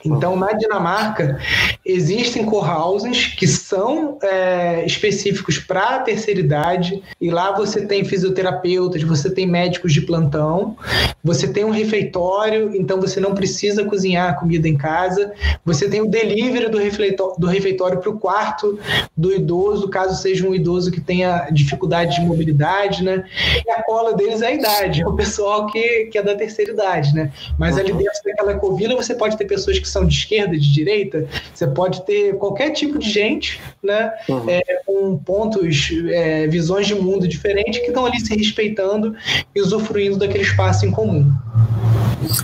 Então, 0.05 0.35
na 0.35 0.53
Dinamarca, 0.53 1.39
existem 1.85 2.45
co-housings 2.45 3.27
que 3.35 3.47
são 3.47 4.17
é, 4.21 4.85
específicos 4.85 5.57
para 5.57 5.95
a 5.95 5.99
terceira 5.99 6.39
idade, 6.39 7.01
e 7.19 7.29
lá 7.29 7.51
você 7.55 7.85
tem 7.85 8.03
fisioterapeutas, 8.05 9.01
você 9.03 9.29
tem 9.29 9.47
médicos 9.47 9.93
de 9.93 10.01
plantão, 10.01 10.75
você 11.23 11.47
tem 11.47 11.65
um 11.65 11.71
refeitório, 11.71 12.75
então 12.75 13.01
você 13.01 13.19
não 13.19 13.33
precisa 13.33 13.85
cozinhar 13.85 14.39
comida 14.39 14.67
em 14.67 14.77
casa, 14.77 15.33
você 15.65 15.89
tem 15.89 16.01
o 16.01 16.09
delivery 16.09 16.69
do 16.69 16.77
refeitório, 16.77 17.35
do 17.37 17.47
refeitório 17.47 17.99
para 17.99 18.09
o 18.09 18.19
quarto 18.19 18.79
do 19.15 19.33
idoso, 19.33 19.89
caso 19.89 20.21
seja 20.21 20.47
um 20.47 20.53
idoso 20.53 20.91
que 20.91 21.01
tenha 21.01 21.49
dificuldade 21.51 22.15
de 22.15 22.21
mobilidade, 22.21 23.03
né? 23.03 23.23
E 23.65 23.69
a 23.69 23.83
cola 23.83 24.13
deles 24.15 24.41
é 24.41 24.47
a 24.47 24.51
idade, 24.51 25.01
é 25.01 25.07
o 25.07 25.15
pessoal 25.15 25.67
que, 25.67 26.05
que 26.05 26.17
é 26.17 26.23
da 26.23 26.35
terceira 26.35 26.71
idade, 26.71 27.13
né? 27.13 27.31
Mas 27.57 27.77
ali 27.77 27.91
dentro 27.91 28.21
daquela 28.23 28.53
ecovila 28.53 28.95
você 28.95 29.15
pode 29.15 29.37
ter 29.37 29.45
pessoas 29.45 29.79
que 29.79 29.86
são 29.88 30.05
de 30.05 30.14
esquerda, 30.14 30.57
de 30.57 30.72
direita, 30.73 31.27
você 31.53 31.68
pode 31.68 32.05
ter 32.05 32.35
qualquer 32.38 32.72
tipo 32.72 32.97
de 32.97 33.09
gente, 33.09 33.59
né, 33.81 34.11
uhum. 34.30 34.49
é, 34.49 34.61
com 34.85 35.18
pontos, 35.18 35.89
é, 36.09 36.47
visões 36.47 36.88
de 36.88 36.95
mundo 36.95 37.27
diferentes 37.27 37.80
que 37.80 37.88
estão 37.88 38.05
ali 38.05 38.19
se 38.19 38.35
respeitando 38.35 39.15
e 39.55 39.61
usufruindo 39.61 40.18
daquele 40.18 40.43
espaço 40.43 40.85
em 40.85 40.91
comum. 40.91 41.31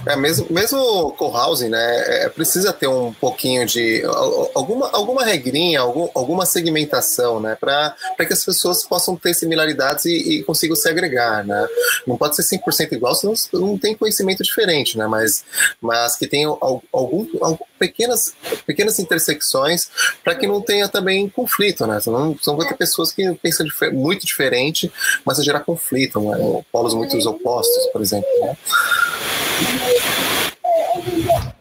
É, 0.05 0.15
mesmo, 0.15 0.47
mesmo 0.49 1.11
co-housing, 1.13 1.69
né, 1.69 2.03
é, 2.07 2.29
precisa 2.29 2.73
ter 2.73 2.87
um 2.87 3.13
pouquinho 3.13 3.65
de 3.65 4.03
alguma, 4.53 4.89
alguma 4.91 5.23
regrinha, 5.23 5.79
algum, 5.79 6.09
alguma 6.13 6.45
segmentação, 6.45 7.39
né, 7.39 7.55
para 7.59 7.95
que 8.25 8.33
as 8.33 8.43
pessoas 8.43 8.85
possam 8.85 9.15
ter 9.15 9.33
similaridades 9.33 10.05
e, 10.05 10.39
e, 10.39 10.43
consigam 10.43 10.75
se 10.75 10.87
agregar, 10.89 11.45
né. 11.45 11.67
Não 12.05 12.17
pode 12.17 12.35
ser 12.35 12.57
100% 12.57 12.93
igual, 12.93 13.15
senão 13.15 13.33
não 13.53 13.77
tem 13.77 13.95
conhecimento 13.95 14.43
diferente, 14.43 14.97
né, 14.97 15.07
mas, 15.07 15.43
mas 15.81 16.15
que 16.15 16.27
tenha 16.27 16.47
algum, 16.47 17.27
algum 17.41 17.57
pequenas, 17.79 18.33
pequenas 18.65 18.99
intersecções 18.99 19.89
para 20.23 20.35
que 20.35 20.47
não 20.47 20.61
tenha 20.61 20.87
também 20.87 21.27
conflito, 21.29 21.85
né, 21.87 21.99
são, 21.99 22.37
são 22.41 22.55
muitas 22.55 22.77
pessoas 22.77 23.11
que 23.11 23.33
pensam 23.35 23.65
muito 23.91 24.25
diferente, 24.25 24.91
mas 25.25 25.39
a 25.39 25.43
gerar 25.43 25.61
conflito, 25.61 26.19
né, 26.19 26.63
polos 26.71 26.93
muito 26.93 27.17
opostos, 27.27 27.85
por 27.87 28.01
exemplo, 28.01 28.29
né. 28.41 28.57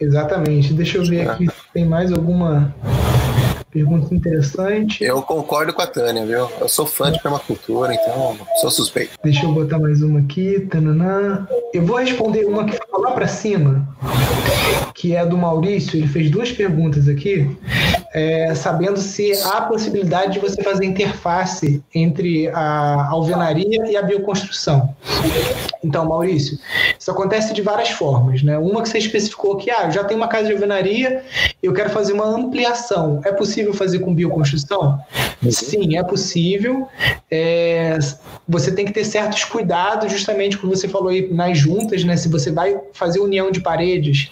Exatamente. 0.01 0.73
Deixa 0.73 0.99
eu 0.99 1.05
ver 1.05 1.29
aqui 1.29 1.47
se 1.47 1.73
tem 1.73 1.85
mais 1.85 2.13
alguma 2.13 2.75
pergunta 3.73 4.15
interessante. 4.15 5.03
Eu 5.03 5.23
concordo 5.23 5.73
com 5.73 5.81
a 5.81 5.87
Tânia, 5.87 6.27
viu? 6.27 6.49
Eu 6.61 6.69
sou 6.69 6.87
fã 6.87 7.11
de 7.11 7.21
permacultura, 7.23 7.95
então 7.95 8.37
sou 8.61 8.71
suspeito. 8.71 9.19
Deixa 9.25 9.45
eu 9.45 9.53
botar 9.53 9.79
mais 9.79 10.03
uma 10.03 10.21
aqui. 10.21 10.61
Tananã. 10.71 11.47
Eu 11.73 11.85
vou 11.85 11.97
responder 11.97 12.45
uma 12.45 12.65
que 12.65 12.73
ficou 12.73 13.01
lá 13.01 13.13
para 13.13 13.27
cima, 13.27 13.89
que 14.95 15.17
é 15.17 15.25
do 15.25 15.39
Maurício. 15.39 15.97
Ele 15.97 16.07
fez 16.07 16.31
duas 16.31 16.53
perguntas 16.53 17.09
aqui. 17.09 17.57
é, 18.13 18.55
sabendo 18.55 18.99
se 18.99 19.33
há 19.45 19.63
possibilidade 19.63 20.35
de 20.35 20.39
você 20.39 20.63
fazer 20.63 20.85
interface 20.85 21.83
entre 21.95 22.49
a 22.49 23.09
alvenaria 23.11 23.91
e 23.91 23.97
a 23.97 24.03
bioconstrução. 24.03 24.95
Então, 25.83 26.05
Maurício, 26.07 26.59
isso 26.99 27.11
acontece 27.11 27.53
de 27.55 27.63
várias 27.63 27.91
formas, 27.91 28.43
né? 28.43 28.59
Uma 28.59 28.83
que 28.83 28.89
você 28.89 28.99
especificou 28.99 29.57
que, 29.57 29.71
ah, 29.71 29.85
eu 29.87 29.91
já 29.91 30.05
tenho 30.05 30.21
uma 30.21 30.29
casa 30.29 30.47
de 30.47 30.53
alvenaria, 30.53 31.25
eu 31.63 31.73
quero 31.73 31.91
fazer 31.91 32.13
uma 32.13 32.27
ampliação. 32.27 33.21
É 33.25 33.33
possível 33.33 33.62
fazer 33.73 34.01
com 34.01 34.15
bioconstrução? 34.15 34.99
Uhum. 35.43 35.51
Sim, 35.51 35.97
é 35.97 36.03
possível. 36.03 36.89
É, 37.31 37.99
você 38.49 38.73
tem 38.73 38.85
que 38.85 38.93
ter 38.93 39.05
certos 39.05 39.45
cuidados, 39.45 40.11
justamente 40.11 40.59
como 40.59 40.75
você 40.75 40.89
falou 40.89 41.09
aí 41.09 41.33
nas 41.33 41.59
juntas, 41.59 42.05
né? 42.05 42.17
Se 42.17 42.29
você 42.29 42.51
vai 42.51 42.79
fazer 42.93 43.21
união 43.21 43.51
de 43.51 43.61
paredes, 43.61 44.31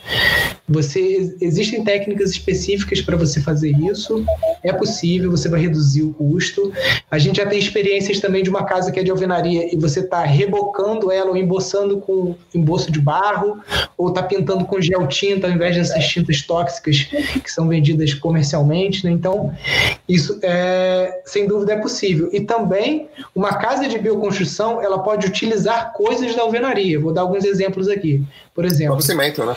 você 0.70 1.34
existem 1.40 1.82
técnicas 1.82 2.30
específicas 2.30 3.01
para 3.01 3.16
você 3.16 3.40
fazer 3.40 3.72
isso. 3.72 4.24
É 4.62 4.72
possível, 4.72 5.32
você 5.32 5.48
vai 5.48 5.60
reduzir 5.60 6.02
o 6.02 6.14
custo. 6.14 6.72
A 7.10 7.18
gente 7.18 7.38
já 7.38 7.47
tem 7.47 7.59
experiências 7.59 8.20
também 8.20 8.44
de 8.44 8.51
uma 8.51 8.64
casa 8.64 8.92
que 8.92 9.01
é 9.01 9.02
de 9.02 9.10
alvenaria 9.10 9.74
e 9.74 9.76
você 9.76 9.98
está 9.98 10.22
rebocando 10.22 11.10
ela 11.10 11.30
ou 11.30 11.36
emboçando 11.36 11.98
com 11.98 12.36
emboço 12.55 12.92
de 12.92 13.01
barro 13.01 13.59
ou 13.98 14.10
está 14.10 14.22
pintando 14.22 14.64
com 14.64 14.80
gel 14.80 15.09
tinta 15.09 15.48
ao 15.48 15.52
invés 15.52 15.74
dessas 15.74 16.06
tintas 16.06 16.40
tóxicas 16.42 17.09
que 17.42 17.51
são 17.51 17.66
vendidas 17.66 18.14
comercialmente. 18.14 19.05
Né? 19.05 19.10
Então, 19.10 19.52
isso 20.09 20.38
é, 20.40 21.20
sem 21.24 21.48
dúvida 21.48 21.72
é 21.72 21.80
possível. 21.80 22.30
E 22.32 22.40
também 22.40 23.09
uma 23.34 23.55
casa 23.55 23.88
de 23.88 23.98
bioconstrução 23.98 24.80
ela 24.80 25.01
pode 25.01 25.26
utilizar 25.26 25.92
coisas 25.94 26.36
da 26.36 26.42
alvenaria. 26.42 27.01
Vou 27.01 27.12
dar 27.12 27.22
alguns 27.22 27.44
exemplos 27.44 27.88
aqui. 27.88 28.22
Por 28.55 28.64
exemplo. 28.64 28.97
O 28.97 29.01
cimento, 29.01 29.44
né? 29.44 29.56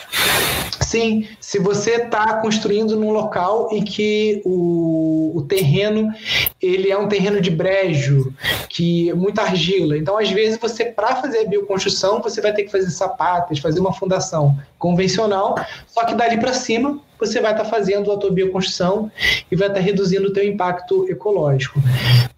Sim, 0.82 1.28
se 1.40 1.58
você 1.58 1.96
está 1.96 2.36
construindo 2.36 2.96
num 2.96 3.12
local 3.12 3.70
e 3.72 3.82
que 3.82 4.42
o, 4.46 5.32
o 5.36 5.42
terreno 5.42 6.14
ele 6.62 6.92
é 6.92 6.98
um 6.98 7.08
terreno 7.08 7.42
de 7.42 7.50
brejo, 7.50 8.32
que 8.70 9.10
é 9.10 9.14
muita 9.14 9.42
argila. 9.42 9.98
Então, 9.98 10.18
às 10.18 10.30
vezes, 10.30 10.58
você, 10.60 10.86
para 10.86 11.16
fazer 11.16 11.40
a 11.40 11.46
bioconstrução, 11.46 12.22
você 12.22 12.42
vai 12.42 12.54
ter 12.54 12.64
que 12.64 12.72
fazer 12.72 12.92
sapatas, 12.92 13.60
fazer 13.60 13.80
uma 13.80 13.94
fundação 13.94 14.58
convencional, 14.78 15.56
só 15.88 16.06
que 16.06 16.14
dali 16.14 16.38
para 16.40 16.54
cima 16.54 17.00
você 17.26 17.42
vai 17.42 17.52
estar 17.52 17.64
tá 17.64 17.70
fazendo 17.70 18.12
a 18.12 18.18
tua 18.18 18.32
bioconstrução 18.32 19.12
e 19.52 19.56
vai 19.56 19.68
estar 19.68 19.80
tá 19.80 19.86
reduzindo 19.86 20.28
o 20.28 20.34
teu 20.34 20.46
impacto 20.46 21.08
ecológico. 21.10 21.80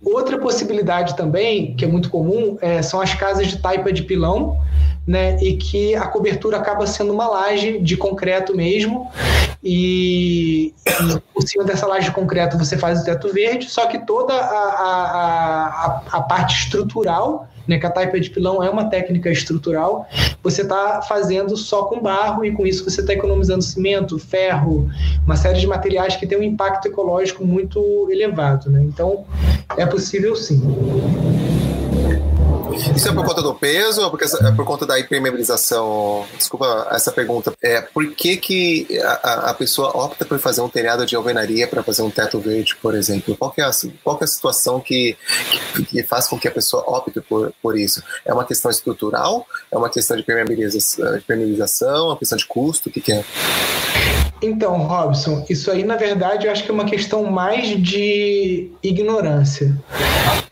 Outra 0.03 0.37
possibilidade 0.37 1.15
também, 1.15 1.75
que 1.75 1.85
é 1.85 1.87
muito 1.87 2.09
comum, 2.09 2.57
é, 2.61 2.81
são 2.81 3.01
as 3.01 3.13
casas 3.13 3.47
de 3.47 3.57
taipa 3.57 3.91
de 3.91 4.03
pilão, 4.03 4.57
né, 5.07 5.37
e 5.41 5.55
que 5.57 5.95
a 5.95 6.07
cobertura 6.07 6.57
acaba 6.57 6.87
sendo 6.87 7.13
uma 7.13 7.27
laje 7.27 7.79
de 7.79 7.95
concreto 7.95 8.55
mesmo, 8.55 9.11
e, 9.63 10.73
e 10.85 11.19
por 11.33 11.43
cima 11.47 11.63
dessa 11.63 11.85
laje 11.85 12.07
de 12.07 12.11
concreto 12.11 12.57
você 12.57 12.77
faz 12.77 13.01
o 13.01 13.05
teto 13.05 13.31
verde, 13.31 13.69
só 13.69 13.85
que 13.85 13.99
toda 14.05 14.33
a, 14.33 14.37
a, 14.37 15.65
a, 15.67 16.17
a 16.17 16.21
parte 16.21 16.55
estrutural 16.55 17.47
né, 17.67 17.77
que 17.77 17.85
a 17.85 17.89
taipa 17.89 18.19
de 18.19 18.29
pilão 18.29 18.63
é 18.63 18.69
uma 18.69 18.85
técnica 18.85 19.29
estrutural, 19.29 20.07
você 20.43 20.61
está 20.61 21.01
fazendo 21.01 21.55
só 21.57 21.83
com 21.83 22.01
barro 22.01 22.45
e 22.45 22.51
com 22.51 22.65
isso 22.65 22.83
você 22.89 23.01
está 23.01 23.13
economizando 23.13 23.61
cimento, 23.63 24.17
ferro, 24.19 24.89
uma 25.25 25.35
série 25.35 25.59
de 25.59 25.67
materiais 25.67 26.15
que 26.15 26.27
tem 26.27 26.37
um 26.37 26.43
impacto 26.43 26.87
ecológico 26.87 27.45
muito 27.45 28.07
elevado. 28.09 28.69
Né? 28.69 28.83
Então, 28.83 29.25
é 29.77 29.85
possível 29.85 30.35
sim. 30.35 30.61
Isso 32.95 33.09
é 33.09 33.13
por 33.13 33.25
conta 33.25 33.41
do 33.41 33.53
peso 33.53 34.01
ou 34.01 34.09
porque 34.09 34.25
é 34.25 34.51
por 34.51 34.65
conta 34.65 34.85
da 34.85 34.99
impermeabilização? 34.99 36.25
Desculpa 36.37 36.87
essa 36.91 37.11
pergunta. 37.11 37.53
É, 37.61 37.81
por 37.81 38.07
que, 38.11 38.37
que 38.37 38.99
a, 39.01 39.51
a 39.51 39.53
pessoa 39.53 39.89
opta 39.95 40.25
por 40.25 40.39
fazer 40.39 40.61
um 40.61 40.69
telhado 40.69 41.05
de 41.05 41.15
alvenaria 41.15 41.67
para 41.67 41.83
fazer 41.83 42.01
um 42.01 42.09
teto 42.09 42.39
verde, 42.39 42.75
por 42.81 42.95
exemplo? 42.95 43.35
Qual, 43.37 43.53
é 43.57 43.63
a, 43.63 43.71
qual 44.03 44.17
é 44.19 44.23
a 44.23 44.27
situação 44.27 44.79
que, 44.79 45.17
que, 45.75 45.85
que, 45.85 46.03
faz 46.03 46.27
com 46.27 46.39
que 46.39 46.47
a 46.47 46.51
pessoa 46.51 46.83
opte 46.87 47.19
por, 47.21 47.53
por 47.61 47.77
isso? 47.77 48.03
É 48.25 48.33
uma 48.33 48.45
questão 48.45 48.69
estrutural? 48.69 49.45
É 49.71 49.77
uma 49.77 49.89
questão 49.89 50.15
de 50.15 50.23
impermeabilização? 50.23 51.17
Impermeabilização 51.17 51.95
é 51.95 52.09
uma 52.09 52.17
questão 52.17 52.37
de 52.37 52.45
custo? 52.45 52.89
O 52.89 52.91
que, 52.91 53.01
que 53.01 53.11
é? 53.11 53.25
Então, 54.41 54.77
Robson, 54.77 55.45
isso 55.49 55.71
aí 55.71 55.83
na 55.83 55.95
verdade 55.95 56.45
eu 56.45 56.51
acho 56.51 56.63
que 56.63 56.71
é 56.71 56.73
uma 56.73 56.85
questão 56.85 57.23
mais 57.25 57.69
de 57.81 58.69
ignorância. 58.83 59.75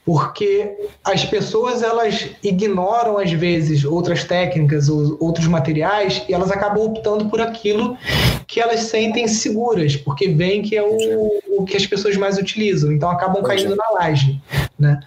Porque 0.05 0.69
as 1.03 1.23
pessoas 1.23 1.81
elas 1.81 2.29
ignoram 2.43 3.17
às 3.17 3.31
vezes 3.31 3.85
outras 3.85 4.23
técnicas 4.25 4.89
ou 4.89 5.17
outros 5.19 5.47
materiais 5.47 6.23
e 6.27 6.33
elas 6.33 6.51
acabam 6.51 6.83
optando 6.83 7.29
por 7.29 7.39
aquilo 7.39 7.97
que 8.45 8.59
elas 8.59 8.81
sentem 8.81 9.27
seguras, 9.27 9.95
porque 9.95 10.27
veem 10.27 10.61
que 10.61 10.75
é 10.75 10.83
o, 10.83 11.41
o 11.57 11.65
que 11.65 11.77
as 11.77 11.85
pessoas 11.85 12.17
mais 12.17 12.37
utilizam, 12.37 12.91
então 12.91 13.09
acabam 13.09 13.41
caindo 13.41 13.75
na 13.75 13.89
laje. 13.91 14.41
Né? 14.83 14.99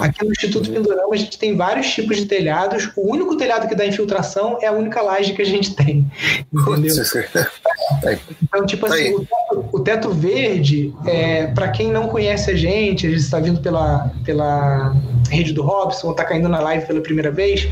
Aqui 0.00 0.24
no 0.24 0.30
Instituto 0.30 0.70
Pindorama 0.70 1.12
a 1.12 1.16
gente 1.16 1.36
tem 1.36 1.56
vários 1.56 1.92
tipos 1.92 2.16
de 2.16 2.26
telhados, 2.26 2.90
o 2.96 3.10
único 3.10 3.36
telhado 3.36 3.66
que 3.66 3.74
dá 3.74 3.84
infiltração 3.84 4.58
é 4.62 4.68
a 4.68 4.72
única 4.72 5.02
laje 5.02 5.32
que 5.32 5.42
a 5.42 5.44
gente 5.44 5.74
tem. 5.74 6.10
Entendeu? 6.52 6.94
Então, 8.42 8.64
tipo 8.64 8.86
assim, 8.86 9.14
o 9.14 9.20
teto, 9.20 9.68
o 9.72 9.80
teto 9.80 10.10
verde, 10.10 10.94
é, 11.06 11.48
para 11.48 11.68
quem 11.68 11.90
não 11.90 12.08
conhece 12.08 12.50
a 12.50 12.56
gente, 12.56 13.06
a 13.06 13.10
gente 13.10 13.20
está 13.20 13.38
vindo 13.38 13.60
pela, 13.60 14.10
pela 14.24 14.94
rede 15.28 15.52
do 15.52 15.62
Robson, 15.62 16.06
ou 16.06 16.12
está 16.12 16.24
caindo 16.24 16.48
na 16.48 16.60
live 16.60 16.86
pela 16.86 17.00
primeira 17.00 17.30
vez, 17.30 17.68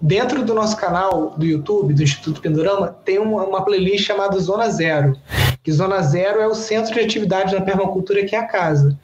dentro 0.00 0.42
do 0.42 0.54
nosso 0.54 0.76
canal 0.76 1.34
do 1.36 1.44
YouTube, 1.44 1.92
do 1.92 2.02
Instituto 2.02 2.40
Pindorama, 2.40 2.96
tem 3.04 3.18
uma, 3.18 3.44
uma 3.44 3.64
playlist 3.64 4.06
chamada 4.06 4.38
Zona 4.38 4.70
Zero, 4.70 5.16
que 5.62 5.70
Zona 5.70 6.00
Zero 6.00 6.40
é 6.40 6.46
o 6.46 6.54
centro 6.54 6.94
de 6.94 7.00
atividade 7.00 7.54
na 7.54 7.60
permacultura 7.60 8.24
que 8.24 8.34
é 8.34 8.38
a 8.38 8.46
casa. 8.46 8.98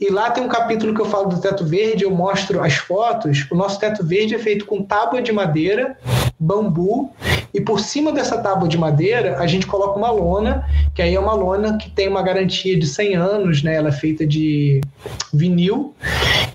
E 0.00 0.08
lá 0.08 0.30
tem 0.30 0.42
um 0.42 0.48
capítulo 0.48 0.94
que 0.94 1.00
eu 1.00 1.04
falo 1.04 1.28
do 1.28 1.40
teto 1.40 1.64
verde, 1.64 2.04
eu 2.04 2.10
mostro 2.10 2.62
as 2.62 2.74
fotos. 2.74 3.46
O 3.50 3.54
nosso 3.54 3.78
teto 3.78 4.04
verde 4.04 4.34
é 4.34 4.38
feito 4.38 4.64
com 4.64 4.82
tábua 4.82 5.20
de 5.20 5.30
madeira, 5.30 5.94
bambu, 6.38 7.10
e 7.52 7.60
por 7.60 7.78
cima 7.80 8.10
dessa 8.10 8.38
tábua 8.38 8.66
de 8.66 8.78
madeira 8.78 9.38
a 9.38 9.46
gente 9.46 9.66
coloca 9.66 9.98
uma 9.98 10.10
lona, 10.10 10.64
que 10.94 11.02
aí 11.02 11.14
é 11.14 11.20
uma 11.20 11.34
lona 11.34 11.76
que 11.76 11.90
tem 11.90 12.08
uma 12.08 12.22
garantia 12.22 12.78
de 12.78 12.86
100 12.86 13.16
anos, 13.16 13.62
né? 13.62 13.74
Ela 13.74 13.90
é 13.90 13.92
feita 13.92 14.26
de 14.26 14.80
vinil 15.34 15.94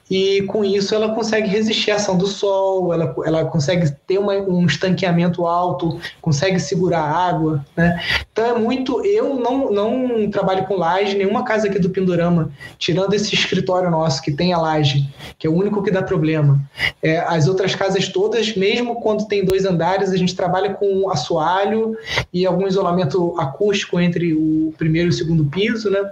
e 0.10 0.44
com 0.44 0.64
isso 0.64 0.94
ela 0.94 1.16
consegue 1.16 1.48
resistir 1.48 1.92
à 1.92 1.96
ação 1.96 2.16
do 2.16 2.28
sol, 2.28 2.94
ela, 2.94 3.16
ela 3.26 3.46
consegue 3.46 3.92
ter 4.06 4.20
uma, 4.20 4.34
um 4.34 4.66
estanqueamento 4.66 5.48
alto, 5.48 6.00
consegue 6.22 6.60
segurar 6.60 7.02
água, 7.02 7.66
né? 7.76 8.00
Então 8.32 8.46
é 8.46 8.60
muito. 8.60 9.04
Eu 9.04 9.36
não, 9.36 9.72
não 9.72 10.30
trabalho 10.30 10.66
com 10.66 10.76
laje, 10.76 11.18
nenhuma 11.18 11.44
casa 11.44 11.68
aqui 11.68 11.80
do 11.80 11.90
Pindorama, 11.90 12.52
tirando 12.78 13.14
esse 13.14 13.34
escritório 13.34 13.90
nosso 13.90 14.22
que 14.22 14.32
tem 14.32 14.54
a 14.54 14.58
laje, 14.60 15.10
que 15.40 15.48
é 15.48 15.50
o 15.50 15.54
único 15.54 15.82
que 15.82 15.90
dá 15.90 16.04
problema. 16.04 16.60
É, 17.02 17.18
as 17.20 17.48
outras 17.48 17.74
casas 17.74 18.08
todas, 18.08 18.56
mesmo 18.56 19.02
quando 19.02 19.28
tem 19.28 19.44
dois 19.44 19.66
andares, 19.66 20.12
a 20.12 20.18
gente 20.18 20.36
trabalha 20.36 20.74
com 20.74 21.10
assoalho 21.10 21.98
e 22.32 22.46
algum 22.46 22.68
isolamento 22.68 23.34
acústico 23.40 24.00
entre 24.00 24.34
o 24.34 24.72
primeiro 24.78 25.10
e 25.10 25.10
o 25.10 25.14
segundo 25.14 25.46
piso, 25.46 25.90
né? 25.90 26.12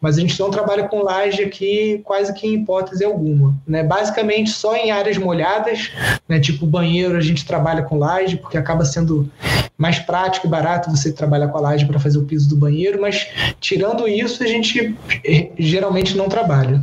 Mas 0.00 0.16
a 0.16 0.20
gente 0.20 0.38
não 0.40 0.50
trabalha 0.50 0.88
com 0.88 1.02
laje 1.02 1.42
aqui 1.42 2.00
quase 2.04 2.32
que 2.32 2.46
em 2.46 2.54
hipótese 2.54 3.04
alguma 3.04 3.33
nenhuma. 3.34 3.54
Né? 3.66 3.82
Basicamente, 3.82 4.50
só 4.50 4.76
em 4.76 4.90
áreas 4.90 5.18
molhadas, 5.18 5.90
né? 6.28 6.38
tipo 6.38 6.64
banheiro, 6.64 7.16
a 7.16 7.20
gente 7.20 7.44
trabalha 7.44 7.82
com 7.82 7.98
laje, 7.98 8.36
porque 8.36 8.56
acaba 8.56 8.84
sendo 8.84 9.28
mais 9.76 9.98
prático 9.98 10.46
e 10.46 10.50
barato 10.50 10.90
você 10.90 11.12
trabalhar 11.12 11.48
com 11.48 11.58
a 11.58 11.60
laje 11.60 11.84
para 11.84 11.98
fazer 11.98 12.18
o 12.18 12.24
piso 12.24 12.48
do 12.48 12.56
banheiro, 12.56 13.00
mas 13.00 13.26
tirando 13.60 14.06
isso, 14.06 14.42
a 14.42 14.46
gente 14.46 14.96
eh, 15.24 15.50
geralmente 15.58 16.16
não 16.16 16.28
trabalha. 16.28 16.82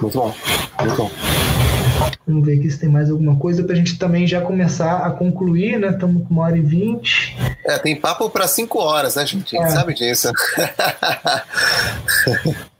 Muito 0.00 0.18
bom, 0.18 0.34
muito 0.80 0.96
bom. 0.96 1.10
Vamos 2.26 2.44
ver 2.44 2.58
aqui 2.58 2.68
se 2.68 2.80
tem 2.80 2.88
mais 2.88 3.08
alguma 3.08 3.36
coisa 3.36 3.62
para 3.62 3.72
a 3.72 3.76
gente 3.76 3.96
também 3.96 4.26
já 4.26 4.40
começar 4.40 5.06
a 5.06 5.10
concluir, 5.10 5.78
né? 5.78 5.90
Estamos 5.90 6.26
com 6.26 6.34
uma 6.34 6.42
hora 6.42 6.58
e 6.58 6.60
vinte. 6.60 7.36
É, 7.64 7.78
tem 7.78 7.94
papo 7.94 8.28
para 8.28 8.48
cinco 8.48 8.80
horas, 8.80 9.14
né, 9.14 9.24
gente? 9.24 9.56
A 9.56 9.62
é. 9.62 9.68
sabe 9.68 9.94
disso. 9.94 10.32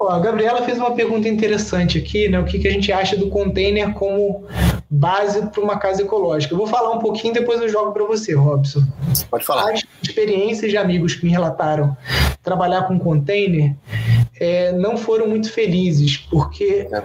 Ó, 0.00 0.08
a 0.10 0.18
Gabriela 0.18 0.62
fez 0.62 0.78
uma 0.78 0.96
pergunta 0.96 1.28
interessante 1.28 1.96
aqui, 1.96 2.28
né? 2.28 2.40
O 2.40 2.44
que, 2.44 2.58
que 2.58 2.66
a 2.66 2.72
gente 2.72 2.90
acha 2.90 3.16
do 3.16 3.28
container 3.28 3.92
como 3.92 4.44
base 4.90 5.46
para 5.46 5.62
uma 5.62 5.78
casa 5.78 6.02
ecológica? 6.02 6.52
Eu 6.52 6.58
vou 6.58 6.66
falar 6.66 6.90
um 6.90 6.98
pouquinho, 6.98 7.32
depois 7.32 7.60
eu 7.60 7.68
jogo 7.68 7.92
para 7.92 8.04
você, 8.04 8.34
Robson. 8.34 8.82
Pode 9.30 9.44
falar. 9.44 9.70
As 9.70 9.84
experiências 10.02 10.72
de 10.72 10.76
amigos 10.76 11.14
que 11.14 11.24
me 11.24 11.30
relataram 11.30 11.96
trabalhar 12.42 12.82
com 12.88 12.98
container 12.98 13.76
é, 14.40 14.72
não 14.72 14.96
foram 14.96 15.28
muito 15.28 15.52
felizes, 15.52 16.16
porque 16.16 16.88
é, 16.90 17.02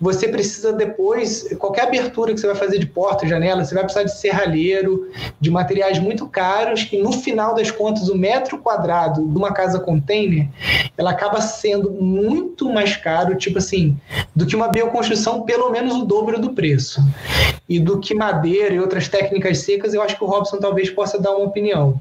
você 0.00 0.28
precisa 0.28 0.72
depois, 0.72 1.46
qualquer 1.58 1.82
abertura 1.82 2.32
que 2.32 2.40
você 2.40 2.46
vai 2.46 2.56
fazer 2.56 2.78
de 2.78 2.86
porta, 2.86 3.28
janela, 3.28 3.64
você 3.64 3.74
vai 3.74 3.84
precisar 3.84 4.04
de 4.04 4.18
serralheiro, 4.18 5.10
de 5.38 5.50
materiais 5.50 5.98
muito 5.98 6.26
caros, 6.26 6.88
e 6.90 6.96
no 6.96 7.12
final 7.12 7.54
das 7.54 7.70
contas, 7.70 8.08
o 8.08 8.16
metro 8.16 8.58
quadrado 8.58 9.28
de 9.28 9.36
uma 9.36 9.52
casa 9.52 9.78
container, 9.78 10.48
ela 10.96 11.10
acaba 11.10 11.40
sendo 11.42 11.90
muito 11.90 12.72
mais 12.72 12.96
caro, 12.96 13.36
tipo 13.36 13.58
assim, 13.58 13.94
do 14.34 14.46
que 14.46 14.56
uma 14.56 14.68
bioconstrução, 14.68 15.42
pelo 15.42 15.68
menos 15.70 15.94
o 15.94 16.04
dobro 16.06 16.40
do 16.40 16.54
preço. 16.54 17.02
E 17.68 17.78
do 17.78 18.00
que 18.00 18.14
madeira 18.14 18.74
e 18.74 18.80
outras 18.80 19.06
técnicas 19.06 19.58
secas, 19.58 19.92
eu 19.92 20.02
acho 20.02 20.16
que 20.16 20.24
o 20.24 20.26
Robson 20.26 20.56
talvez 20.56 20.88
possa 20.90 21.20
dar 21.20 21.30
uma 21.32 21.46
opinião. 21.46 22.00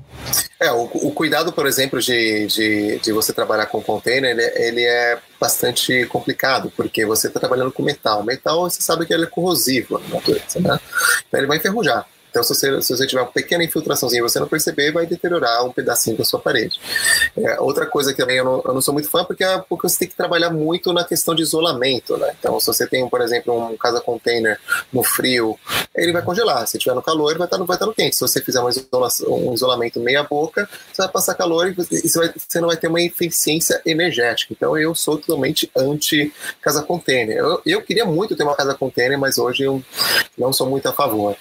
É, 0.60 0.72
o, 0.72 0.84
o 0.94 1.12
cuidado, 1.12 1.52
por 1.52 1.68
exemplo, 1.68 2.00
de, 2.02 2.48
de, 2.48 3.00
de, 3.00 3.12
você 3.12 3.32
trabalhar 3.32 3.68
com 3.68 3.82
container, 3.82 4.32
ele, 4.32 4.44
ele 4.56 4.84
é 4.84 5.20
bastante 5.40 6.06
complicado, 6.08 6.72
porque 6.76 7.06
você 7.06 7.28
está 7.28 7.40
trabalhando 7.40 7.72
com 7.72 7.82
metal. 7.82 8.24
Metal, 8.24 8.70
você 8.70 8.82
sabe 8.82 9.06
que 9.06 9.14
ele 9.14 9.24
é 9.24 9.28
corrosivo 9.28 10.00
na 10.00 10.16
natureza, 10.16 10.60
né? 10.60 10.80
Então 11.28 11.40
ele 11.40 11.48
vai 11.48 11.58
enferrujar. 11.58 12.06
Então, 12.30 12.44
se 12.44 12.54
você, 12.54 12.82
se 12.82 12.96
você 12.96 13.08
tiver 13.08 13.22
uma 13.22 13.32
pequena 13.32 13.64
infiltraçãozinha 13.64 14.20
e 14.20 14.24
você 14.24 14.40
não 14.40 14.48
perceber, 14.48 14.92
vai 14.92 15.06
deteriorar 15.06 15.66
um 15.66 15.72
pedacinho 15.72 16.18
da 16.18 16.24
sua 16.24 16.40
parede. 16.40 16.80
É, 17.38 17.60
outra 17.60 17.86
coisa 17.86 18.14
que 18.14 18.20
também 18.20 18.38
eu 18.38 18.46
não, 18.46 18.62
eu 18.66 18.74
não, 18.74 18.82
sou 18.82 18.94
muito 18.94 19.10
fã, 19.10 19.24
porque, 19.24 19.44
é 19.44 19.58
porque 19.68 19.90
você 19.90 20.00
tem 20.00 20.08
que 20.08 20.16
trabalhar 20.16 20.50
muito 20.50 20.94
na 20.94 21.04
questão 21.04 21.34
de 21.34 21.42
isolamento, 21.42 22.18
né? 22.18 22.34
Então, 22.40 22.60
se 22.60 22.68
você 22.68 22.88
tem, 22.88 23.08
por 23.10 23.22
exemplo, 23.22 23.72
um 23.72 23.78
casa 23.78 24.00
container 24.02 24.60
no 24.94 25.04
frio, 25.04 25.58
ele 25.96 26.12
vai 26.12 26.22
congelar. 26.22 26.68
Se 26.68 26.78
tiver 26.78 26.94
no 26.94 27.02
calor, 27.02 27.32
ele 27.32 27.40
vai 27.40 27.48
estar 27.48 27.58
no, 27.58 27.66
vai 27.66 27.76
estar 27.76 27.86
no 27.86 27.94
quente. 27.94 28.16
Se 28.16 28.22
você 28.22 28.42
fizer 28.42 28.62
um 28.62 29.54
isolamento 29.54 30.00
meia 30.00 30.24
boca, 30.24 30.70
você 30.92 31.02
vai 31.02 31.12
passar 31.12 31.34
calor 31.36 31.68
e 31.68 31.72
você, 31.72 32.20
vai, 32.20 32.34
você 32.36 32.60
não 32.60 32.68
vai 32.68 32.78
ter 32.78 32.88
uma 32.88 33.02
eficiência 33.02 33.82
energética. 33.86 34.54
Então, 34.54 34.78
eu 34.78 34.94
sou 34.94 35.18
totalmente 35.18 35.70
anti 35.76 36.32
casa 36.62 36.84
container. 36.84 37.38
Eu, 37.38 37.62
eu 37.66 37.82
queria 37.82 38.06
muito 38.06 38.36
ter 38.36 38.44
uma 38.44 38.56
casa 38.56 38.76
container, 38.76 39.18
mas 39.18 39.38
hoje 39.38 39.64
eu 39.64 39.82
não 40.38 40.54
sou 40.54 40.70
muito 40.70 40.88
a 40.88 40.94
favor. 40.94 41.36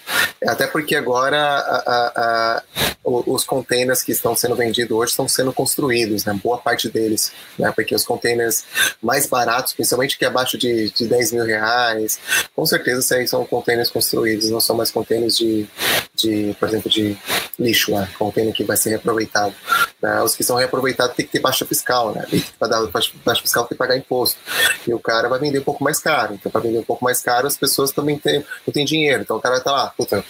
Até 0.47 0.67
porque 0.67 0.78
porque 0.79 0.95
agora 0.95 1.37
a, 1.37 1.83
a, 1.87 2.13
a, 2.17 2.63
os 3.05 3.43
containers 3.43 4.01
que 4.01 4.13
estão 4.13 4.37
sendo 4.37 4.55
vendidos 4.55 4.97
hoje 4.97 5.11
estão 5.11 5.27
sendo 5.27 5.53
construídos, 5.53 6.25
né? 6.25 6.39
boa 6.41 6.57
parte 6.57 6.89
deles, 6.89 7.33
né? 7.59 7.73
porque 7.75 7.97
os 7.97 8.05
containers 8.05 8.63
mais 9.03 9.27
baratos, 9.27 9.73
principalmente 9.73 10.17
que 10.17 10.25
é 10.25 10.29
abaixo 10.29 10.57
de, 10.57 10.89
de 10.91 11.05
10 11.05 11.33
mil 11.33 11.45
reais, 11.45 12.21
com 12.55 12.65
certeza 12.65 13.01
isso 13.01 13.13
aí 13.13 13.27
são 13.27 13.45
containers 13.45 13.91
construídos, 13.91 14.51
não 14.51 14.61
são 14.61 14.77
mais 14.77 14.93
containers 14.93 15.37
de, 15.37 15.67
de 16.15 16.55
por 16.61 16.69
exemplo, 16.69 16.89
de 16.89 17.19
lixo, 17.59 17.91
né? 17.91 18.09
container 18.17 18.55
que 18.55 18.63
vai 18.63 18.77
ser 18.77 18.91
reaproveitado. 18.91 19.55
Né? 20.01 20.23
Os 20.23 20.37
que 20.37 20.45
são 20.45 20.57
reaproveitados 20.57 21.17
tem 21.17 21.27
que 21.27 21.33
ter 21.33 21.41
baixa 21.41 21.67
fiscal, 21.67 22.15
né? 22.15 22.25
para 22.57 22.69
dar 22.69 22.87
baixa 22.87 23.43
fiscal 23.43 23.65
tem 23.65 23.71
que 23.71 23.79
pagar 23.79 23.97
imposto. 23.97 24.39
E 24.87 24.95
o 24.95 25.01
cara 25.01 25.29
vai 25.29 25.41
vender 25.41 25.59
um 25.59 25.65
pouco 25.65 25.83
mais 25.83 25.99
caro. 25.99 26.35
Então, 26.35 26.53
para 26.53 26.61
vender 26.61 26.79
um 26.79 26.85
pouco 26.85 27.05
mais 27.05 27.21
caro, 27.21 27.49
as 27.49 27.57
pessoas 27.57 27.91
também 27.91 28.17
têm, 28.17 28.45
não 28.65 28.73
têm 28.73 28.85
dinheiro. 28.85 29.23
Então, 29.23 29.37
o 29.37 29.41
cara 29.41 29.55
vai 29.55 29.61
estar 29.61 29.73
lá, 29.73 29.93
puta, 29.97 30.25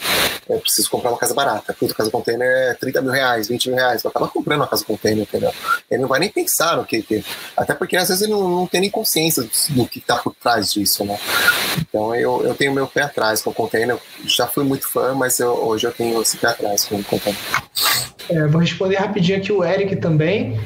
eu 0.48 0.60
preciso 0.60 0.90
comprar 0.90 1.10
uma 1.10 1.18
casa 1.18 1.34
barata. 1.34 1.74
Puta, 1.74 1.94
casa 1.94 2.10
container 2.10 2.48
é 2.48 2.74
30 2.74 3.02
mil 3.02 3.12
reais, 3.12 3.48
20 3.48 3.68
mil 3.68 3.76
reais. 3.76 4.02
Eu 4.02 4.10
acaba 4.10 4.28
comprando 4.28 4.60
uma 4.60 4.66
casa 4.66 4.84
container, 4.84 5.22
entendeu? 5.22 5.52
Ele 5.90 6.02
não 6.02 6.08
vai 6.08 6.20
nem 6.20 6.30
pensar 6.30 6.76
no 6.76 6.84
que. 6.84 7.02
que 7.02 7.24
até 7.56 7.74
porque 7.74 7.96
às 7.96 8.08
vezes 8.08 8.22
ele 8.22 8.32
não, 8.32 8.48
não 8.48 8.66
tem 8.66 8.80
nem 8.80 8.90
consciência 8.90 9.42
do, 9.70 9.86
que 9.86 9.98
está 9.98 10.16
por 10.16 10.34
trás 10.34 10.72
disso, 10.72 11.04
né? 11.04 11.18
Então 11.78 12.14
eu, 12.14 12.42
eu 12.44 12.54
tenho 12.54 12.72
meu 12.72 12.86
pé 12.86 13.02
atrás 13.02 13.42
com 13.42 13.50
o 13.50 13.54
container. 13.54 13.90
Eu 13.90 14.00
já 14.28 14.46
fui 14.46 14.64
muito 14.64 14.88
fã, 14.88 15.14
mas 15.14 15.38
eu, 15.38 15.52
hoje 15.52 15.86
eu 15.86 15.92
tenho 15.92 16.20
esse 16.22 16.36
pé 16.38 16.48
atrás 16.48 16.84
com 16.84 16.96
o 16.96 17.04
container. 17.04 17.40
É, 18.30 18.46
vou 18.46 18.60
responder 18.60 18.96
rapidinho 18.96 19.38
aqui 19.38 19.52
o 19.52 19.64
Eric 19.64 19.96
também 19.96 20.58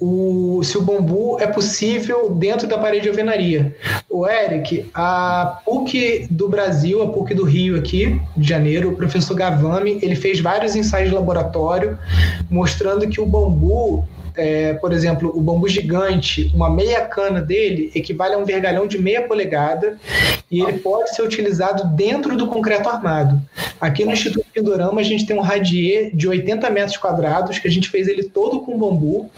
o, 0.00 0.62
se 0.62 0.78
o 0.78 0.82
bambu 0.82 1.38
é 1.40 1.46
possível 1.46 2.30
dentro 2.30 2.68
da 2.68 2.78
parede 2.78 3.04
de 3.04 3.08
alvenaria. 3.08 3.74
O 4.08 4.26
Eric, 4.26 4.88
a 4.94 5.60
PUC 5.64 6.28
do 6.30 6.48
Brasil, 6.48 7.02
a 7.02 7.08
PUC 7.08 7.34
do 7.34 7.44
Rio 7.44 7.76
aqui, 7.76 8.20
de 8.36 8.48
janeiro, 8.48 8.90
o 8.90 8.96
professor 8.96 9.34
Gavami, 9.34 9.98
ele 10.00 10.14
fez 10.14 10.40
vários 10.40 10.76
ensaios 10.76 11.08
de 11.08 11.14
laboratório 11.14 11.98
mostrando 12.48 13.08
que 13.08 13.20
o 13.20 13.26
bambu 13.26 14.06
é, 14.38 14.74
por 14.74 14.92
exemplo, 14.92 15.36
o 15.36 15.40
bambu 15.40 15.68
gigante, 15.68 16.50
uma 16.54 16.70
meia 16.70 17.00
cana 17.00 17.42
dele 17.42 17.90
equivale 17.92 18.34
a 18.34 18.38
um 18.38 18.44
vergalhão 18.44 18.86
de 18.86 18.96
meia 18.96 19.22
polegada 19.22 19.98
e 20.48 20.60
ele 20.62 20.78
pode 20.78 21.14
ser 21.14 21.22
utilizado 21.22 21.84
dentro 21.96 22.36
do 22.36 22.46
concreto 22.46 22.88
armado. 22.88 23.40
Aqui 23.80 24.04
no 24.04 24.12
Instituto 24.12 24.46
Pindorama 24.54 25.00
a 25.00 25.04
gente 25.04 25.26
tem 25.26 25.36
um 25.36 25.42
radier 25.42 26.14
de 26.14 26.28
80 26.28 26.70
metros 26.70 26.96
quadrados 26.96 27.58
que 27.58 27.66
a 27.66 27.70
gente 27.70 27.90
fez 27.90 28.06
ele 28.06 28.22
todo 28.22 28.60
com 28.60 28.78
bambu 28.78 29.28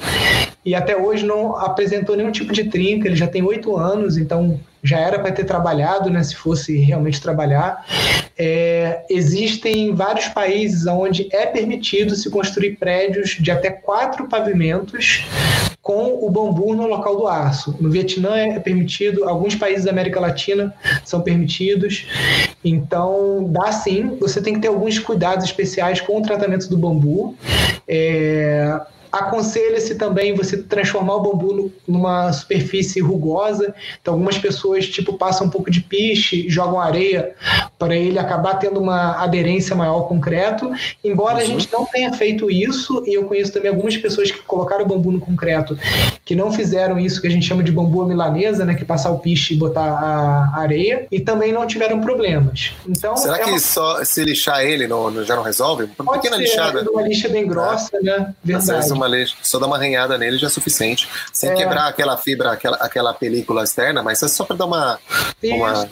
e 0.65 0.75
até 0.75 0.97
hoje 0.97 1.25
não 1.25 1.57
apresentou 1.57 2.17
nenhum 2.17 2.31
tipo 2.31 2.53
de 2.53 2.65
trinca. 2.65 3.09
Ele 3.09 3.17
já 3.17 3.27
tem 3.27 3.43
oito 3.43 3.77
anos, 3.77 4.17
então 4.17 4.61
já 4.83 4.99
era 4.99 5.19
para 5.19 5.33
ter 5.33 5.45
trabalhado, 5.45 6.11
né, 6.11 6.23
se 6.23 6.35
fosse 6.35 6.77
realmente 6.79 7.21
trabalhar. 7.21 7.85
É, 8.39 9.05
existem 9.11 9.95
vários 9.95 10.29
países 10.29 10.87
onde 10.87 11.29
é 11.31 11.47
permitido 11.47 12.15
se 12.17 12.31
construir 12.31 12.77
prédios 12.77 13.37
de 13.39 13.51
até 13.51 13.71
quatro 13.71 14.29
pavimentos 14.29 15.27
com 15.83 16.25
o 16.25 16.31
bambu 16.31 16.75
no 16.75 16.87
local 16.87 17.17
do 17.17 17.27
aço. 17.27 17.77
No 17.81 17.91
Vietnã 17.91 18.37
é 18.37 18.59
permitido, 18.59 19.29
alguns 19.29 19.55
países 19.55 19.85
da 19.85 19.91
América 19.91 20.21
Latina 20.21 20.75
são 21.05 21.21
permitidos. 21.21 22.07
Então, 22.65 23.45
dá 23.51 23.73
sim, 23.73 24.17
você 24.21 24.41
tem 24.41 24.55
que 24.55 24.61
ter 24.61 24.69
alguns 24.69 24.99
cuidados 24.99 25.45
especiais 25.45 26.01
com 26.01 26.19
o 26.19 26.23
tratamento 26.23 26.69
do 26.69 26.77
bambu. 26.77 27.35
É, 27.89 28.81
Aconselha-se 29.11 29.95
também 29.95 30.35
você 30.35 30.57
transformar 30.57 31.17
o 31.17 31.21
bambu 31.21 31.73
numa 31.87 32.33
superfície 32.33 33.01
rugosa. 33.01 33.75
Então, 34.01 34.15
algumas 34.15 34.39
pessoas 34.39 34.87
tipo 34.87 35.15
passam 35.15 35.47
um 35.47 35.51
pouco 35.51 35.71
de 35.71 35.81
piche, 35.81 36.49
jogam 36.49 36.81
areia 36.81 37.35
para 37.79 37.97
ele 37.97 38.19
acabar 38.19 38.55
tendo 38.55 38.81
uma 38.81 39.23
aderência 39.23 39.75
maior 39.75 39.95
ao 39.95 40.09
concreto. 40.09 40.71
Embora 41.03 41.37
uhum. 41.37 41.41
a 41.41 41.45
gente 41.45 41.69
não 41.73 41.85
tenha 41.85 42.13
feito 42.13 42.51
isso, 42.51 43.03
e 43.07 43.15
eu 43.15 43.25
conheço 43.25 43.53
também 43.53 43.71
algumas 43.71 43.97
pessoas 43.97 44.31
que 44.31 44.41
colocaram 44.43 44.85
o 44.85 44.89
bambu 44.89 45.13
no 45.13 45.21
concreto 45.21 45.77
que 46.25 46.37
não 46.37 46.53
fizeram 46.53 46.99
isso 46.99 47.21
que 47.21 47.27
a 47.27 47.31
gente 47.31 47.45
chama 47.47 47.63
de 47.63 47.73
bambu 47.73 48.05
milanesa, 48.05 48.65
né, 48.65 48.75
que 48.75 48.85
passar 48.85 49.11
o 49.11 49.19
piche 49.19 49.55
e 49.55 49.57
botar 49.57 49.83
a 49.83 50.61
areia, 50.61 51.07
e 51.11 51.19
também 51.19 51.53
não 51.53 51.67
tiveram 51.67 52.01
problemas. 52.01 52.73
Então, 52.89 53.17
será 53.17 53.39
é 53.39 53.45
que 53.45 53.51
uma... 53.51 53.59
só 53.59 54.05
se 54.05 54.23
lixar 54.23 54.61
ele 54.63 54.87
não, 54.87 55.25
já 55.25 55.35
não 55.35 55.43
resolve? 55.43 55.89
Uma 55.99 56.13
Pode 56.13 56.19
pequena 56.19 56.37
ser, 56.37 56.43
lixada. 56.43 56.91
Uma 56.91 57.03
lixa 57.03 57.29
bem 57.29 57.47
grossa, 57.47 57.97
é. 57.97 58.01
né? 58.01 58.35
Verdade 58.45 59.00
uma 59.07 59.27
só 59.43 59.59
dar 59.59 59.67
uma 59.67 59.77
arranhada 59.77 60.17
nele 60.19 60.39
já 60.39 60.47
é 60.47 60.51
suficiente. 60.51 61.09
Sem 61.33 61.51
é. 61.51 61.55
quebrar 61.55 61.89
aquela 61.89 62.17
fibra, 62.17 62.53
aquela, 62.53 62.77
aquela 62.77 63.15
película 63.15 63.65
externa, 63.65 64.03
mas 64.03 64.23
é 64.23 64.29
só 64.29 64.45
para 64.45 64.57
dar 64.57 64.67
uma, 64.67 64.99
uma, 65.43 65.89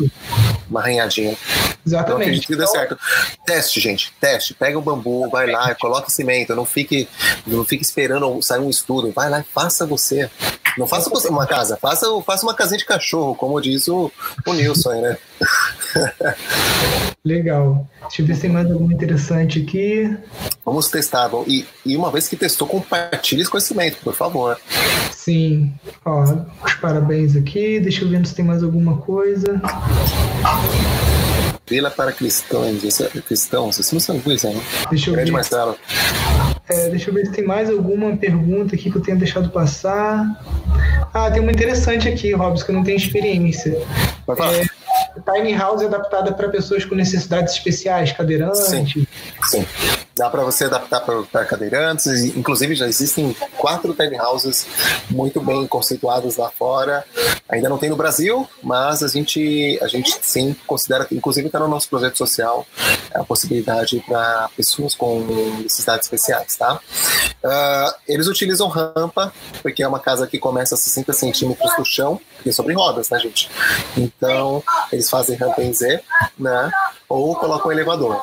uma 0.70 0.80
arranhadinha. 0.80 1.36
Exatamente. 1.86 1.86
Então, 1.86 2.16
acredito 2.16 2.47
que 2.47 2.55
então... 2.55 2.66
certo. 2.66 2.98
Teste, 3.47 3.80
gente. 3.80 4.12
Teste. 4.20 4.55
Pega 4.55 4.78
o 4.78 4.82
bambu, 4.82 5.28
vai 5.30 5.51
lá, 5.51 5.74
coloca 5.74 6.10
cimento. 6.10 6.55
Não 6.55 6.64
fique, 6.64 7.09
não 7.47 7.64
fique 7.64 7.82
esperando 7.82 8.40
sair 8.43 8.60
um 8.60 8.70
estudo. 8.70 9.10
Vai 9.12 9.30
lá 9.30 9.40
e 9.40 9.44
faça 9.44 9.86
você. 9.86 10.30
Não 10.79 10.87
faça 10.87 11.11
uma 11.29 11.47
casa, 11.47 11.77
faça, 11.77 12.07
faça 12.23 12.47
uma 12.47 12.55
casinha 12.55 12.79
de 12.79 12.85
cachorro, 12.85 13.35
como 13.35 13.61
diz 13.61 13.89
o, 13.89 14.11
o 14.47 14.53
Nilson 14.53 14.91
aí, 14.93 15.01
né? 15.01 15.19
Legal. 17.25 17.87
Deixa 18.03 18.23
eu 18.23 18.27
ver 18.27 18.35
se 18.37 18.43
tem 18.43 18.51
mais 18.51 18.71
alguma 18.71 18.93
interessante 18.93 19.61
aqui. 19.61 20.17
Vamos 20.65 20.89
testar. 20.89 21.29
E, 21.47 21.67
e 21.85 21.97
uma 21.97 22.11
vez 22.11 22.29
que 22.29 22.37
testou, 22.37 22.67
compartilhe 22.69 23.43
esse 23.43 23.51
conhecimento, 23.51 23.99
por 24.03 24.15
favor. 24.15 24.59
Sim. 25.11 25.75
Ó, 26.05 26.25
os 26.65 26.75
parabéns 26.75 27.37
aqui. 27.37 27.81
Deixa 27.81 28.05
eu 28.05 28.09
ver 28.09 28.25
se 28.25 28.35
tem 28.35 28.45
mais 28.45 28.63
alguma 28.63 28.99
coisa. 28.99 29.61
Vila 31.67 31.91
para 31.91 32.13
cristãos. 32.13 33.01
É 33.01 33.21
cristãos. 33.21 33.79
Isso 33.79 33.95
não 33.95 34.01
sabe 34.01 34.21
coisa, 34.21 34.51
né? 34.51 34.61
Deixa 34.89 35.11
eu 35.11 35.15
Grande 35.15 35.31
ver. 35.31 35.37
Marcelo. 35.37 35.77
É, 36.70 36.89
deixa 36.90 37.11
eu 37.11 37.15
ver 37.15 37.27
se 37.27 37.32
tem 37.32 37.45
mais 37.45 37.70
alguma 37.70 38.16
pergunta 38.16 38.74
aqui 38.74 38.90
que 38.90 38.97
eu 38.97 39.03
tenha 39.03 39.16
deixado 39.16 39.49
passar. 39.51 40.24
Ah, 41.15 41.31
tem 41.31 41.40
uma 41.40 41.51
interessante 41.53 42.09
aqui, 42.09 42.32
Robson, 42.35 42.65
que 42.65 42.70
eu 42.70 42.74
não 42.74 42.85
tenho 42.85 42.97
experiência. 42.97 43.81
Vai 44.27 44.36
falar. 44.36 44.55
É, 44.55 44.66
tiny 45.35 45.55
house 45.55 45.82
adaptada 45.82 46.32
para 46.32 46.49
pessoas 46.49 46.85
com 46.85 46.95
necessidades 46.95 47.55
especiais, 47.55 48.12
cadeirantes. 48.12 48.61
Sim. 48.66 49.07
Sim. 49.45 49.66
Dá 50.19 50.28
para 50.28 50.43
você 50.43 50.65
adaptar 50.65 51.01
para 51.01 51.45
cadeirantes, 51.45 52.07
inclusive 52.36 52.74
já 52.74 52.89
existem 52.89 53.35
quatro 53.57 53.95
tiny 53.95 54.19
houses 54.20 54.66
muito 55.09 55.40
bem 55.40 55.65
conceituadas 55.66 56.36
lá 56.36 56.51
fora. 56.51 57.05
Ainda 57.49 57.69
não 57.69 57.78
tem 57.78 57.89
no 57.89 57.97
Brasil, 57.97 58.49
mas 58.62 59.03
a 59.03 59.09
gente, 59.09 59.78
a 59.81 59.86
gente 59.86 60.19
sim 60.20 60.57
considera, 60.66 61.07
inclusive 61.12 61.47
está 61.47 61.61
no 61.61 61.69
nosso 61.69 61.89
projeto 61.89 62.19
social, 62.19 62.66
a 63.15 63.23
possibilidade 63.23 64.03
para 64.07 64.51
pessoas 64.57 64.95
com 64.95 65.20
necessidades 65.62 66.07
especiais, 66.07 66.57
tá? 66.57 66.81
Uh, 67.45 67.95
eles 68.09 68.27
utilizam 68.27 68.69
rampa, 68.69 69.32
porque 69.62 69.82
é 69.82 69.89
uma 69.89 70.01
casa 70.01 70.27
que 70.27 70.39
começa 70.39 70.74
a 70.74 70.78
60 70.78 71.12
centímetros 71.12 71.77
do 71.77 71.85
chão, 71.85 72.20
sobre 72.53 72.75
rodas, 72.75 73.11
né, 73.11 73.19
gente? 73.19 73.51
Então, 73.97 74.62
eles 74.93 75.09
fazem 75.09 75.37
rampa 75.37 75.62
em 75.62 75.73
Z, 75.73 76.01
né? 76.39 76.70
Ou 77.09 77.35
colocam 77.37 77.69
um 77.69 77.73
elevador. 77.73 78.23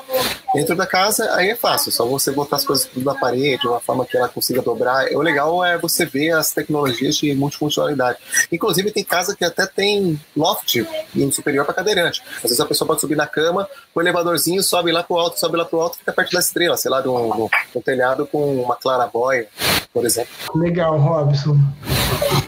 Dentro 0.54 0.76
da 0.76 0.88
casa, 0.88 1.34
aí 1.36 1.50
é 1.50 1.56
fácil, 1.56 1.92
só 1.92 2.06
você 2.06 2.32
botar 2.32 2.56
as 2.56 2.64
coisas 2.64 2.86
tudo 2.86 3.04
na 3.04 3.14
parede, 3.14 3.58
de 3.58 3.68
uma 3.68 3.80
forma 3.82 4.06
que 4.06 4.16
ela 4.16 4.30
consiga 4.30 4.62
dobrar. 4.62 5.08
O 5.12 5.22
legal 5.22 5.66
é 5.66 5.78
você 5.78 6.06
ver 6.06 6.32
as 6.32 6.52
tecnologias 6.52 7.18
de 7.18 7.34
multifuncionalidade. 7.36 8.20
Inclusive, 8.50 8.92
tem 8.92 9.04
casa 9.04 9.36
que 9.36 9.44
até 9.44 9.66
tem 9.66 10.20
loft 10.36 10.86
no 11.14 11.32
superior 11.34 11.66
para 11.66 11.74
cadeirante. 11.74 12.22
Às 12.38 12.44
vezes 12.44 12.60
a 12.62 12.66
pessoa 12.66 12.88
pode 12.88 13.02
subir 13.02 13.18
na 13.18 13.28
cama, 13.28 13.68
o 13.94 14.00
elevadorzinho 14.00 14.64
sobe 14.64 14.94
lá 14.94 15.04
pro 15.04 15.18
alto, 15.18 15.38
sobe 15.38 15.58
lá 15.58 15.66
pro 15.66 15.82
alto, 15.82 15.98
fica 15.98 16.14
perto 16.14 16.32
da 16.32 16.40
estrela, 16.40 16.78
sei 16.78 16.90
lá, 16.90 17.02
no, 17.02 17.50
no 17.74 17.82
telhado 17.82 18.26
com 18.26 18.62
uma 18.62 18.78
clarabóia, 18.78 19.48
por 19.94 20.06
exemplo. 20.06 20.32
Legal, 20.56 20.98
Robson. 20.98 21.58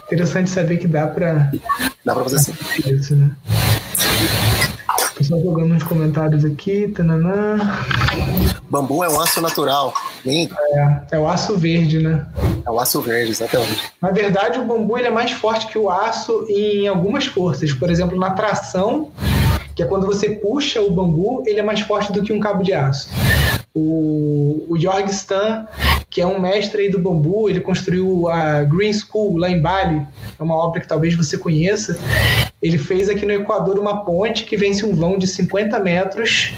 Interessante 0.06 0.48
saber 0.48 0.78
que 0.78 0.88
dá 0.88 1.06
para. 1.06 1.50
Dá 2.04 2.14
para 2.14 2.24
fazer 2.24 2.36
assim. 2.36 2.54
Isso, 2.86 3.14
né? 3.16 3.30
Pessoal 5.18 5.42
jogando 5.42 5.74
uns 5.74 5.82
comentários 5.82 6.44
aqui. 6.44 6.88
Tananã. 6.88 7.58
Bambu 8.70 9.02
é 9.02 9.08
um 9.08 9.20
aço 9.20 9.40
natural. 9.40 9.92
Lindo. 10.24 10.54
É, 10.58 11.00
é 11.12 11.18
o 11.18 11.28
aço 11.28 11.58
verde, 11.58 11.98
né? 11.98 12.24
É 12.64 12.70
o 12.70 12.78
aço 12.78 13.00
verde, 13.00 13.32
exatamente. 13.32 13.82
Na 14.00 14.10
verdade, 14.10 14.60
o 14.60 14.64
bambu 14.64 14.96
ele 14.96 15.08
é 15.08 15.10
mais 15.10 15.32
forte 15.32 15.66
que 15.66 15.78
o 15.78 15.90
aço 15.90 16.46
em 16.48 16.86
algumas 16.86 17.26
forças. 17.26 17.72
Por 17.72 17.90
exemplo, 17.90 18.16
na 18.16 18.30
tração, 18.30 19.10
que 19.74 19.82
é 19.82 19.86
quando 19.86 20.06
você 20.06 20.30
puxa 20.30 20.80
o 20.80 20.90
bambu, 20.90 21.42
ele 21.46 21.58
é 21.58 21.62
mais 21.62 21.80
forte 21.80 22.12
do 22.12 22.22
que 22.22 22.32
um 22.32 22.38
cabo 22.38 22.62
de 22.62 22.72
aço. 22.72 23.08
O, 23.80 24.66
o 24.68 24.76
Jorg 24.76 25.08
Stan, 25.10 25.68
que 26.10 26.20
é 26.20 26.26
um 26.26 26.40
mestre 26.40 26.82
aí 26.82 26.90
do 26.90 26.98
bambu, 26.98 27.48
ele 27.48 27.60
construiu 27.60 28.28
a 28.28 28.64
Green 28.64 28.92
School 28.92 29.36
lá 29.36 29.48
em 29.48 29.60
Bali, 29.60 30.04
é 30.36 30.42
uma 30.42 30.56
obra 30.56 30.80
que 30.80 30.88
talvez 30.88 31.14
você 31.14 31.38
conheça. 31.38 31.96
Ele 32.60 32.76
fez 32.76 33.08
aqui 33.08 33.24
no 33.24 33.32
Equador 33.32 33.78
uma 33.78 34.04
ponte 34.04 34.44
que 34.44 34.56
vence 34.56 34.84
um 34.84 34.96
vão 34.96 35.16
de 35.16 35.28
50 35.28 35.78
metros 35.78 36.52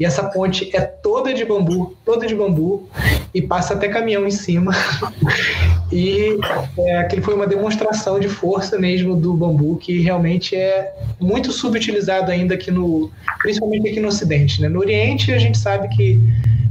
e 0.00 0.04
essa 0.06 0.24
ponte 0.24 0.74
é 0.74 0.80
toda 0.80 1.34
de 1.34 1.44
bambu, 1.44 1.94
toda 2.04 2.26
de 2.26 2.34
bambu, 2.34 2.88
e 3.34 3.42
passa 3.42 3.74
até 3.74 3.88
caminhão 3.88 4.26
em 4.26 4.30
cima. 4.30 4.72
e 5.92 6.38
é, 6.78 6.98
aquele 6.98 7.20
foi 7.20 7.34
uma 7.34 7.46
demonstração 7.46 8.18
de 8.18 8.28
força 8.28 8.78
mesmo 8.78 9.14
do 9.14 9.34
bambu, 9.34 9.76
que 9.76 10.00
realmente 10.00 10.56
é 10.56 10.90
muito 11.20 11.52
subutilizado 11.52 12.30
ainda 12.30 12.54
aqui 12.54 12.70
no, 12.70 13.10
principalmente 13.42 13.90
aqui 13.90 14.00
no 14.00 14.08
Ocidente. 14.08 14.62
Né? 14.62 14.68
No 14.68 14.80
Oriente 14.80 15.32
a 15.32 15.38
gente 15.38 15.58
sabe 15.58 15.88
que 15.94 16.18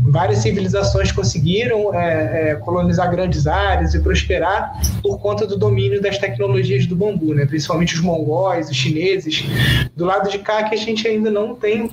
várias 0.01 0.39
civilizações 0.39 1.11
conseguiram 1.11 1.93
é, 1.93 2.51
é, 2.51 2.55
colonizar 2.55 3.11
grandes 3.11 3.45
áreas 3.45 3.93
e 3.93 3.99
prosperar 3.99 4.73
por 5.03 5.19
conta 5.19 5.45
do 5.45 5.55
domínio 5.55 6.01
das 6.01 6.17
tecnologias 6.17 6.87
do 6.87 6.95
bambu, 6.95 7.35
né? 7.35 7.45
principalmente 7.45 7.93
os 7.93 8.01
mongóis, 8.01 8.69
os 8.69 8.75
chineses. 8.75 9.45
Do 9.95 10.05
lado 10.05 10.29
de 10.29 10.39
cá 10.39 10.63
que 10.63 10.73
a 10.73 10.77
gente 10.77 11.07
ainda 11.07 11.29
não 11.29 11.53
tem 11.53 11.91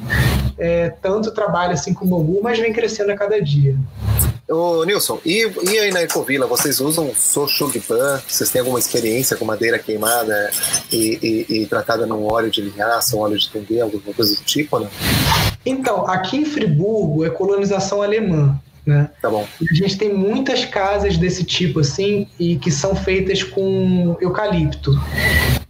é, 0.58 0.90
tanto 1.00 1.30
trabalho 1.30 1.72
assim 1.72 1.94
com 1.94 2.06
bambu, 2.06 2.40
mas 2.42 2.58
vem 2.58 2.72
crescendo 2.72 3.12
a 3.12 3.16
cada 3.16 3.40
dia. 3.40 3.76
Ô, 4.48 4.82
Nilson, 4.84 5.20
e, 5.26 5.46
e 5.70 5.78
aí 5.78 5.90
na 5.90 6.02
Ecovila, 6.02 6.46
vocês 6.46 6.80
usam 6.80 7.14
Sochugpan? 7.14 8.20
Vocês 8.26 8.50
têm 8.50 8.60
alguma 8.60 8.78
experiência 8.78 9.36
com 9.36 9.44
madeira 9.44 9.78
queimada 9.78 10.50
e, 10.90 11.46
e, 11.50 11.62
e 11.62 11.66
tratada 11.66 12.06
num 12.06 12.24
óleo 12.24 12.50
de 12.50 12.62
linhaça, 12.62 13.14
um 13.14 13.20
óleo 13.20 13.36
de 13.36 13.50
tunguê, 13.50 13.80
alguma 13.80 14.14
coisa 14.14 14.34
do 14.34 14.42
tipo, 14.44 14.78
né? 14.78 14.88
Então, 15.66 16.06
aqui 16.06 16.38
em 16.38 16.44
Friburgo 16.46 17.26
é 17.26 17.30
colonização 17.30 18.00
alemã. 18.00 18.58
Né? 18.86 19.10
Tá 19.20 19.28
bom. 19.28 19.46
E 19.60 19.66
a 19.70 19.74
gente 19.74 19.98
tem 19.98 20.14
muitas 20.14 20.64
casas 20.64 21.18
desse 21.18 21.44
tipo 21.44 21.80
assim 21.80 22.26
e 22.40 22.56
que 22.56 22.70
são 22.70 22.96
feitas 22.96 23.42
com 23.42 24.16
eucalipto. 24.18 24.92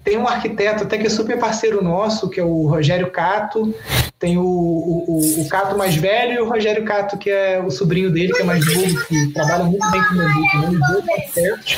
Tem 0.05 0.17
um 0.17 0.29
arquiteto 0.29 0.85
até 0.85 0.97
que 0.97 1.09
é 1.09 1.11
super 1.11 1.37
parceiro 1.37 1.83
nosso, 1.83 2.31
que 2.31 2.39
é 2.39 2.45
o 2.45 2.69
Rogério 2.69 3.11
Cato. 3.11 3.75
Tem 4.19 4.37
o, 4.37 4.43
o, 4.43 5.41
o 5.41 5.49
Cato 5.49 5.79
mais 5.79 5.95
velho 5.95 6.33
e 6.33 6.39
o 6.41 6.49
Rogério 6.49 6.85
Cato, 6.85 7.17
que 7.17 7.31
é 7.31 7.63
o 7.65 7.71
sobrinho 7.71 8.11
dele, 8.11 8.33
que 8.33 8.43
é 8.43 8.45
mais 8.45 8.65
novo, 8.67 9.07
que 9.07 9.33
trabalha 9.33 9.65
muito 9.65 9.91
bem 9.91 10.01
com 10.03 10.15
o 10.15 10.51
também, 10.51 10.81
dois 10.91 11.09
arquitetos. 11.09 11.77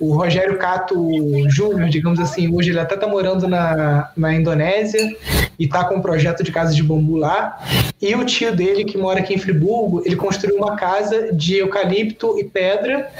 O 0.00 0.14
Rogério 0.14 0.58
Cato 0.58 0.94
Júnior, 1.48 1.88
digamos 1.88 2.20
assim, 2.20 2.54
hoje 2.54 2.70
ele 2.70 2.80
até 2.80 2.94
está 2.94 3.06
morando 3.06 3.48
na, 3.48 4.10
na 4.16 4.34
Indonésia 4.34 5.00
e 5.58 5.64
está 5.64 5.84
com 5.84 5.96
um 5.96 6.02
projeto 6.02 6.42
de 6.42 6.52
casa 6.52 6.74
de 6.74 6.82
bambu 6.82 7.16
lá. 7.16 7.58
E 8.00 8.14
o 8.14 8.24
tio 8.24 8.54
dele, 8.54 8.84
que 8.84 8.98
mora 8.98 9.20
aqui 9.20 9.32
em 9.32 9.38
Friburgo, 9.38 10.02
ele 10.04 10.16
construiu 10.16 10.56
uma 10.56 10.76
casa 10.76 11.32
de 11.32 11.56
eucalipto 11.56 12.38
e 12.38 12.44
pedra. 12.44 13.10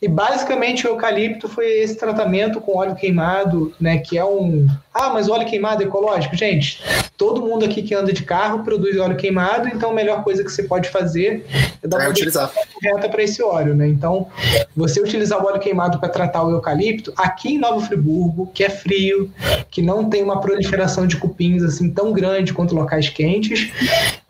E 0.00 0.08
basicamente 0.08 0.86
o 0.86 0.90
eucalipto 0.90 1.48
foi 1.48 1.66
esse 1.66 1.94
tratamento 1.96 2.60
com 2.60 2.76
óleo 2.76 2.96
queimado 2.96 3.72
né? 3.80 3.98
Que 3.98 4.18
é 4.18 4.24
um. 4.24 4.66
Ah, 4.92 5.10
mas 5.10 5.28
óleo 5.28 5.46
queimado 5.46 5.82
é 5.82 5.86
ecológico? 5.86 6.36
Gente, 6.36 6.82
todo 7.16 7.42
mundo 7.42 7.64
aqui 7.64 7.82
que 7.82 7.91
anda 7.94 8.12
de 8.12 8.22
carro 8.22 8.62
produz 8.64 8.98
óleo 8.98 9.16
queimado, 9.16 9.68
então 9.68 9.90
a 9.90 9.94
melhor 9.94 10.22
coisa 10.22 10.42
que 10.44 10.50
você 10.50 10.62
pode 10.62 10.88
fazer 10.88 11.44
é 11.82 11.88
dar 11.88 11.98
é 11.98 12.00
uma 12.02 12.10
utilizar 12.10 12.50
correta 12.50 13.08
para 13.08 13.22
esse 13.22 13.42
óleo, 13.42 13.74
né? 13.74 13.88
Então, 13.88 14.28
você 14.76 15.00
utilizar 15.00 15.42
o 15.42 15.46
óleo 15.46 15.60
queimado 15.60 15.98
para 15.98 16.08
tratar 16.08 16.42
o 16.44 16.50
eucalipto, 16.50 17.12
aqui 17.16 17.54
em 17.54 17.58
Nova 17.58 17.80
Friburgo, 17.80 18.50
que 18.52 18.64
é 18.64 18.70
frio, 18.70 19.30
que 19.70 19.82
não 19.82 20.08
tem 20.08 20.22
uma 20.22 20.40
proliferação 20.40 21.06
de 21.06 21.16
cupins 21.16 21.62
assim 21.62 21.90
tão 21.90 22.12
grande 22.12 22.52
quanto 22.52 22.74
locais 22.74 23.08
quentes, 23.08 23.72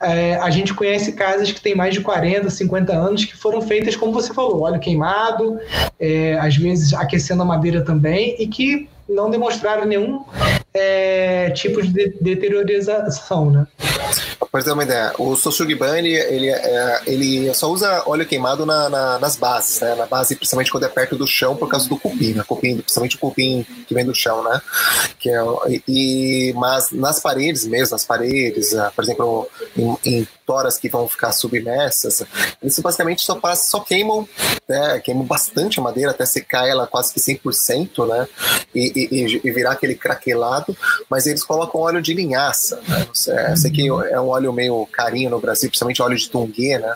é, 0.01 0.36
a 0.36 0.51
gente 0.51 0.74
conhece 0.74 1.12
casas 1.12 1.52
que 1.52 1.60
têm 1.60 1.74
mais 1.74 1.94
de 1.94 2.01
40, 2.01 2.51
50 2.51 2.93
anos 2.93 3.24
que 3.24 3.36
foram 3.36 3.62
feitas, 3.62 3.97
como 3.97 4.12
você 4.12 4.34
falou, 4.34 4.62
óleo 4.62 4.80
queimado, 4.80 5.59
é, 5.98 6.39
às 6.39 6.56
vezes 6.56 6.93
aquecendo 6.93 7.43
a 7.43 7.44
madeira 7.44 7.82
também, 7.82 8.36
e 8.39 8.47
que 8.47 8.89
não 9.09 9.30
demonstraram 9.30 9.84
nenhum 9.84 10.24
é, 10.74 11.51
tipo 11.51 11.82
de 11.82 12.15
deteriorização, 12.20 13.51
né? 13.51 13.66
Para 14.51 14.62
ter 14.62 14.73
uma 14.73 14.82
ideia, 14.82 15.15
o 15.19 15.35
Soshugibani, 15.35 16.11
ele, 16.12 16.51
é, 16.51 17.01
ele 17.07 17.53
só 17.55 17.70
usa 17.70 18.03
óleo 18.07 18.27
queimado 18.27 18.66
na, 18.66 18.89
na, 18.89 19.19
nas 19.19 19.36
bases, 19.36 19.81
né? 19.81 19.94
Na 19.94 20.07
base, 20.07 20.36
principalmente 20.36 20.70
quando 20.70 20.85
é 20.85 20.89
perto 20.89 21.16
do 21.16 21.27
chão, 21.27 21.57
por 21.57 21.69
causa 21.69 21.89
do 21.89 21.99
cupim, 21.99 22.35
né? 22.35 22.44
Cupim, 22.47 22.77
principalmente 22.78 23.16
o 23.16 23.19
cupim 23.19 23.66
que 23.86 23.94
vem 23.94 24.05
do 24.05 24.15
chão, 24.15 24.44
né? 24.44 24.61
Que 25.19 25.31
é, 25.31 25.43
e, 25.89 26.53
mas 26.55 26.90
nas 26.93 27.19
paredes 27.19 27.66
mesmo, 27.66 27.93
nas 27.93 28.05
paredes, 28.05 28.74
ah, 28.74 28.93
por 28.94 29.05
exemplo, 29.05 29.49
em, 29.77 29.97
em 30.05 30.28
toras 30.47 30.77
que 30.77 30.89
vão 30.89 31.09
ficar 31.09 31.32
submersas, 31.32 32.23
eles 32.62 32.78
basicamente 32.78 33.23
só, 33.23 33.36
passam, 33.36 33.78
só 33.78 33.81
queimam, 33.81 34.28
né? 34.69 35.01
Queimam 35.01 35.24
bastante 35.24 35.81
a 35.81 35.82
madeira 35.82 36.11
até 36.11 36.27
secar 36.27 36.69
ela 36.69 36.86
quase 36.86 37.15
que 37.15 37.20
100%, 37.20 38.07
né? 38.07 38.28
E, 38.74 39.09
e, 39.11 39.40
e 39.44 39.51
virar 39.51 39.73
aquele 39.73 39.94
craquelado, 39.94 40.61
mas 41.09 41.26
eles 41.26 41.43
colocam 41.43 41.80
óleo 41.80 42.02
de 42.02 42.14
linhaça, 42.14 42.80
né? 42.89 43.06
Eu 43.51 43.56
sei 43.56 43.70
que 43.70 43.89
é 43.89 44.20
um 44.20 44.28
óleo 44.28 44.52
meio 44.52 44.86
carinho 44.86 45.30
no 45.30 45.40
Brasil, 45.40 45.68
principalmente 45.68 46.02
óleo 46.02 46.16
de 46.16 46.28
tungue, 46.28 46.78
né? 46.78 46.94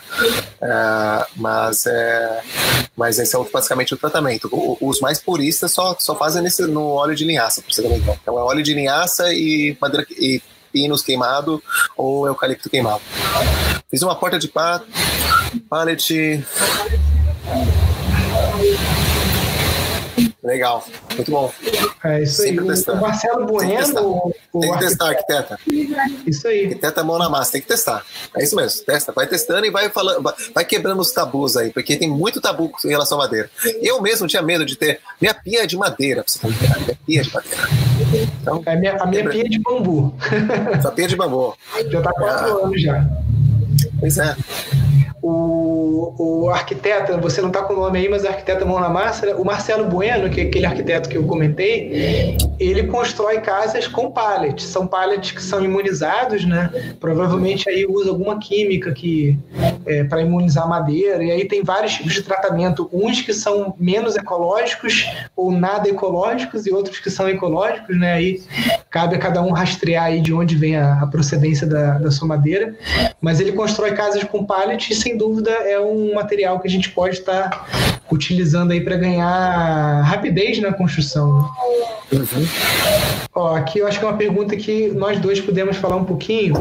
É, 0.61 1.27
mas, 1.37 1.87
é, 1.87 2.43
mas 2.97 3.19
esse 3.19 3.37
é 3.37 3.45
basicamente 3.53 3.95
o 3.95 3.97
tratamento. 3.97 4.49
Os 4.81 5.01
mais 5.01 5.19
puristas 5.19 5.73
só, 5.73 5.97
só 5.99 6.17
fazem 6.17 6.43
nesse, 6.43 6.63
no 6.67 6.87
óleo 6.89 7.15
de 7.15 7.25
linhaça, 7.25 7.63
por 7.63 7.73
você 7.73 7.83
ter 7.83 7.95
Então 7.95 8.39
é 8.39 8.43
óleo 8.43 8.63
de 8.63 8.75
linhaça 8.75 9.33
e 9.33 9.77
madeira 9.81 10.07
e 10.11 10.43
pinos 10.73 11.03
queimado 11.03 11.63
ou 11.97 12.27
eucalipto 12.27 12.69
queimado. 12.69 13.01
Fiz 13.91 14.03
uma 14.03 14.15
porta 14.15 14.39
de 14.39 14.49
pá, 14.49 14.83
pallet. 15.71 16.45
Legal, 20.47 20.87
muito 21.17 21.29
bom. 21.29 21.53
É 22.05 22.23
isso 22.23 22.41
Sempre 22.41 22.61
aí. 22.61 22.69
Testando. 22.69 22.99
O 22.99 23.03
Marcelo 23.03 23.47
Bueno. 23.47 23.69
Tem 23.69 23.83
que, 23.83 24.61
tem 24.61 24.73
que 24.73 24.79
testar, 24.79 25.09
arquiteta. 25.09 25.59
Isso 26.25 26.47
aí. 26.47 26.67
Arquiteta 26.67 27.03
mão 27.03 27.19
na 27.19 27.29
massa, 27.29 27.51
tem 27.53 27.61
que 27.61 27.67
testar. 27.67 28.05
É 28.37 28.45
isso 28.45 28.55
mesmo, 28.55 28.85
testa, 28.85 29.11
vai 29.11 29.27
testando 29.27 29.67
e 29.67 29.71
vai 29.73 29.91
falando, 29.91 30.23
vai 30.55 30.65
quebrando 30.65 31.01
os 31.01 31.11
tabus 31.11 31.57
aí, 31.57 31.71
porque 31.73 31.97
tem 31.97 32.09
muito 32.09 32.41
tabu 32.41 32.71
em 32.85 32.89
relação 32.89 33.21
à 33.21 33.25
madeira. 33.25 33.51
Eu 33.83 34.01
mesmo 34.01 34.29
tinha 34.29 34.41
medo 34.41 34.65
de 34.65 34.77
ter. 34.77 35.01
Minha 35.21 35.35
pia 35.35 35.65
é 35.65 35.67
de 35.67 35.77
madeira, 35.77 36.23
pra 36.23 36.33
você 36.33 36.39
ter 36.39 36.47
Minha 36.47 36.97
pia 37.05 37.21
é 37.21 37.25
de 37.25 37.35
madeira. 37.35 37.69
Então, 38.41 38.63
é 38.67 38.77
minha, 38.77 38.97
a 39.03 39.07
minha 39.07 39.29
pia 39.29 39.43
é 39.43 39.49
de 39.49 39.59
bambu. 39.59 40.15
Sua 40.81 40.93
pia 40.93 41.07
é 41.07 41.09
de 41.09 41.17
bambu. 41.17 41.57
Já 41.91 42.03
tá 42.03 42.13
quatro 42.13 42.47
ah. 42.47 42.67
anos 42.67 42.81
já. 42.81 43.05
Pois 44.01 44.19
é 44.19 44.37
o, 45.27 46.45
o 46.45 46.51
arquiteto, 46.51 47.19
você 47.21 47.41
não 47.41 47.49
está 47.49 47.63
com 47.63 47.73
o 47.73 47.77
nome 47.77 47.99
aí, 47.99 48.09
mas 48.09 48.23
o 48.23 48.29
arquiteto 48.29 48.65
mão 48.65 48.79
na 48.79 48.89
massa, 48.89 49.35
o 49.37 49.45
Marcelo 49.45 49.87
Bueno, 49.87 50.31
que 50.31 50.41
é 50.41 50.45
aquele 50.45 50.67
arquiteto 50.67 51.09
que 51.09 51.17
eu 51.17 51.25
comentei, 51.25 52.37
ele 52.61 52.85
constrói 52.85 53.41
casas 53.41 53.89
com 53.89 54.11
pallets. 54.13 54.65
São 54.65 54.87
pallets 54.87 55.33
que 55.33 55.43
são 55.43 55.65
imunizados, 55.65 56.45
né? 56.45 56.71
Provavelmente 57.01 57.69
aí 57.69 57.85
usa 57.87 58.11
alguma 58.11 58.39
química 58.39 58.93
que 58.93 59.37
é, 59.85 60.05
para 60.05 60.23
imunizar 60.23 60.65
a 60.65 60.69
madeira. 60.69 61.25
E 61.25 61.31
aí 61.33 61.45
tem 61.47 61.65
vários 61.65 61.95
tipos 61.95 62.15
de 62.15 62.23
tratamento, 62.23 62.89
uns 62.93 63.21
que 63.21 63.35
são 63.35 63.75
menos 63.79 64.17
ecológicos 64.17 65.07
ou 65.35 65.51
nada 65.51 65.89
ecológicos 65.89 66.67
e 66.67 66.73
outros 66.73 67.01
que 67.01 67.11
são 67.11 67.29
ecológicos, 67.29 67.99
né? 67.99 68.13
Aí 68.13 68.43
cabe 68.91 69.17
a 69.17 69.19
cada 69.19 69.43
um 69.43 69.51
rastrear 69.51 70.05
aí 70.05 70.21
de 70.21 70.33
onde 70.33 70.55
vem 70.57 70.77
a, 70.77 71.03
a 71.03 71.07
procedência 71.07 71.67
da, 71.67 71.99
da 71.99 72.11
sua 72.13 72.29
madeira. 72.29 72.77
Mas 73.21 73.41
ele 73.41 73.53
constrói 73.53 73.86
casas 73.93 74.25
com 74.25 74.45
pallet 74.45 74.95
sem 74.95 75.17
dúvida 75.17 75.51
é 75.51 75.79
um 75.79 76.15
material 76.15 76.61
que 76.61 76.69
a 76.69 76.71
gente 76.71 76.91
pode 76.91 77.19
estar 77.19 77.51
tá 77.51 77.67
utilizando 78.11 78.73
aí 78.73 78.81
para 78.81 78.97
ganhar 78.97 80.03
rapidez 80.03 80.61
na 80.61 80.73
construção. 80.73 81.43
Né? 81.43 81.49
Uhum. 82.13 82.47
Ó, 83.35 83.55
aqui 83.55 83.81
eu 83.81 83.87
acho 83.87 83.99
que 83.99 84.05
é 84.05 84.09
uma 84.09 84.17
pergunta 84.17 84.57
que 84.57 84.89
nós 84.89 85.19
dois 85.19 85.41
podemos 85.41 85.77
falar 85.77 85.97
um 85.97 86.05
pouquinho. 86.05 86.55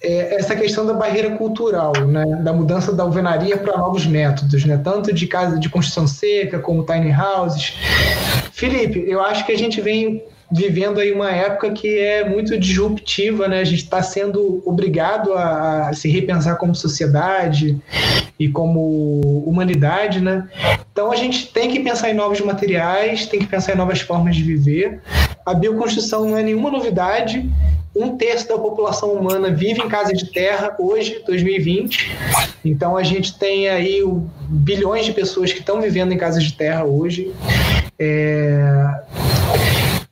É 0.00 0.36
essa 0.36 0.54
questão 0.54 0.86
da 0.86 0.94
barreira 0.94 1.30
cultural, 1.36 1.92
né? 2.06 2.24
da 2.42 2.52
mudança 2.52 2.92
da 2.92 3.02
alvenaria 3.02 3.56
para 3.56 3.76
novos 3.76 4.06
métodos, 4.06 4.64
né? 4.64 4.80
tanto 4.82 5.12
de 5.12 5.26
casa 5.26 5.58
de 5.58 5.68
construção 5.68 6.06
seca 6.06 6.58
como 6.58 6.84
tiny 6.84 7.12
houses. 7.12 7.74
Felipe, 8.52 9.04
eu 9.06 9.20
acho 9.22 9.44
que 9.44 9.52
a 9.52 9.58
gente 9.58 9.80
vem 9.80 10.22
vivendo 10.50 10.98
aí 10.98 11.12
uma 11.12 11.30
época 11.30 11.70
que 11.70 11.98
é 11.98 12.28
muito 12.28 12.58
disruptiva, 12.58 13.48
né? 13.48 13.60
A 13.60 13.64
gente 13.64 13.82
está 13.82 14.02
sendo 14.02 14.62
obrigado 14.64 15.32
a, 15.34 15.92
se 15.92 16.08
repensar 16.08 16.56
como 16.56 16.74
sociedade 16.74 17.78
e 18.38 18.48
como 18.48 19.44
humanidade, 19.46 20.20
né? 20.20 20.48
Então 20.92 21.12
a 21.12 21.16
gente 21.16 21.48
tem 21.52 21.70
que 21.70 21.80
pensar 21.80 22.10
em 22.10 22.14
novos 22.14 22.40
materiais, 22.40 23.26
tem 23.26 23.40
que 23.40 23.46
pensar 23.46 23.74
em 23.74 23.76
novas 23.76 24.00
formas 24.00 24.36
de 24.36 24.42
viver. 24.42 25.00
A 25.44 25.54
bioconstrução 25.54 26.28
não 26.28 26.38
é 26.38 26.42
nenhuma 26.42 26.70
novidade 26.70 27.48
um 27.94 28.16
terço 28.16 28.48
da 28.48 28.56
população 28.56 29.12
humana 29.12 29.50
vive 29.50 29.80
em 29.80 29.88
casa 29.88 30.12
de 30.12 30.30
terra 30.30 30.74
hoje, 30.78 31.22
2020. 31.26 32.16
Então 32.64 32.96
a 32.96 33.02
gente 33.02 33.36
tem 33.38 33.68
aí 33.68 34.02
bilhões 34.48 35.04
de 35.04 35.12
pessoas 35.12 35.52
que 35.52 35.60
estão 35.60 35.80
vivendo 35.80 36.12
em 36.12 36.16
casas 36.16 36.44
de 36.44 36.52
terra 36.52 36.84
hoje. 36.84 37.32
É, 37.98 38.84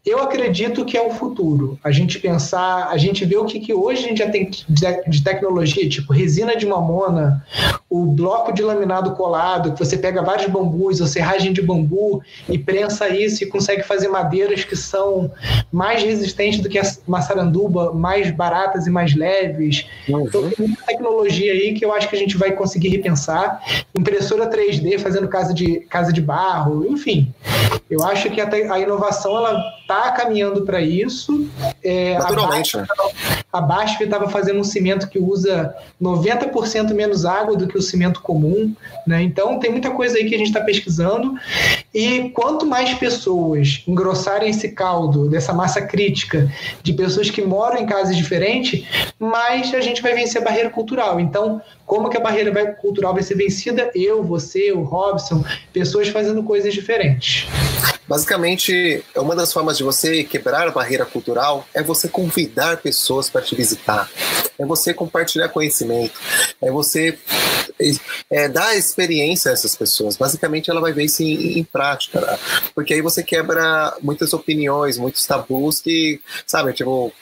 eu 0.06 0.20
acredito 0.20 0.84
que 0.84 0.96
é 0.96 1.02
o 1.02 1.10
futuro. 1.10 1.78
A 1.82 1.90
gente 1.90 2.20
pensar, 2.20 2.88
a 2.88 2.96
gente 2.96 3.24
vê 3.24 3.36
o 3.36 3.44
que, 3.44 3.58
que 3.58 3.74
hoje 3.74 4.04
a 4.04 4.08
gente 4.08 4.18
já 4.18 4.30
tem 4.30 4.48
de 4.48 5.24
tecnologia, 5.24 5.88
tipo 5.88 6.12
resina 6.12 6.56
de 6.56 6.64
mamona, 6.64 7.44
o 8.02 8.06
bloco 8.06 8.52
de 8.52 8.62
laminado 8.62 9.12
colado, 9.12 9.72
que 9.72 9.78
você 9.78 9.96
pega 9.96 10.22
vários 10.22 10.50
bambus 10.50 11.00
ou 11.00 11.06
serragem 11.06 11.52
de 11.52 11.62
bambu 11.62 12.22
e 12.48 12.58
prensa 12.58 13.08
isso 13.08 13.42
e 13.42 13.46
consegue 13.46 13.82
fazer 13.82 14.08
madeiras 14.08 14.64
que 14.64 14.76
são 14.76 15.30
mais 15.72 16.02
resistentes 16.02 16.60
do 16.60 16.68
que 16.68 16.78
a 16.78 16.82
maçaranduba, 17.06 17.92
mais 17.92 18.30
baratas 18.30 18.86
e 18.86 18.90
mais 18.90 19.14
leves. 19.14 19.86
Uhum. 20.08 20.26
Então 20.26 20.50
tem 20.50 20.66
muita 20.66 20.82
tecnologia 20.84 21.52
aí 21.52 21.74
que 21.74 21.84
eu 21.84 21.92
acho 21.92 22.08
que 22.08 22.16
a 22.16 22.18
gente 22.18 22.36
vai 22.36 22.52
conseguir 22.52 22.88
repensar. 22.88 23.60
Impressora 23.94 24.48
3D 24.48 24.98
fazendo 24.98 25.28
casa 25.28 25.54
de, 25.54 25.80
casa 25.80 26.12
de 26.12 26.20
barro, 26.20 26.86
enfim. 26.86 27.32
Eu 27.88 28.02
acho 28.04 28.30
que 28.30 28.40
a, 28.40 28.48
a 28.48 28.80
inovação 28.80 29.36
ela 29.36 29.62
está 29.80 30.10
caminhando 30.10 30.62
para 30.62 30.80
isso. 30.80 31.48
É, 31.82 32.18
Naturalmente. 32.18 32.76
A 33.52 33.60
BASF 33.60 34.04
estava 34.04 34.28
fazendo 34.28 34.58
um 34.60 34.64
cimento 34.64 35.08
que 35.08 35.18
usa 35.18 35.74
90% 36.02 36.92
menos 36.92 37.24
água 37.24 37.56
do 37.56 37.66
que 37.66 37.78
o 37.78 37.82
cimento 37.86 38.20
comum. 38.20 38.74
Né? 39.06 39.22
Então, 39.22 39.58
tem 39.58 39.70
muita 39.70 39.90
coisa 39.90 40.18
aí 40.18 40.28
que 40.28 40.34
a 40.34 40.38
gente 40.38 40.48
está 40.48 40.60
pesquisando. 40.60 41.34
E 41.94 42.30
quanto 42.30 42.66
mais 42.66 42.92
pessoas 42.94 43.82
engrossarem 43.86 44.50
esse 44.50 44.70
caldo 44.70 45.28
dessa 45.28 45.52
massa 45.52 45.80
crítica 45.80 46.52
de 46.82 46.92
pessoas 46.92 47.30
que 47.30 47.40
moram 47.42 47.78
em 47.78 47.86
casas 47.86 48.16
diferentes, 48.16 48.84
mais 49.18 49.72
a 49.72 49.80
gente 49.80 50.02
vai 50.02 50.14
vencer 50.14 50.42
a 50.42 50.44
barreira 50.44 50.70
cultural. 50.70 51.18
Então, 51.18 51.62
como 51.86 52.10
que 52.10 52.16
a 52.16 52.20
barreira 52.20 52.74
cultural 52.74 53.14
vai 53.14 53.22
ser 53.22 53.36
vencida? 53.36 53.90
Eu, 53.94 54.22
você, 54.22 54.72
o 54.72 54.82
Robson, 54.82 55.44
pessoas 55.72 56.08
fazendo 56.08 56.42
coisas 56.42 56.74
diferentes. 56.74 57.46
Basicamente, 58.08 59.04
uma 59.16 59.34
das 59.34 59.52
formas 59.52 59.76
de 59.76 59.82
você 59.82 60.22
quebrar 60.22 60.68
a 60.68 60.70
barreira 60.70 61.04
cultural 61.04 61.66
é 61.74 61.82
você 61.82 62.08
convidar 62.08 62.76
pessoas 62.76 63.28
para 63.28 63.42
te 63.42 63.54
visitar, 63.56 64.08
é 64.56 64.64
você 64.64 64.94
compartilhar 64.94 65.48
conhecimento, 65.48 66.14
é 66.62 66.70
você 66.70 67.18
é, 68.30 68.48
dar 68.48 68.76
experiência 68.76 69.50
a 69.50 69.54
essas 69.54 69.76
pessoas. 69.76 70.16
Basicamente, 70.16 70.70
ela 70.70 70.80
vai 70.80 70.92
ver 70.92 71.04
isso 71.04 71.22
em, 71.22 71.58
em 71.58 71.64
prática, 71.64 72.20
né? 72.20 72.38
porque 72.74 72.94
aí 72.94 73.02
você 73.02 73.22
quebra 73.22 73.96
muitas 74.02 74.32
opiniões, 74.32 74.98
muitos 74.98 75.26
tabus 75.26 75.80
que, 75.80 76.20
sabe, 76.46 76.72
tipo, 76.72 77.12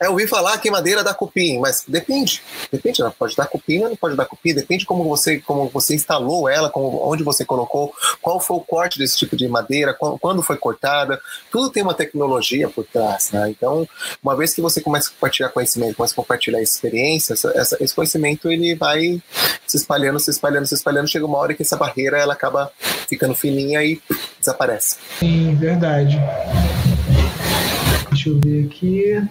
é 0.00 0.08
ouvir 0.08 0.26
falar 0.26 0.56
que 0.58 0.70
madeira 0.70 1.04
dá 1.04 1.12
cupim, 1.12 1.58
mas 1.58 1.84
depende, 1.86 2.42
depende, 2.72 3.02
ela 3.02 3.10
pode 3.10 3.36
dar 3.36 3.46
cupim 3.46 3.80
não 3.80 3.94
pode 3.94 4.16
dar 4.16 4.24
cupim, 4.24 4.54
depende 4.54 4.86
como 4.86 5.04
você, 5.04 5.38
como 5.38 5.68
você 5.68 5.94
instalou 5.94 6.48
ela, 6.48 6.70
como, 6.70 7.06
onde 7.06 7.22
você 7.22 7.44
colocou, 7.44 7.92
qual 8.22 8.40
foi 8.40 8.56
o 8.56 8.60
corte 8.60 8.98
desse 8.98 9.16
tipo 9.16 9.36
de 9.36 9.46
madeira, 9.46 9.94
quando 9.94 10.42
foi 10.42 10.56
cortada, 10.56 11.20
tudo 11.50 11.70
tem 11.70 11.82
uma 11.82 11.94
tecnologia 11.94 12.68
por 12.68 12.84
trás, 12.84 13.30
né? 13.32 13.50
Então, 13.50 13.86
uma 14.22 14.34
vez 14.36 14.54
que 14.54 14.60
você 14.60 14.80
começa 14.80 15.08
a 15.08 15.12
compartilhar 15.12 15.48
conhecimento, 15.50 15.96
começa 15.96 16.14
a 16.14 16.16
compartilhar 16.16 16.62
experiência, 16.62 17.34
essa, 17.34 17.52
essa, 17.54 17.76
esse 17.80 17.94
conhecimento 17.94 18.50
ele 18.50 18.74
vai 18.74 19.20
se 19.66 19.76
espalhando, 19.76 20.18
se 20.18 20.30
espalhando, 20.30 20.66
se 20.66 20.74
espalhando, 20.74 21.08
chega 21.08 21.26
uma 21.26 21.38
hora 21.38 21.54
que 21.54 21.62
essa 21.62 21.76
barreira 21.76 22.18
ela 22.18 22.32
acaba 22.32 22.72
ficando 23.08 23.34
fininha 23.34 23.82
e 23.82 24.00
desaparece. 24.40 24.96
Sim, 25.18 25.54
verdade. 25.56 26.18
Deixa 28.10 28.28
eu 28.28 28.40
ver 28.42 28.66
aqui. 28.66 29.22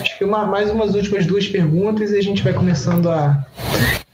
Acho 0.00 0.18
que 0.18 0.24
uma, 0.24 0.46
mais 0.46 0.70
umas 0.70 0.94
últimas 0.94 1.26
duas 1.26 1.46
perguntas 1.46 2.10
e 2.10 2.16
a 2.16 2.22
gente 2.22 2.42
vai 2.42 2.52
começando 2.52 3.10
a 3.10 3.44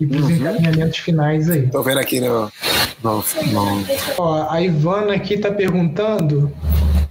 ir 0.00 0.06
para 0.06 0.18
os 0.18 0.24
uhum. 0.24 0.36
encaminhamentos 0.36 0.98
finais 0.98 1.48
aí. 1.48 1.64
Estou 1.64 1.82
vendo 1.82 1.98
aqui 1.98 2.20
no, 2.20 2.50
não. 3.02 3.22
Ó, 4.18 4.50
a 4.50 4.60
Ivana 4.60 5.14
aqui 5.14 5.34
está 5.34 5.50
perguntando, 5.50 6.52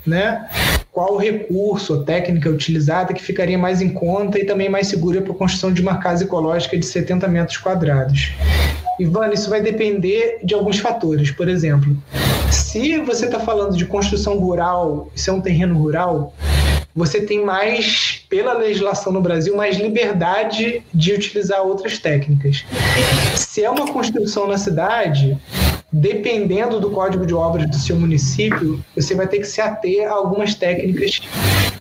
né? 0.06 0.48
Qual 0.92 1.18
recurso 1.18 1.94
ou 1.94 2.04
técnica 2.04 2.50
utilizada 2.50 3.14
que 3.14 3.22
ficaria 3.22 3.58
mais 3.58 3.82
em 3.82 3.90
conta 3.90 4.40
e 4.40 4.46
também 4.46 4.70
mais 4.70 4.88
segura 4.88 5.22
para 5.22 5.32
a 5.32 5.36
construção 5.36 5.72
de 5.72 5.82
uma 5.82 5.98
casa 5.98 6.24
ecológica 6.24 6.78
de 6.78 6.86
70 6.86 7.28
metros 7.28 7.58
quadrados? 7.58 8.34
Ivana, 9.00 9.34
isso 9.34 9.50
vai 9.50 9.62
depender 9.62 10.40
de 10.44 10.54
alguns 10.54 10.80
fatores. 10.80 11.32
Por 11.32 11.48
exemplo, 11.48 11.96
se 12.52 13.00
você 13.00 13.26
está 13.26 13.40
falando 13.40 13.76
de 13.76 13.86
construção 13.86 14.38
rural, 14.38 15.10
se 15.16 15.30
é 15.30 15.34
um 15.34 15.42
terreno 15.42 15.78
rural, 15.78 16.34
você 16.96 17.22
tem 17.22 17.44
mais, 17.44 18.26
pela 18.30 18.54
legislação 18.54 19.12
no 19.14 19.22
Brasil, 19.22 19.56
mais 19.56 19.78
liberdade 19.78 20.84
de 20.94 21.14
utilizar 21.14 21.62
outras 21.62 21.98
técnicas. 21.98 22.66
Se 23.36 23.64
é 23.64 23.70
uma 23.70 23.92
construção 23.92 24.48
na 24.48 24.58
cidade, 24.58 25.38
dependendo 25.92 26.80
do 26.80 26.92
código 26.92 27.26
de 27.26 27.34
obras 27.34 27.70
do 27.70 27.76
seu 27.76 27.96
município, 27.96 28.84
você 28.96 29.16
vai 29.16 29.28
ter 29.28 29.40
que 29.40 29.48
se 29.48 29.62
ater 29.62 30.08
a 30.08 30.12
algumas 30.12 30.56
técnicas 30.56 31.22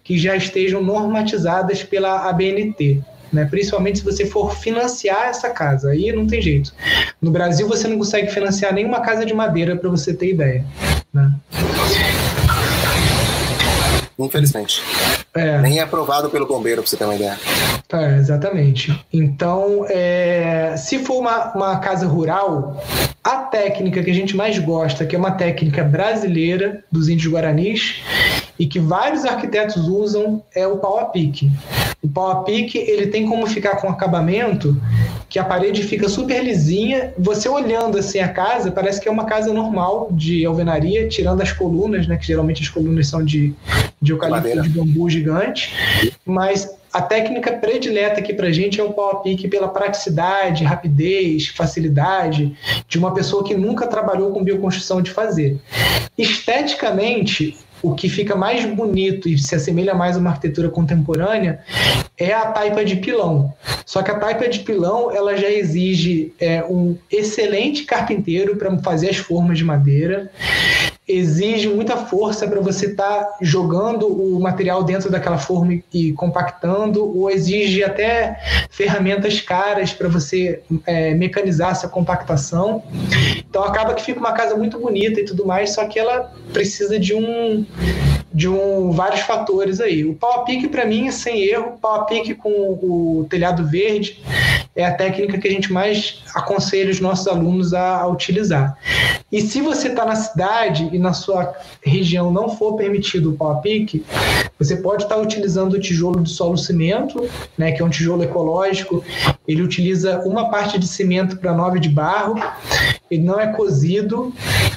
que 0.02 0.18
já 0.18 0.34
estejam 0.36 0.82
normatizadas 0.82 1.82
pela 1.82 2.28
ABNT. 2.28 3.00
Né? 3.32 3.44
Principalmente 3.44 3.98
se 3.98 4.04
você 4.04 4.26
for 4.26 4.56
financiar 4.56 5.28
essa 5.28 5.50
casa, 5.50 5.90
aí 5.90 6.10
não 6.12 6.26
tem 6.26 6.42
jeito. 6.42 6.74
No 7.22 7.30
Brasil 7.30 7.68
você 7.68 7.86
não 7.86 7.96
consegue 7.96 8.30
financiar 8.32 8.74
nenhuma 8.74 9.00
casa 9.00 9.24
de 9.24 9.32
madeira 9.32 9.76
para 9.76 9.88
você 9.88 10.12
ter 10.12 10.30
ideia. 10.30 10.64
Né? 11.12 11.32
Infelizmente. 14.24 14.82
É. 15.34 15.58
Nem 15.58 15.78
é 15.78 15.82
aprovado 15.82 16.28
pelo 16.28 16.46
bombeiro, 16.46 16.82
para 16.82 16.90
você 16.90 16.96
ter 16.96 17.04
uma 17.04 17.14
ideia. 17.14 17.38
É, 17.92 18.16
exatamente. 18.16 19.04
Então, 19.12 19.84
é, 19.88 20.74
se 20.76 20.98
for 21.00 21.18
uma, 21.18 21.52
uma 21.54 21.78
casa 21.78 22.06
rural, 22.06 22.82
a 23.22 23.36
técnica 23.38 24.02
que 24.02 24.10
a 24.10 24.14
gente 24.14 24.36
mais 24.36 24.58
gosta, 24.58 25.06
que 25.06 25.14
é 25.14 25.18
uma 25.18 25.32
técnica 25.32 25.82
brasileira 25.84 26.84
dos 26.90 27.08
índios 27.08 27.32
guaranis, 27.32 28.02
e 28.58 28.66
que 28.66 28.78
vários 28.78 29.24
arquitetos 29.24 29.88
usam, 29.88 30.42
é 30.54 30.66
o 30.66 30.76
pau 30.78 30.98
a 30.98 31.06
pique. 31.06 31.50
O 32.02 32.08
pau 32.08 32.30
a 32.30 32.42
pique, 32.44 32.78
ele 32.78 33.08
tem 33.08 33.26
como 33.26 33.46
ficar 33.46 33.76
com 33.76 33.88
acabamento 33.88 34.74
que 35.28 35.38
a 35.38 35.44
parede 35.44 35.82
fica 35.82 36.08
super 36.08 36.42
lisinha. 36.42 37.12
Você 37.18 37.48
olhando 37.48 37.98
assim 37.98 38.20
a 38.20 38.28
casa, 38.28 38.72
parece 38.72 39.00
que 39.00 39.08
é 39.08 39.12
uma 39.12 39.26
casa 39.26 39.52
normal 39.52 40.08
de 40.10 40.44
alvenaria, 40.46 41.08
tirando 41.08 41.42
as 41.42 41.52
colunas, 41.52 42.06
né? 42.06 42.16
Que 42.16 42.26
geralmente 42.26 42.62
as 42.62 42.68
colunas 42.68 43.06
são 43.06 43.22
de, 43.22 43.54
de 44.00 44.12
eucalipto 44.12 44.62
de 44.62 44.68
bambu 44.70 45.10
gigante. 45.10 45.74
Mas 46.24 46.74
a 46.92 47.00
técnica 47.00 47.52
predileta 47.52 48.18
aqui 48.18 48.32
para 48.32 48.50
gente 48.50 48.80
é 48.80 48.82
o 48.82 48.92
pau 48.92 49.10
a 49.10 49.16
pique 49.16 49.46
pela 49.46 49.68
praticidade, 49.68 50.64
rapidez, 50.64 51.46
facilidade 51.48 52.56
de 52.88 52.98
uma 52.98 53.14
pessoa 53.14 53.44
que 53.44 53.54
nunca 53.54 53.86
trabalhou 53.86 54.32
com 54.32 54.42
bioconstrução 54.42 55.00
de 55.00 55.10
fazer. 55.10 55.60
Esteticamente, 56.18 57.56
o 57.82 57.94
que 57.94 58.08
fica 58.08 58.36
mais 58.36 58.64
bonito 58.64 59.28
e 59.28 59.38
se 59.38 59.54
assemelha 59.54 59.94
mais 59.94 60.16
a 60.16 60.20
uma 60.20 60.30
arquitetura 60.30 60.68
contemporânea 60.68 61.60
é 62.16 62.32
a 62.32 62.46
taipa 62.46 62.84
de 62.84 62.96
pilão. 62.96 63.52
Só 63.86 64.02
que 64.02 64.10
a 64.10 64.18
taipa 64.18 64.48
de 64.48 64.60
pilão 64.60 65.10
ela 65.10 65.36
já 65.36 65.50
exige 65.50 66.32
é, 66.38 66.62
um 66.64 66.96
excelente 67.10 67.84
carpinteiro 67.84 68.56
para 68.56 68.76
fazer 68.78 69.10
as 69.10 69.16
formas 69.16 69.58
de 69.58 69.64
madeira 69.64 70.30
exige 71.10 71.68
muita 71.68 71.96
força 71.96 72.46
para 72.46 72.60
você 72.60 72.86
estar 72.86 73.24
tá 73.24 73.36
jogando 73.40 74.06
o 74.06 74.40
material 74.40 74.82
dentro 74.84 75.10
daquela 75.10 75.38
forma 75.38 75.80
e 75.92 76.12
compactando, 76.12 77.04
ou 77.18 77.30
exige 77.30 77.82
até 77.82 78.38
ferramentas 78.70 79.40
caras 79.40 79.92
para 79.92 80.08
você 80.08 80.62
é, 80.86 81.14
mecanizar 81.14 81.72
essa 81.72 81.88
compactação. 81.88 82.82
Então 83.48 83.62
acaba 83.64 83.94
que 83.94 84.02
fica 84.02 84.20
uma 84.20 84.32
casa 84.32 84.56
muito 84.56 84.78
bonita 84.78 85.20
e 85.20 85.24
tudo 85.24 85.46
mais, 85.46 85.74
só 85.74 85.84
que 85.86 85.98
ela 85.98 86.32
precisa 86.52 86.98
de 86.98 87.14
um 87.14 87.66
de 88.32 88.48
um, 88.48 88.92
vários 88.92 89.22
fatores 89.22 89.80
aí. 89.80 90.04
O 90.04 90.14
pau 90.14 90.40
a 90.40 90.44
pique, 90.44 90.68
para 90.68 90.86
mim, 90.86 91.10
sem 91.10 91.42
erro, 91.42 91.78
pau 91.80 91.94
a 91.96 92.04
pique 92.04 92.34
com 92.34 92.50
o 92.50 93.26
telhado 93.28 93.66
verde 93.66 94.22
é 94.74 94.84
a 94.84 94.94
técnica 94.94 95.38
que 95.38 95.48
a 95.48 95.50
gente 95.50 95.72
mais 95.72 96.22
aconselha 96.34 96.90
os 96.90 97.00
nossos 97.00 97.26
alunos 97.26 97.74
a, 97.74 97.98
a 97.98 98.06
utilizar. 98.06 98.76
E 99.30 99.40
se 99.40 99.60
você 99.60 99.88
está 99.88 100.04
na 100.04 100.14
cidade 100.14 100.88
e 100.92 100.98
na 100.98 101.12
sua 101.12 101.54
região 101.82 102.30
não 102.32 102.56
for 102.56 102.76
permitido 102.76 103.30
o 103.30 103.36
pau 103.36 103.52
a 103.52 103.56
pique, 103.56 104.04
você 104.58 104.76
pode 104.76 105.04
estar 105.04 105.16
tá 105.16 105.20
utilizando 105.20 105.74
o 105.74 105.80
tijolo 105.80 106.20
de 106.20 106.30
solo 106.30 106.56
cimento, 106.56 107.28
né, 107.58 107.72
que 107.72 107.82
é 107.82 107.84
um 107.84 107.90
tijolo 107.90 108.22
ecológico. 108.22 109.04
Ele 109.46 109.62
utiliza 109.62 110.20
uma 110.20 110.50
parte 110.50 110.78
de 110.78 110.86
cimento 110.86 111.36
para 111.36 111.52
nove 111.52 111.80
de 111.80 111.88
barro, 111.88 112.40
ele 113.10 113.22
não 113.22 113.40
é 113.40 113.48
cozido 113.48 114.32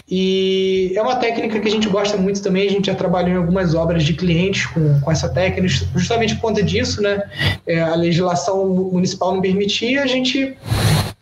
e 0.09 0.91
é 0.95 1.01
uma 1.01 1.15
técnica 1.15 1.59
que 1.59 1.67
a 1.67 1.71
gente 1.71 1.87
gosta 1.87 2.17
muito 2.17 2.41
também. 2.41 2.67
A 2.67 2.71
gente 2.71 2.87
já 2.87 2.95
trabalhou 2.95 3.31
em 3.31 3.37
algumas 3.37 3.73
obras 3.73 4.03
de 4.03 4.13
clientes 4.13 4.65
com, 4.67 4.99
com 4.99 5.11
essa 5.11 5.29
técnica, 5.29 5.67
justamente 5.95 6.35
por 6.35 6.41
conta 6.41 6.61
disso, 6.61 7.01
né? 7.01 7.23
É, 7.65 7.81
a 7.81 7.95
legislação 7.95 8.67
municipal 8.67 9.33
não 9.33 9.41
permitia, 9.41 10.03
a 10.03 10.07
gente 10.07 10.55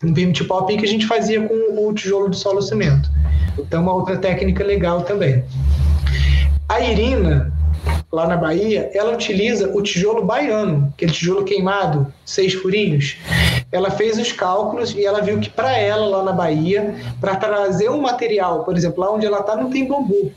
não 0.01 0.13
permitiu 0.13 0.47
pau 0.47 0.65
que 0.65 0.83
a 0.83 0.87
gente 0.87 1.05
fazia 1.05 1.41
com 1.41 1.87
o 1.87 1.93
tijolo 1.93 2.29
de 2.29 2.37
solo 2.37 2.61
cimento. 2.61 3.09
Então, 3.57 3.83
uma 3.83 3.93
outra 3.93 4.17
técnica 4.17 4.63
legal 4.63 5.03
também. 5.03 5.43
A 6.67 6.81
Irina 6.81 7.53
lá 8.11 8.27
na 8.27 8.35
Bahia, 8.35 8.89
ela 8.93 9.13
utiliza 9.13 9.69
o 9.73 9.81
tijolo 9.81 10.25
baiano, 10.25 10.91
aquele 10.93 11.11
tijolo 11.11 11.43
queimado, 11.43 12.11
seis 12.25 12.53
furinhos. 12.53 13.17
Ela 13.71 13.89
fez 13.89 14.19
os 14.19 14.31
cálculos 14.31 14.93
e 14.93 15.05
ela 15.05 15.21
viu 15.21 15.39
que 15.39 15.49
para 15.49 15.77
ela 15.77 16.17
lá 16.17 16.23
na 16.23 16.33
Bahia, 16.33 16.95
para 17.19 17.35
trazer 17.35 17.89
um 17.89 18.01
material, 18.01 18.63
por 18.63 18.75
exemplo, 18.75 19.01
lá 19.01 19.11
onde 19.11 19.25
ela 19.25 19.39
está 19.39 19.55
não 19.55 19.69
tem 19.69 19.87
bambu. 19.87 20.31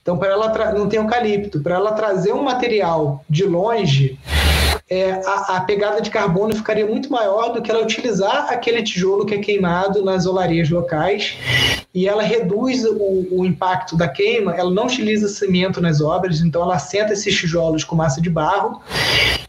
Então, 0.00 0.16
para 0.16 0.28
ela 0.28 0.72
não 0.72 0.88
tem 0.88 0.98
eucalipto, 0.98 1.60
para 1.60 1.74
ela 1.74 1.92
trazer 1.92 2.32
um 2.32 2.42
material 2.42 3.22
de 3.28 3.44
longe, 3.44 4.18
é, 4.90 5.12
a, 5.26 5.56
a, 5.56 5.60
pegada 5.60 6.00
de 6.00 6.08
carbono 6.10 6.56
ficaria 6.56 6.86
muito 6.86 7.12
maior 7.12 7.52
do 7.52 7.60
que 7.60 7.70
ela 7.70 7.82
utilizar 7.82 8.50
aquele 8.50 8.82
tijolo 8.82 9.26
que 9.26 9.34
é 9.34 9.38
queimado 9.38 10.02
nas 10.02 10.24
olarias 10.24 10.70
locais. 10.70 11.36
E 11.94 12.08
ela 12.08 12.22
reduz 12.22 12.86
o, 12.86 13.26
o 13.30 13.44
impacto 13.44 13.96
da 13.96 14.08
queima, 14.08 14.54
ela 14.54 14.70
não 14.70 14.86
utiliza 14.86 15.28
cimento 15.28 15.78
nas 15.80 16.00
obras, 16.00 16.40
então 16.40 16.62
ela 16.62 16.76
assenta 16.76 17.12
esses 17.12 17.34
tijolos 17.34 17.84
com 17.84 17.96
massa 17.96 18.20
de 18.20 18.30
barro 18.30 18.80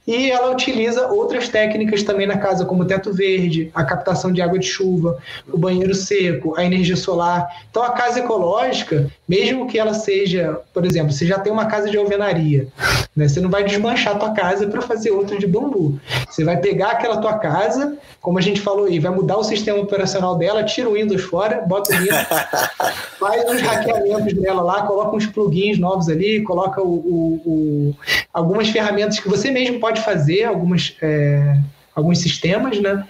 e 0.10 0.32
ela 0.32 0.50
utiliza 0.50 1.06
outras 1.06 1.50
técnicas 1.50 2.02
também 2.02 2.26
na 2.26 2.40
casa, 2.40 2.66
como 2.66 2.82
o 2.82 2.86
teto 2.86 3.14
verde, 3.14 3.70
a 3.76 3.84
captação 3.84 4.32
de 4.32 4.42
água 4.42 4.58
de 4.58 4.66
chuva, 4.66 5.20
o 5.48 5.56
banheiro 5.56 5.94
seco, 5.94 6.58
a 6.58 6.66
energia 6.66 6.96
solar. 6.96 7.48
Então, 7.70 7.84
a 7.84 7.92
casa 7.92 8.20
ecológica, 8.20 9.08
mesmo 9.28 9.68
que 9.68 9.78
ela 9.78 9.94
seja, 9.94 10.60
por 10.74 10.84
exemplo, 10.84 11.12
você 11.12 11.28
já 11.28 11.38
tem 11.38 11.54
uma 11.54 11.68
casa 11.68 11.92
de 11.92 11.98
alvenaria, 11.98 12.68
né? 13.16 13.28
você 13.28 13.40
não 13.40 13.52
vai 13.52 13.64
desmanchar 13.64 14.16
a 14.16 14.18
tua 14.18 14.32
casa 14.32 14.66
para 14.66 14.82
fazer 14.82 15.12
outra 15.12 15.38
de 15.38 15.46
bambu. 15.46 16.00
Você 16.28 16.44
vai 16.44 16.58
pegar 16.58 16.94
aquela 16.94 17.18
tua 17.18 17.38
casa, 17.38 17.96
como 18.20 18.40
a 18.40 18.42
gente 18.42 18.62
falou 18.62 18.86
aí, 18.86 18.98
vai 18.98 19.12
mudar 19.12 19.38
o 19.38 19.44
sistema 19.44 19.78
operacional 19.78 20.36
dela, 20.36 20.64
tira 20.64 20.90
o 20.90 20.94
Windows 20.94 21.22
fora, 21.22 21.62
bota 21.68 21.94
o 21.94 22.00
Windows, 22.00 22.28
faz 23.20 23.48
os 23.48 23.62
hackeamentos 23.62 24.34
dela 24.34 24.64
lá, 24.64 24.82
coloca 24.88 25.16
uns 25.16 25.28
plugins 25.28 25.78
novos 25.78 26.10
ali, 26.10 26.42
coloca 26.42 26.82
o, 26.82 26.96
o, 26.96 27.42
o 27.46 27.96
algumas 28.34 28.70
ferramentas 28.70 29.20
que 29.20 29.30
você 29.30 29.52
mesmo 29.52 29.80
pode 29.80 29.99
fazer, 30.00 30.44
algumas. 30.44 30.96
É, 31.02 31.58
alguns 32.00 32.20
sistemas, 32.20 32.80
né? 32.80 33.06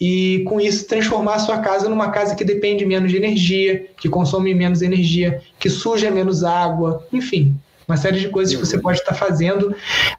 E 0.00 0.42
com 0.48 0.60
isso 0.60 0.86
transformar 0.86 1.34
a 1.34 1.38
sua 1.38 1.58
casa 1.58 1.88
numa 1.88 2.10
casa 2.10 2.34
que 2.34 2.44
depende 2.44 2.84
menos 2.84 3.10
de 3.10 3.16
energia, 3.16 3.86
que 3.96 4.08
consome 4.08 4.54
menos 4.54 4.82
energia, 4.82 5.40
que 5.58 5.70
suja 5.70 6.10
menos 6.10 6.42
água, 6.42 7.06
enfim, 7.12 7.54
uma 7.86 7.96
série 7.96 8.18
de 8.18 8.28
coisas 8.28 8.54
que 8.54 8.64
você 8.64 8.78
pode 8.78 8.98
estar 8.98 9.14
fazendo. 9.14 9.74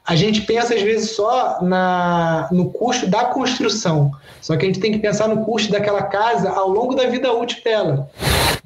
A 0.06 0.14
gente 0.14 0.42
pensa 0.42 0.74
às 0.74 0.82
vezes 0.82 1.10
só 1.10 1.60
na, 1.62 2.48
no 2.50 2.70
custo 2.70 3.06
da 3.06 3.24
construção, 3.26 4.12
só 4.40 4.56
que 4.56 4.64
a 4.64 4.68
gente 4.68 4.80
tem 4.80 4.92
que 4.92 4.98
pensar 4.98 5.28
no 5.28 5.44
custo 5.44 5.72
daquela 5.72 6.02
casa 6.02 6.50
ao 6.50 6.68
longo 6.68 6.94
da 6.94 7.06
vida 7.06 7.32
útil 7.32 7.58
dela. 7.64 8.08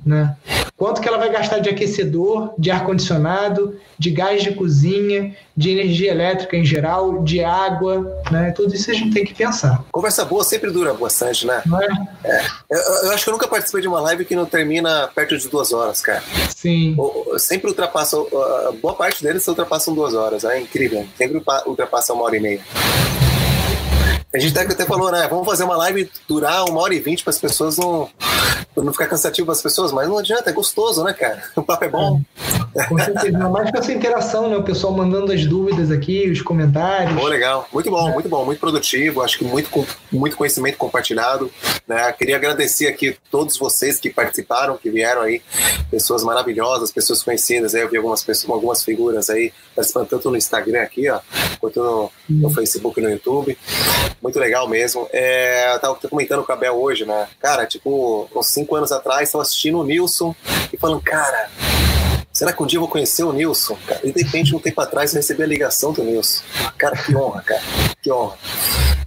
Né? 0.08 0.34
Quanto 0.74 1.02
que 1.02 1.08
ela 1.08 1.18
vai 1.18 1.30
gastar 1.30 1.58
de 1.58 1.68
aquecedor, 1.68 2.54
de 2.58 2.70
ar-condicionado, 2.70 3.78
de 3.98 4.10
gás 4.10 4.42
de 4.42 4.54
cozinha, 4.54 5.36
de 5.54 5.70
energia 5.70 6.10
elétrica 6.10 6.56
em 6.56 6.64
geral, 6.64 7.22
de 7.22 7.44
água, 7.44 8.22
né? 8.30 8.52
Tudo 8.52 8.74
isso 8.74 8.90
a 8.90 8.94
gente 8.94 9.12
tem 9.12 9.22
que 9.22 9.34
pensar. 9.34 9.84
Conversa 9.92 10.24
boa 10.24 10.42
sempre 10.42 10.70
dura 10.70 10.94
bastante, 10.94 11.46
né? 11.46 11.62
É? 12.24 12.30
é. 12.30 12.46
Eu, 12.70 12.78
eu, 12.78 13.10
acho 13.12 13.22
que 13.22 13.28
eu 13.28 13.34
nunca 13.34 13.46
participei 13.46 13.82
de 13.82 13.88
uma 13.88 14.00
live 14.00 14.24
que 14.24 14.34
não 14.34 14.46
termina 14.46 15.10
perto 15.14 15.36
de 15.36 15.46
duas 15.48 15.74
horas, 15.74 16.00
cara. 16.00 16.22
Sim. 16.56 16.96
Eu, 16.96 17.38
sempre 17.38 17.68
ultrapassa, 17.68 18.16
boa 18.80 18.94
parte 18.94 19.22
deles 19.22 19.46
ultrapassam 19.46 19.92
duas 19.94 20.14
horas, 20.14 20.42
é 20.44 20.58
incrível. 20.58 21.06
Sempre 21.18 21.42
ultrapassa 21.66 22.14
uma 22.14 22.24
hora 22.24 22.36
e 22.36 22.40
meia. 22.40 22.60
A 24.32 24.38
gente 24.38 24.58
até 24.58 24.84
falou, 24.84 25.10
né? 25.10 25.26
Vamos 25.28 25.46
fazer 25.46 25.64
uma 25.64 25.76
live 25.78 26.10
durar 26.28 26.64
uma 26.68 26.82
hora 26.82 26.94
e 26.94 27.00
vinte 27.00 27.24
para 27.24 27.30
as 27.30 27.38
pessoas 27.38 27.78
não, 27.78 28.10
não 28.76 28.92
ficar 28.92 29.06
cansativo 29.06 29.46
para 29.46 29.54
as 29.54 29.62
pessoas, 29.62 29.90
mas 29.90 30.06
não 30.06 30.18
adianta, 30.18 30.50
é 30.50 30.52
gostoso, 30.52 31.02
né, 31.02 31.14
cara? 31.14 31.42
O 31.56 31.62
papo 31.62 31.84
é 31.86 31.88
bom. 31.88 32.20
É, 32.76 32.84
com 32.84 32.98
certeza, 32.98 33.48
mais 33.48 33.70
com 33.70 33.78
essa 33.78 33.90
interação, 33.90 34.50
né? 34.50 34.56
O 34.58 34.62
pessoal 34.62 34.92
mandando 34.92 35.32
as 35.32 35.46
dúvidas 35.46 35.90
aqui, 35.90 36.30
os 36.30 36.42
comentários. 36.42 37.18
Pô, 37.18 37.26
legal. 37.26 37.66
Muito 37.72 37.90
bom, 37.90 38.08
é. 38.08 38.12
muito 38.12 38.28
bom, 38.28 38.44
muito 38.44 38.58
produtivo. 38.58 39.22
Acho 39.22 39.38
que 39.38 39.44
muito, 39.44 39.86
muito 40.12 40.36
conhecimento 40.36 40.76
compartilhado. 40.76 41.50
Né? 41.86 42.12
Queria 42.12 42.36
agradecer 42.36 42.86
aqui 42.86 43.16
todos 43.30 43.56
vocês 43.56 43.98
que 43.98 44.10
participaram, 44.10 44.76
que 44.76 44.90
vieram 44.90 45.22
aí, 45.22 45.40
pessoas 45.90 46.22
maravilhosas, 46.22 46.92
pessoas 46.92 47.22
conhecidas. 47.22 47.74
Aí 47.74 47.80
eu 47.80 47.88
vi 47.88 47.96
algumas 47.96 48.22
pessoas, 48.22 48.52
algumas 48.52 48.84
figuras 48.84 49.30
aí 49.30 49.52
participando 49.74 50.08
tanto 50.08 50.30
no 50.30 50.36
Instagram 50.36 50.82
aqui, 50.82 51.08
ó, 51.08 51.20
quanto 51.58 51.80
no, 51.82 52.10
no 52.28 52.50
Facebook 52.50 53.00
e 53.00 53.02
no 53.02 53.10
YouTube. 53.10 53.58
Muito 54.22 54.38
legal 54.38 54.68
mesmo. 54.68 55.08
É, 55.12 55.74
eu 55.74 55.78
tava 55.78 55.94
comentando 56.08 56.44
com 56.44 56.52
a 56.52 56.56
Bel 56.56 56.74
hoje, 56.74 57.04
né? 57.04 57.28
Cara, 57.40 57.66
tipo, 57.66 58.28
uns 58.34 58.48
cinco 58.48 58.74
anos 58.74 58.90
atrás, 58.90 59.28
estava 59.28 59.42
assistindo 59.42 59.78
o 59.78 59.84
Nilson 59.84 60.34
e 60.72 60.76
falando, 60.76 61.00
cara, 61.00 61.48
será 62.32 62.52
que 62.52 62.62
um 62.62 62.66
dia 62.66 62.76
eu 62.76 62.82
vou 62.82 62.90
conhecer 62.90 63.22
o 63.22 63.32
Nilson? 63.32 63.76
Cara, 63.86 64.00
e 64.02 64.12
de 64.12 64.22
repente, 64.22 64.54
um 64.54 64.58
tempo 64.58 64.80
atrás, 64.80 65.12
eu 65.12 65.16
recebi 65.18 65.42
a 65.42 65.46
ligação 65.46 65.92
do 65.92 66.02
Nilson. 66.02 66.42
Cara, 66.76 66.96
que 66.96 67.14
honra, 67.14 67.42
cara. 67.42 67.62
Que 68.02 68.12
honra. 68.12 68.36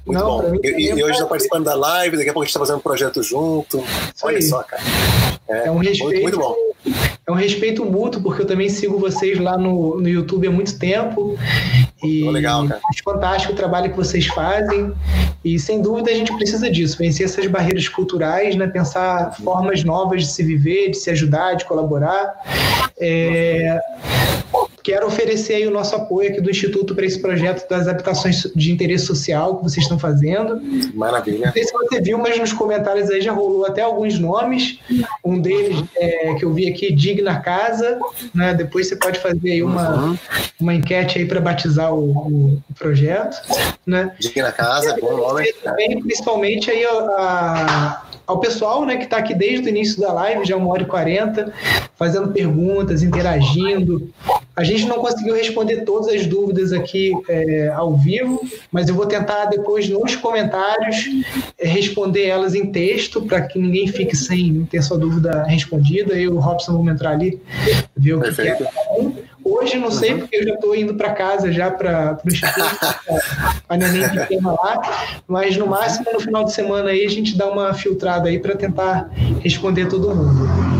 Muito 0.06 0.20
Não, 0.20 0.42
bom. 0.42 0.56
E, 0.64 0.90
e 0.90 1.04
hoje 1.04 1.14
está 1.14 1.26
participando 1.26 1.66
da 1.66 1.76
live, 1.76 2.18
daqui 2.18 2.30
a 2.30 2.34
pouco 2.34 2.44
a 2.44 2.46
gente 2.46 2.52
está 2.52 2.60
fazendo 2.60 2.78
um 2.78 2.82
projeto 2.82 3.22
junto. 3.22 3.84
Olha 4.24 4.42
só, 4.42 4.64
cara. 4.64 4.82
É, 5.48 5.68
é 5.68 5.72
um 5.72 5.78
respeito. 5.78 6.06
Muito, 6.06 6.22
muito 6.22 6.40
bom 6.40 6.70
é 6.86 7.32
um 7.32 7.36
respeito 7.36 7.86
mútuo, 7.86 8.22
porque 8.22 8.41
eu 8.41 8.48
também 8.48 8.68
sigo 8.70 8.98
vocês 8.98 9.40
lá 9.40 9.58
no, 9.58 9.99
no 9.99 10.10
YouTube 10.10 10.48
há 10.48 10.52
muito 10.52 10.78
tempo. 10.78 11.38
E 12.03 12.24
oh, 12.24 12.32
legal, 12.32 12.68
cara. 12.68 12.82
acho 12.90 13.03
fantástico 13.03 13.53
o 13.53 13.56
trabalho 13.56 13.91
que 13.91 13.98
vocês 13.98 14.26
fazem. 14.28 14.91
E 15.44 15.60
sem 15.60 15.82
dúvida 15.82 16.12
a 16.12 16.14
gente 16.14 16.34
precisa 16.36 16.70
disso, 16.70 16.98
vencer 16.98 17.26
essas 17.26 17.48
barreiras 17.48 17.88
culturais, 17.88 18.56
né? 18.56 18.68
pensar 18.68 19.36
formas 19.44 19.84
novas 19.84 20.24
de 20.24 20.32
se 20.32 20.44
viver, 20.44 20.91
de 20.91 20.98
se 20.98 21.10
ajudar, 21.12 21.56
de 21.56 21.66
colaborar. 21.66 22.34
É, 22.99 23.80
Quero 24.84 25.08
oferecer 25.08 25.56
aí 25.56 25.68
o 25.68 25.72
nosso 25.72 25.95
apoio 25.95 26.30
aqui 26.30 26.41
do 26.41 26.49
Instituto 26.49 26.95
para 26.95 27.06
esse 27.06 27.20
projeto 27.20 27.70
das 27.70 27.88
habitações 27.88 28.52
de 28.56 28.72
interesse 28.72 29.06
social 29.06 29.58
que 29.58 29.64
vocês 29.64 29.84
estão 29.84 29.99
fazendo. 29.99 30.60
Maravilha. 30.94 31.48
Não 31.48 31.53
sei 31.53 31.64
se 31.64 31.72
você 31.72 32.02
viu, 32.02 32.18
mas 32.18 32.40
nos 32.40 32.52
comentários 32.53 33.10
aí 33.10 33.22
já 33.22 33.32
rolou 33.32 33.66
até 33.66 33.82
alguns 33.82 34.18
nomes. 34.18 34.80
Um 35.24 35.40
deles 35.40 35.84
é, 35.95 36.34
que 36.36 36.45
eu 36.45 36.53
vi 36.53 36.70
aqui, 36.70 36.91
Digna 36.91 37.40
Casa. 37.40 37.99
Né? 38.34 38.53
Depois 38.53 38.88
você 38.88 38.95
pode 38.95 39.20
fazer 39.20 39.52
aí 39.52 39.64
uma, 39.64 40.06
uhum. 40.06 40.18
uma 40.60 40.74
enquete 40.74 41.20
aí 41.20 41.26
para 41.26 41.40
batizar 41.40 41.94
o, 41.94 42.12
o, 42.12 42.62
projeto. 42.78 43.38
Né? 43.86 44.12
Digna 44.20 44.52
Casa, 44.52 44.95
bom 44.99 45.18
nome. 45.18 45.53
Também, 45.64 46.02
principalmente 46.02 46.72
aí 46.72 46.84
a, 46.86 48.02
ao 48.32 48.40
pessoal 48.40 48.86
né, 48.86 48.95
que 48.95 49.03
está 49.03 49.18
aqui 49.18 49.34
desde 49.34 49.68
o 49.68 49.70
início 49.70 49.99
da 49.99 50.14
live, 50.14 50.45
já 50.45 50.56
uma 50.56 50.70
hora 50.70 50.84
e 50.84 50.86
quarenta, 50.86 51.53
fazendo 51.98 52.30
perguntas, 52.30 53.03
interagindo. 53.03 54.10
A 54.56 54.64
gente 54.64 54.86
não 54.86 54.99
conseguiu 54.99 55.36
responder 55.36 55.82
todas 55.82 56.08
as 56.08 56.26
dúvidas 56.26 56.72
aqui 56.72 57.12
é, 57.28 57.68
ao 57.76 57.98
vivo, 57.98 58.41
mas 58.72 58.88
eu 58.88 58.95
vou 58.95 59.06
tentar 59.06 59.45
depois 59.45 59.90
nos 59.90 60.16
comentários 60.16 61.10
é, 61.60 61.68
responder 61.68 62.26
elas 62.28 62.56
em 62.56 62.72
texto 62.72 63.22
para 63.24 63.41
que 63.41 63.60
ninguém 63.60 63.88
fique 63.88 64.16
sem 64.16 64.66
ter 64.66 64.82
sua 64.82 64.98
dúvida 64.98 65.44
respondida. 65.44 66.14
Eu 66.14 66.22
e 66.22 66.28
o 66.30 66.40
Robson 66.40 66.72
vamos 66.72 66.94
entrar 66.94 67.12
ali, 67.12 67.38
ver 67.98 68.14
o 68.14 68.22
Perfeito. 68.22 68.64
é. 68.64 69.31
Hoje 69.43 69.77
não 69.77 69.89
sei, 69.89 70.13
uhum. 70.13 70.19
porque 70.19 70.38
eu 70.38 70.43
já 70.43 70.53
estou 70.53 70.76
indo 70.76 70.93
para 70.95 71.13
casa 71.13 71.51
já 71.51 71.72
para 71.72 72.19
o 72.23 72.27
Instituto, 72.27 72.77
a 73.68 73.77
neném 73.77 74.07
pequena 74.09 74.51
lá, 74.51 75.22
mas 75.27 75.57
no 75.57 75.68
máximo 75.68 76.05
no 76.13 76.19
final 76.19 76.43
de 76.43 76.53
semana 76.53 76.91
aí 76.91 77.05
a 77.05 77.09
gente 77.09 77.35
dá 77.35 77.49
uma 77.49 77.73
filtrada 77.73 78.30
aí 78.30 78.39
para 78.39 78.55
tentar 78.55 79.09
responder 79.41 79.88
todo 79.88 80.13
mundo. 80.13 80.70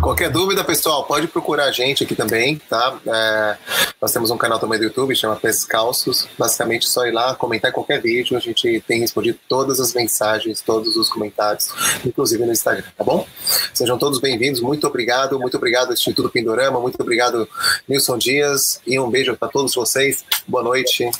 Qualquer 0.00 0.30
dúvida, 0.30 0.62
pessoal, 0.62 1.04
pode 1.04 1.26
procurar 1.26 1.64
a 1.64 1.72
gente 1.72 2.04
aqui 2.04 2.14
também, 2.14 2.60
tá? 2.68 2.98
É, 3.06 3.56
nós 4.00 4.12
temos 4.12 4.30
um 4.30 4.36
canal 4.36 4.58
também 4.58 4.78
do 4.78 4.84
YouTube, 4.84 5.16
chama 5.16 5.36
Pescalços. 5.36 6.28
Basicamente, 6.38 6.88
só 6.88 7.06
ir 7.06 7.12
lá, 7.12 7.34
comentar 7.34 7.72
qualquer 7.72 8.00
vídeo. 8.00 8.36
A 8.36 8.40
gente 8.40 8.82
tem 8.86 9.00
respondido 9.00 9.38
todas 9.48 9.80
as 9.80 9.94
mensagens, 9.94 10.60
todos 10.60 10.96
os 10.96 11.08
comentários, 11.08 11.70
inclusive 12.04 12.44
no 12.44 12.52
Instagram, 12.52 12.84
tá 12.96 13.02
bom? 13.02 13.26
Sejam 13.74 13.98
todos 13.98 14.20
bem-vindos. 14.20 14.60
Muito 14.60 14.86
obrigado, 14.86 15.38
muito 15.38 15.56
obrigado, 15.56 15.92
Instituto 15.92 16.30
Pindorama, 16.30 16.78
muito 16.78 17.00
obrigado, 17.00 17.48
Nilson 17.88 18.18
Dias. 18.18 18.80
E 18.86 18.98
um 19.00 19.10
beijo 19.10 19.36
para 19.36 19.48
todos 19.48 19.74
vocês. 19.74 20.24
Boa 20.46 20.62
noite 20.62 21.10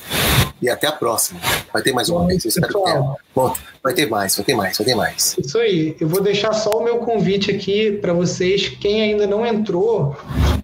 e 0.61 0.69
até 0.69 0.87
a 0.87 0.93
próxima. 0.93 1.41
Vai 1.73 1.83
ter 1.83 1.93
mais 1.93 2.09
uma 2.09 2.27
vez, 2.27 2.45
espero 2.45 2.73
que 2.73 2.85
tenha. 2.85 3.17
Bom, 3.35 3.55
vai 3.83 3.93
ter 3.93 4.09
mais, 4.09 4.37
vai 4.37 4.45
ter 4.45 4.55
mais, 4.55 4.79
vai 4.79 4.87
ter 4.87 4.95
mais. 4.95 5.37
Isso 5.39 5.59
aí. 5.59 5.97
Eu 6.01 6.09
vou 6.09 6.23
deixar 6.23 6.53
só 6.53 6.79
o 6.79 6.85
meu 6.85 6.99
convite 6.99 7.51
aqui 7.51 7.93
para 7.93 8.13
vocês, 8.13 8.66
quem 8.69 9.03
ainda 9.03 9.27
não 9.27 9.47
entrou, 9.47 10.17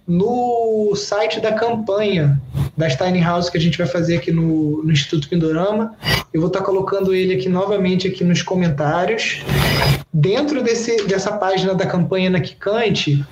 no 0.07 0.93
site 0.95 1.39
da 1.39 1.53
campanha 1.53 2.41
das 2.75 2.95
Tiny 2.95 3.21
House 3.21 3.49
que 3.49 3.57
a 3.57 3.61
gente 3.61 3.77
vai 3.77 3.87
fazer 3.87 4.17
aqui 4.17 4.31
no, 4.31 4.83
no 4.83 4.91
Instituto 4.91 5.29
Pindorama. 5.29 5.95
Eu 6.33 6.41
vou 6.41 6.47
estar 6.47 6.61
colocando 6.61 7.13
ele 7.13 7.35
aqui 7.35 7.47
novamente 7.47 8.07
aqui 8.07 8.23
nos 8.23 8.41
comentários. 8.41 9.43
Dentro 10.11 10.63
desse, 10.63 11.05
dessa 11.05 11.31
página 11.31 11.73
da 11.73 11.85
campanha 11.85 12.29
na 12.29 12.39
Kikante, 12.39 13.23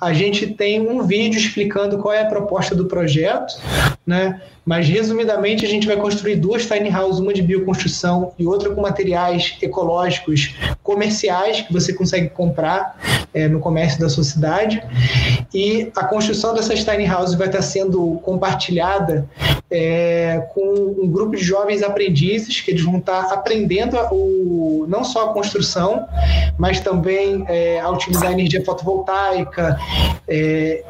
a 0.00 0.12
gente 0.12 0.46
tem 0.48 0.80
um 0.80 1.02
vídeo 1.04 1.38
explicando 1.38 1.98
qual 1.98 2.14
é 2.14 2.22
a 2.22 2.26
proposta 2.26 2.74
do 2.74 2.86
projeto, 2.86 3.54
né? 4.06 4.40
Mas, 4.64 4.88
resumidamente, 4.88 5.64
a 5.64 5.68
gente 5.68 5.86
vai 5.86 5.96
construir 5.96 6.36
duas 6.36 6.66
tiny 6.66 6.94
houses, 6.94 7.20
uma 7.20 7.32
de 7.32 7.42
bioconstrução 7.42 8.32
e 8.38 8.46
outra 8.46 8.70
com 8.70 8.80
materiais 8.80 9.56
ecológicos 9.60 10.54
comerciais 10.90 11.60
que 11.60 11.72
você 11.72 11.92
consegue 11.92 12.28
comprar 12.30 12.98
é, 13.32 13.46
no 13.46 13.60
comércio 13.60 14.00
da 14.00 14.08
sua 14.08 14.24
cidade. 14.24 14.82
E 15.54 15.88
a 15.96 16.04
construção 16.04 16.52
dessas 16.52 16.82
tiny 16.82 17.08
houses 17.08 17.36
vai 17.36 17.46
estar 17.46 17.62
sendo 17.62 18.20
compartilhada 18.24 19.24
é, 19.70 20.48
com 20.52 20.96
um 21.00 21.08
grupo 21.08 21.36
de 21.36 21.44
jovens 21.44 21.80
aprendizes 21.84 22.60
que 22.60 22.72
eles 22.72 22.82
vão 22.82 22.98
estar 22.98 23.32
aprendendo 23.32 23.96
o, 24.10 24.84
não 24.88 25.04
só 25.04 25.30
a 25.30 25.32
construção, 25.32 26.08
mas 26.58 26.80
também 26.80 27.44
é, 27.46 27.78
a 27.78 27.88
utilizar 27.88 28.32
energia 28.32 28.64
fotovoltaica, 28.64 29.78
é, 30.26 30.82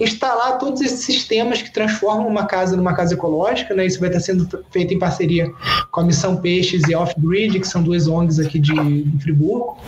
instalar 0.00 0.58
todos 0.58 0.80
esses 0.80 1.00
sistemas 1.00 1.62
que 1.62 1.72
transformam 1.72 2.26
uma 2.26 2.46
casa 2.46 2.76
numa 2.76 2.94
casa 2.94 3.14
ecológica, 3.14 3.74
né? 3.74 3.86
Isso 3.86 4.00
vai 4.00 4.08
estar 4.08 4.20
sendo 4.20 4.48
feito 4.70 4.92
em 4.94 4.98
parceria 4.98 5.50
com 5.90 6.00
a 6.00 6.04
Missão 6.04 6.36
Peixes 6.36 6.82
e 6.88 6.94
Off-Grid, 6.94 7.60
que 7.60 7.66
são 7.66 7.82
duas 7.82 8.06
ONGs 8.08 8.38
aqui 8.38 8.58
de, 8.58 9.02
de 9.02 9.22
Friburgo. 9.22 9.78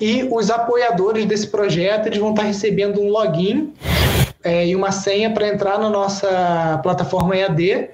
E 0.00 0.28
os 0.30 0.50
apoiadores 0.50 1.24
desse 1.26 1.46
projeto 1.46 2.06
eles 2.06 2.18
vão 2.18 2.30
estar 2.30 2.42
recebendo 2.42 3.00
um 3.00 3.08
login 3.08 3.72
é, 4.46 4.66
e 4.66 4.76
uma 4.76 4.92
senha 4.92 5.30
para 5.30 5.48
entrar 5.48 5.78
na 5.78 5.90
nossa 5.90 6.78
plataforma 6.82 7.36
EAD. 7.36 7.90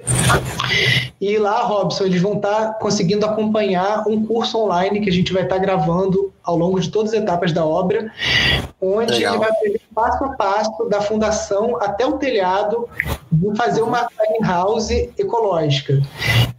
E 1.21 1.39
lá, 1.39 1.63
Robson, 1.63 2.05
eles 2.05 2.21
vão 2.21 2.35
estar 2.35 2.75
conseguindo 2.79 3.25
acompanhar 3.25 4.07
um 4.07 4.27
curso 4.27 4.59
online 4.59 5.01
que 5.01 5.09
a 5.09 5.13
gente 5.13 5.33
vai 5.33 5.45
estar 5.45 5.59
gravando 5.59 6.33
ao 6.43 6.57
longo 6.57 6.79
de 6.81 6.91
todas 6.91 7.15
as 7.15 7.21
etapas 7.21 7.53
da 7.53 7.65
obra, 7.65 8.13
onde 8.81 9.13
Legal. 9.13 9.35
ele 9.35 9.45
vai 9.45 9.51
passo 9.95 10.25
a 10.25 10.31
passo 10.31 10.85
da 10.89 11.01
fundação 11.01 11.77
até 11.81 12.07
o 12.07 12.19
telhado 12.19 12.89
de 13.31 13.57
fazer 13.57 13.83
uma 13.83 14.07
tiny 14.07 14.47
house 14.47 14.91
ecológica. 14.91 16.01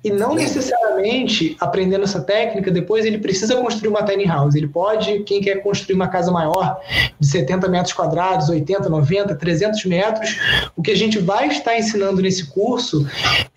E 0.03 0.10
não 0.10 0.35
necessariamente 0.35 1.55
aprendendo 1.61 2.03
essa 2.03 2.19
técnica, 2.22 2.69
depois 2.69 3.05
ele 3.05 3.19
precisa 3.19 3.55
construir 3.55 3.89
uma 3.89 4.03
tiny 4.03 4.26
house. 4.26 4.55
Ele 4.55 4.68
pode, 4.68 5.19
quem 5.19 5.39
quer 5.39 5.64
construir 5.64 5.95
uma 5.95 6.10
casa 6.10 6.31
maior, 6.31 6.81
de 7.19 7.27
70 7.27 7.69
metros 7.69 7.93
quadrados, 7.93 8.49
80, 8.49 8.89
90, 8.89 9.35
300 9.35 9.85
metros, 9.85 10.38
o 10.76 10.81
que 10.81 10.91
a 10.91 10.95
gente 10.95 11.19
vai 11.19 11.47
estar 11.47 11.77
ensinando 11.77 12.22
nesse 12.22 12.47
curso 12.47 13.07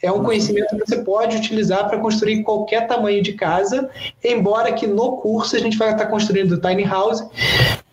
é 0.01 0.13
um 0.13 0.23
conhecimento 0.23 0.77
que 0.77 0.87
você 0.87 0.99
pode 0.99 1.37
utilizar 1.37 1.89
para 1.89 1.99
construir 1.99 2.45
qualquer 2.45 2.87
tamanho 2.87 3.23
de 3.23 3.33
casa, 3.33 3.91
embora 4.23 4.73
que 4.73 4.87
no 4.87 5.17
curso 5.17 5.57
a 5.57 5.59
gente 5.59 5.77
vai 5.77 5.91
estar 5.93 6.07
construindo 6.07 6.61
tiny 6.61 6.85
house, 6.85 7.25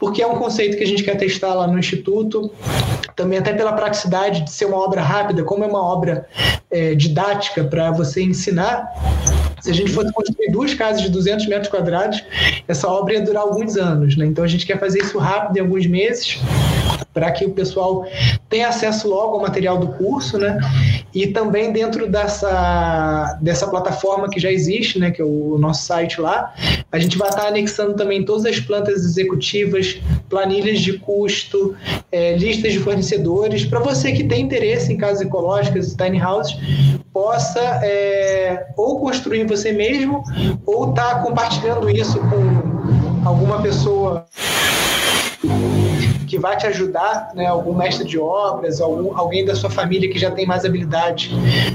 porque 0.03 0.21
é 0.21 0.27
um 0.27 0.35
conceito 0.35 0.75
que 0.75 0.84
a 0.84 0.85
gente 0.85 1.01
quer 1.01 1.15
testar 1.15 1.53
lá 1.53 1.65
no 1.65 1.80
Instituto, 1.80 2.51
também 3.15 3.39
até 3.39 3.53
pela 3.53 3.71
praticidade 3.71 4.41
de 4.41 4.51
ser 4.51 4.65
uma 4.65 4.75
obra 4.75 5.01
rápida, 5.01 5.45
como 5.45 5.63
é 5.63 5.67
uma 5.67 5.81
obra 5.81 6.27
é, 6.69 6.93
didática 6.93 7.63
para 7.63 7.89
você 7.89 8.21
ensinar. 8.21 8.91
Se 9.64 9.72
a 9.72 9.73
gente 9.73 9.94
fosse 9.94 10.11
construir 10.11 10.52
duas 10.52 10.73
casas 10.73 11.03
de 11.03 11.10
200 11.10 11.48
metros 11.48 11.69
quadrados, 11.69 12.22
essa 12.68 12.85
obra 12.90 13.14
ia 13.14 13.22
durar 13.22 13.44
alguns 13.44 13.77
anos, 13.77 14.18
né? 14.18 14.26
Então 14.26 14.44
a 14.44 14.48
gente 14.48 14.65
quer 14.65 14.77
fazer 14.77 14.99
isso 14.99 15.18
rápido, 15.18 15.56
em 15.56 15.61
alguns 15.61 15.88
meses, 15.88 16.38
para 17.14 17.31
que 17.31 17.45
o 17.45 17.52
pessoal 17.52 18.06
tenha 18.49 18.68
acesso 18.68 19.07
logo 19.07 19.35
ao 19.35 19.41
material 19.41 19.77
do 19.77 19.88
curso, 19.88 20.38
né? 20.38 20.60
E 21.14 21.27
também 21.27 21.72
dentro 21.72 22.10
dessa, 22.10 23.40
dessa 23.41 23.65
plataforma 23.65 24.30
que 24.30 24.38
já 24.38 24.52
existe, 24.52 24.99
né, 24.99 25.11
que 25.11 25.22
é 25.22 25.26
o 25.26 25.57
nosso 25.57 25.85
site 25.85 26.19
lá, 26.19 26.53
a 26.91 26.99
gente 26.99 27.18
vai 27.18 27.30
estar 27.30 27.48
anexando 27.48 27.94
também 27.94 28.26
todas 28.26 28.45
as 28.45 28.60
plantas 28.60 29.06
executivas, 29.06 29.98
planilhas 30.27 30.81
de 30.81 30.99
custo, 30.99 31.73
é, 32.11 32.35
listas 32.35 32.73
de 32.73 32.80
fornecedores, 32.80 33.64
para 33.64 33.80
você 33.80 34.11
que 34.11 34.26
tem 34.26 34.41
interesse 34.41 34.91
em 34.91 34.98
casas 34.98 35.22
ecológicas 35.22 35.94
e 35.94 35.95
tiny 35.95 36.22
houses, 36.22 36.57
possa 37.14 37.61
é, 37.84 38.65
ou 38.76 38.99
construir 38.99 39.45
você 39.45 39.72
mesmo 39.72 40.23
ou 40.65 40.90
estar 40.90 41.15
tá 41.15 41.19
compartilhando 41.22 41.90
isso 41.90 42.19
com 42.19 43.27
alguma 43.27 43.61
pessoa 43.61 44.26
que 46.34 46.39
vai 46.39 46.57
te 46.57 46.65
ajudar, 46.65 47.30
né, 47.35 47.45
algum 47.45 47.76
mestre 47.76 48.07
de 48.07 48.18
obras, 48.18 48.81
algum, 48.81 49.15
alguém 49.15 49.45
da 49.45 49.53
sua 49.53 49.69
família 49.69 50.10
que 50.10 50.18
já 50.18 50.31
tem 50.31 50.47
mais 50.47 50.65
habilidade 50.65 51.30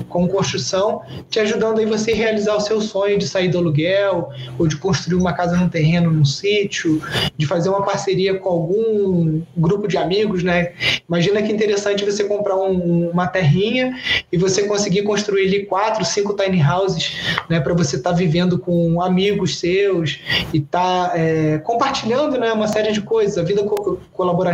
com 0.09 0.27
construção, 0.27 1.01
te 1.31 1.39
ajudando 1.39 1.79
aí 1.79 1.87
você 1.87 2.13
realizar 2.13 2.57
o 2.57 2.61
seu 2.61 2.81
sonho 2.81 3.17
de 3.19 3.29
sair 3.29 3.47
do 3.47 3.59
aluguel, 3.59 4.31
ou 4.59 4.67
de 4.67 4.75
construir 4.77 5.15
uma 5.15 5.33
casa 5.33 5.57
num 5.57 5.69
terreno, 5.69 6.11
num 6.11 6.25
sítio, 6.25 7.01
de 7.37 7.47
fazer 7.47 7.69
uma 7.69 7.83
parceria 7.83 8.37
com 8.37 8.49
algum 8.49 9.43
grupo 9.57 9.87
de 9.87 9.97
amigos, 9.97 10.43
né? 10.43 10.73
Imagina 11.09 11.41
que 11.41 11.53
interessante 11.53 12.05
você 12.05 12.25
comprar 12.25 12.57
um, 12.57 13.11
uma 13.11 13.29
terrinha 13.29 13.97
e 14.33 14.37
você 14.37 14.67
conseguir 14.67 15.03
construir 15.03 15.47
ali 15.47 15.67
quatro, 15.67 16.05
cinco 16.05 16.35
tiny 16.35 16.61
houses, 16.61 17.17
né, 17.49 17.61
para 17.61 17.75
você 17.75 17.95
estar 17.95 18.11
tá 18.11 18.17
vivendo 18.17 18.59
com 18.59 19.01
amigos 19.01 19.61
seus 19.61 20.19
e 20.53 20.59
estar 20.59 21.11
tá, 21.11 21.13
é, 21.17 21.59
compartilhando, 21.59 22.37
né, 22.41 22.53
uma 22.53 22.67
série 22.67 22.91
de 22.91 23.03
coisas. 23.03 23.39
A 23.39 23.45
vida 23.45 23.63
co 23.63 24.01
colaborativa 24.13 24.48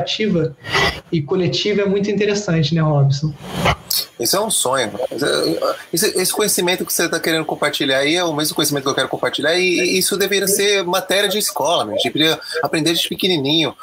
e 1.12 1.22
coletiva 1.22 1.82
é 1.82 1.84
muito 1.86 2.10
interessante, 2.10 2.74
né, 2.74 2.80
Robson? 2.80 3.32
Isso 4.18 4.36
é 4.36 4.40
um 4.40 4.50
sonho. 4.50 4.92
Esse, 5.92 6.32
conhecimento 6.32 6.84
que 6.84 6.92
você 6.92 7.04
está 7.04 7.18
querendo 7.18 7.44
compartilhar 7.44 7.98
aí 7.98 8.14
é 8.14 8.24
o 8.24 8.32
mesmo 8.32 8.54
conhecimento 8.54 8.84
que 8.84 8.90
eu 8.90 8.94
quero 8.94 9.08
compartilhar 9.08 9.54
e 9.56 9.98
isso 9.98 10.16
deveria 10.16 10.46
ser 10.46 10.84
matéria 10.84 11.28
de 11.28 11.38
escola. 11.38 11.84
Né? 11.84 11.92
A 11.92 11.96
gente 11.96 12.12
deveria 12.12 12.40
aprender 12.62 12.90
desde 12.90 13.08
pequenininho 13.08 13.74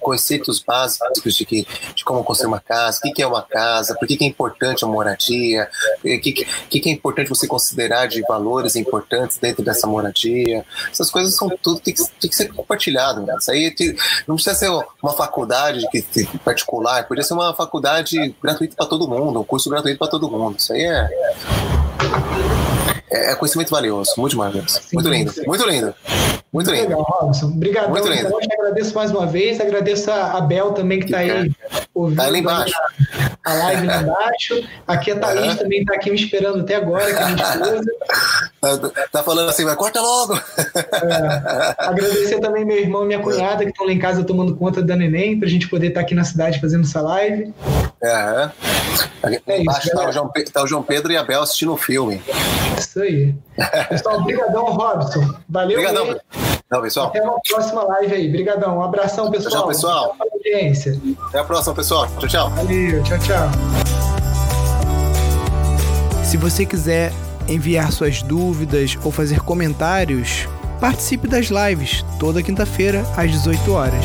conceitos 0.00 0.60
básicos 0.60 1.34
de, 1.34 1.44
que, 1.44 1.66
de 1.94 2.04
como 2.04 2.22
construir 2.22 2.48
uma 2.48 2.60
casa, 2.60 2.98
o 2.98 3.12
que 3.12 3.22
é 3.22 3.26
uma 3.26 3.42
casa, 3.42 3.94
por 3.94 4.06
que 4.06 4.18
é 4.20 4.26
importante 4.26 4.84
a 4.84 4.88
moradia, 4.88 5.68
o 5.98 6.20
que, 6.20 6.32
que 6.32 6.88
é 6.88 6.92
importante 6.92 7.28
você 7.28 7.46
considerar 7.46 8.06
de 8.06 8.20
valores 8.22 8.76
importantes 8.76 9.38
dentro 9.38 9.62
dessa 9.62 9.86
moradia. 9.86 10.64
Essas 10.90 11.10
coisas 11.10 11.34
são 11.34 11.48
tudo 11.62 11.80
tem 11.80 11.94
que, 11.94 12.02
tem 12.20 12.30
que 12.30 12.36
ser 12.36 12.52
compartilhado. 12.52 13.22
Né? 13.22 13.34
Isso 13.38 13.50
aí 13.50 13.74
não 14.26 14.36
precisa 14.36 14.54
ser 14.54 14.70
uma 15.02 15.12
faculdade 15.12 15.49
particular, 16.44 17.06
podia 17.06 17.24
ser 17.24 17.34
uma 17.34 17.54
faculdade 17.54 18.34
gratuita 18.42 18.76
para 18.76 18.86
todo 18.86 19.08
mundo, 19.08 19.40
um 19.40 19.44
curso 19.44 19.68
gratuito 19.70 19.98
para 19.98 20.08
todo 20.08 20.30
mundo. 20.30 20.58
Isso 20.58 20.72
aí 20.72 20.82
é, 20.82 21.08
é, 23.10 23.32
é 23.32 23.34
conhecimento 23.34 23.70
valioso, 23.70 24.12
muito 24.16 24.32
demais. 24.32 24.88
Muito 24.92 25.08
lindo, 25.08 25.32
muito 25.46 25.68
lindo. 25.68 25.94
Muito 26.52 26.70
lindo. 26.70 26.88
Legal, 26.88 27.02
Robson. 27.02 27.46
Obrigado. 27.46 27.90
Muito 27.90 28.08
lindo. 28.08 28.26
Então, 28.26 28.40
eu 28.40 28.58
agradeço 28.58 28.94
mais 28.94 29.10
uma 29.12 29.24
vez, 29.24 29.60
agradeço 29.60 30.10
a 30.10 30.40
Bel 30.40 30.72
também 30.72 30.98
que 30.98 31.04
está 31.04 31.18
aí 31.18 31.50
ouvindo. 31.94 32.16
Tá 32.16 32.26
ali 32.26 32.40
embaixo. 32.40 32.74
A, 33.44 33.54
live 33.54 33.86
lá 33.86 34.02
embaixo. 34.02 34.68
Aqui 34.86 35.12
a 35.12 35.18
Thaís 35.18 35.52
uhum. 35.52 35.56
também 35.56 35.80
está 35.80 35.94
aqui 35.94 36.10
me 36.10 36.16
esperando 36.16 36.60
até 36.60 36.74
agora, 36.74 37.06
que 37.06 37.12
é 37.12 37.22
a. 37.22 37.80
Tá, 38.60 38.76
tá 39.10 39.22
falando 39.22 39.48
assim, 39.48 39.64
vai, 39.64 39.74
corta 39.74 40.02
logo. 40.02 40.34
É, 40.34 41.74
agradecer 41.78 42.40
também 42.40 42.62
meu 42.62 42.76
irmão 42.76 43.04
e 43.04 43.06
minha 43.06 43.18
cunhada 43.18 43.64
que 43.64 43.70
estão 43.70 43.86
lá 43.86 43.92
em 43.92 43.98
casa 43.98 44.22
tomando 44.22 44.54
conta 44.54 44.82
da 44.82 44.94
neném, 44.94 45.38
para 45.38 45.48
a 45.48 45.50
gente 45.50 45.66
poder 45.66 45.86
estar 45.88 46.00
tá 46.00 46.04
aqui 46.04 46.14
na 46.14 46.24
cidade 46.24 46.60
fazendo 46.60 46.84
essa 46.84 47.00
live. 47.00 47.54
É. 48.02 48.50
é 49.46 49.60
embaixo 49.62 49.88
tá 49.90 50.06
o, 50.06 50.12
João, 50.12 50.30
tá 50.52 50.62
o 50.62 50.66
João 50.66 50.82
Pedro 50.82 51.10
e 51.10 51.16
a 51.16 51.24
Bel 51.24 51.40
assistindo 51.40 51.72
o 51.72 51.76
filme. 51.78 52.20
Isso 52.78 52.99
aí. 53.02 53.34
Pessoal, 53.88 54.20
obrigadão, 54.20 54.64
Robson. 54.66 55.34
Valeu. 55.48 55.78
Obrigadão. 55.78 56.20
Não, 56.70 56.82
pessoal. 56.82 57.08
Até 57.08 57.20
uma 57.22 57.40
próxima 57.48 57.82
live 57.82 58.14
aí. 58.14 58.28
Obrigadão. 58.28 58.78
Um 58.78 58.82
abração, 58.82 59.30
pessoal. 59.30 59.52
Tchau, 59.52 59.68
pessoal. 59.68 60.16
Até 61.28 61.38
a 61.38 61.44
próxima, 61.44 61.74
pessoal. 61.74 62.06
Tchau, 62.18 62.28
tchau. 62.28 62.50
Valeu. 62.50 63.02
Tchau, 63.02 63.18
tchau. 63.18 63.48
Se 66.24 66.36
você 66.36 66.64
quiser 66.64 67.12
enviar 67.48 67.90
suas 67.90 68.22
dúvidas 68.22 68.96
ou 69.02 69.10
fazer 69.10 69.40
comentários, 69.40 70.48
participe 70.80 71.26
das 71.26 71.46
lives 71.46 72.04
toda 72.20 72.42
quinta-feira 72.42 73.04
às 73.16 73.30
18 73.32 73.72
horas. 73.72 74.04